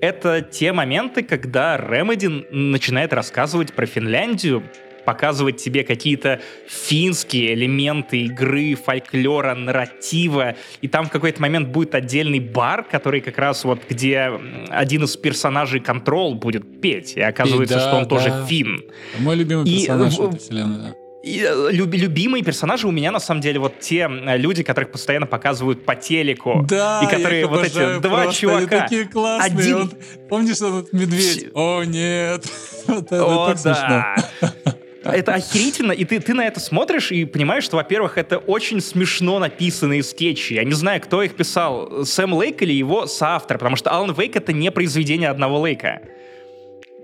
это 0.00 0.42
те 0.42 0.72
моменты, 0.72 1.22
когда 1.22 1.76
Ремеди 1.76 2.26
начинает 2.50 3.12
рассказывать 3.12 3.72
про 3.72 3.86
Финляндию, 3.86 4.64
показывать 5.08 5.56
тебе 5.56 5.84
какие-то 5.84 6.42
финские 6.66 7.54
элементы 7.54 8.24
игры, 8.24 8.74
фольклора, 8.74 9.54
нарратива, 9.54 10.54
и 10.82 10.88
там 10.88 11.06
в 11.06 11.10
какой-то 11.10 11.40
момент 11.40 11.68
будет 11.68 11.94
отдельный 11.94 12.40
бар, 12.40 12.82
который 12.82 13.22
как 13.22 13.38
раз 13.38 13.64
вот 13.64 13.80
где 13.88 14.30
один 14.68 15.04
из 15.04 15.16
персонажей 15.16 15.80
Control 15.80 16.34
будет 16.34 16.82
петь, 16.82 17.14
и 17.16 17.22
оказывается, 17.22 17.76
и 17.76 17.78
да, 17.78 17.88
что 17.88 17.96
он 17.96 18.02
да. 18.02 18.08
тоже 18.10 18.44
фин. 18.46 18.82
Мой 19.20 19.36
любимый 19.36 19.64
персонаж 19.64 20.18
и, 20.18 20.22
этой 20.22 20.38
вселенной, 20.38 20.78
да. 20.78 20.94
И, 21.24 21.40
э, 21.42 21.68
люб, 21.72 21.94
любимые 21.94 22.44
персонажи 22.44 22.86
у 22.86 22.90
меня 22.90 23.10
на 23.10 23.18
самом 23.18 23.40
деле 23.40 23.58
вот 23.60 23.80
те 23.80 24.08
люди, 24.08 24.62
которых 24.62 24.92
постоянно 24.92 25.26
показывают 25.26 25.84
по 25.84 25.96
телеку. 25.96 26.66
Да, 26.68 27.02
и 27.02 27.06
которые 27.06 27.46
вот 27.46 27.64
эти 27.64 27.98
два 28.00 28.24
просто, 28.24 28.40
чувака. 28.40 28.58
Они 28.58 28.66
такие 28.66 29.04
классные. 29.06 29.58
Один... 29.58 29.78
Вот, 29.78 30.28
помнишь 30.28 30.56
этот 30.56 30.92
медведь? 30.92 31.48
О, 31.54 31.82
нет. 31.82 32.46
Это 32.88 33.24
О, 33.24 33.48
так 33.48 33.62
да. 33.62 34.14
смешно. 34.40 34.77
Это 35.12 35.34
охерительно, 35.34 35.92
и 35.92 36.04
ты, 36.04 36.20
ты 36.20 36.34
на 36.34 36.46
это 36.46 36.60
смотришь 36.60 37.12
и 37.12 37.24
понимаешь, 37.24 37.64
что, 37.64 37.76
во-первых, 37.76 38.18
это 38.18 38.38
очень 38.38 38.80
смешно 38.80 39.38
написанные 39.38 40.02
скетчи. 40.02 40.54
Я 40.54 40.64
не 40.64 40.72
знаю, 40.72 41.00
кто 41.00 41.22
их 41.22 41.34
писал, 41.34 42.04
Сэм 42.04 42.34
Лейк 42.34 42.62
или 42.62 42.72
его 42.72 43.06
соавтор, 43.06 43.58
потому 43.58 43.76
что 43.76 43.90
Алан 43.90 44.12
Вейк— 44.12 44.36
это 44.36 44.52
не 44.52 44.70
произведение 44.70 45.30
одного 45.30 45.60
Лейка. 45.60 46.02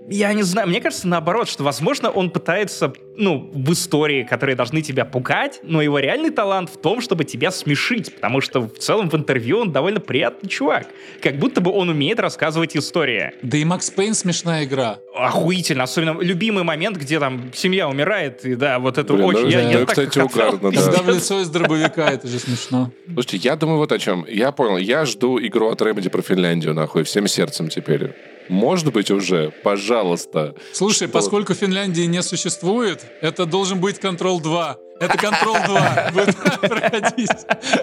Я 0.09 0.33
не 0.33 0.43
знаю, 0.43 0.67
мне 0.67 0.81
кажется, 0.81 1.07
наоборот, 1.07 1.49
что, 1.49 1.63
возможно, 1.63 2.09
он 2.09 2.29
пытается, 2.29 2.93
ну, 3.17 3.49
в 3.53 3.71
истории, 3.71 4.23
которые 4.23 4.55
должны 4.55 4.81
тебя 4.81 5.05
пугать, 5.05 5.59
но 5.63 5.81
его 5.81 5.99
реальный 5.99 6.29
талант 6.29 6.69
в 6.69 6.77
том, 6.77 7.01
чтобы 7.01 7.23
тебя 7.23 7.51
смешить, 7.51 8.13
потому 8.13 8.41
что 8.41 8.61
в 8.61 8.77
целом 8.77 9.09
в 9.09 9.15
интервью 9.15 9.59
он 9.59 9.71
довольно 9.71 9.99
приятный 9.99 10.49
чувак. 10.49 10.87
Как 11.21 11.37
будто 11.37 11.61
бы 11.61 11.71
он 11.71 11.89
умеет 11.89 12.19
рассказывать 12.19 12.77
истории. 12.77 13.33
Да 13.41 13.57
и 13.57 13.65
Макс 13.65 13.89
Пейн 13.89 14.13
смешная 14.13 14.65
игра. 14.65 14.99
Охуительно, 15.15 15.83
особенно 15.83 16.19
любимый 16.21 16.63
момент, 16.63 16.97
где 16.97 17.19
там 17.19 17.51
семья 17.53 17.89
умирает, 17.89 18.45
и 18.45 18.55
да, 18.55 18.79
вот 18.79 18.97
это 18.97 19.13
Блин, 19.13 19.25
очень... 19.25 19.41
Ну, 19.43 19.49
я, 19.49 19.61
да, 19.63 19.71
я 19.71 19.85
кстати, 19.85 20.09
так 20.09 20.25
угарно, 20.25 20.71
да. 20.71 20.91
Когда 20.91 21.11
лицо 21.11 21.41
из 21.41 21.49
дробовика, 21.49 22.11
это 22.11 22.27
же 22.27 22.39
смешно. 22.39 22.91
Слушайте, 23.11 23.37
я 23.37 23.55
думаю 23.55 23.79
вот 23.79 23.91
о 23.91 23.97
чем. 23.97 24.25
Я 24.27 24.51
понял, 24.51 24.77
я 24.77 25.05
жду 25.05 25.39
игру 25.39 25.69
от 25.69 25.81
Remedy 25.81 26.09
про 26.09 26.21
Финляндию, 26.21 26.73
нахуй, 26.73 27.03
всем 27.03 27.27
сердцем 27.27 27.69
теперь. 27.69 28.13
Может 28.49 28.91
быть 28.93 29.11
уже, 29.11 29.51
пожалуйста. 29.63 30.55
Слушай, 30.73 31.07
что... 31.07 31.13
поскольку 31.13 31.53
Финляндии 31.53 32.03
не 32.03 32.21
существует, 32.21 33.05
это 33.21 33.45
должен 33.45 33.79
быть 33.79 33.97
Control 33.97 34.41
2. 34.41 34.77
Это 34.97 35.17
Control 35.17 35.65
2 35.65 36.11
будет 36.13 36.35
проходить. 36.61 37.29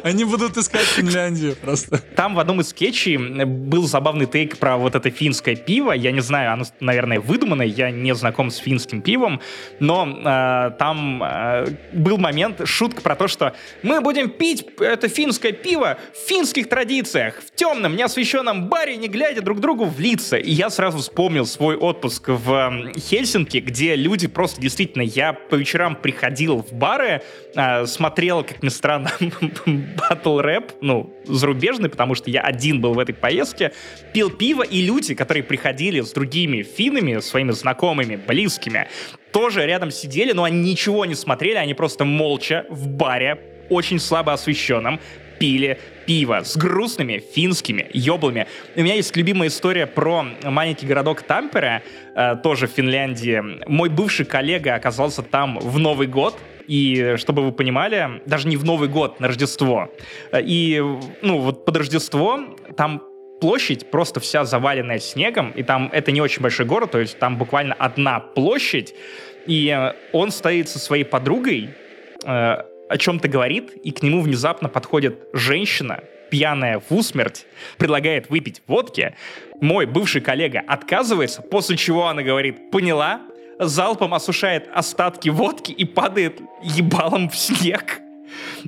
Они 0.03 0.25
будут 0.25 0.57
искать 0.57 0.87
Финляндию 0.87 1.57
просто. 1.57 1.99
Там 1.99 2.35
в 2.35 2.39
одном 2.39 2.63
из 2.63 2.71
скетчей 2.71 3.19
был 3.45 3.83
забавный 3.87 4.25
тейк 4.25 4.57
про 4.57 4.79
вот 4.79 4.95
это 4.95 5.11
финское 5.11 5.55
пиво. 5.55 5.93
Я 5.93 6.11
не 6.11 6.21
знаю, 6.21 6.55
оно, 6.55 6.65
наверное, 6.81 7.21
выдуманное. 7.21 7.67
Я 7.67 7.91
не 7.91 8.15
знаком 8.15 8.51
с 8.51 8.57
финским 8.57 9.03
пивом. 9.03 9.43
Но 9.79 10.09
э, 10.25 10.71
там 10.79 11.23
э, 11.23 11.67
был 11.93 12.17
момент, 12.17 12.67
шутка 12.67 13.03
про 13.03 13.15
то, 13.15 13.29
что 13.29 13.55
мы 13.83 14.01
будем 14.01 14.31
пить 14.31 14.65
это 14.81 15.09
финское 15.09 15.53
пиво 15.53 15.99
в 16.15 16.29
финских 16.29 16.71
традициях, 16.71 17.43
в 17.47 17.55
темном, 17.55 17.95
неосвещенном 17.95 18.69
баре, 18.69 18.97
не 18.97 19.09
глядя 19.09 19.43
друг 19.43 19.61
другу 19.61 19.85
в 19.85 20.01
лица. 20.01 20.39
И 20.39 20.51
я 20.51 20.71
сразу 20.71 20.99
вспомнил 20.99 21.45
свой 21.45 21.77
отпуск 21.77 22.29
в 22.29 22.91
Хельсинки, 22.97 23.59
где 23.59 23.97
люди 23.97 24.29
просто 24.29 24.63
действительно... 24.63 25.03
Я 25.03 25.33
по 25.35 25.57
вечерам 25.57 25.97
приходил 25.97 26.63
в 26.63 26.73
бар, 26.73 27.02
пары, 27.03 27.23
э, 27.55 27.87
смотрел, 27.87 28.45
как 28.45 28.63
ни 28.63 28.69
странно, 28.69 29.11
батл 29.97 30.39
рэп, 30.39 30.73
ну, 30.81 31.13
зарубежный, 31.25 31.89
потому 31.89 32.15
что 32.15 32.31
я 32.31 32.41
один 32.41 32.81
был 32.81 32.95
в 32.95 32.99
этой 32.99 33.15
поездке, 33.15 33.73
пил 34.13 34.31
пиво, 34.31 34.63
и 34.63 34.83
люди, 34.83 35.15
которые 35.15 35.43
приходили 35.43 36.01
с 36.01 36.13
другими 36.13 36.63
финнами, 36.63 37.21
своими 37.21 37.53
знакомыми, 37.53 38.17
близкими, 38.17 38.89
тоже 39.33 39.67
рядом 39.67 39.91
сидели, 39.91 40.33
но 40.33 40.45
они 40.45 40.71
ничего 40.71 41.05
не 41.05 41.15
смотрели, 41.15 41.57
они 41.57 41.75
просто 41.75 42.05
молча 42.05 42.67
в 42.71 42.89
баре, 42.89 43.39
очень 43.71 43.99
слабо 43.99 44.33
освещенном, 44.33 45.01
пили 45.39 45.79
пиво 46.07 46.43
с 46.45 46.57
грустными 46.57 47.23
финскими 47.35 47.89
ёблами. 47.93 48.47
У 48.77 48.83
меня 48.83 48.95
есть 48.95 49.17
любимая 49.17 49.49
история 49.49 49.87
про 49.87 50.25
маленький 50.45 50.87
городок 50.87 51.23
Тампере, 51.23 51.83
э, 52.15 52.37
тоже 52.43 52.67
в 52.67 52.71
Финляндии. 52.71 53.43
Мой 53.67 53.89
бывший 53.89 54.25
коллега 54.25 54.75
оказался 54.75 55.23
там 55.23 55.59
в 55.59 55.79
Новый 55.81 56.07
год, 56.07 56.39
и 56.67 57.15
чтобы 57.17 57.43
вы 57.43 57.53
понимали, 57.53 58.23
даже 58.27 58.49
не 58.49 58.57
в 58.57 58.65
Новый 58.65 58.89
год, 58.89 59.21
на 59.21 59.29
Рождество. 59.29 59.91
И, 60.37 60.83
ну, 61.23 61.39
вот 61.39 61.65
под 61.65 61.77
Рождество 61.77 62.41
там 62.77 63.03
площадь 63.41 63.91
просто 63.91 64.21
вся 64.21 64.45
заваленная 64.45 65.01
снегом, 65.01 65.51
и 65.51 65.63
там 65.63 65.91
это 65.93 66.13
не 66.13 66.21
очень 66.21 66.43
большой 66.43 66.65
город, 66.65 66.93
то 66.93 66.99
есть 66.99 67.19
там 67.19 67.37
буквально 67.39 67.75
одна 67.75 68.21
площадь, 68.21 68.95
и 69.47 69.93
он 70.13 70.31
стоит 70.31 70.69
со 70.69 70.79
своей 70.79 71.05
подругой, 71.05 71.71
э, 72.25 72.29
о 72.89 72.99
чем-то 72.99 73.27
говорит, 73.27 73.73
и 73.83 73.91
к 73.91 74.03
нему 74.03 74.21
внезапно 74.21 74.69
подходит 74.69 75.27
женщина, 75.33 76.05
пьяная 76.31 76.79
в 76.79 76.95
усмерть, 76.95 77.47
предлагает 77.79 78.31
выпить 78.31 78.63
водки. 78.67 79.17
Мой 79.61 79.87
бывший 79.87 80.21
коллега 80.21 80.63
отказывается, 80.67 81.43
после 81.43 81.77
чего 81.77 82.07
она 82.07 82.23
говорит, 82.23 82.71
поняла, 82.71 83.23
залпом 83.65 84.15
осушает 84.15 84.69
остатки 84.73 85.29
водки 85.29 85.73
и 85.73 85.85
падает 85.85 86.41
ебалом 86.63 87.29
в 87.29 87.37
снег. 87.37 88.01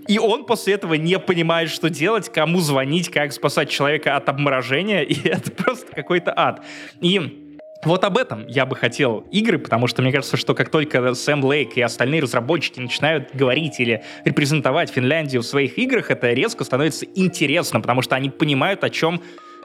И 0.06 0.18
он 0.18 0.44
после 0.44 0.74
этого 0.74 0.94
не 0.94 1.18
понимает, 1.18 1.70
что 1.70 1.88
делать, 1.88 2.28
кому 2.28 2.60
звонить, 2.60 3.10
как 3.10 3.32
спасать 3.32 3.70
человека 3.70 4.16
от 4.16 4.28
обморожения, 4.28 5.00
и 5.02 5.28
это 5.28 5.50
просто 5.50 5.94
какой-то 5.94 6.32
ад. 6.36 6.62
И 7.00 7.40
вот 7.84 8.02
об 8.04 8.16
этом 8.16 8.46
я 8.48 8.64
бы 8.64 8.76
хотел 8.76 9.26
игры, 9.30 9.58
потому 9.58 9.86
что 9.86 10.00
мне 10.00 10.10
кажется, 10.10 10.36
что 10.36 10.54
как 10.54 10.70
только 10.70 11.14
Сэм 11.14 11.44
Лейк 11.44 11.76
и 11.76 11.82
остальные 11.82 12.22
разработчики 12.22 12.80
начинают 12.80 13.34
говорить 13.34 13.78
или 13.78 14.02
репрезентовать 14.24 14.90
Финляндию 14.90 15.42
в 15.42 15.46
своих 15.46 15.78
играх, 15.78 16.10
это 16.10 16.32
резко 16.32 16.64
становится 16.64 17.04
интересно, 17.14 17.80
потому 17.80 18.00
что 18.00 18.16
они 18.16 18.30
понимают, 18.30 18.84
о 18.84 18.90
чем 18.90 19.20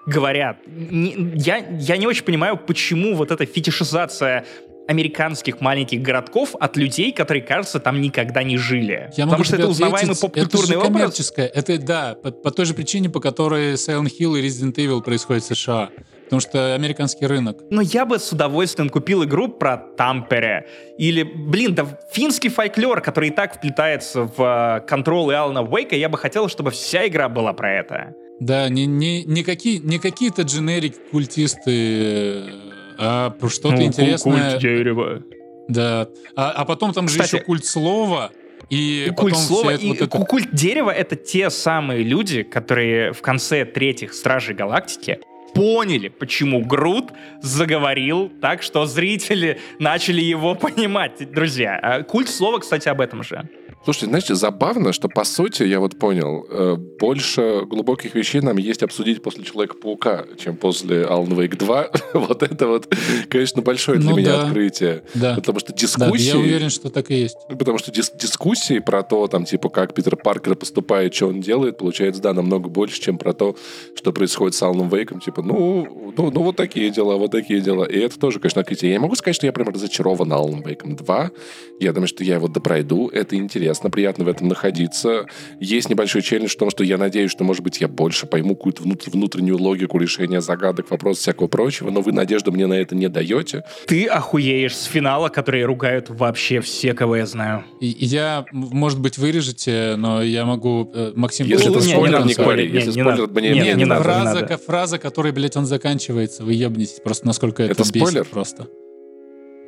говорят. 0.06 0.58
Не, 0.68 1.16
я, 1.36 1.58
я 1.58 1.98
не 1.98 2.08
очень 2.08 2.24
понимаю, 2.24 2.58
почему 2.58 3.16
вот 3.16 3.32
эта 3.32 3.46
фетишизация 3.46 4.46
американских 4.90 5.62
маленьких 5.62 6.02
городков 6.02 6.56
от 6.60 6.76
людей, 6.76 7.12
которые, 7.12 7.44
кажется, 7.44 7.80
там 7.80 8.02
никогда 8.02 8.42
не 8.42 8.58
жили. 8.58 9.12
Я 9.16 9.26
Потому 9.26 9.44
что 9.44 9.56
это 9.56 9.68
узнаваемый 9.68 10.16
поп-культурный 10.16 10.78
это 10.78 10.88
образ. 10.88 11.34
Это, 11.38 11.78
да, 11.78 12.16
по, 12.16 12.32
по 12.32 12.50
той 12.50 12.66
же 12.66 12.74
причине, 12.74 13.08
по 13.08 13.20
которой 13.20 13.74
Silent 13.74 14.10
Hill 14.20 14.40
и 14.40 14.48
Resident 14.48 14.74
Evil 14.74 15.04
происходят 15.04 15.44
в 15.44 15.56
США. 15.56 15.90
Потому 16.24 16.40
что 16.40 16.74
американский 16.74 17.28
рынок. 17.28 17.60
Но 17.70 17.82
я 17.82 18.06
бы 18.06 18.18
с 18.18 18.32
удовольствием 18.32 18.90
купил 18.90 19.24
игру 19.26 19.48
про 19.48 19.78
Тампере. 19.78 20.68
Или, 20.98 21.22
блин, 21.22 21.76
да 21.76 21.86
финский 22.12 22.50
фольклор, 22.50 23.02
который 23.02 23.30
и 23.30 23.32
так 23.32 23.58
вплетается 23.58 24.24
в 24.36 24.84
контролы 24.88 25.36
Алана 25.36 25.62
Уэйка, 25.62 25.96
я 25.96 26.10
бы 26.10 26.18
хотел, 26.18 26.50
чтобы 26.50 26.72
вся 26.72 27.08
игра 27.08 27.30
была 27.30 27.54
про 27.54 27.72
это. 27.74 28.16
Да, 28.40 28.70
не, 28.70 28.88
не, 28.88 29.24
не, 29.26 29.44
какие, 29.44 29.78
не 29.78 30.00
какие-то 30.00 30.44
дженерик 30.44 30.96
культисты 31.12 32.69
а 33.00 33.36
что-то 33.48 33.76
ну, 33.76 33.84
интересное. 33.84 34.52
Культ 34.52 34.62
дерева. 34.62 35.24
Да. 35.68 36.08
А, 36.36 36.52
а 36.52 36.66
потом 36.66 36.94
там 36.94 37.08
Кстати, 37.08 37.30
же 37.30 37.38
еще 37.38 37.46
культ 37.46 37.66
слова. 37.66 38.32
И 38.70 39.12
культ 39.16 39.38
слова 39.38 39.74
и 39.74 39.88
вот 39.88 40.02
это... 40.02 40.18
культ 40.26 40.54
дерева 40.54 40.92
это 40.92 41.16
те 41.16 41.50
самые 41.50 42.04
люди, 42.04 42.44
которые 42.44 43.14
в 43.14 43.22
конце 43.22 43.66
третьих 43.66 44.14
Стражей 44.14 44.54
Галактики 44.56 45.20
поняли, 45.54 46.10
почему 46.10 46.66
Грут 46.66 47.12
заговорил 47.42 48.32
так, 48.42 48.62
что 48.62 48.86
зрители 48.86 49.60
начали 49.80 50.22
его 50.22 50.56
понимать, 50.56 51.32
друзья. 51.32 51.80
А 51.82 52.04
культ 52.04 52.30
слова, 52.30 52.60
кстати, 52.60 52.90
об 52.90 53.02
этом 53.02 53.24
же. 53.24 53.48
Слушайте, 53.86 54.08
знаете, 54.08 54.36
забавно, 54.36 54.92
что 54.92 55.08
по 55.08 55.24
сути, 55.24 55.64
я 55.64 55.80
вот 55.80 55.98
понял, 55.98 56.46
э, 56.50 56.76
больше 56.76 57.62
глубоких 57.66 58.14
вещей 58.14 58.42
нам 58.42 58.58
есть 58.58 58.84
обсудить 58.84 59.24
после 59.24 59.46
Человека-паука, 59.46 60.26
чем 60.38 60.58
после 60.58 61.04
Alan 61.04 61.30
Wake 61.30 61.56
2. 61.56 61.90
вот 62.14 62.44
это 62.44 62.68
вот, 62.68 62.94
конечно, 63.30 63.62
большое 63.62 64.00
для 64.00 64.10
ну, 64.10 64.18
меня 64.18 64.34
да. 64.34 64.44
открытие. 64.44 65.04
Да. 65.14 65.36
Потому 65.36 65.60
что 65.60 65.74
дискуссии... 65.74 66.32
Да, 66.32 66.38
я 66.38 66.44
уверен, 66.44 66.70
что 66.70 66.90
так 66.90 67.10
и 67.10 67.16
есть. 67.16 67.38
Потому 67.48 67.78
что 67.78 67.92
дис 67.92 68.12
дискуссии 68.12 68.80
про 68.80 69.02
то, 69.02 69.28
там, 69.28 69.46
типа, 69.46 69.70
как 69.70 69.94
Питер 69.94 70.18
Паркер 70.18 70.56
поступает, 70.56 71.16
что 71.16 71.28
он 71.28 71.40
делает, 71.40 71.78
получается, 71.78 72.22
да, 72.22 72.34
намного 72.34 72.68
больше, 72.68 73.00
чем 73.02 73.18
про 73.18 73.34
то, 73.34 73.56
что 73.96 74.12
происходит 74.12 74.56
с 74.56 74.62
Аланом 74.62 74.90
Вейком. 74.90 75.22
Типа, 75.22 75.39
ну, 75.42 76.14
ну, 76.18 76.32
ну, 76.32 76.44
вот 76.44 76.56
такие 76.56 76.90
дела, 76.90 77.16
вот 77.16 77.32
такие 77.32 77.62
дела. 77.62 77.86
И 77.86 77.98
это 77.98 78.20
тоже, 78.20 78.40
конечно, 78.40 78.62
открытие. 78.62 78.92
Я 78.92 78.98
не 78.98 79.02
могу 79.02 79.16
сказать, 79.16 79.36
что 79.36 79.46
я 79.46 79.54
прям 79.54 79.70
разочарован 79.70 80.32
Аланом 80.32 80.62
Вейком 80.62 80.96
2. 80.96 81.32
Я 81.80 81.94
думаю, 81.94 82.08
что 82.08 82.24
я 82.24 82.36
его 82.36 82.48
допройду. 82.48 83.10
Это 83.10 83.36
интересно 83.36 83.90
приятно 83.90 84.26
в 84.26 84.28
этом 84.28 84.48
находиться. 84.48 85.26
Есть 85.60 85.90
небольшой 85.90 86.22
челлендж 86.22 86.52
в 86.52 86.58
том, 86.58 86.70
что 86.70 86.84
я 86.84 86.98
надеюсь, 86.98 87.32
что, 87.32 87.44
может 87.44 87.64
быть, 87.64 87.80
я 87.82 87.88
больше 87.88 88.26
пойму 88.26 88.56
какую-то 88.56 88.84
внутреннюю 88.84 89.58
логику 89.58 89.98
решения 89.98 90.42
загадок, 90.42 90.92
вопросов, 90.92 91.22
всякого 91.22 91.48
прочего, 91.48 91.90
но 91.90 92.02
вы 92.02 92.12
надежду 92.12 92.52
мне 92.52 92.68
на 92.68 92.74
это 92.74 92.96
не 92.96 93.08
даете. 93.08 93.64
Ты 93.88 94.06
охуеешь 94.06 94.76
с 94.76 94.86
финала, 94.86 95.30
которые 95.30 95.66
ругают 95.66 96.10
вообще 96.10 96.62
все, 96.62 96.94
кого 96.94 97.18
я 97.18 97.26
знаю. 97.26 97.64
И, 97.80 97.88
я, 97.88 98.46
может 98.52 99.00
быть, 99.00 99.18
вырежете, 99.18 99.96
но 99.98 100.22
я 100.22 100.46
могу... 100.46 100.92
Э, 100.94 101.14
Максим... 101.16 101.48
Если 101.48 101.72
это 101.72 101.82
спойлер, 101.82 102.26
не 102.26 102.34
говори. 102.34 102.70
Если 102.70 102.92
спойлер, 102.92 103.28
мне 103.28 103.50
не, 103.50 103.74
не, 103.74 103.86
надо. 103.86 104.04
Фраза, 104.04 104.58
фраза, 104.58 104.98
которой, 105.30 105.32
блядь, 105.32 105.58
он 105.58 105.66
заканчивается, 105.66 106.44
вы 106.44 106.54
ебнетесь 106.54 107.00
просто, 107.04 107.28
насколько 107.28 107.64
это, 107.64 107.74
это 107.74 107.84
спойлер? 107.84 108.26
просто. 108.26 108.68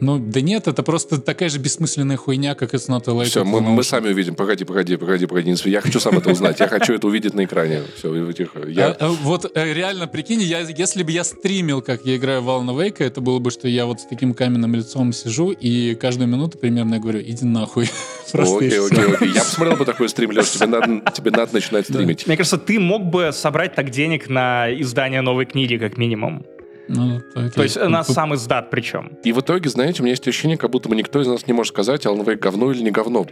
Ну, 0.02 0.18
да 0.18 0.42
нет, 0.42 0.68
это 0.68 0.82
просто 0.82 1.22
такая 1.22 1.50
же 1.50 1.60
бессмысленная 1.60 2.18
хуйня, 2.18 2.56
как 2.56 2.74
It's 2.74 2.90
Not 2.90 3.04
a 3.06 3.12
Light 3.12 3.26
Все, 3.26 3.46
мы, 3.46 3.62
мы 3.62 3.84
сами 3.84 4.10
увидим. 4.10 4.34
Погоди, 4.34 4.66
погоди, 4.66 4.98
погоди, 4.98 5.28
погоди. 5.28 5.54
Я 5.66 5.80
хочу 5.80 6.00
сам 6.00 6.18
это 6.18 6.32
узнать. 6.32 6.60
Я 6.60 6.68
хочу 6.68 6.94
это 6.94 7.06
увидеть 7.06 7.36
на 7.36 7.46
экране. 7.46 7.84
Все, 7.96 8.34
тихо. 8.34 8.68
Я... 8.68 8.88
А, 8.88 8.96
а, 9.00 9.10
вот 9.10 9.52
э, 9.54 9.74
реально, 9.74 10.08
прикинь, 10.08 10.42
я, 10.42 10.62
если 10.62 11.04
бы 11.04 11.12
я 11.12 11.24
стримил, 11.24 11.84
как 11.84 12.04
я 12.04 12.16
играю 12.16 12.42
в 12.42 12.50
Alan 12.50 12.76
Wake, 12.76 13.04
это 13.04 13.22
было 13.22 13.38
бы, 13.38 13.52
что 13.52 13.68
я 13.68 13.86
вот 13.86 14.02
с 14.02 14.06
таким 14.06 14.34
каменным 14.34 14.74
лицом 14.74 15.14
сижу, 15.14 15.52
и 15.52 15.94
каждую 15.94 16.28
минуту 16.28 16.58
примерно 16.58 16.96
я 16.96 17.00
говорю, 17.00 17.22
иди 17.22 17.46
нахуй. 17.46 17.88
Просто 18.32 18.58
окей, 18.58 18.80
окей, 18.80 19.06
окей. 19.06 19.30
Я 19.36 19.42
посмотрел 19.42 19.78
бы 19.78 19.86
такой 19.86 20.10
стрим, 20.10 20.32
Леш, 20.32 20.50
тебе 20.50 20.66
надо, 20.66 21.12
тебе 21.12 21.30
надо 21.30 21.54
начинать 21.54 21.86
стримить. 21.86 22.26
Мне 22.26 22.38
кажется, 22.38 22.58
ты 22.58 22.80
мог 22.80 23.06
бы 23.06 23.30
собрать 23.34 23.76
так 23.76 23.92
денег 23.92 24.30
на 24.30 24.68
издание 24.82 25.22
новой 25.22 25.46
книги, 25.46 25.78
как 25.78 25.98
минимум. 25.98 26.44
Ну, 26.88 27.22
То 27.56 27.64
есть 27.64 27.78
на 27.78 28.04
сам 28.04 28.36
издат 28.36 28.70
причем. 28.70 29.18
И 29.24 29.32
в 29.32 29.40
итоге, 29.40 29.70
знаете, 29.70 30.02
у 30.02 30.04
меня 30.04 30.12
есть 30.12 30.28
ощущение, 30.28 30.58
как 30.58 30.72
будто 30.72 30.90
бы 30.90 30.96
никто 30.96 31.22
из 31.22 31.28
нас 31.28 31.48
не 31.48 31.54
может 31.54 31.74
сказать, 31.74 32.06
Alan 32.06 32.26
Wake 32.26 32.38
говно 32.38 32.72
или 32.72 32.82
не 32.82 32.92
говно. 32.92 33.26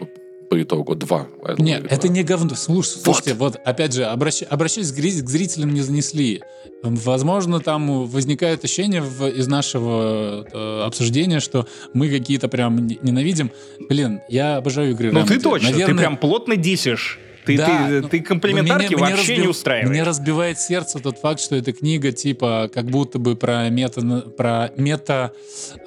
по 0.49 0.61
итогу. 0.61 0.95
Два. 0.95 1.27
Нет, 1.57 1.85
это 1.89 2.09
не 2.09 2.23
говно. 2.23 2.55
Слушай, 2.55 2.95
вот. 2.95 3.03
слушайте, 3.03 3.33
вот 3.35 3.57
опять 3.63 3.93
же, 3.93 4.05
обращ, 4.05 4.41
обращаясь 4.49 4.91
к 4.91 5.29
зрителям 5.29 5.73
не 5.73 5.81
занесли. 5.81 6.41
Возможно, 6.81 7.59
там 7.59 8.05
возникает 8.07 8.63
ощущение 8.63 9.01
в, 9.01 9.27
из 9.27 9.47
нашего 9.47 10.45
э, 10.51 10.83
обсуждения, 10.85 11.39
что 11.39 11.67
мы 11.93 12.09
какие-то 12.09 12.47
прям 12.47 12.87
ненавидим. 12.87 13.51
Блин, 13.89 14.21
я 14.29 14.57
обожаю 14.57 14.91
игры 14.91 15.11
Ну 15.11 15.25
ты 15.25 15.39
точно, 15.39 15.71
Наверное... 15.71 15.95
ты 15.95 15.99
прям 15.99 16.17
плотно 16.17 16.55
дисишь. 16.55 17.19
Ты, 17.45 17.57
да, 17.57 17.65
ты, 17.65 18.01
ну, 18.01 18.09
ты 18.09 18.19
комплиментарки 18.21 18.93
мне, 18.93 18.97
вообще 18.97 19.13
мне 19.13 19.21
разбив... 19.21 19.39
не 19.39 19.47
устраиваешь. 19.47 19.89
Мне 19.89 20.03
разбивает 20.03 20.59
сердце 20.59 20.99
тот 20.99 21.17
факт, 21.17 21.39
что 21.39 21.55
эта 21.55 21.73
книга 21.73 22.11
типа 22.11 22.69
как 22.73 22.85
будто 22.85 23.19
бы 23.19 23.35
про 23.35 23.69
мета, 23.69 24.01
про 24.37 24.71
мета 24.75 25.33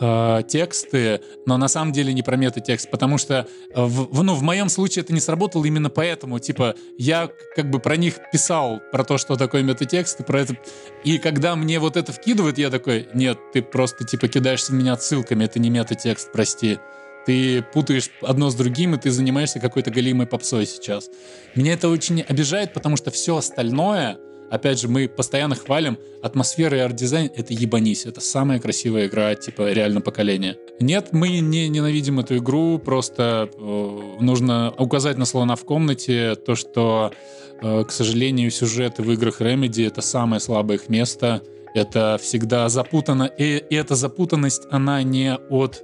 э, 0.00 0.42
тексты, 0.48 1.20
но 1.46 1.56
на 1.56 1.68
самом 1.68 1.92
деле 1.92 2.12
не 2.12 2.22
про 2.22 2.36
мета 2.36 2.60
текст, 2.60 2.90
потому 2.90 3.18
что 3.18 3.46
э, 3.74 3.82
в, 3.82 4.22
ну, 4.22 4.34
в 4.34 4.42
моем 4.42 4.68
случае 4.68 5.02
это 5.02 5.12
не 5.12 5.20
сработало 5.20 5.64
именно 5.64 5.90
поэтому. 5.90 6.38
Типа 6.38 6.74
я 6.98 7.30
как 7.54 7.70
бы 7.70 7.78
про 7.78 7.96
них 7.96 8.14
писал, 8.32 8.80
про 8.90 9.04
то, 9.04 9.18
что 9.18 9.36
такое 9.36 9.62
метатекст, 9.62 10.20
и 10.20 10.24
про 10.24 10.40
это. 10.40 10.56
И 11.04 11.18
когда 11.18 11.56
мне 11.56 11.78
вот 11.78 11.96
это 11.96 12.12
вкидывают, 12.12 12.58
я 12.58 12.70
такой, 12.70 13.08
нет, 13.14 13.38
ты 13.52 13.62
просто 13.62 14.04
типа 14.04 14.28
кидаешься 14.28 14.72
в 14.72 14.74
меня 14.74 14.94
отсылками, 14.94 15.44
это 15.44 15.58
не 15.58 15.70
метатекст, 15.70 16.32
прости. 16.32 16.78
Ты 17.26 17.62
путаешь 17.62 18.10
одно 18.20 18.50
с 18.50 18.54
другим, 18.54 18.94
и 18.94 18.98
ты 18.98 19.10
занимаешься 19.10 19.60
какой-то 19.60 19.90
галимой 19.90 20.26
попсой 20.26 20.66
сейчас. 20.66 21.10
Меня 21.54 21.74
это 21.74 21.88
очень 21.88 22.22
обижает, 22.22 22.72
потому 22.72 22.96
что 22.96 23.10
все 23.10 23.36
остальное, 23.36 24.18
опять 24.50 24.80
же, 24.80 24.88
мы 24.88 25.08
постоянно 25.08 25.54
хвалим 25.54 25.98
атмосфера 26.22 26.76
и 26.76 26.80
арт-дизайн, 26.80 27.30
это 27.34 27.54
ебанись, 27.54 28.06
это 28.06 28.20
самая 28.20 28.58
красивая 28.58 29.06
игра, 29.06 29.34
типа, 29.34 29.72
реально 29.72 30.00
поколения. 30.00 30.56
Нет, 30.80 31.08
мы 31.12 31.38
не 31.38 31.68
ненавидим 31.68 32.18
эту 32.18 32.38
игру, 32.38 32.78
просто 32.78 33.48
э, 33.54 34.00
нужно 34.20 34.74
указать 34.78 35.16
на 35.16 35.24
слона 35.24 35.54
в 35.54 35.64
комнате 35.64 36.34
то, 36.34 36.56
что, 36.56 37.12
э, 37.60 37.84
к 37.84 37.92
сожалению, 37.92 38.50
сюжеты 38.50 39.02
в 39.02 39.12
играх 39.12 39.40
Remedy— 39.40 39.86
это 39.88 40.02
самое 40.02 40.40
слабое 40.40 40.78
их 40.78 40.88
место, 40.88 41.42
это 41.74 42.18
всегда 42.20 42.68
запутано, 42.68 43.24
и, 43.24 43.58
и 43.58 43.74
эта 43.74 43.94
запутанность, 43.94 44.62
она 44.70 45.02
не 45.02 45.36
от 45.36 45.82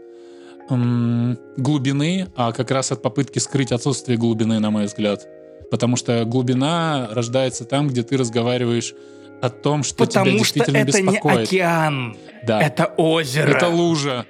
глубины, 0.68 2.28
а 2.36 2.52
как 2.52 2.70
раз 2.70 2.92
от 2.92 3.02
попытки 3.02 3.38
скрыть 3.38 3.72
отсутствие 3.72 4.18
глубины, 4.18 4.58
на 4.58 4.70
мой 4.70 4.86
взгляд. 4.86 5.26
Потому 5.70 5.96
что 5.96 6.24
глубина 6.24 7.08
рождается 7.10 7.64
там, 7.64 7.88
где 7.88 8.02
ты 8.02 8.16
разговариваешь 8.16 8.94
о 9.42 9.50
том, 9.50 9.82
что 9.82 10.04
Потому 10.04 10.26
тебя 10.26 10.38
действительно 10.38 10.80
что 10.80 10.88
это 10.88 11.02
беспокоит. 11.02 11.36
не 11.36 11.42
океан, 11.44 12.16
да. 12.46 12.62
это 12.62 12.86
озеро. 12.96 13.50
Это 13.50 13.68
лужа. 13.68 14.26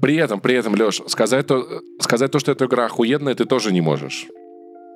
При 0.00 0.16
этом, 0.16 0.40
при 0.40 0.54
этом, 0.54 0.74
Леш, 0.74 1.00
сказать 1.06 1.46
то, 1.46 1.66
сказать 2.00 2.30
то, 2.30 2.38
что 2.38 2.52
эта 2.52 2.66
игра 2.66 2.86
охуенная, 2.86 3.34
ты 3.34 3.44
тоже 3.44 3.72
не 3.72 3.80
можешь. 3.80 4.26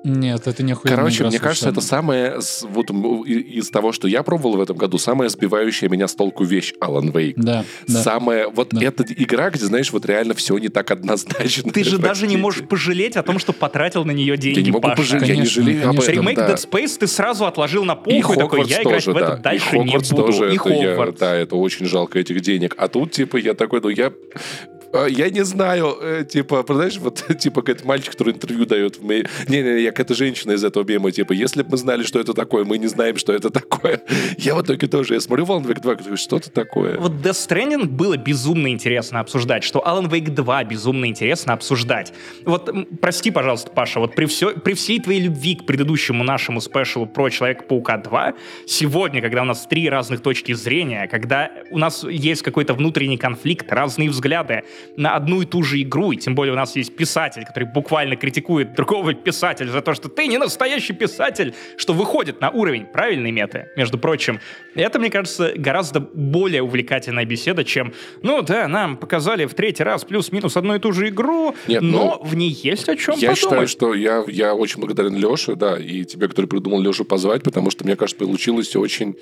Нет, 0.03 0.47
это 0.47 0.63
не 0.63 0.75
Короче, 0.75 1.25
мне 1.25 1.39
кажется, 1.39 1.69
это 1.69 1.81
самое, 1.81 2.39
вот 2.63 2.89
из 2.89 3.69
того, 3.69 3.91
что 3.91 4.07
я 4.07 4.23
пробовал 4.23 4.57
в 4.57 4.61
этом 4.61 4.77
году, 4.77 4.97
самая 4.97 5.29
сбивающая 5.29 5.89
меня 5.89 6.07
с 6.07 6.15
толку 6.15 6.43
вещь 6.43 6.73
Alan 6.81 7.11
Wake. 7.11 7.33
Да. 7.35 7.65
Самая, 7.87 8.47
вот 8.47 8.69
да. 8.71 8.83
эта 8.83 9.03
игра, 9.03 9.49
где, 9.51 9.65
знаешь, 9.65 9.91
вот 9.91 10.05
реально 10.05 10.33
все 10.33 10.57
не 10.57 10.69
так 10.69 10.89
однозначно. 10.91 11.71
Ты 11.71 11.83
же 11.83 11.97
даже 11.99 12.27
не 12.27 12.37
можешь 12.37 12.67
пожалеть 12.67 13.15
о 13.15 13.23
том, 13.23 13.37
что 13.37 13.53
потратил 13.53 14.03
на 14.05 14.11
нее 14.11 14.37
деньги, 14.37 14.59
Я 14.59 14.65
не 14.65 14.71
могу 14.71 14.81
Паша. 14.81 14.97
пожалеть, 14.97 15.27
конечно, 15.27 15.39
я 15.39 15.43
не 15.43 15.49
жалею 15.49 15.81
конечно. 15.83 15.89
об 15.89 16.09
этом, 16.09 16.23
Ремейк 16.23 16.37
да. 16.37 16.53
Dead 16.53 16.69
Space 16.69 16.97
ты 16.99 17.07
сразу 17.07 17.45
отложил 17.45 17.85
на 17.85 17.95
полку 17.95 18.33
и, 18.33 18.35
и 18.35 18.39
такой, 18.39 18.65
я 18.65 18.81
играть 18.81 19.05
тоже, 19.05 19.13
в 19.13 19.17
это 19.17 19.27
да. 19.27 19.37
дальше 19.37 19.75
и 19.75 19.79
не 19.79 19.97
буду. 19.97 20.15
Тоже 20.15 20.53
и 20.53 20.57
Хогвартс. 20.57 21.21
Я, 21.21 21.27
да, 21.27 21.35
это 21.35 21.55
очень 21.55 21.85
жалко 21.85 22.19
этих 22.19 22.41
денег. 22.41 22.73
А 22.77 22.87
тут, 22.87 23.11
типа, 23.11 23.37
я 23.37 23.53
такой, 23.53 23.81
ну 23.81 23.89
я 23.89 24.11
я 25.09 25.29
не 25.29 25.43
знаю, 25.43 25.97
э, 26.01 26.25
типа, 26.25 26.65
знаешь, 26.67 26.97
вот, 26.97 27.23
типа, 27.39 27.61
какой-то 27.61 27.87
мальчик, 27.87 28.11
который 28.11 28.33
интервью 28.33 28.65
дает. 28.65 29.01
Не-не, 29.01 29.81
я 29.81 29.91
какая-то 29.91 30.13
женщина 30.13 30.53
из 30.53 30.63
этого 30.63 30.83
мема, 30.83 31.11
типа, 31.11 31.33
если 31.33 31.63
бы 31.63 31.71
мы 31.71 31.77
знали, 31.77 32.03
что 32.03 32.19
это 32.19 32.33
такое, 32.33 32.65
мы 32.65 32.77
не 32.77 32.87
знаем, 32.87 33.17
что 33.17 33.33
это 33.33 33.49
такое. 33.61 34.01
Я 34.37 34.55
в 34.55 34.61
итоге 34.61 34.87
тоже, 34.87 35.15
я 35.15 35.21
смотрю 35.21 35.45
Alan 35.45 35.65
Wake 35.65 35.81
2, 35.81 35.95
говорю, 35.95 36.17
что 36.17 36.37
это 36.37 36.51
такое? 36.51 36.97
Вот 36.97 37.13
Death 37.13 37.47
Stranding 37.47 37.85
было 37.85 38.17
безумно 38.17 38.71
интересно 38.71 39.19
обсуждать, 39.19 39.63
что 39.63 39.79
Alan 39.79 40.09
Wake 40.09 40.31
2 40.31 40.63
безумно 40.65 41.05
интересно 41.05 41.53
обсуждать. 41.53 42.13
Вот, 42.45 42.69
прости, 43.01 43.31
пожалуйста, 43.31 43.71
Паша, 43.71 43.99
вот 43.99 44.15
при, 44.15 44.25
все, 44.25 44.51
при 44.51 44.73
всей 44.73 44.99
твоей 44.99 45.21
любви 45.21 45.55
к 45.55 45.65
предыдущему 45.65 46.23
нашему 46.23 46.61
спешлу 46.61 47.05
про 47.05 47.29
Человека-паука 47.29 47.97
2, 47.97 48.33
сегодня, 48.65 49.21
когда 49.21 49.41
у 49.41 49.45
нас 49.45 49.65
три 49.67 49.89
разных 49.89 50.21
точки 50.21 50.53
зрения, 50.53 51.07
когда 51.07 51.51
у 51.69 51.77
нас 51.77 52.03
есть 52.03 52.41
какой-то 52.41 52.73
внутренний 52.73 53.17
конфликт, 53.17 53.71
разные 53.71 54.09
взгляды, 54.09 54.63
на 54.97 55.15
одну 55.15 55.41
и 55.41 55.45
ту 55.45 55.63
же 55.63 55.81
игру, 55.81 56.11
и 56.11 56.17
тем 56.17 56.35
более 56.35 56.53
у 56.53 56.55
нас 56.55 56.75
есть 56.75 56.95
писатель, 56.95 57.43
который 57.45 57.65
буквально 57.65 58.15
критикует 58.15 58.75
другого 58.75 59.13
писателя 59.13 59.69
за 59.69 59.81
то, 59.81 59.93
что 59.93 60.09
ты 60.09 60.27
не 60.27 60.37
настоящий 60.37 60.93
писатель, 60.93 61.53
что 61.77 61.93
выходит 61.93 62.41
на 62.41 62.49
уровень 62.49 62.85
правильной 62.85 63.31
меты, 63.31 63.67
между 63.75 63.97
прочим. 63.97 64.39
Это, 64.75 64.99
мне 64.99 65.09
кажется, 65.09 65.53
гораздо 65.55 65.99
более 65.99 66.61
увлекательная 66.61 67.25
беседа, 67.25 67.63
чем, 67.63 67.93
ну 68.21 68.41
да, 68.41 68.67
нам 68.67 68.97
показали 68.97 69.45
в 69.45 69.53
третий 69.53 69.83
раз 69.83 70.03
плюс-минус 70.03 70.57
одну 70.57 70.75
и 70.75 70.79
ту 70.79 70.91
же 70.91 71.09
игру, 71.09 71.55
Нет, 71.67 71.81
но 71.81 72.19
ну, 72.21 72.27
в 72.27 72.35
ней 72.35 72.49
есть 72.49 72.89
о 72.89 72.95
чем 72.95 73.15
я 73.17 73.29
подумать. 73.29 73.29
Я 73.29 73.35
считаю, 73.35 73.67
что 73.67 73.93
я, 73.93 74.23
я 74.27 74.55
очень 74.55 74.79
благодарен 74.79 75.15
Леше, 75.15 75.55
да, 75.55 75.77
и 75.77 76.03
тебе, 76.05 76.27
который 76.27 76.47
придумал 76.47 76.81
Лешу 76.81 77.05
позвать, 77.05 77.43
потому 77.43 77.71
что, 77.71 77.83
мне 77.83 77.95
кажется, 77.95 78.23
получилось 78.25 78.75
очень 78.75 79.15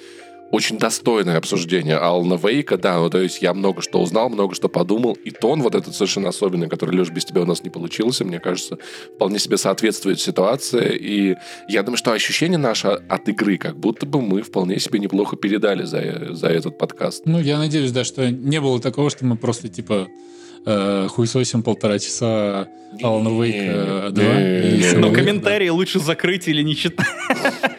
очень 0.51 0.77
достойное 0.77 1.37
обсуждение 1.37 1.97
Алана 1.97 2.35
Вейка, 2.35 2.77
да, 2.77 2.97
ну, 2.97 3.09
то 3.09 3.19
есть 3.19 3.41
я 3.41 3.53
много 3.53 3.81
что 3.81 4.01
узнал, 4.01 4.29
много 4.29 4.55
что 4.55 4.67
подумал, 4.67 5.13
и 5.23 5.31
тон 5.31 5.61
вот 5.61 5.75
этот 5.75 5.93
совершенно 5.93 6.29
особенный, 6.29 6.67
который, 6.67 6.95
Леш, 6.95 7.09
без 7.09 7.25
тебя 7.25 7.41
у 7.41 7.45
нас 7.45 7.63
не 7.63 7.69
получился, 7.69 8.25
мне 8.25 8.39
кажется, 8.39 8.77
вполне 9.15 9.39
себе 9.39 9.57
соответствует 9.57 10.19
ситуации, 10.19 10.95
и 10.95 11.35
я 11.67 11.83
думаю, 11.83 11.97
что 11.97 12.11
ощущение 12.11 12.57
наше 12.57 12.87
от 12.87 13.29
игры, 13.29 13.57
как 13.57 13.77
будто 13.77 14.05
бы 14.05 14.21
мы 14.21 14.41
вполне 14.41 14.79
себе 14.79 14.99
неплохо 14.99 15.35
передали 15.35 15.83
за, 15.83 16.33
за 16.33 16.47
этот 16.47 16.77
подкаст. 16.77 17.23
Ну, 17.25 17.39
я 17.39 17.57
надеюсь, 17.57 17.91
да, 17.91 18.03
что 18.03 18.29
не 18.29 18.59
было 18.59 18.79
такого, 18.79 19.09
что 19.09 19.25
мы 19.25 19.37
просто, 19.37 19.67
типа, 19.67 20.07
э, 20.65 21.07
хуесосим 21.09 21.63
полтора 21.63 21.99
часа 21.99 22.67
Алана 23.01 23.29
Вейка 23.29 24.09
2. 24.11 24.99
Но 24.99 25.11
комментарии 25.11 25.69
лучше 25.69 25.99
закрыть 25.99 26.47
или 26.47 26.61
не 26.63 26.75
читать. 26.75 27.07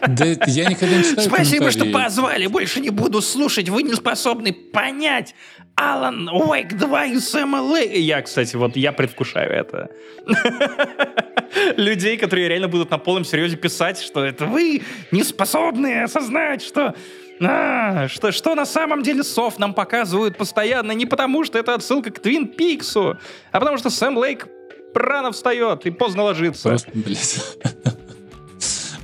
Да 0.07 0.25
я 0.25 0.69
никогда 0.69 0.97
не 0.97 1.05
читаю 1.05 1.29
Спасибо, 1.29 1.71
что 1.71 1.85
позвали. 1.87 2.47
Больше 2.47 2.81
не 2.81 2.91
буду 2.91 3.21
слушать. 3.21 3.69
Вы 3.69 3.83
не 3.83 3.95
способны 3.95 4.53
понять. 4.53 5.35
Алан 5.77 6.29
Уэйк 6.29 6.77
2 6.77 7.05
и 7.07 7.19
Сэма 7.19 7.57
Лэй. 7.57 8.01
Я, 8.03 8.21
кстати, 8.23 8.57
вот 8.57 8.77
я 8.77 8.93
предвкушаю 8.93 9.51
это. 9.51 9.91
Людей, 11.77 12.17
которые 12.17 12.49
реально 12.49 12.69
будут 12.69 12.91
на 12.91 12.99
полном 12.99 13.25
серьезе 13.25 13.57
писать, 13.57 14.01
что 14.01 14.25
это 14.25 14.47
вы 14.47 14.83
не 15.11 15.23
способны 15.23 16.03
осознать, 16.03 16.63
что 16.63 16.95
а, 17.43 18.09
что, 18.09 18.33
что 18.33 18.55
на 18.55 18.67
самом 18.67 19.03
деле 19.03 19.23
Сов 19.23 19.59
нам 19.59 19.73
показывают 19.73 20.37
постоянно 20.37 20.93
не 20.93 21.07
потому, 21.07 21.45
что 21.45 21.59
это 21.59 21.75
отсылка 21.75 22.11
к 22.11 22.21
Твин 22.21 22.49
Пиксу, 22.49 23.19
а 23.51 23.61
потому 23.61 23.79
что 23.79 23.89
Сэм 23.89 24.19
Лейк 24.19 24.47
рано 24.95 25.33
встает 25.33 25.87
и 25.87 25.91
поздно 25.91 26.25
ложится. 26.25 26.69
Просто, 26.69 26.91
блядь. 26.93 27.59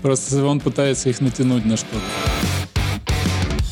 Просто 0.07 0.45
он 0.45 0.61
пытается 0.61 1.09
их 1.09 1.21
натянуть 1.21 1.65
на 1.65 1.77
что-то. 1.77 1.99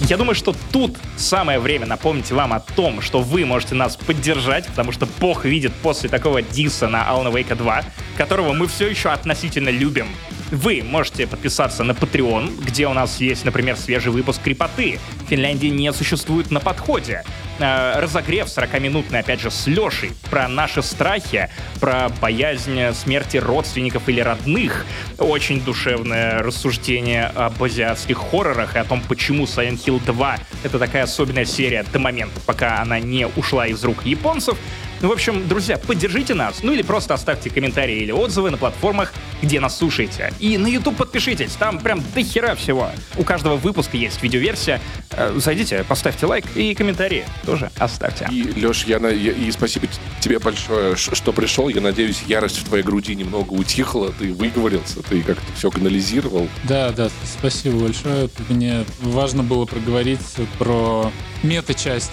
Я 0.09 0.17
думаю, 0.17 0.35
что 0.35 0.53
тут 0.73 0.97
самое 1.17 1.61
время 1.61 1.87
напомнить 1.87 2.33
вам 2.33 2.53
о 2.53 2.59
том, 2.59 3.01
что 3.03 3.21
вы 3.21 3.47
можете 3.47 3.77
нас 3.77 3.97
поддержать, 3.97 4.67
потому 4.67 4.91
что 4.91 5.07
Бог 5.21 5.45
видит 5.45 5.73
после 5.75 6.09
такого 6.09 6.43
диса 6.43 6.89
на 6.89 7.09
Alan 7.09 7.33
Wake 7.33 7.55
2, 7.55 7.85
которого 8.17 8.53
мы 8.53 8.67
все 8.67 8.89
еще 8.89 9.11
относительно 9.11 9.69
любим, 9.69 10.09
вы 10.51 10.83
можете 10.83 11.29
подписаться 11.29 11.85
на 11.85 11.93
Patreon, 11.93 12.65
где 12.65 12.89
у 12.89 12.93
нас 12.93 13.21
есть, 13.21 13.45
например, 13.45 13.77
свежий 13.77 14.11
выпуск 14.11 14.43
«Крепоты». 14.43 14.99
Финляндии 15.29 15.69
не 15.69 15.93
существует 15.93 16.51
на 16.51 16.59
подходе. 16.59 17.23
Э, 17.59 18.01
разогрев 18.01 18.49
40-минутный, 18.49 19.21
опять 19.21 19.41
же, 19.41 19.51
с 19.51 19.67
Лешей, 19.67 20.13
про 20.31 20.49
наши 20.49 20.83
страхи, 20.83 21.49
про 21.81 22.09
боязнь 22.21 22.93
смерти 22.95 23.37
родственников 23.37 24.09
или 24.09 24.21
родных. 24.21 24.85
Очень 25.19 25.61
душевное 25.61 26.43
рассуждение 26.43 27.27
об 27.27 27.63
азиатских 27.63 28.19
хоррорах 28.19 28.75
и 28.75 28.79
о 28.79 28.85
том, 28.85 29.01
почему 29.09 29.45
Silent 29.45 29.85
Hill 29.85 30.05
2— 30.05 30.37
это 30.65 30.79
такая 30.79 31.05
особенная 31.05 31.45
серия 31.45 31.85
до 31.93 31.99
момента, 32.01 32.41
пока 32.45 32.81
она 32.81 32.99
не 32.99 33.29
ушла 33.37 33.67
из 33.69 33.85
рук 33.85 34.05
японцев. 34.05 34.59
Ну, 35.05 35.11
в 35.11 35.13
общем, 35.13 35.47
друзья, 35.47 35.77
поддержите 35.77 36.33
нас, 36.33 36.63
ну 36.63 36.73
или 36.73 36.81
просто 36.81 37.13
оставьте 37.13 37.51
комментарии 37.51 37.97
или 37.97 38.11
отзывы 38.11 38.51
на 38.51 38.57
платформах, 38.57 39.13
где 39.43 39.61
нас 39.61 39.77
слушаете. 39.77 40.33
И 40.41 40.57
на 40.57 40.67
YouTube 40.67 40.97
подпишитесь, 40.97 41.53
там 41.53 41.79
прям 41.79 42.03
до 42.15 42.23
хера 42.23 42.55
всего. 42.55 42.91
У 43.19 43.23
каждого 43.23 43.57
выпуска 43.57 43.99
есть 43.99 44.23
видеоверсия. 44.23 44.81
Э, 45.11 45.35
зайдите, 45.37 45.85
поставьте 45.87 46.25
лайк 46.25 46.47
и 46.55 46.75
комментарии 46.75 47.27
тоже 47.45 47.71
оставьте. 47.79 48.29
И, 48.31 48.65
Леш, 48.65 48.85
я, 48.85 48.99
на, 48.99 49.09
я 49.09 49.33
и 49.33 49.51
спасибо 49.51 49.87
тебе 50.21 50.39
большое, 50.39 50.97
что 50.97 51.33
пришел. 51.33 51.69
Я 51.69 51.81
надеюсь, 51.81 52.23
ярость 52.27 52.59
в 52.59 52.65
твоей 52.65 52.85
груди 52.85 53.15
немного 53.15 53.53
утихла, 53.53 54.13
ты 54.13 54.33
выговорился, 54.33 55.03
ты 55.03 55.23
как-то 55.23 55.53
все 55.57 55.71
канализировал. 55.71 56.49
Да, 56.65 56.91
да, 56.91 57.11
спасибо 57.39 57.79
большое. 57.81 58.29
Мне 58.49 58.85
важно 59.01 59.43
было 59.43 59.65
проговорить 59.65 60.21
про 60.59 61.11
мета-часть 61.43 62.13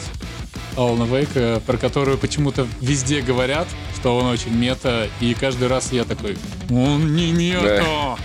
Алана 0.78 1.04
Вейка, 1.04 1.62
про 1.66 1.78
которую 1.78 2.18
почему-то 2.18 2.68
везде 2.80 3.22
говорят, 3.22 3.68
что 3.96 4.18
он 4.18 4.26
очень 4.26 4.56
мета, 4.56 5.08
и 5.20 5.34
каждый 5.34 5.68
раз 5.68 5.92
я 5.92 6.04
такой, 6.06 6.38
он 6.70 7.16
не 7.16 7.32
мета. 7.32 8.18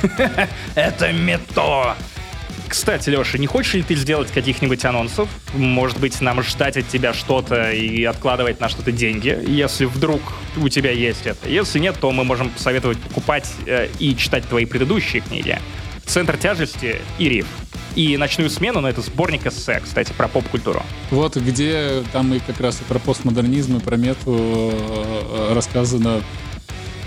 Это 0.74 1.12
мето. 1.12 1.96
Кстати, 2.68 3.08
Леша, 3.08 3.38
не 3.38 3.46
хочешь 3.46 3.74
ли 3.74 3.82
ты 3.82 3.94
сделать 3.94 4.30
каких-нибудь 4.30 4.84
анонсов? 4.84 5.28
Может 5.54 5.98
быть, 5.98 6.20
нам 6.20 6.42
ждать 6.42 6.76
от 6.76 6.86
тебя 6.88 7.14
что-то 7.14 7.70
и 7.70 8.04
откладывать 8.04 8.60
на 8.60 8.68
что-то 8.68 8.92
деньги, 8.92 9.38
если 9.46 9.86
вдруг 9.86 10.20
у 10.56 10.68
тебя 10.68 10.90
есть 10.90 11.26
это. 11.26 11.48
Если 11.48 11.78
нет, 11.78 11.96
то 11.98 12.12
мы 12.12 12.24
можем 12.24 12.50
посоветовать 12.50 12.98
покупать 12.98 13.50
э, 13.66 13.88
и 13.98 14.14
читать 14.16 14.46
твои 14.46 14.66
предыдущие 14.66 15.22
книги. 15.22 15.58
«Центр 16.04 16.36
тяжести» 16.36 17.00
и 17.18 17.28
«Риф». 17.28 17.46
И 17.94 18.16
«Ночную 18.16 18.50
смену», 18.50 18.80
но 18.80 18.88
это 18.88 19.00
сборник 19.00 19.46
эссе, 19.46 19.80
кстати, 19.82 20.12
про 20.12 20.28
поп-культуру. 20.28 20.82
Вот 21.10 21.36
где 21.36 22.02
там 22.12 22.32
и 22.34 22.38
как 22.38 22.60
раз 22.60 22.80
и 22.80 22.84
про 22.84 22.98
постмодернизм, 22.98 23.78
и 23.78 23.80
про 23.80 23.96
мету 23.96 24.72
э, 24.72 25.52
рассказано 25.54 26.22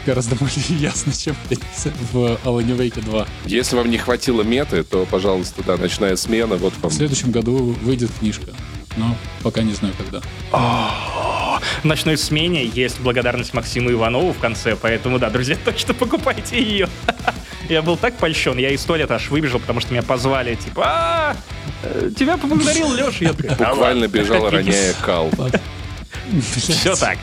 гораздо 0.05 0.35
более 0.39 0.79
ясно, 0.79 1.13
чем 1.13 1.35
в 2.11 2.39
Alan 2.43 2.77
Wake 2.77 3.01
2. 3.03 3.27
Если 3.45 3.75
вам 3.75 3.89
не 3.89 3.97
хватило 3.97 4.41
меты, 4.41 4.83
то, 4.83 5.05
пожалуйста, 5.09 5.63
да, 5.63 5.77
ночная 5.77 6.15
смена, 6.15 6.55
вот 6.55 6.73
вам. 6.81 6.91
В 6.91 6.93
следующем 6.93 7.31
году 7.31 7.75
выйдет 7.81 8.11
книжка, 8.19 8.51
но 8.97 9.15
пока 9.43 9.61
не 9.61 9.73
знаю 9.73 9.93
когда. 9.97 10.21
В 10.51 11.85
ночной 11.85 12.17
смене 12.17 12.65
есть 12.65 12.99
благодарность 12.99 13.53
Максиму 13.53 13.91
Иванову 13.91 14.33
в 14.33 14.39
конце, 14.39 14.75
поэтому, 14.75 15.19
да, 15.19 15.29
друзья, 15.29 15.57
точно 15.65 15.93
покупайте 15.93 16.61
ее. 16.61 16.89
Я 17.69 17.81
был 17.81 17.95
так 17.95 18.15
польщен, 18.17 18.57
я 18.57 18.71
из 18.71 18.83
туалета 18.83 19.15
аж 19.15 19.29
выбежал, 19.29 19.59
потому 19.59 19.79
что 19.79 19.93
меня 19.93 20.01
позвали, 20.01 20.55
типа, 20.55 20.83
а 20.85 21.35
тебя 22.17 22.35
поблагодарил 22.35 22.91
Леша. 22.93 23.31
Буквально 23.33 24.07
бежал, 24.09 24.49
роняя 24.49 24.93
кал. 25.05 25.31
Все 26.51 26.95
так. 26.95 27.17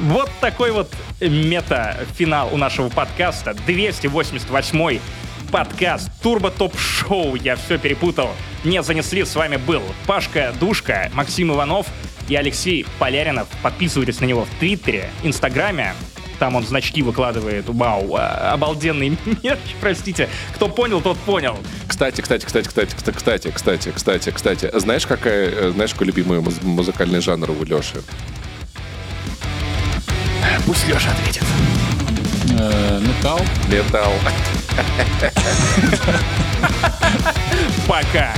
Вот 0.00 0.28
такой 0.40 0.72
вот 0.72 0.92
мета-финал 1.20 2.52
у 2.52 2.56
нашего 2.56 2.88
подкаста. 2.88 3.54
288 3.66 4.98
подкаст 5.52 6.10
Турбо 6.20 6.50
Топ 6.50 6.76
Шоу. 6.76 7.36
Я 7.36 7.54
все 7.54 7.78
перепутал. 7.78 8.30
Не 8.64 8.82
занесли. 8.82 9.24
С 9.24 9.36
вами 9.36 9.56
был 9.56 9.82
Пашка 10.06 10.52
Душка, 10.58 11.10
Максим 11.14 11.52
Иванов 11.52 11.86
и 12.28 12.34
Алексей 12.34 12.84
Поляринов. 12.98 13.46
Подписывайтесь 13.62 14.20
на 14.20 14.24
него 14.24 14.44
в 14.44 14.58
Твиттере, 14.58 15.10
Инстаграме. 15.22 15.94
Там 16.40 16.56
он 16.56 16.66
значки 16.66 17.00
выкладывает. 17.02 17.68
Вау, 17.68 18.16
а, 18.16 18.52
обалденный 18.52 19.16
мерч, 19.42 19.60
простите. 19.80 20.28
Кто 20.56 20.68
понял, 20.68 21.00
тот 21.00 21.16
понял. 21.18 21.56
Кстати, 21.86 22.20
кстати, 22.20 22.44
кстати, 22.44 22.66
кстати, 22.66 22.94
кстати, 22.96 23.50
кстати, 23.52 23.92
кстати, 23.94 24.30
кстати. 24.30 24.70
Знаешь, 24.74 25.06
какая, 25.06 25.70
знаешь, 25.70 25.92
какой 25.92 26.08
любимый 26.08 26.40
музыкальный 26.62 27.20
жанр 27.20 27.52
у 27.52 27.64
Леши? 27.64 28.02
Пусть 30.66 30.86
Леша 30.88 31.10
ответит. 31.10 31.44
Э, 32.58 33.00
металл. 33.00 33.40
Металл. 33.68 34.12
Пока. 37.86 38.34